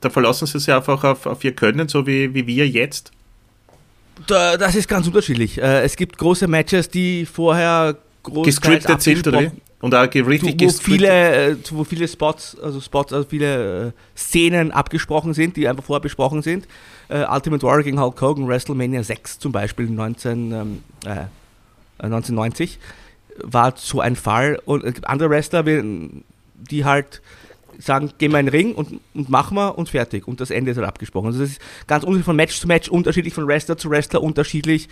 da 0.00 0.10
verlassen 0.10 0.46
sie 0.46 0.58
sich 0.58 0.72
einfach 0.74 1.02
auf, 1.04 1.26
auf 1.26 1.44
ihr 1.44 1.52
Können, 1.52 1.88
so 1.88 2.06
wie, 2.06 2.34
wie 2.34 2.46
wir 2.46 2.68
jetzt. 2.68 3.12
Da, 4.26 4.56
das 4.56 4.74
ist 4.74 4.88
ganz 4.88 5.06
unterschiedlich. 5.06 5.58
Äh, 5.58 5.82
es 5.82 5.96
gibt 5.96 6.18
große 6.18 6.46
Matches, 6.46 6.88
die 6.88 7.26
vorher 7.26 7.96
großteils 8.22 8.46
Gescriptet 8.46 9.02
sind, 9.02 9.26
oder 9.26 9.42
wie? 9.42 9.50
Und 9.80 9.94
auch 9.94 10.02
richtig 10.02 10.26
wo 10.26 10.34
gescriptet. 10.34 10.80
viele, 10.80 11.50
äh, 11.50 11.56
wo 11.70 11.84
viele 11.84 12.08
Spots, 12.08 12.56
also 12.62 12.80
Spots, 12.80 13.12
also 13.12 13.28
viele 13.28 13.88
äh, 13.88 13.92
Szenen 14.16 14.70
abgesprochen 14.72 15.34
sind, 15.34 15.56
die 15.56 15.68
einfach 15.68 15.84
vorher 15.84 16.00
besprochen 16.00 16.42
sind. 16.42 16.66
Ultimate 17.10 17.62
Warrior 17.62 17.82
gegen 17.82 18.00
Hulk 18.00 18.18
Hogan, 18.22 18.48
WrestleMania 18.48 19.02
6 19.02 19.38
zum 19.38 19.52
Beispiel 19.52 19.90
19, 19.90 20.52
ähm, 20.52 20.82
äh, 21.04 21.26
1990 21.98 22.78
war 23.42 23.74
so 23.76 24.00
ein 24.00 24.16
Fall. 24.16 24.58
Und 24.64 24.84
es 24.84 24.94
gibt 24.94 25.06
andere 25.06 25.28
Wrestler, 25.28 25.64
die 25.64 26.84
halt 26.84 27.20
sagen, 27.78 28.10
geh 28.18 28.28
mal 28.28 28.40
in 28.40 28.46
den 28.46 28.54
Ring 28.54 28.74
und, 28.74 29.00
und 29.14 29.28
machen 29.28 29.56
wir 29.56 29.76
und 29.78 29.88
fertig. 29.88 30.26
Und 30.28 30.40
das 30.40 30.50
Ende 30.50 30.70
ist 30.70 30.76
halt 30.76 30.86
abgesprochen. 30.86 31.26
Also 31.26 31.40
das 31.40 31.50
ist 31.50 31.60
ganz 31.86 32.04
unterschiedlich 32.04 32.24
von 32.24 32.36
Match 32.36 32.60
zu 32.60 32.66
Match, 32.66 32.88
unterschiedlich 32.88 33.34
von 33.34 33.46
Wrestler 33.46 33.76
zu 33.76 33.90
Wrestler, 33.90 34.22
unterschiedlich. 34.22 34.88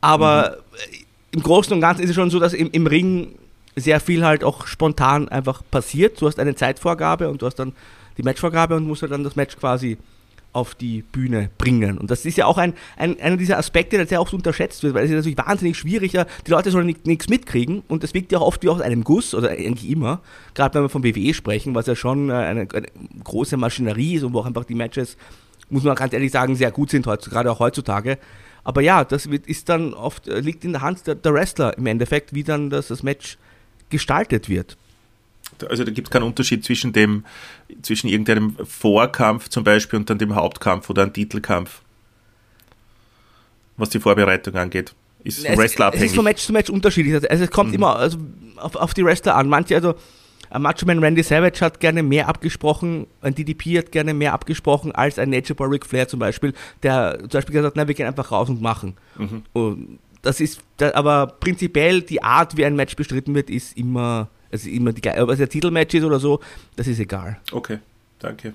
Aber 0.00 0.56
äh, 0.56 0.96
im 1.32 1.42
Großen 1.42 1.72
und 1.72 1.80
Ganzen 1.80 2.02
ist 2.02 2.10
es 2.10 2.16
schon 2.16 2.30
so, 2.30 2.38
dass 2.38 2.52
im, 2.52 2.70
im 2.72 2.86
Ring 2.86 3.34
sehr 3.76 4.00
viel 4.00 4.24
halt 4.24 4.44
auch 4.44 4.66
spontan 4.66 5.28
einfach 5.28 5.62
passiert. 5.70 6.20
Du 6.20 6.26
hast 6.26 6.38
eine 6.38 6.54
Zeitvorgabe 6.54 7.28
und 7.28 7.42
du 7.42 7.46
hast 7.46 7.56
dann 7.56 7.72
die 8.18 8.22
Matchvorgabe 8.22 8.76
und 8.76 8.86
musst 8.86 9.02
halt 9.02 9.12
dann 9.12 9.24
das 9.24 9.36
Match 9.36 9.56
quasi 9.56 9.96
auf 10.52 10.74
die 10.74 11.02
Bühne 11.02 11.50
bringen. 11.56 11.98
Und 11.98 12.10
das 12.10 12.26
ist 12.26 12.36
ja 12.36 12.46
auch 12.46 12.58
ein, 12.58 12.74
ein, 12.96 13.18
einer 13.20 13.36
dieser 13.36 13.58
Aspekte, 13.58 13.96
der 13.96 14.06
sehr 14.06 14.20
oft 14.20 14.34
unterschätzt 14.34 14.82
wird, 14.82 14.94
weil 14.94 15.04
es 15.04 15.10
ist 15.10 15.16
natürlich 15.16 15.38
wahnsinnig 15.38 15.78
schwierig, 15.78 16.12
die 16.12 16.50
Leute 16.50 16.70
sollen 16.70 16.94
nichts 17.04 17.28
mitkriegen 17.28 17.82
und 17.88 18.02
das 18.02 18.12
wirkt 18.12 18.32
ja 18.32 18.38
auch 18.38 18.46
oft 18.48 18.62
wie 18.62 18.68
aus 18.68 18.80
einem 18.80 19.02
Guss 19.02 19.34
oder 19.34 19.50
eigentlich 19.50 19.88
immer, 19.88 20.20
gerade 20.54 20.74
wenn 20.74 20.82
wir 20.82 20.88
von 20.90 21.04
WWE 21.04 21.32
sprechen, 21.32 21.74
was 21.74 21.86
ja 21.86 21.96
schon 21.96 22.28
äh, 22.28 22.34
eine, 22.34 22.68
eine 22.72 22.86
große 23.24 23.56
Maschinerie 23.56 24.16
ist 24.16 24.24
und 24.24 24.34
wo 24.34 24.40
auch 24.40 24.46
einfach 24.46 24.64
die 24.64 24.74
Matches, 24.74 25.16
muss 25.70 25.84
man 25.84 25.94
ganz 25.94 26.12
ehrlich 26.12 26.32
sagen, 26.32 26.54
sehr 26.54 26.70
gut 26.70 26.90
sind, 26.90 27.06
gerade 27.06 27.50
auch 27.50 27.58
heutzutage. 27.58 28.18
Aber 28.64 28.82
ja, 28.82 29.04
das 29.04 29.30
wird, 29.30 29.46
ist 29.46 29.68
dann 29.68 29.94
oft, 29.94 30.28
äh, 30.28 30.40
liegt 30.40 30.64
in 30.64 30.72
der 30.72 30.82
Hand 30.82 31.06
der, 31.06 31.14
der 31.14 31.32
Wrestler 31.32 31.76
im 31.78 31.86
Endeffekt, 31.86 32.34
wie 32.34 32.44
dann 32.44 32.68
das, 32.68 32.88
das 32.88 33.02
Match 33.02 33.38
gestaltet 33.88 34.48
wird. 34.48 34.76
Also 35.68 35.84
da 35.84 35.90
gibt 35.90 36.08
es 36.08 36.10
keinen 36.12 36.24
Unterschied 36.24 36.64
zwischen 36.64 36.92
dem, 36.92 37.24
zwischen 37.82 38.08
irgendeinem 38.08 38.56
Vorkampf 38.64 39.48
zum 39.48 39.64
Beispiel 39.64 39.98
und 39.98 40.08
dann 40.10 40.18
dem 40.18 40.34
Hauptkampf 40.34 40.88
oder 40.90 41.02
einem 41.02 41.12
Titelkampf. 41.12 41.80
Was 43.76 43.90
die 43.90 44.00
Vorbereitung 44.00 44.54
angeht. 44.56 44.94
Ist 45.24 45.44
Es- 45.44 45.56
wrestlerabhängig. 45.56 46.04
Es 46.06 46.10
ist 46.12 46.16
von 46.16 46.24
Match 46.24 46.42
zu 46.42 46.52
Match 46.52 46.70
unterschiedlich. 46.70 47.14
Also, 47.14 47.28
Also 47.28 47.44
es 47.44 47.50
kommt 47.50 47.74
immer 47.74 47.96
also 47.96 48.18
auf, 48.56 48.76
auf 48.76 48.94
die 48.94 49.04
Wrestler 49.04 49.36
an. 49.36 49.48
Manche, 49.48 49.74
also 49.74 49.94
ein 50.50 50.60
Macho 50.62 50.84
Man 50.84 50.98
Randy 50.98 51.22
Savage 51.22 51.60
hat 51.64 51.80
gerne 51.80 52.02
mehr 52.02 52.28
abgesprochen, 52.28 53.06
ein 53.22 53.34
DDP 53.34 53.78
hat 53.78 53.90
gerne 53.92 54.12
mehr 54.12 54.34
abgesprochen 54.34 54.92
als 54.92 55.18
ein 55.18 55.30
Nature 55.30 55.54
Boy 55.54 55.68
Ric 55.68 55.86
Flair 55.86 56.08
zum 56.08 56.18
Beispiel, 56.20 56.52
der 56.82 57.18
zum 57.20 57.28
Beispiel 57.30 57.52
gesagt 57.54 57.66
hat, 57.72 57.76
nein, 57.76 57.88
wir 57.88 57.94
gehen 57.94 58.06
einfach 58.06 58.30
raus 58.32 58.50
und 58.50 58.60
machen. 58.60 58.94
Und 59.54 59.98
das 60.20 60.40
ist, 60.40 60.60
aber 60.78 61.26
prinzipiell 61.40 62.02
die 62.02 62.22
Art, 62.22 62.56
wie 62.56 62.64
ein 62.66 62.76
Match 62.76 62.94
bestritten 62.96 63.34
wird, 63.34 63.48
ist 63.48 63.76
immer, 63.78 64.28
also 64.52 64.68
immer 64.68 64.92
die 64.92 65.00
gleiche. 65.00 65.22
Ob 65.22 65.30
es 65.30 65.40
ein 65.40 65.48
Titelmatch 65.48 65.94
ist 65.94 66.04
oder 66.04 66.20
so, 66.20 66.40
das 66.76 66.86
ist 66.86 67.00
egal. 67.00 67.38
Okay, 67.50 67.78
danke. 68.18 68.52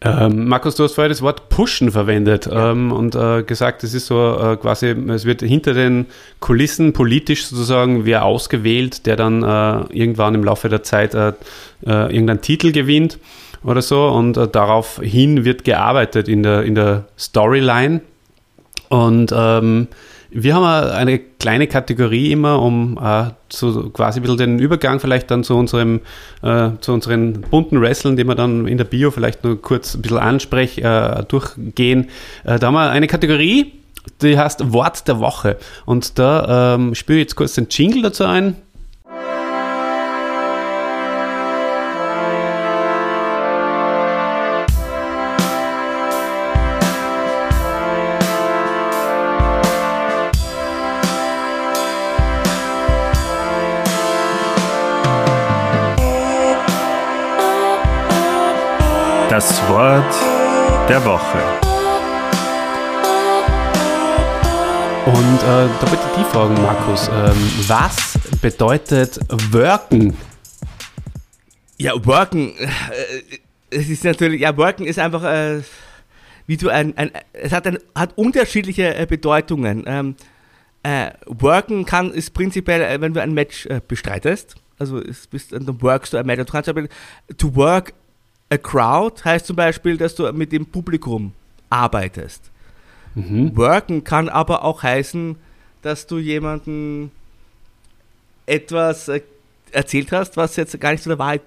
Ähm, 0.00 0.46
Markus, 0.46 0.76
du 0.76 0.84
hast 0.84 0.94
vorher 0.94 1.08
das 1.08 1.22
Wort 1.22 1.48
pushen 1.48 1.90
verwendet 1.90 2.48
ähm, 2.52 2.92
und 2.92 3.16
äh, 3.16 3.42
gesagt, 3.42 3.82
es 3.82 3.94
ist 3.94 4.06
so 4.06 4.38
äh, 4.40 4.56
quasi, 4.56 4.94
es 5.08 5.24
wird 5.24 5.42
hinter 5.42 5.74
den 5.74 6.06
Kulissen 6.38 6.92
politisch 6.92 7.46
sozusagen 7.46 8.04
wer 8.04 8.24
ausgewählt, 8.24 9.06
der 9.06 9.16
dann 9.16 9.42
äh, 9.42 9.92
irgendwann 9.92 10.36
im 10.36 10.44
Laufe 10.44 10.68
der 10.68 10.84
Zeit 10.84 11.14
äh, 11.14 11.32
äh, 11.84 12.14
irgendeinen 12.14 12.42
Titel 12.42 12.70
gewinnt 12.70 13.18
oder 13.64 13.82
so 13.82 14.06
und 14.06 14.36
äh, 14.36 14.46
daraufhin 14.46 15.44
wird 15.44 15.64
gearbeitet 15.64 16.28
in 16.28 16.44
der, 16.44 16.62
in 16.62 16.76
der 16.76 17.06
Storyline. 17.18 18.00
Und 18.88 19.32
ähm, 19.34 19.88
wir 20.30 20.54
haben 20.54 20.64
eine 20.64 21.18
kleine 21.18 21.66
Kategorie 21.66 22.32
immer, 22.32 22.60
um 22.60 22.98
äh, 23.02 23.30
zu, 23.48 23.90
quasi 23.90 24.20
ein 24.20 24.22
bisschen 24.22 24.38
den 24.38 24.58
Übergang 24.58 25.00
vielleicht 25.00 25.30
dann 25.30 25.44
zu 25.44 25.56
unserem, 25.56 26.00
äh, 26.42 26.70
zu 26.80 26.92
unseren 26.92 27.40
bunten 27.50 27.80
Wrestlern, 27.80 28.16
die 28.16 28.24
wir 28.24 28.34
dann 28.34 28.66
in 28.66 28.76
der 28.76 28.84
Bio 28.84 29.10
vielleicht 29.10 29.44
nur 29.44 29.60
kurz 29.60 29.94
ein 29.94 30.02
bisschen 30.02 30.18
ansprechen, 30.18 30.84
äh, 30.84 31.24
durchgehen. 31.24 32.08
Äh, 32.44 32.58
da 32.58 32.66
haben 32.66 32.74
wir 32.74 32.90
eine 32.90 33.06
Kategorie, 33.06 33.72
die 34.22 34.38
heißt 34.38 34.72
Wort 34.72 35.08
der 35.08 35.18
Woche. 35.20 35.56
Und 35.86 36.18
da 36.18 36.74
ähm, 36.74 36.94
spiele 36.94 37.18
ich 37.18 37.24
jetzt 37.24 37.36
kurz 37.36 37.54
den 37.54 37.68
Jingle 37.70 38.02
dazu 38.02 38.24
ein. 38.24 38.56
Woche. 61.28 61.42
Und 65.06 65.38
äh, 65.38 65.68
da 65.80 65.86
bitte 65.90 66.02
die 66.16 66.24
fragen, 66.24 66.54
Markus. 66.62 67.08
Ähm, 67.08 67.50
was 67.66 68.18
bedeutet 68.40 69.18
Worken? 69.52 70.16
Ja, 71.78 71.92
Worken, 72.04 72.54
äh, 72.58 72.68
es 73.70 73.88
ist 73.88 74.04
natürlich, 74.04 74.40
ja, 74.42 74.56
Worken 74.56 74.86
ist 74.86 74.98
einfach, 74.98 75.24
äh, 75.24 75.62
wie 76.46 76.56
du 76.56 76.68
ein, 76.68 76.96
ein 76.96 77.10
es 77.32 77.52
hat, 77.52 77.66
ein, 77.66 77.78
hat 77.94 78.16
unterschiedliche 78.16 78.94
äh, 78.94 79.06
Bedeutungen. 79.06 79.84
Ähm, 79.86 80.16
äh, 80.82 81.10
worken 81.26 81.84
kann, 81.84 82.12
ist 82.12 82.32
prinzipiell, 82.34 82.82
äh, 82.82 83.00
wenn 83.00 83.12
du 83.12 83.20
ein 83.20 83.34
Match 83.34 83.66
äh, 83.66 83.80
bestreitest, 83.86 84.54
also 84.78 85.02
bist, 85.30 85.52
dann 85.52 85.82
workst 85.82 86.12
du 86.12 86.16
ein 86.16 86.26
Match. 86.26 86.44
Du 86.44 86.52
kannst 86.52 86.68
aber, 86.68 86.84
to 87.36 87.54
work 87.54 87.92
a 88.50 88.56
crowd 88.56 89.24
heißt 89.24 89.46
zum 89.46 89.56
Beispiel, 89.56 89.96
dass 89.96 90.14
du 90.14 90.30
mit 90.32 90.52
dem 90.52 90.66
Publikum 90.66 91.32
arbeitest. 91.70 92.50
Worken 93.14 94.04
kann 94.04 94.28
aber 94.28 94.64
auch 94.64 94.82
heißen, 94.82 95.36
dass 95.82 96.06
du 96.06 96.18
jemanden 96.18 97.10
etwas 98.46 99.08
äh, 99.08 99.22
erzählt 99.72 100.12
hast, 100.12 100.36
was 100.36 100.56
jetzt 100.56 100.78
gar 100.80 100.92
nicht 100.92 101.02
zu 101.02 101.08
der 101.08 101.18
Wahrheit 101.18 101.42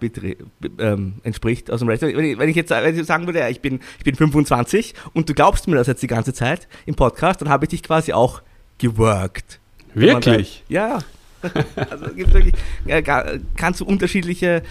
ähm, 0.80 1.14
entspricht 1.24 1.72
aus 1.72 1.80
dem 1.80 1.88
Wrestling. 1.88 2.16
Wenn 2.16 2.26
ich, 2.26 2.38
wenn 2.38 2.50
ich 2.50 2.56
jetzt 2.56 2.70
wenn 2.70 2.98
ich 2.98 3.06
sagen 3.06 3.26
würde, 3.26 3.40
ja, 3.40 3.50
ich 3.50 3.62
bin, 3.62 3.80
ich 3.98 4.04
bin 4.04 4.16
25 4.16 4.94
und 5.14 5.30
du 5.30 5.34
glaubst 5.34 5.68
mir 5.68 5.76
das 5.76 5.88
jetzt 5.88 6.04
die 6.04 6.08
ganze 6.08 6.34
Zeit 6.34 6.68
im 6.86 6.96
Podcast, 6.96 7.42
dann 7.42 7.50
habe 7.50 7.66
ich 7.66 7.70
dich 7.70 7.84
quasi 7.84 8.14
auch 8.14 8.42
geworkt. 8.78 9.60
Wirklich? 9.94 10.64
Da, 10.70 10.74
ja. 10.74 11.00
also 11.90 12.06
es 12.06 12.16
gibt 12.16 12.34
wirklich 12.34 12.54
äh, 12.86 13.02
ga- 13.02 13.38
ganz 13.58 13.80
so 13.80 13.86
unterschiedliche 13.86 14.58
äh, 14.58 14.62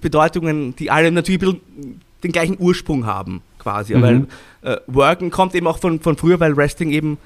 Bedeutungen, 0.00 0.76
die 0.76 0.90
alle 0.90 1.10
natürlich 1.10 1.42
ein 1.42 1.60
bisschen 1.60 2.00
den 2.22 2.32
gleichen 2.32 2.56
Ursprung 2.58 3.06
haben, 3.06 3.42
quasi. 3.58 3.94
Mhm. 3.94 4.02
Weil 4.02 4.26
äh, 4.62 4.76
Worken 4.86 5.30
kommt 5.30 5.54
eben 5.54 5.66
auch 5.66 5.78
von, 5.78 6.00
von 6.00 6.16
früher, 6.16 6.40
weil 6.40 6.56
Wrestling 6.56 6.90
eben 6.90 7.18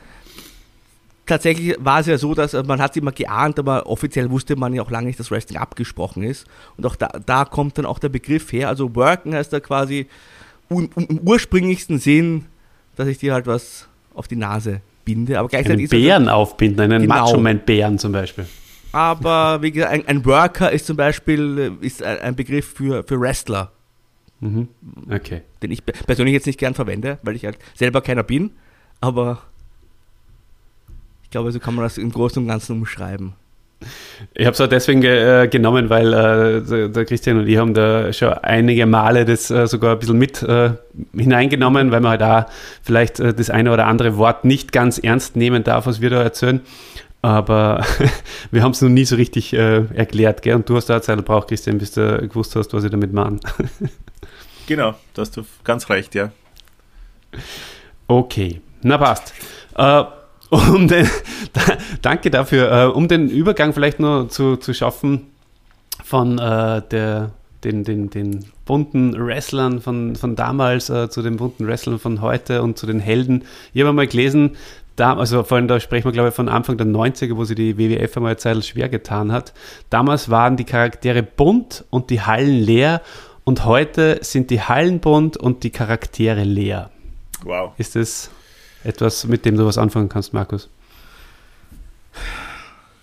tatsächlich 1.26 1.76
war 1.78 2.00
es 2.00 2.06
ja 2.06 2.18
so, 2.18 2.34
dass 2.34 2.54
äh, 2.54 2.62
man 2.62 2.80
hat 2.80 2.92
es 2.92 2.96
immer 2.98 3.12
geahnt, 3.12 3.58
aber 3.58 3.86
offiziell 3.86 4.30
wusste 4.30 4.56
man 4.56 4.74
ja 4.74 4.82
auch 4.82 4.90
lange 4.90 5.06
nicht, 5.06 5.18
dass 5.18 5.30
Wrestling 5.30 5.58
abgesprochen 5.58 6.22
ist. 6.22 6.46
Und 6.76 6.86
auch 6.86 6.96
da, 6.96 7.08
da 7.24 7.44
kommt 7.44 7.78
dann 7.78 7.86
auch 7.86 7.98
der 7.98 8.10
Begriff 8.10 8.52
her. 8.52 8.68
Also 8.68 8.94
Worken 8.94 9.34
heißt 9.34 9.52
da 9.52 9.60
quasi, 9.60 10.06
un, 10.68 10.90
un, 10.94 11.06
im 11.06 11.20
ursprünglichsten 11.20 11.98
Sinn, 11.98 12.46
dass 12.96 13.08
ich 13.08 13.18
dir 13.18 13.32
halt 13.32 13.46
was 13.46 13.88
auf 14.14 14.28
die 14.28 14.36
Nase 14.36 14.80
binde. 15.04 15.38
Aber 15.38 15.48
gleichzeitig 15.48 15.90
Einen 15.92 16.02
Bären 16.02 16.28
aufbinden, 16.28 16.80
einen 16.80 17.02
Genau. 17.02 17.14
Macho-Man-Bären 17.14 17.98
zum 17.98 18.12
Beispiel. 18.12 18.46
Aber 18.92 19.62
wie 19.62 19.72
gesagt, 19.72 19.92
ein, 19.92 20.06
ein 20.06 20.24
Worker 20.26 20.70
ist 20.70 20.86
zum 20.86 20.96
Beispiel 20.96 21.76
äh, 21.82 21.86
ist 21.86 22.02
ein, 22.02 22.36
Begriff 22.36 22.74
für, 22.74 23.02
für 23.04 23.20
Wrestler, 23.20 23.72
Mhm. 24.40 24.68
Okay. 25.10 25.42
den 25.62 25.70
ich 25.70 25.86
pe- 25.86 25.92
persönlich 26.04 26.34
jetzt 26.34 26.46
nicht 26.46 26.58
gern 26.58 26.74
verwende, 26.74 27.18
weil 27.22 27.36
ich 27.36 27.44
halt 27.44 27.58
selber 27.74 28.00
keiner 28.00 28.24
bin. 28.24 28.50
Aber 29.00 29.38
ich 31.22 31.30
glaube, 31.30 31.52
so 31.52 31.60
kann 31.60 31.74
man 31.76 31.84
das 31.84 31.96
im 31.96 32.10
Großen 32.10 32.42
und 32.42 32.48
Ganzen 32.48 32.72
umschreiben. 32.72 33.34
Ich 34.34 34.44
habe 34.46 34.54
es 34.54 34.60
auch 34.60 34.68
deswegen 34.68 35.00
ge 35.00 35.44
äh, 35.44 35.48
genommen, 35.48 35.90
weil 35.90 36.12
äh, 36.12 36.60
der, 36.62 36.88
der 36.88 37.04
Christian 37.04 37.38
und 37.38 37.48
ich 37.48 37.56
haben 37.56 37.74
da 37.74 38.12
schon 38.12 38.32
einige 38.32 38.86
Male 38.86 39.24
das 39.24 39.50
äh, 39.50 39.66
sogar 39.66 39.92
ein 39.94 39.98
bisschen 39.98 40.18
mit 40.18 40.40
äh, 40.42 40.74
hineingenommen, 41.16 41.90
weil 41.90 42.00
man 42.00 42.10
halt 42.20 42.22
auch 42.22 42.52
vielleicht 42.82 43.18
äh, 43.18 43.34
das 43.34 43.50
eine 43.50 43.72
oder 43.72 43.86
andere 43.86 44.16
Wort 44.18 44.44
nicht 44.44 44.70
ganz 44.72 44.98
ernst 44.98 45.34
nehmen 45.34 45.64
darf, 45.64 45.86
was 45.86 46.00
wir 46.00 46.10
da 46.10 46.22
erzählen. 46.22 46.60
Aber 47.22 47.86
wir 48.50 48.62
haben 48.62 48.72
es 48.72 48.82
noch 48.82 48.88
nie 48.88 49.04
so 49.04 49.16
richtig 49.16 49.52
äh, 49.54 49.84
erklärt, 49.94 50.42
gell? 50.42 50.56
Und 50.56 50.68
du 50.68 50.76
hast 50.76 50.86
da 50.86 51.00
Zeit 51.00 51.16
gebraucht, 51.16 51.48
Christian, 51.48 51.78
bis 51.78 51.92
du 51.92 52.28
gewusst 52.28 52.56
hast, 52.56 52.74
was 52.74 52.84
ich 52.84 52.90
damit 52.90 53.12
meine. 53.12 53.40
Genau, 54.68 54.94
da 55.14 55.22
hast 55.22 55.36
du 55.36 55.42
ganz 55.64 55.90
recht, 55.90 56.14
ja. 56.14 56.30
Okay, 58.06 58.60
na 58.82 58.96
passt. 58.96 59.34
Äh, 59.76 60.04
um 60.50 60.86
den, 60.86 61.08
da, 61.52 61.62
danke 62.00 62.30
dafür. 62.30 62.70
Äh, 62.70 62.86
um 62.86 63.08
den 63.08 63.28
Übergang 63.28 63.72
vielleicht 63.72 63.98
nur 63.98 64.28
zu, 64.28 64.56
zu 64.56 64.72
schaffen 64.72 65.26
von 66.04 66.38
äh, 66.38 66.82
der, 66.90 67.32
den, 67.64 67.84
den, 67.84 68.10
den 68.10 68.44
bunten 68.64 69.14
Wrestlern 69.18 69.80
von, 69.80 70.14
von 70.14 70.36
damals 70.36 70.90
äh, 70.90 71.08
zu 71.08 71.22
den 71.22 71.36
bunten 71.36 71.66
Wrestlern 71.66 71.98
von 71.98 72.20
heute 72.20 72.62
und 72.62 72.78
zu 72.78 72.86
den 72.86 73.00
Helden. 73.00 73.44
Ich 73.72 73.82
habe 73.82 73.92
mal 73.92 74.06
gelesen, 74.06 74.56
da, 74.96 75.16
also 75.16 75.42
vor 75.42 75.56
allem 75.56 75.68
da 75.68 75.80
sprechen 75.80 76.04
wir 76.04 76.12
glaube 76.12 76.28
ich 76.28 76.34
von 76.34 76.48
Anfang 76.48 76.76
der 76.76 76.86
90er, 76.86 77.36
wo 77.36 77.44
sie 77.44 77.54
die 77.54 77.78
WWF 77.78 78.16
einmal 78.16 78.30
eine 78.30 78.36
Zeit 78.36 78.64
schwer 78.64 78.88
getan 78.88 79.32
hat. 79.32 79.52
Damals 79.90 80.30
waren 80.30 80.56
die 80.56 80.64
Charaktere 80.64 81.22
bunt 81.22 81.84
und 81.90 82.10
die 82.10 82.20
Hallen 82.20 82.60
leer 82.60 83.02
und 83.44 83.64
heute 83.64 84.18
sind 84.22 84.50
die 84.50 84.60
Hallen 84.60 85.00
bunt 85.00 85.36
und 85.36 85.64
die 85.64 85.70
Charaktere 85.70 86.44
leer. 86.44 86.90
Wow. 87.44 87.72
Ist 87.78 87.96
das 87.96 88.30
etwas, 88.84 89.26
mit 89.26 89.44
dem 89.44 89.56
du 89.56 89.66
was 89.66 89.78
anfangen 89.78 90.08
kannst, 90.08 90.32
Markus? 90.32 90.68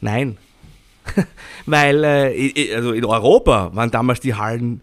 Nein. 0.02 0.38
Weil 1.66 2.04
äh, 2.04 2.76
also 2.76 2.94
in 2.94 3.06
Europa 3.06 3.72
waren 3.74 3.92
damals 3.92 4.20
die 4.20 4.36
Hallen 4.36 4.82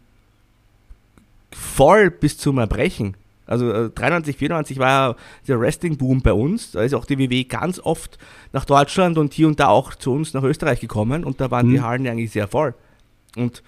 voll 1.52 2.10
bis 2.10 2.38
zum 2.38 2.58
Erbrechen. 2.58 3.16
Also 3.46 3.70
äh, 3.72 3.90
93, 3.90 4.36
94 4.36 4.78
war 4.78 4.88
ja 4.88 5.16
der 5.46 5.60
Wrestling-Boom 5.60 6.20
bei 6.22 6.32
uns. 6.32 6.72
Da 6.72 6.82
ist 6.82 6.94
auch 6.94 7.04
die 7.04 7.18
WWE 7.18 7.44
ganz 7.44 7.78
oft 7.78 8.18
nach 8.52 8.64
Deutschland 8.64 9.18
und 9.18 9.32
hier 9.34 9.46
und 9.46 9.60
da 9.60 9.68
auch 9.68 9.94
zu 9.94 10.12
uns 10.12 10.34
nach 10.34 10.42
Österreich 10.42 10.80
gekommen 10.80 11.24
und 11.24 11.40
da 11.40 11.50
waren 11.50 11.68
die 11.70 11.78
Mhm. 11.78 11.84
Hallen 11.84 12.04
ja 12.04 12.12
eigentlich 12.12 12.32
sehr 12.32 12.48
voll. 12.48 12.74
Und 13.36 13.62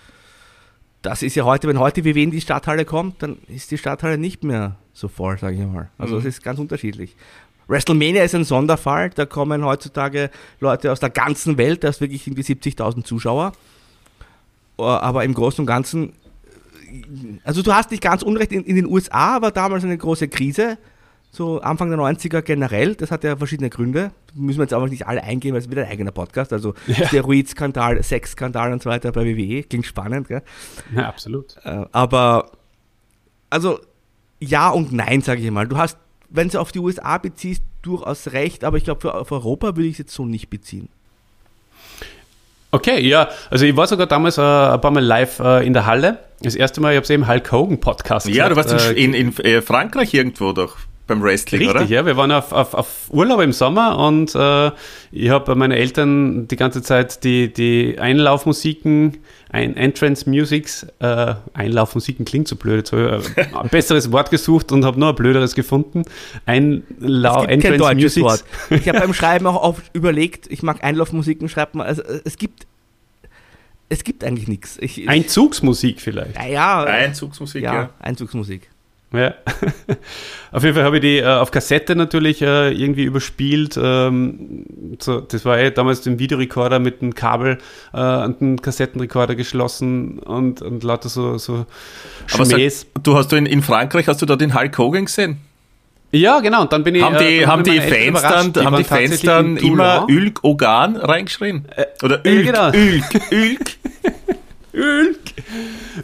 das 1.02 1.22
ist 1.22 1.36
ja 1.36 1.44
heute, 1.44 1.68
wenn 1.68 1.78
heute 1.78 2.04
WWE 2.04 2.22
in 2.22 2.30
die 2.32 2.40
Stadthalle 2.40 2.84
kommt, 2.84 3.22
dann 3.22 3.36
ist 3.46 3.70
die 3.70 3.78
Stadthalle 3.78 4.18
nicht 4.18 4.42
mehr 4.42 4.76
so 4.92 5.06
voll, 5.06 5.38
sage 5.38 5.56
ich 5.56 5.66
mal. 5.66 5.90
Also 5.96 6.16
es 6.18 6.24
ist 6.24 6.42
ganz 6.42 6.58
unterschiedlich. 6.58 7.14
WrestleMania 7.68 8.24
ist 8.24 8.34
ein 8.34 8.44
Sonderfall, 8.44 9.10
da 9.10 9.26
kommen 9.26 9.64
heutzutage 9.64 10.30
Leute 10.58 10.90
aus 10.90 11.00
der 11.00 11.10
ganzen 11.10 11.56
Welt, 11.58 11.84
da 11.84 11.88
ist 11.88 12.00
wirklich 12.00 12.26
irgendwie 12.26 12.42
70.000 12.42 13.04
Zuschauer. 13.04 13.52
Äh, 14.78 14.82
Aber 14.82 15.22
im 15.24 15.34
Großen 15.34 15.60
und 15.62 15.66
Ganzen, 15.66 16.08
äh, 16.08 16.12
also 17.44 17.62
du 17.62 17.72
hast 17.72 17.90
nicht 17.90 18.02
ganz 18.02 18.22
unrecht, 18.22 18.52
in, 18.52 18.64
in 18.64 18.76
den 18.76 18.86
USA 18.86 19.40
war 19.42 19.50
damals 19.50 19.84
eine 19.84 19.96
große 19.96 20.28
Krise, 20.28 20.78
so 21.30 21.60
Anfang 21.60 21.90
der 21.90 21.98
90er 21.98 22.42
generell, 22.42 22.94
das 22.94 23.10
hat 23.10 23.24
ja 23.24 23.36
verschiedene 23.36 23.70
Gründe, 23.70 24.12
müssen 24.34 24.58
wir 24.58 24.64
jetzt 24.64 24.72
aber 24.72 24.88
nicht 24.88 25.06
alle 25.06 25.22
eingehen, 25.22 25.52
weil 25.52 25.60
es 25.60 25.70
wieder 25.70 25.84
ein 25.84 25.90
eigener 25.90 26.10
Podcast, 26.10 26.52
also 26.52 26.74
Steroid-Skandal, 26.88 28.02
Sex-Skandal 28.02 28.72
und 28.72 28.82
so 28.82 28.90
weiter 28.90 29.12
bei 29.12 29.24
WWE, 29.24 29.62
klingt 29.62 29.86
spannend, 29.86 30.28
gell? 30.28 30.42
Ja, 30.94 31.08
absolut. 31.08 31.56
Äh, 31.64 31.84
aber, 31.92 32.52
also, 33.50 33.78
ja 34.40 34.70
und 34.70 34.92
nein, 34.92 35.20
sage 35.20 35.42
ich 35.42 35.50
mal. 35.50 35.68
Du 35.68 35.76
hast, 35.76 35.98
wenn 36.30 36.48
du 36.48 36.60
auf 36.60 36.72
die 36.72 36.78
USA 36.78 37.18
beziehst, 37.18 37.62
durchaus 37.82 38.32
recht, 38.32 38.64
aber 38.64 38.76
ich 38.76 38.84
glaube, 38.84 39.00
für, 39.00 39.24
für 39.24 39.34
Europa 39.34 39.76
würde 39.76 39.86
ich 39.86 39.92
es 39.92 39.98
jetzt 39.98 40.14
so 40.14 40.24
nicht 40.24 40.50
beziehen. 40.50 40.88
Okay, 42.70 43.00
ja, 43.00 43.28
also 43.50 43.64
ich 43.64 43.74
war 43.76 43.86
sogar 43.86 44.06
damals 44.06 44.36
äh, 44.36 44.42
ein 44.42 44.80
paar 44.80 44.90
Mal 44.90 45.02
live 45.02 45.40
äh, 45.40 45.66
in 45.66 45.72
der 45.72 45.86
Halle. 45.86 46.18
Das 46.40 46.54
erste 46.54 46.80
Mal, 46.80 46.92
ich 46.92 46.96
habe 46.96 47.04
es 47.04 47.10
eben 47.10 47.26
Hulk 47.26 47.50
Hogan 47.50 47.80
Podcast 47.80 48.28
Ja, 48.28 48.48
du 48.48 48.56
warst 48.56 48.72
äh, 48.72 48.92
in, 48.92 49.14
in, 49.14 49.32
in 49.32 49.44
äh, 49.44 49.62
Frankreich 49.62 50.12
irgendwo 50.12 50.52
doch 50.52 50.76
beim 51.06 51.22
Wrestling, 51.22 51.62
Richtig, 51.62 51.74
oder? 51.74 51.84
ja. 51.86 52.04
Wir 52.06 52.16
waren 52.16 52.30
auf, 52.30 52.52
auf, 52.52 52.74
auf 52.74 52.88
Urlaub 53.08 53.40
im 53.40 53.52
Sommer 53.52 53.98
und 53.98 54.34
äh, 54.34 54.70
ich 55.10 55.30
habe 55.30 55.46
bei 55.46 55.54
meinen 55.54 55.72
Eltern 55.72 56.46
die 56.46 56.56
ganze 56.56 56.82
Zeit 56.82 57.24
die, 57.24 57.52
die 57.52 57.98
Einlaufmusiken, 57.98 59.16
ein 59.50 59.76
Entrance 59.76 60.28
Musics, 60.28 60.86
äh, 60.98 61.34
Einlaufmusiken 61.54 62.24
klingt 62.24 62.48
so 62.48 62.56
blöd, 62.56 62.78
jetzt 62.78 62.92
habe 62.92 63.22
ich 63.22 63.36
äh, 63.36 63.56
ein 63.56 63.68
besseres 63.68 64.12
Wort 64.12 64.30
gesucht 64.30 64.72
und 64.72 64.84
habe 64.84 65.00
noch 65.00 65.10
ein 65.10 65.14
blöderes 65.14 65.54
gefunden. 65.54 66.02
Einlau 66.44 67.44
es 67.44 67.48
gibt 67.48 67.62
kein 67.62 67.72
Entrance 67.72 67.78
deutsches 67.78 68.16
Musics. 68.16 68.22
Wort. 68.22 68.44
Ich 68.70 68.88
habe 68.88 69.00
beim 69.00 69.14
Schreiben 69.14 69.46
auch 69.46 69.62
oft 69.62 69.84
überlegt, 69.94 70.50
ich 70.50 70.62
mag 70.62 70.84
Einlaufmusiken, 70.84 71.48
schreibt 71.48 71.74
man, 71.74 71.86
also 71.86 72.02
äh, 72.02 72.20
es 72.24 72.36
gibt, 72.36 72.66
es 73.88 74.04
gibt 74.04 74.22
eigentlich 74.22 74.48
nichts. 74.48 74.76
Ich, 74.80 75.08
Einzugsmusik 75.08 76.00
vielleicht. 76.00 76.36
ja, 76.36 76.46
ja, 76.46 76.84
Einzugsmusik, 76.84 77.62
ja. 77.62 77.74
ja, 77.74 77.90
Einzugsmusik. 78.00 78.68
Ja. 79.12 79.34
auf 80.52 80.62
jeden 80.62 80.74
Fall 80.74 80.84
habe 80.84 80.96
ich 80.96 81.02
die 81.02 81.18
äh, 81.18 81.26
auf 81.26 81.50
Kassette 81.50 81.96
natürlich 81.96 82.42
äh, 82.42 82.70
irgendwie 82.72 83.04
überspielt. 83.04 83.78
Ähm, 83.82 84.66
so, 84.98 85.20
das 85.20 85.46
war 85.46 85.58
eh 85.58 85.70
damals 85.70 86.02
den 86.02 86.18
Videorekorder 86.18 86.78
mit 86.78 87.00
dem 87.00 87.14
Kabel 87.14 87.58
äh, 87.94 87.96
an 87.96 88.38
den 88.38 88.60
Kassettenrekorder 88.60 89.34
geschlossen 89.34 90.18
und, 90.18 90.60
und 90.60 90.84
lauter 90.84 91.08
so, 91.08 91.38
so 91.38 91.64
Aber 92.34 92.44
Schmähs. 92.44 92.80
sag, 92.80 93.04
du 93.04 93.16
hast 93.16 93.32
du 93.32 93.36
in, 93.36 93.46
in 93.46 93.62
Frankreich, 93.62 94.08
hast 94.08 94.20
du 94.20 94.26
da 94.26 94.36
den 94.36 94.54
Hulk 94.54 94.76
Hogan 94.76 95.06
gesehen? 95.06 95.38
Ja, 96.10 96.40
genau. 96.40 96.62
Und 96.62 96.72
dann 96.72 96.84
bin 96.84 96.94
ich. 96.94 97.02
haben 97.02 97.18
die, 97.18 97.40
dann 97.40 97.48
haben 97.48 97.64
die 97.64 97.80
Fans 97.80 98.22
dann, 98.22 98.32
haben 98.32 98.56
waren 98.56 98.76
die 98.76 98.84
Fans 98.84 99.20
dann 99.20 99.56
immer. 99.58 100.06
Ülk 100.08 100.42
Ogan 100.42 100.96
reingeschrien? 100.96 101.66
Oder 102.02 102.24
äh, 102.24 102.30
Ülk, 102.30 102.46
genau. 102.46 102.72
Ülk, 102.72 103.04
Ülk. 103.30 103.76
Ülk, 104.72 105.18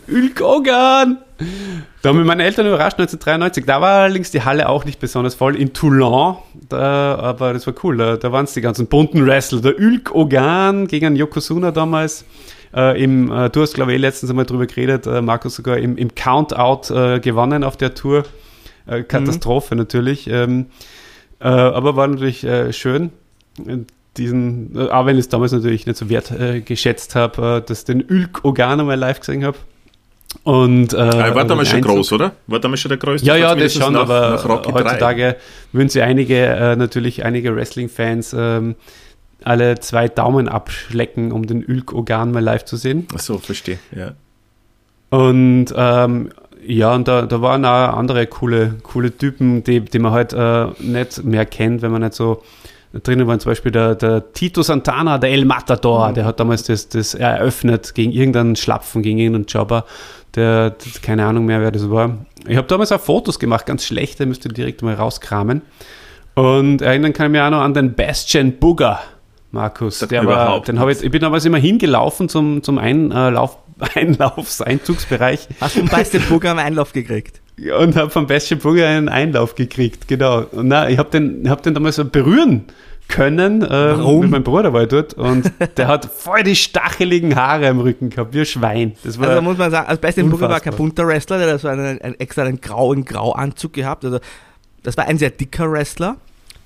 Ülk 0.08 0.40
Ogan. 0.40 1.18
Da 2.02 2.08
haben 2.08 2.18
mich 2.18 2.26
meine 2.26 2.44
Eltern 2.44 2.66
überrascht 2.66 2.98
1993. 2.98 3.64
Da 3.66 3.80
war 3.80 4.02
allerdings 4.02 4.30
die 4.30 4.42
Halle 4.42 4.68
auch 4.68 4.84
nicht 4.84 5.00
besonders 5.00 5.34
voll. 5.34 5.56
In 5.56 5.72
Toulon, 5.72 6.36
da, 6.68 7.16
aber 7.16 7.52
das 7.52 7.66
war 7.66 7.74
cool. 7.82 7.96
Da, 7.96 8.16
da 8.16 8.32
waren 8.32 8.44
es 8.44 8.54
die 8.54 8.60
ganzen 8.60 8.86
bunten 8.86 9.26
Wrestler. 9.26 9.60
Der 9.60 9.80
Ülk 9.80 10.14
Ogan 10.14 10.86
gegen 10.86 11.16
Yokozuna 11.16 11.70
damals. 11.70 12.24
Äh, 12.74 13.02
im, 13.02 13.30
äh, 13.30 13.50
du 13.50 13.62
hast, 13.62 13.74
glaube 13.74 13.92
ich, 13.92 13.98
eh 13.98 14.00
letztens 14.00 14.30
einmal 14.30 14.46
drüber 14.46 14.66
geredet, 14.66 15.06
äh, 15.06 15.22
Markus 15.22 15.54
sogar 15.54 15.78
im, 15.78 15.96
im 15.96 16.14
Count-Out 16.14 16.90
äh, 16.90 17.20
gewonnen 17.20 17.62
auf 17.62 17.76
der 17.76 17.94
Tour. 17.94 18.24
Äh, 18.86 19.02
Katastrophe 19.02 19.76
natürlich. 19.76 20.26
Ähm, 20.28 20.66
äh, 21.40 21.46
aber 21.46 21.96
war 21.96 22.06
natürlich 22.06 22.46
schön. 22.70 23.10
Diesen, 24.16 24.76
äh, 24.76 24.88
auch 24.90 25.06
wenn 25.06 25.16
ich 25.16 25.20
es 25.22 25.28
damals 25.28 25.52
natürlich 25.52 25.86
nicht 25.86 25.96
so 25.98 26.08
wert 26.08 26.30
äh, 26.30 26.60
geschätzt 26.60 27.14
habe, 27.14 27.62
äh, 27.64 27.66
dass 27.68 27.84
den 27.84 28.00
Ülk 28.08 28.44
Ogan 28.44 28.80
einmal 28.80 28.96
live 28.98 29.20
gesehen 29.20 29.44
habe. 29.44 29.56
Und, 30.42 30.92
äh, 30.92 30.96
Er 30.96 31.34
war 31.34 31.44
damals 31.44 31.68
schon 31.68 31.78
Einzug- 31.78 31.94
groß, 31.94 32.12
oder? 32.12 32.32
War 32.46 32.58
damals 32.60 32.80
schon 32.80 32.88
der 32.90 32.98
größte? 32.98 33.26
Ja, 33.26 33.36
ja, 33.36 33.54
das 33.54 33.74
schon, 33.74 33.92
nach, 33.92 34.02
aber 34.02 34.30
nach 34.30 34.44
heutzutage 34.74 35.36
würden 35.72 35.88
sie 35.88 36.02
einige, 36.02 36.36
äh, 36.46 36.76
natürlich 36.76 37.24
einige 37.24 37.54
Wrestling-Fans 37.54 38.34
ähm, 38.36 38.74
alle 39.42 39.78
zwei 39.80 40.08
Daumen 40.08 40.48
abschlecken, 40.48 41.30
um 41.30 41.46
den 41.46 41.62
Ülk 41.62 41.92
Ogan 41.92 42.32
mal 42.32 42.42
live 42.42 42.64
zu 42.64 42.76
sehen. 42.76 43.06
Ach 43.14 43.20
so, 43.20 43.38
verstehe. 43.38 43.78
Ja. 43.94 44.12
Und 45.10 45.66
ähm, 45.76 46.30
ja, 46.66 46.94
und 46.94 47.06
da, 47.08 47.22
da 47.22 47.42
waren 47.42 47.64
auch 47.64 47.96
andere 47.96 48.26
coole, 48.26 48.76
coole 48.82 49.16
Typen, 49.16 49.62
die, 49.64 49.80
die 49.80 49.98
man 49.98 50.12
halt 50.12 50.32
äh, 50.32 50.66
nicht 50.80 51.22
mehr 51.24 51.44
kennt, 51.46 51.82
wenn 51.82 51.92
man 51.92 52.02
nicht 52.02 52.14
so 52.14 52.42
drinnen 53.02 53.26
war. 53.26 53.38
Zum 53.38 53.50
Beispiel 53.50 53.72
der, 53.72 53.94
der 53.94 54.32
Tito 54.32 54.62
Santana, 54.62 55.18
der 55.18 55.30
El 55.30 55.44
Matador, 55.44 56.12
der 56.12 56.24
hat 56.24 56.40
damals 56.40 56.64
das, 56.64 56.88
das 56.88 57.14
eröffnet 57.14 57.94
gegen 57.94 58.12
irgendeinen 58.12 58.56
Schlapfen, 58.56 59.02
gegen 59.02 59.18
irgendeinen 59.18 59.46
Jobber. 59.46 59.84
Der, 60.34 60.70
das, 60.70 61.02
keine 61.02 61.26
Ahnung 61.26 61.46
mehr, 61.46 61.60
wer 61.60 61.70
das 61.70 61.90
war. 61.90 62.18
Ich 62.46 62.56
habe 62.56 62.66
damals 62.66 62.92
auch 62.92 63.00
Fotos 63.00 63.38
gemacht, 63.38 63.66
ganz 63.66 63.84
schlechte, 63.84 64.26
müsst 64.26 64.44
ihr 64.44 64.52
direkt 64.52 64.82
mal 64.82 64.94
rauskramen. 64.94 65.62
Und 66.34 66.82
erinnern 66.82 67.12
kann 67.12 67.26
ich 67.26 67.32
mich 67.32 67.40
auch 67.40 67.50
noch 67.50 67.60
an 67.60 67.74
den 67.74 67.94
Bastian 67.94 68.58
Bugger, 68.58 69.00
Markus. 69.52 70.00
Der 70.00 70.26
war, 70.26 70.60
den 70.62 70.76
ich, 70.88 71.02
ich 71.02 71.10
bin 71.10 71.20
damals 71.20 71.44
immer 71.44 71.58
hingelaufen 71.58 72.28
zum, 72.28 72.62
zum 72.62 72.78
Einlauf, 72.78 73.58
Einlaufs, 73.94 74.60
Einzugsbereich 74.60 75.48
Hast 75.60 75.76
du 75.76 75.80
einen 75.80 75.88
Beistelburger 75.88 76.50
am 76.50 76.58
Einlauf 76.58 76.92
gekriegt? 76.92 77.40
Und 77.56 77.96
habe 77.96 78.10
von 78.10 78.26
Bastian 78.26 78.60
Burger 78.60 78.88
einen 78.88 79.08
Einlauf 79.08 79.54
gekriegt, 79.54 80.08
genau. 80.08 80.44
Und 80.50 80.68
na, 80.68 80.88
ich 80.88 80.98
habe 80.98 81.10
den, 81.10 81.48
hab 81.48 81.62
den 81.62 81.74
damals 81.74 81.96
so 81.96 82.04
berühren 82.04 82.64
können. 83.08 83.62
Ähm, 83.62 83.68
Warum? 83.68 84.30
Meinem 84.30 84.42
Bruder 84.42 84.72
war 84.72 84.86
dort 84.86 85.14
und 85.14 85.52
der 85.76 85.88
hat 85.88 86.06
voll 86.06 86.42
die 86.42 86.56
stacheligen 86.56 87.36
Haare 87.36 87.68
am 87.68 87.80
Rücken 87.80 88.10
gehabt, 88.10 88.34
wie 88.34 88.40
ein 88.40 88.46
Schwein. 88.46 88.94
Das 89.04 89.18
war 89.18 89.28
Also 89.28 89.36
da 89.36 89.42
muss 89.42 89.58
man 89.58 89.70
sagen, 89.70 89.86
als 89.88 90.16
im 90.16 90.30
Burger 90.30 90.48
war 90.48 90.60
kein 90.60 90.74
bunter 90.74 91.06
Wrestler, 91.06 91.38
der 91.38 91.54
hat 91.54 91.60
so 91.60 91.68
einen, 91.68 92.00
einen 92.00 92.18
extra 92.18 92.42
einen 92.42 92.60
grauen 92.60 93.04
Grauanzug 93.04 93.72
gehabt. 93.72 94.04
Also 94.04 94.18
das 94.82 94.96
war 94.96 95.06
ein 95.06 95.18
sehr 95.18 95.30
dicker 95.30 95.70
Wrestler, 95.70 96.16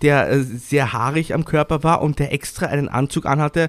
der 0.00 0.30
äh, 0.30 0.40
sehr 0.40 0.92
haarig 0.92 1.34
am 1.34 1.44
Körper 1.44 1.82
war 1.82 2.00
und 2.02 2.18
der 2.18 2.32
extra 2.32 2.66
einen 2.66 2.88
Anzug 2.88 3.26
anhatte, 3.26 3.68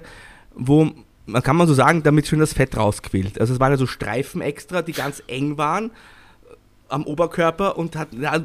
wo 0.54 0.90
man 1.26 1.42
kann 1.42 1.56
man 1.56 1.68
so 1.68 1.74
sagen, 1.74 2.02
damit 2.02 2.26
schön 2.26 2.40
das 2.40 2.54
Fett 2.54 2.76
rausquillt. 2.76 3.40
Also 3.40 3.52
es 3.52 3.60
waren 3.60 3.72
ja 3.72 3.76
so 3.76 3.86
Streifen 3.86 4.40
extra, 4.40 4.82
die 4.82 4.92
ganz 4.92 5.22
eng 5.28 5.58
waren 5.58 5.86
äh, 5.86 5.90
am 6.90 7.04
Oberkörper 7.04 7.78
und 7.78 7.96
hat 7.96 8.08
ja, 8.12 8.44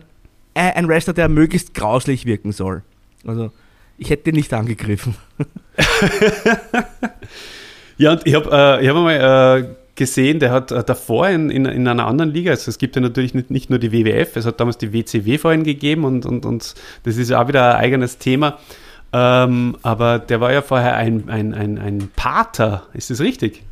ein 0.54 0.88
Wrestler, 0.88 1.14
der 1.14 1.30
möglichst 1.30 1.74
grauslich 1.74 2.26
wirken 2.26 2.52
soll. 2.52 2.84
Also 3.26 3.52
ich 3.98 4.10
hätte 4.10 4.26
den 4.26 4.36
nicht 4.36 4.54
angegriffen. 4.54 5.16
Ja, 7.98 8.12
und 8.12 8.22
ich 8.26 8.36
habe 8.36 8.50
äh, 8.52 8.84
ich 8.84 8.90
hab 8.90 8.98
einmal 8.98 9.62
äh, 9.62 9.68
gesehen, 9.96 10.40
der 10.40 10.52
hat 10.52 10.72
äh, 10.72 10.84
davor 10.84 11.30
in, 11.30 11.50
in, 11.50 11.66
in 11.66 11.88
einer 11.88 12.06
anderen 12.06 12.32
Liga, 12.32 12.52
also 12.52 12.70
es 12.70 12.78
gibt 12.78 12.96
ja 12.96 13.02
natürlich 13.02 13.34
nicht, 13.34 13.50
nicht 13.50 13.70
nur 13.70 13.80
die 13.80 13.92
WWF, 13.92 14.36
es 14.36 14.46
hat 14.46 14.60
damals 14.60 14.78
die 14.78 14.92
WCW 14.92 15.38
vorhin 15.38 15.64
gegeben 15.64 16.04
und, 16.04 16.26
und, 16.26 16.46
und 16.46 16.76
das 17.04 17.18
ist 17.18 17.30
ja 17.30 17.42
auch 17.42 17.48
wieder 17.48 17.76
ein 17.76 17.84
eigenes 17.84 18.18
Thema. 18.18 18.60
Ähm, 19.14 19.78
aber 19.82 20.20
der 20.20 20.42
war 20.42 20.52
ja 20.52 20.62
vorher 20.62 20.96
ein, 20.96 21.30
ein, 21.30 21.54
ein, 21.54 21.78
ein 21.78 22.12
Pater, 22.16 22.84
ist 22.94 23.10
das 23.10 23.22
richtig? 23.22 23.64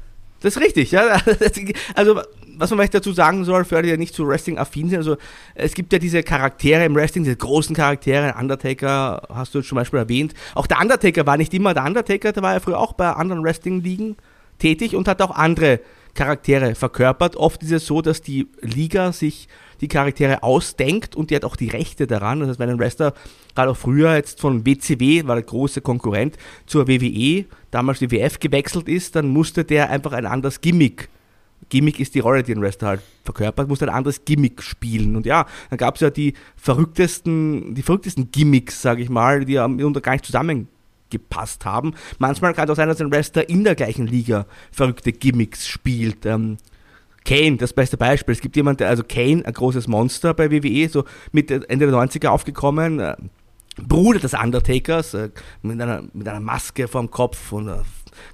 Das 0.42 0.56
ist 0.56 0.62
richtig, 0.62 0.92
ja. 0.92 1.18
Also, 1.96 2.22
was 2.58 2.70
man 2.70 2.80
vielleicht 2.80 2.94
dazu 2.94 3.14
sagen 3.14 3.46
soll, 3.46 3.66
für 3.66 3.78
alle, 3.78 3.88
die 3.88 3.98
nicht 3.98 4.14
zu 4.14 4.28
Wrestling 4.28 4.58
affin 4.58 4.90
sind, 4.90 4.98
also 4.98 5.18
es 5.56 5.74
gibt 5.74 5.94
ja 5.94 6.00
diese 6.00 6.24
Charaktere 6.24 6.86
im 6.86 6.96
Wrestling, 6.96 7.24
diese 7.24 7.36
großen 7.36 7.76
Charaktere, 7.76 8.36
Undertaker 8.40 9.28
hast 9.34 9.54
du 9.54 9.60
jetzt 9.60 9.70
zum 9.70 9.78
Beispiel 9.78 10.00
erwähnt. 10.00 10.34
Auch 10.56 10.68
der 10.68 10.80
Undertaker 10.80 11.26
war 11.26 11.38
nicht 11.38 11.54
immer 11.54 11.74
der 11.74 11.86
Undertaker, 11.86 12.32
der 12.32 12.44
war 12.44 12.54
ja 12.54 12.60
früher 12.60 12.80
auch 12.80 12.94
bei 12.94 13.12
anderen 13.12 13.44
Wrestling-Ligen 13.44 14.18
tätig 14.60 14.96
und 14.96 15.08
hat 15.08 15.22
auch 15.22 15.32
andere 15.32 15.80
Charaktere 16.14 16.76
verkörpert. 16.76 17.36
Oft 17.36 17.64
ist 17.64 17.72
es 17.72 17.86
so, 17.86 18.02
dass 18.02 18.22
die 18.22 18.48
Liga 18.62 19.12
sich 19.12 19.48
die 19.82 19.88
Charaktere 19.88 20.44
ausdenkt 20.44 21.16
und 21.16 21.30
die 21.30 21.36
hat 21.36 21.44
auch 21.44 21.56
die 21.56 21.70
Rechte 21.70 22.08
daran. 22.08 22.40
Das 22.40 22.50
heißt, 22.50 22.60
wenn 22.60 22.70
ein 22.70 22.80
Wrestler 22.80 23.14
gerade 23.56 23.72
auch 23.72 23.78
früher 23.78 24.16
jetzt 24.16 24.40
von 24.40 24.66
WCW, 24.66 25.26
war 25.26 25.36
der 25.36 25.44
große 25.44 25.82
Konkurrent, 25.82 26.38
zur 26.68 26.88
WWE, 26.88 27.46
damals 27.72 28.00
die 28.00 28.12
WF 28.12 28.40
gewechselt 28.40 28.88
ist, 28.88 29.16
dann 29.16 29.28
musste 29.28 29.66
der 29.66 29.90
einfach 29.90 30.14
ein 30.14 30.26
anderes 30.26 30.62
Gimmick 30.62 31.10
Gimmick 31.70 32.00
ist 32.00 32.16
die 32.16 32.20
Rolle, 32.20 32.44
die 32.44 32.54
ein 32.54 32.62
Wrestler 32.62 32.90
halt 32.90 33.02
verkörpert, 33.24 33.68
musste 33.68 33.86
ein 33.86 33.94
anderes 33.94 34.26
Gimmick 34.26 34.62
spielen. 34.62 35.16
Und 35.16 35.26
ja, 35.26 35.46
dann 35.70 35.78
gab 35.78 35.96
es 35.96 36.02
ja 36.02 36.10
die 36.10 36.34
verrücktesten, 36.56 37.76
die 37.76 37.82
verrücktesten 37.82 38.32
Gimmicks, 38.32 38.82
sage 38.82 39.02
ich 39.02 39.10
mal, 39.10 39.46
die 39.46 39.54
ja 39.54 39.68
mitunter 39.68 40.02
gar 40.02 40.14
nicht 40.14 40.26
zusammengepasst 40.26 41.66
haben. 41.66 41.94
Manchmal 42.20 42.54
kann 42.54 42.66
es 42.66 42.72
auch 42.72 42.76
sein, 42.76 42.88
dass 42.88 43.02
ein 43.02 43.12
Wrestler 43.12 43.48
in 43.50 43.64
der 43.64 43.76
gleichen 43.76 44.08
Liga 44.08 44.46
verrückte 44.72 45.12
Gimmicks 45.12 45.68
spielt. 45.68 46.26
Ähm, 46.26 46.58
Kane, 47.26 47.58
das 47.58 47.74
beste 47.74 47.98
Beispiel. 47.98 48.34
Es 48.34 48.42
gibt 48.42 48.56
jemand, 48.56 48.80
der, 48.80 48.90
also 48.90 49.04
Kane, 49.04 49.46
ein 49.46 49.54
großes 49.54 49.88
Monster 49.88 50.34
bei 50.34 50.52
WWE, 50.52 50.90
so 50.90 51.06
Mitte, 51.32 51.62
Ende 51.70 51.88
der 51.88 51.96
90er 51.96 52.28
aufgekommen, 52.28 53.00
äh, 53.00 53.16
Bruder 53.78 54.20
des 54.20 54.34
Undertakers, 54.34 55.14
äh, 55.14 55.30
mit, 55.62 55.82
einer, 55.82 56.04
mit 56.14 56.28
einer 56.28 56.40
Maske 56.40 56.88
vorm 56.88 57.10
Kopf 57.10 57.52
und 57.52 57.68
äh, 57.68 57.78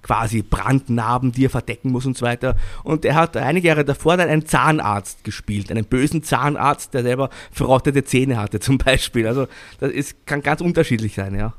quasi 0.02 0.41
Brandnarben, 0.41 1.32
die 1.32 1.45
er 1.45 1.49
verdecken 1.49 1.91
muss 1.91 2.06
und 2.06 2.18
so 2.18 2.26
weiter. 2.26 2.56
Und 2.84 3.06
er 3.06 3.16
hat 3.16 3.38
einige 3.38 3.70
Jahre 3.70 3.86
davor 3.86 4.18
dann 4.18 4.30
einen 4.30 4.45
Zahnarzt 4.45 5.24
gespielt, 5.24 5.72
einen 5.72 5.86
bösen 5.86 6.24
Zahnarzt, 6.24 6.94
der 6.94 7.03
selber 7.03 7.30
verrottete 7.52 8.03
Zähne 8.03 8.38
hatte 8.38 8.60
zum 8.60 8.78
Beispiel. 8.78 9.28
Also 9.28 9.48
das 9.80 9.91
ist, 9.91 10.26
kann 10.26 10.41
ganz 10.41 10.61
unterschiedlich 10.61 11.16
sein, 11.16 11.36
ja. 11.36 11.53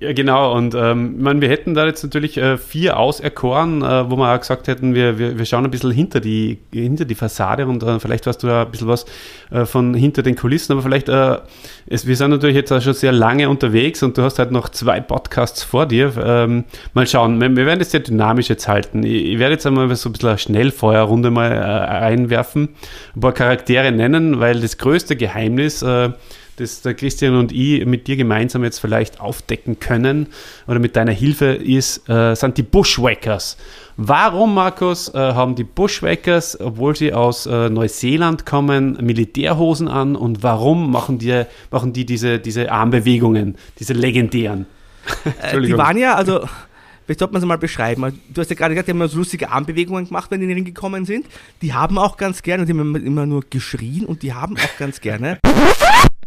Ja, 0.00 0.12
genau. 0.12 0.54
Und 0.54 0.74
ähm, 0.76 1.20
meine, 1.20 1.40
wir 1.40 1.48
hätten 1.48 1.74
da 1.74 1.86
jetzt 1.86 2.02
natürlich 2.04 2.36
äh, 2.36 2.58
vier 2.58 2.98
auserkoren, 2.98 3.82
äh, 3.82 4.08
wo 4.08 4.16
wir 4.16 4.32
auch 4.32 4.38
gesagt 4.38 4.68
hätten, 4.68 4.94
wir, 4.94 5.18
wir, 5.18 5.38
wir 5.38 5.44
schauen 5.46 5.64
ein 5.64 5.70
bisschen 5.70 5.90
hinter 5.90 6.20
die, 6.20 6.58
hinter 6.72 7.04
die 7.04 7.14
Fassade 7.14 7.66
und 7.66 7.82
äh, 7.82 7.98
vielleicht 7.98 8.26
weißt 8.26 8.42
du 8.42 8.46
da 8.46 8.62
ein 8.62 8.70
bisschen 8.70 8.86
was 8.86 9.06
äh, 9.50 9.64
von 9.64 9.94
hinter 9.94 10.22
den 10.22 10.36
Kulissen, 10.36 10.72
aber 10.72 10.82
vielleicht, 10.82 11.08
äh, 11.08 11.38
es, 11.86 12.06
wir 12.06 12.14
sind 12.16 12.30
natürlich 12.30 12.54
jetzt 12.54 12.70
auch 12.70 12.82
schon 12.82 12.92
sehr 12.92 13.12
lange 13.12 13.48
unterwegs 13.48 14.02
und 14.02 14.16
du 14.16 14.22
hast 14.22 14.38
halt 14.38 14.52
noch 14.52 14.68
zwei 14.68 15.00
Podcasts 15.00 15.64
vor 15.64 15.86
dir. 15.86 16.12
Ähm, 16.22 16.64
mal 16.92 17.06
schauen, 17.06 17.40
wir, 17.40 17.56
wir 17.56 17.66
werden 17.66 17.78
das 17.80 17.90
sehr 17.90 18.00
dynamisch 18.00 18.50
jetzt 18.50 18.68
halten. 18.68 19.02
Ich, 19.02 19.24
ich 19.24 19.38
werde 19.38 19.54
jetzt 19.54 19.66
einmal 19.66 19.92
so 19.96 20.10
ein 20.10 20.12
bisschen 20.12 20.28
eine 20.28 20.38
Schnellfeuerrunde 20.38 21.30
mal 21.30 21.50
äh, 21.50 21.56
einwerfen, 21.56 22.68
ein 23.16 23.20
paar 23.20 23.32
Charaktere 23.32 23.90
nennen, 23.90 24.38
weil 24.38 24.60
das 24.60 24.76
größte 24.78 25.16
Geheimnis, 25.16 25.82
das 26.60 26.82
der 26.82 26.94
Christian 26.94 27.34
und 27.34 27.52
ich 27.52 27.84
mit 27.86 28.06
dir 28.06 28.16
gemeinsam 28.16 28.64
jetzt 28.64 28.78
vielleicht 28.78 29.20
aufdecken 29.20 29.80
können 29.80 30.28
oder 30.66 30.78
mit 30.78 30.96
deiner 30.96 31.12
Hilfe 31.12 31.46
ist, 31.46 32.08
äh, 32.08 32.34
sind 32.34 32.58
die 32.58 32.62
Bushwhackers. 32.62 33.56
Warum, 33.96 34.54
Markus, 34.54 35.12
äh, 35.12 35.18
haben 35.18 35.56
die 35.56 35.64
Bushwhackers, 35.64 36.60
obwohl 36.60 36.94
sie 36.94 37.12
aus 37.12 37.46
äh, 37.46 37.68
Neuseeland 37.68 38.46
kommen, 38.46 38.96
Militärhosen 39.00 39.88
an 39.88 40.14
und 40.14 40.42
warum 40.44 40.92
machen 40.92 41.18
die, 41.18 41.42
machen 41.70 41.92
die 41.92 42.06
diese, 42.06 42.38
diese 42.38 42.70
Armbewegungen, 42.70 43.56
diese 43.80 43.94
legendären? 43.94 44.66
Äh, 45.40 45.60
die 45.60 45.76
waren 45.76 45.98
ja, 45.98 46.14
also, 46.14 46.46
vielleicht 47.04 47.18
sollte 47.18 47.32
man 47.32 47.42
es 47.42 47.48
mal 47.48 47.58
beschreiben. 47.58 48.04
Also, 48.04 48.16
Du 48.32 48.40
hast 48.40 48.50
ja 48.50 48.56
gerade 48.56 48.74
gesagt, 48.74 48.88
die 48.88 48.92
haben 48.92 49.08
so 49.08 49.18
lustige 49.18 49.50
Armbewegungen 49.50 50.06
gemacht, 50.06 50.30
wenn 50.30 50.40
die 50.40 50.44
in 50.44 50.50
den 50.50 50.58
Ring 50.58 50.64
gekommen 50.64 51.04
sind. 51.04 51.26
Die 51.62 51.72
haben 51.72 51.98
auch 51.98 52.16
ganz 52.16 52.42
gerne, 52.42 52.66
die 52.66 52.72
haben 52.72 52.94
immer 52.94 53.26
nur 53.26 53.42
geschrien 53.50 54.06
und 54.06 54.22
die 54.22 54.32
haben 54.32 54.56
auch 54.56 54.78
ganz 54.78 55.00
gerne 55.00 55.38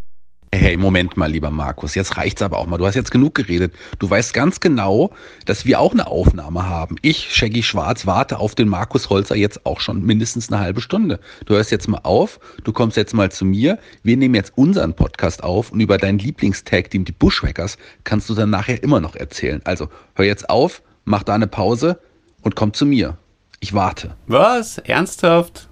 Hey, 0.54 0.76
Moment 0.76 1.16
mal, 1.16 1.30
lieber 1.30 1.50
Markus, 1.50 1.94
jetzt 1.94 2.18
reicht's 2.18 2.42
aber 2.42 2.58
auch 2.58 2.66
mal. 2.66 2.76
Du 2.76 2.84
hast 2.84 2.94
jetzt 2.94 3.10
genug 3.10 3.34
geredet. 3.34 3.72
Du 3.98 4.10
weißt 4.10 4.34
ganz 4.34 4.60
genau, 4.60 5.10
dass 5.46 5.64
wir 5.64 5.80
auch 5.80 5.92
eine 5.92 6.06
Aufnahme 6.06 6.68
haben. 6.68 6.96
Ich, 7.00 7.34
Shaggy 7.34 7.62
Schwarz, 7.62 8.06
warte 8.06 8.38
auf 8.38 8.54
den 8.54 8.68
Markus 8.68 9.08
Holzer 9.08 9.34
jetzt 9.34 9.64
auch 9.64 9.80
schon 9.80 10.04
mindestens 10.04 10.52
eine 10.52 10.60
halbe 10.60 10.82
Stunde. 10.82 11.20
Du 11.46 11.54
hörst 11.54 11.70
jetzt 11.70 11.88
mal 11.88 12.00
auf, 12.02 12.38
du 12.64 12.72
kommst 12.74 12.98
jetzt 12.98 13.14
mal 13.14 13.32
zu 13.32 13.46
mir. 13.46 13.78
Wir 14.02 14.18
nehmen 14.18 14.34
jetzt 14.34 14.52
unseren 14.54 14.92
Podcast 14.92 15.42
auf 15.42 15.72
und 15.72 15.80
über 15.80 15.96
dein 15.96 16.18
Lieblingstag-Team, 16.18 17.06
die 17.06 17.12
Bushwackers, 17.12 17.78
kannst 18.04 18.28
du 18.28 18.34
dann 18.34 18.50
nachher 18.50 18.82
immer 18.82 19.00
noch 19.00 19.16
erzählen. 19.16 19.62
Also, 19.64 19.88
hör 20.16 20.26
jetzt 20.26 20.50
auf, 20.50 20.82
mach 21.06 21.22
da 21.22 21.34
eine 21.34 21.46
Pause 21.46 21.98
und 22.42 22.56
komm 22.56 22.74
zu 22.74 22.84
mir. 22.84 23.16
Ich 23.60 23.72
warte. 23.72 24.16
Was? 24.26 24.76
Ernsthaft? 24.76 25.70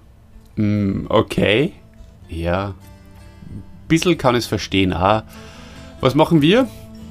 Hm, 0.55 1.05
okay. 1.07 1.73
Ja. 2.29 2.73
Bissl 3.91 4.15
kann 4.15 4.35
es 4.35 4.45
verstehen. 4.45 4.93
Ah. 4.93 5.23
Was 5.99 6.15
machen 6.15 6.41
wir? 6.41 6.65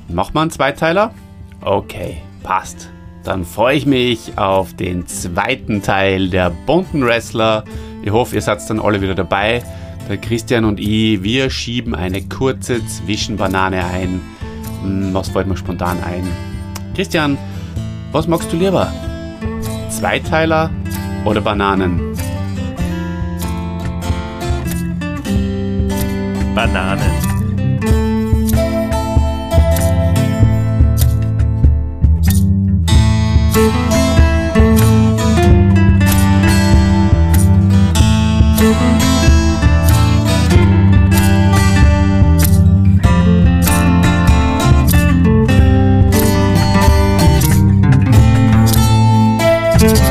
Machen 0.08 0.34
wir 0.34 0.40
einen 0.40 0.50
Zweiteiler? 0.50 1.12
Okay, 1.60 2.16
passt. 2.42 2.88
Dann 3.22 3.44
freue 3.44 3.76
ich 3.76 3.84
mich 3.84 4.38
auf 4.38 4.72
den 4.72 5.06
zweiten 5.06 5.82
Teil 5.82 6.30
der 6.30 6.48
bunten 6.48 7.04
Wrestler. 7.04 7.64
Ich 8.02 8.10
hoffe, 8.10 8.36
ihr 8.36 8.40
seid 8.40 8.60
dann 8.70 8.80
alle 8.80 9.02
wieder 9.02 9.14
dabei. 9.14 9.62
Der 10.08 10.16
Christian 10.16 10.64
und 10.64 10.80
ich, 10.80 11.22
wir 11.22 11.50
schieben 11.50 11.94
eine 11.94 12.22
kurze 12.22 12.80
Zwischenbanane 12.86 13.84
ein. 13.84 14.22
Hm, 14.82 15.12
Was 15.12 15.28
fällt 15.28 15.48
mir 15.48 15.58
spontan 15.58 16.02
ein? 16.02 16.26
Christian, 16.94 17.36
was 18.10 18.26
magst 18.26 18.50
du 18.54 18.56
lieber? 18.56 18.90
Zweiteiler 19.90 20.70
oder 21.26 21.42
Bananen? 21.42 22.16
Bananen. 26.60 27.30
thank 49.80 50.09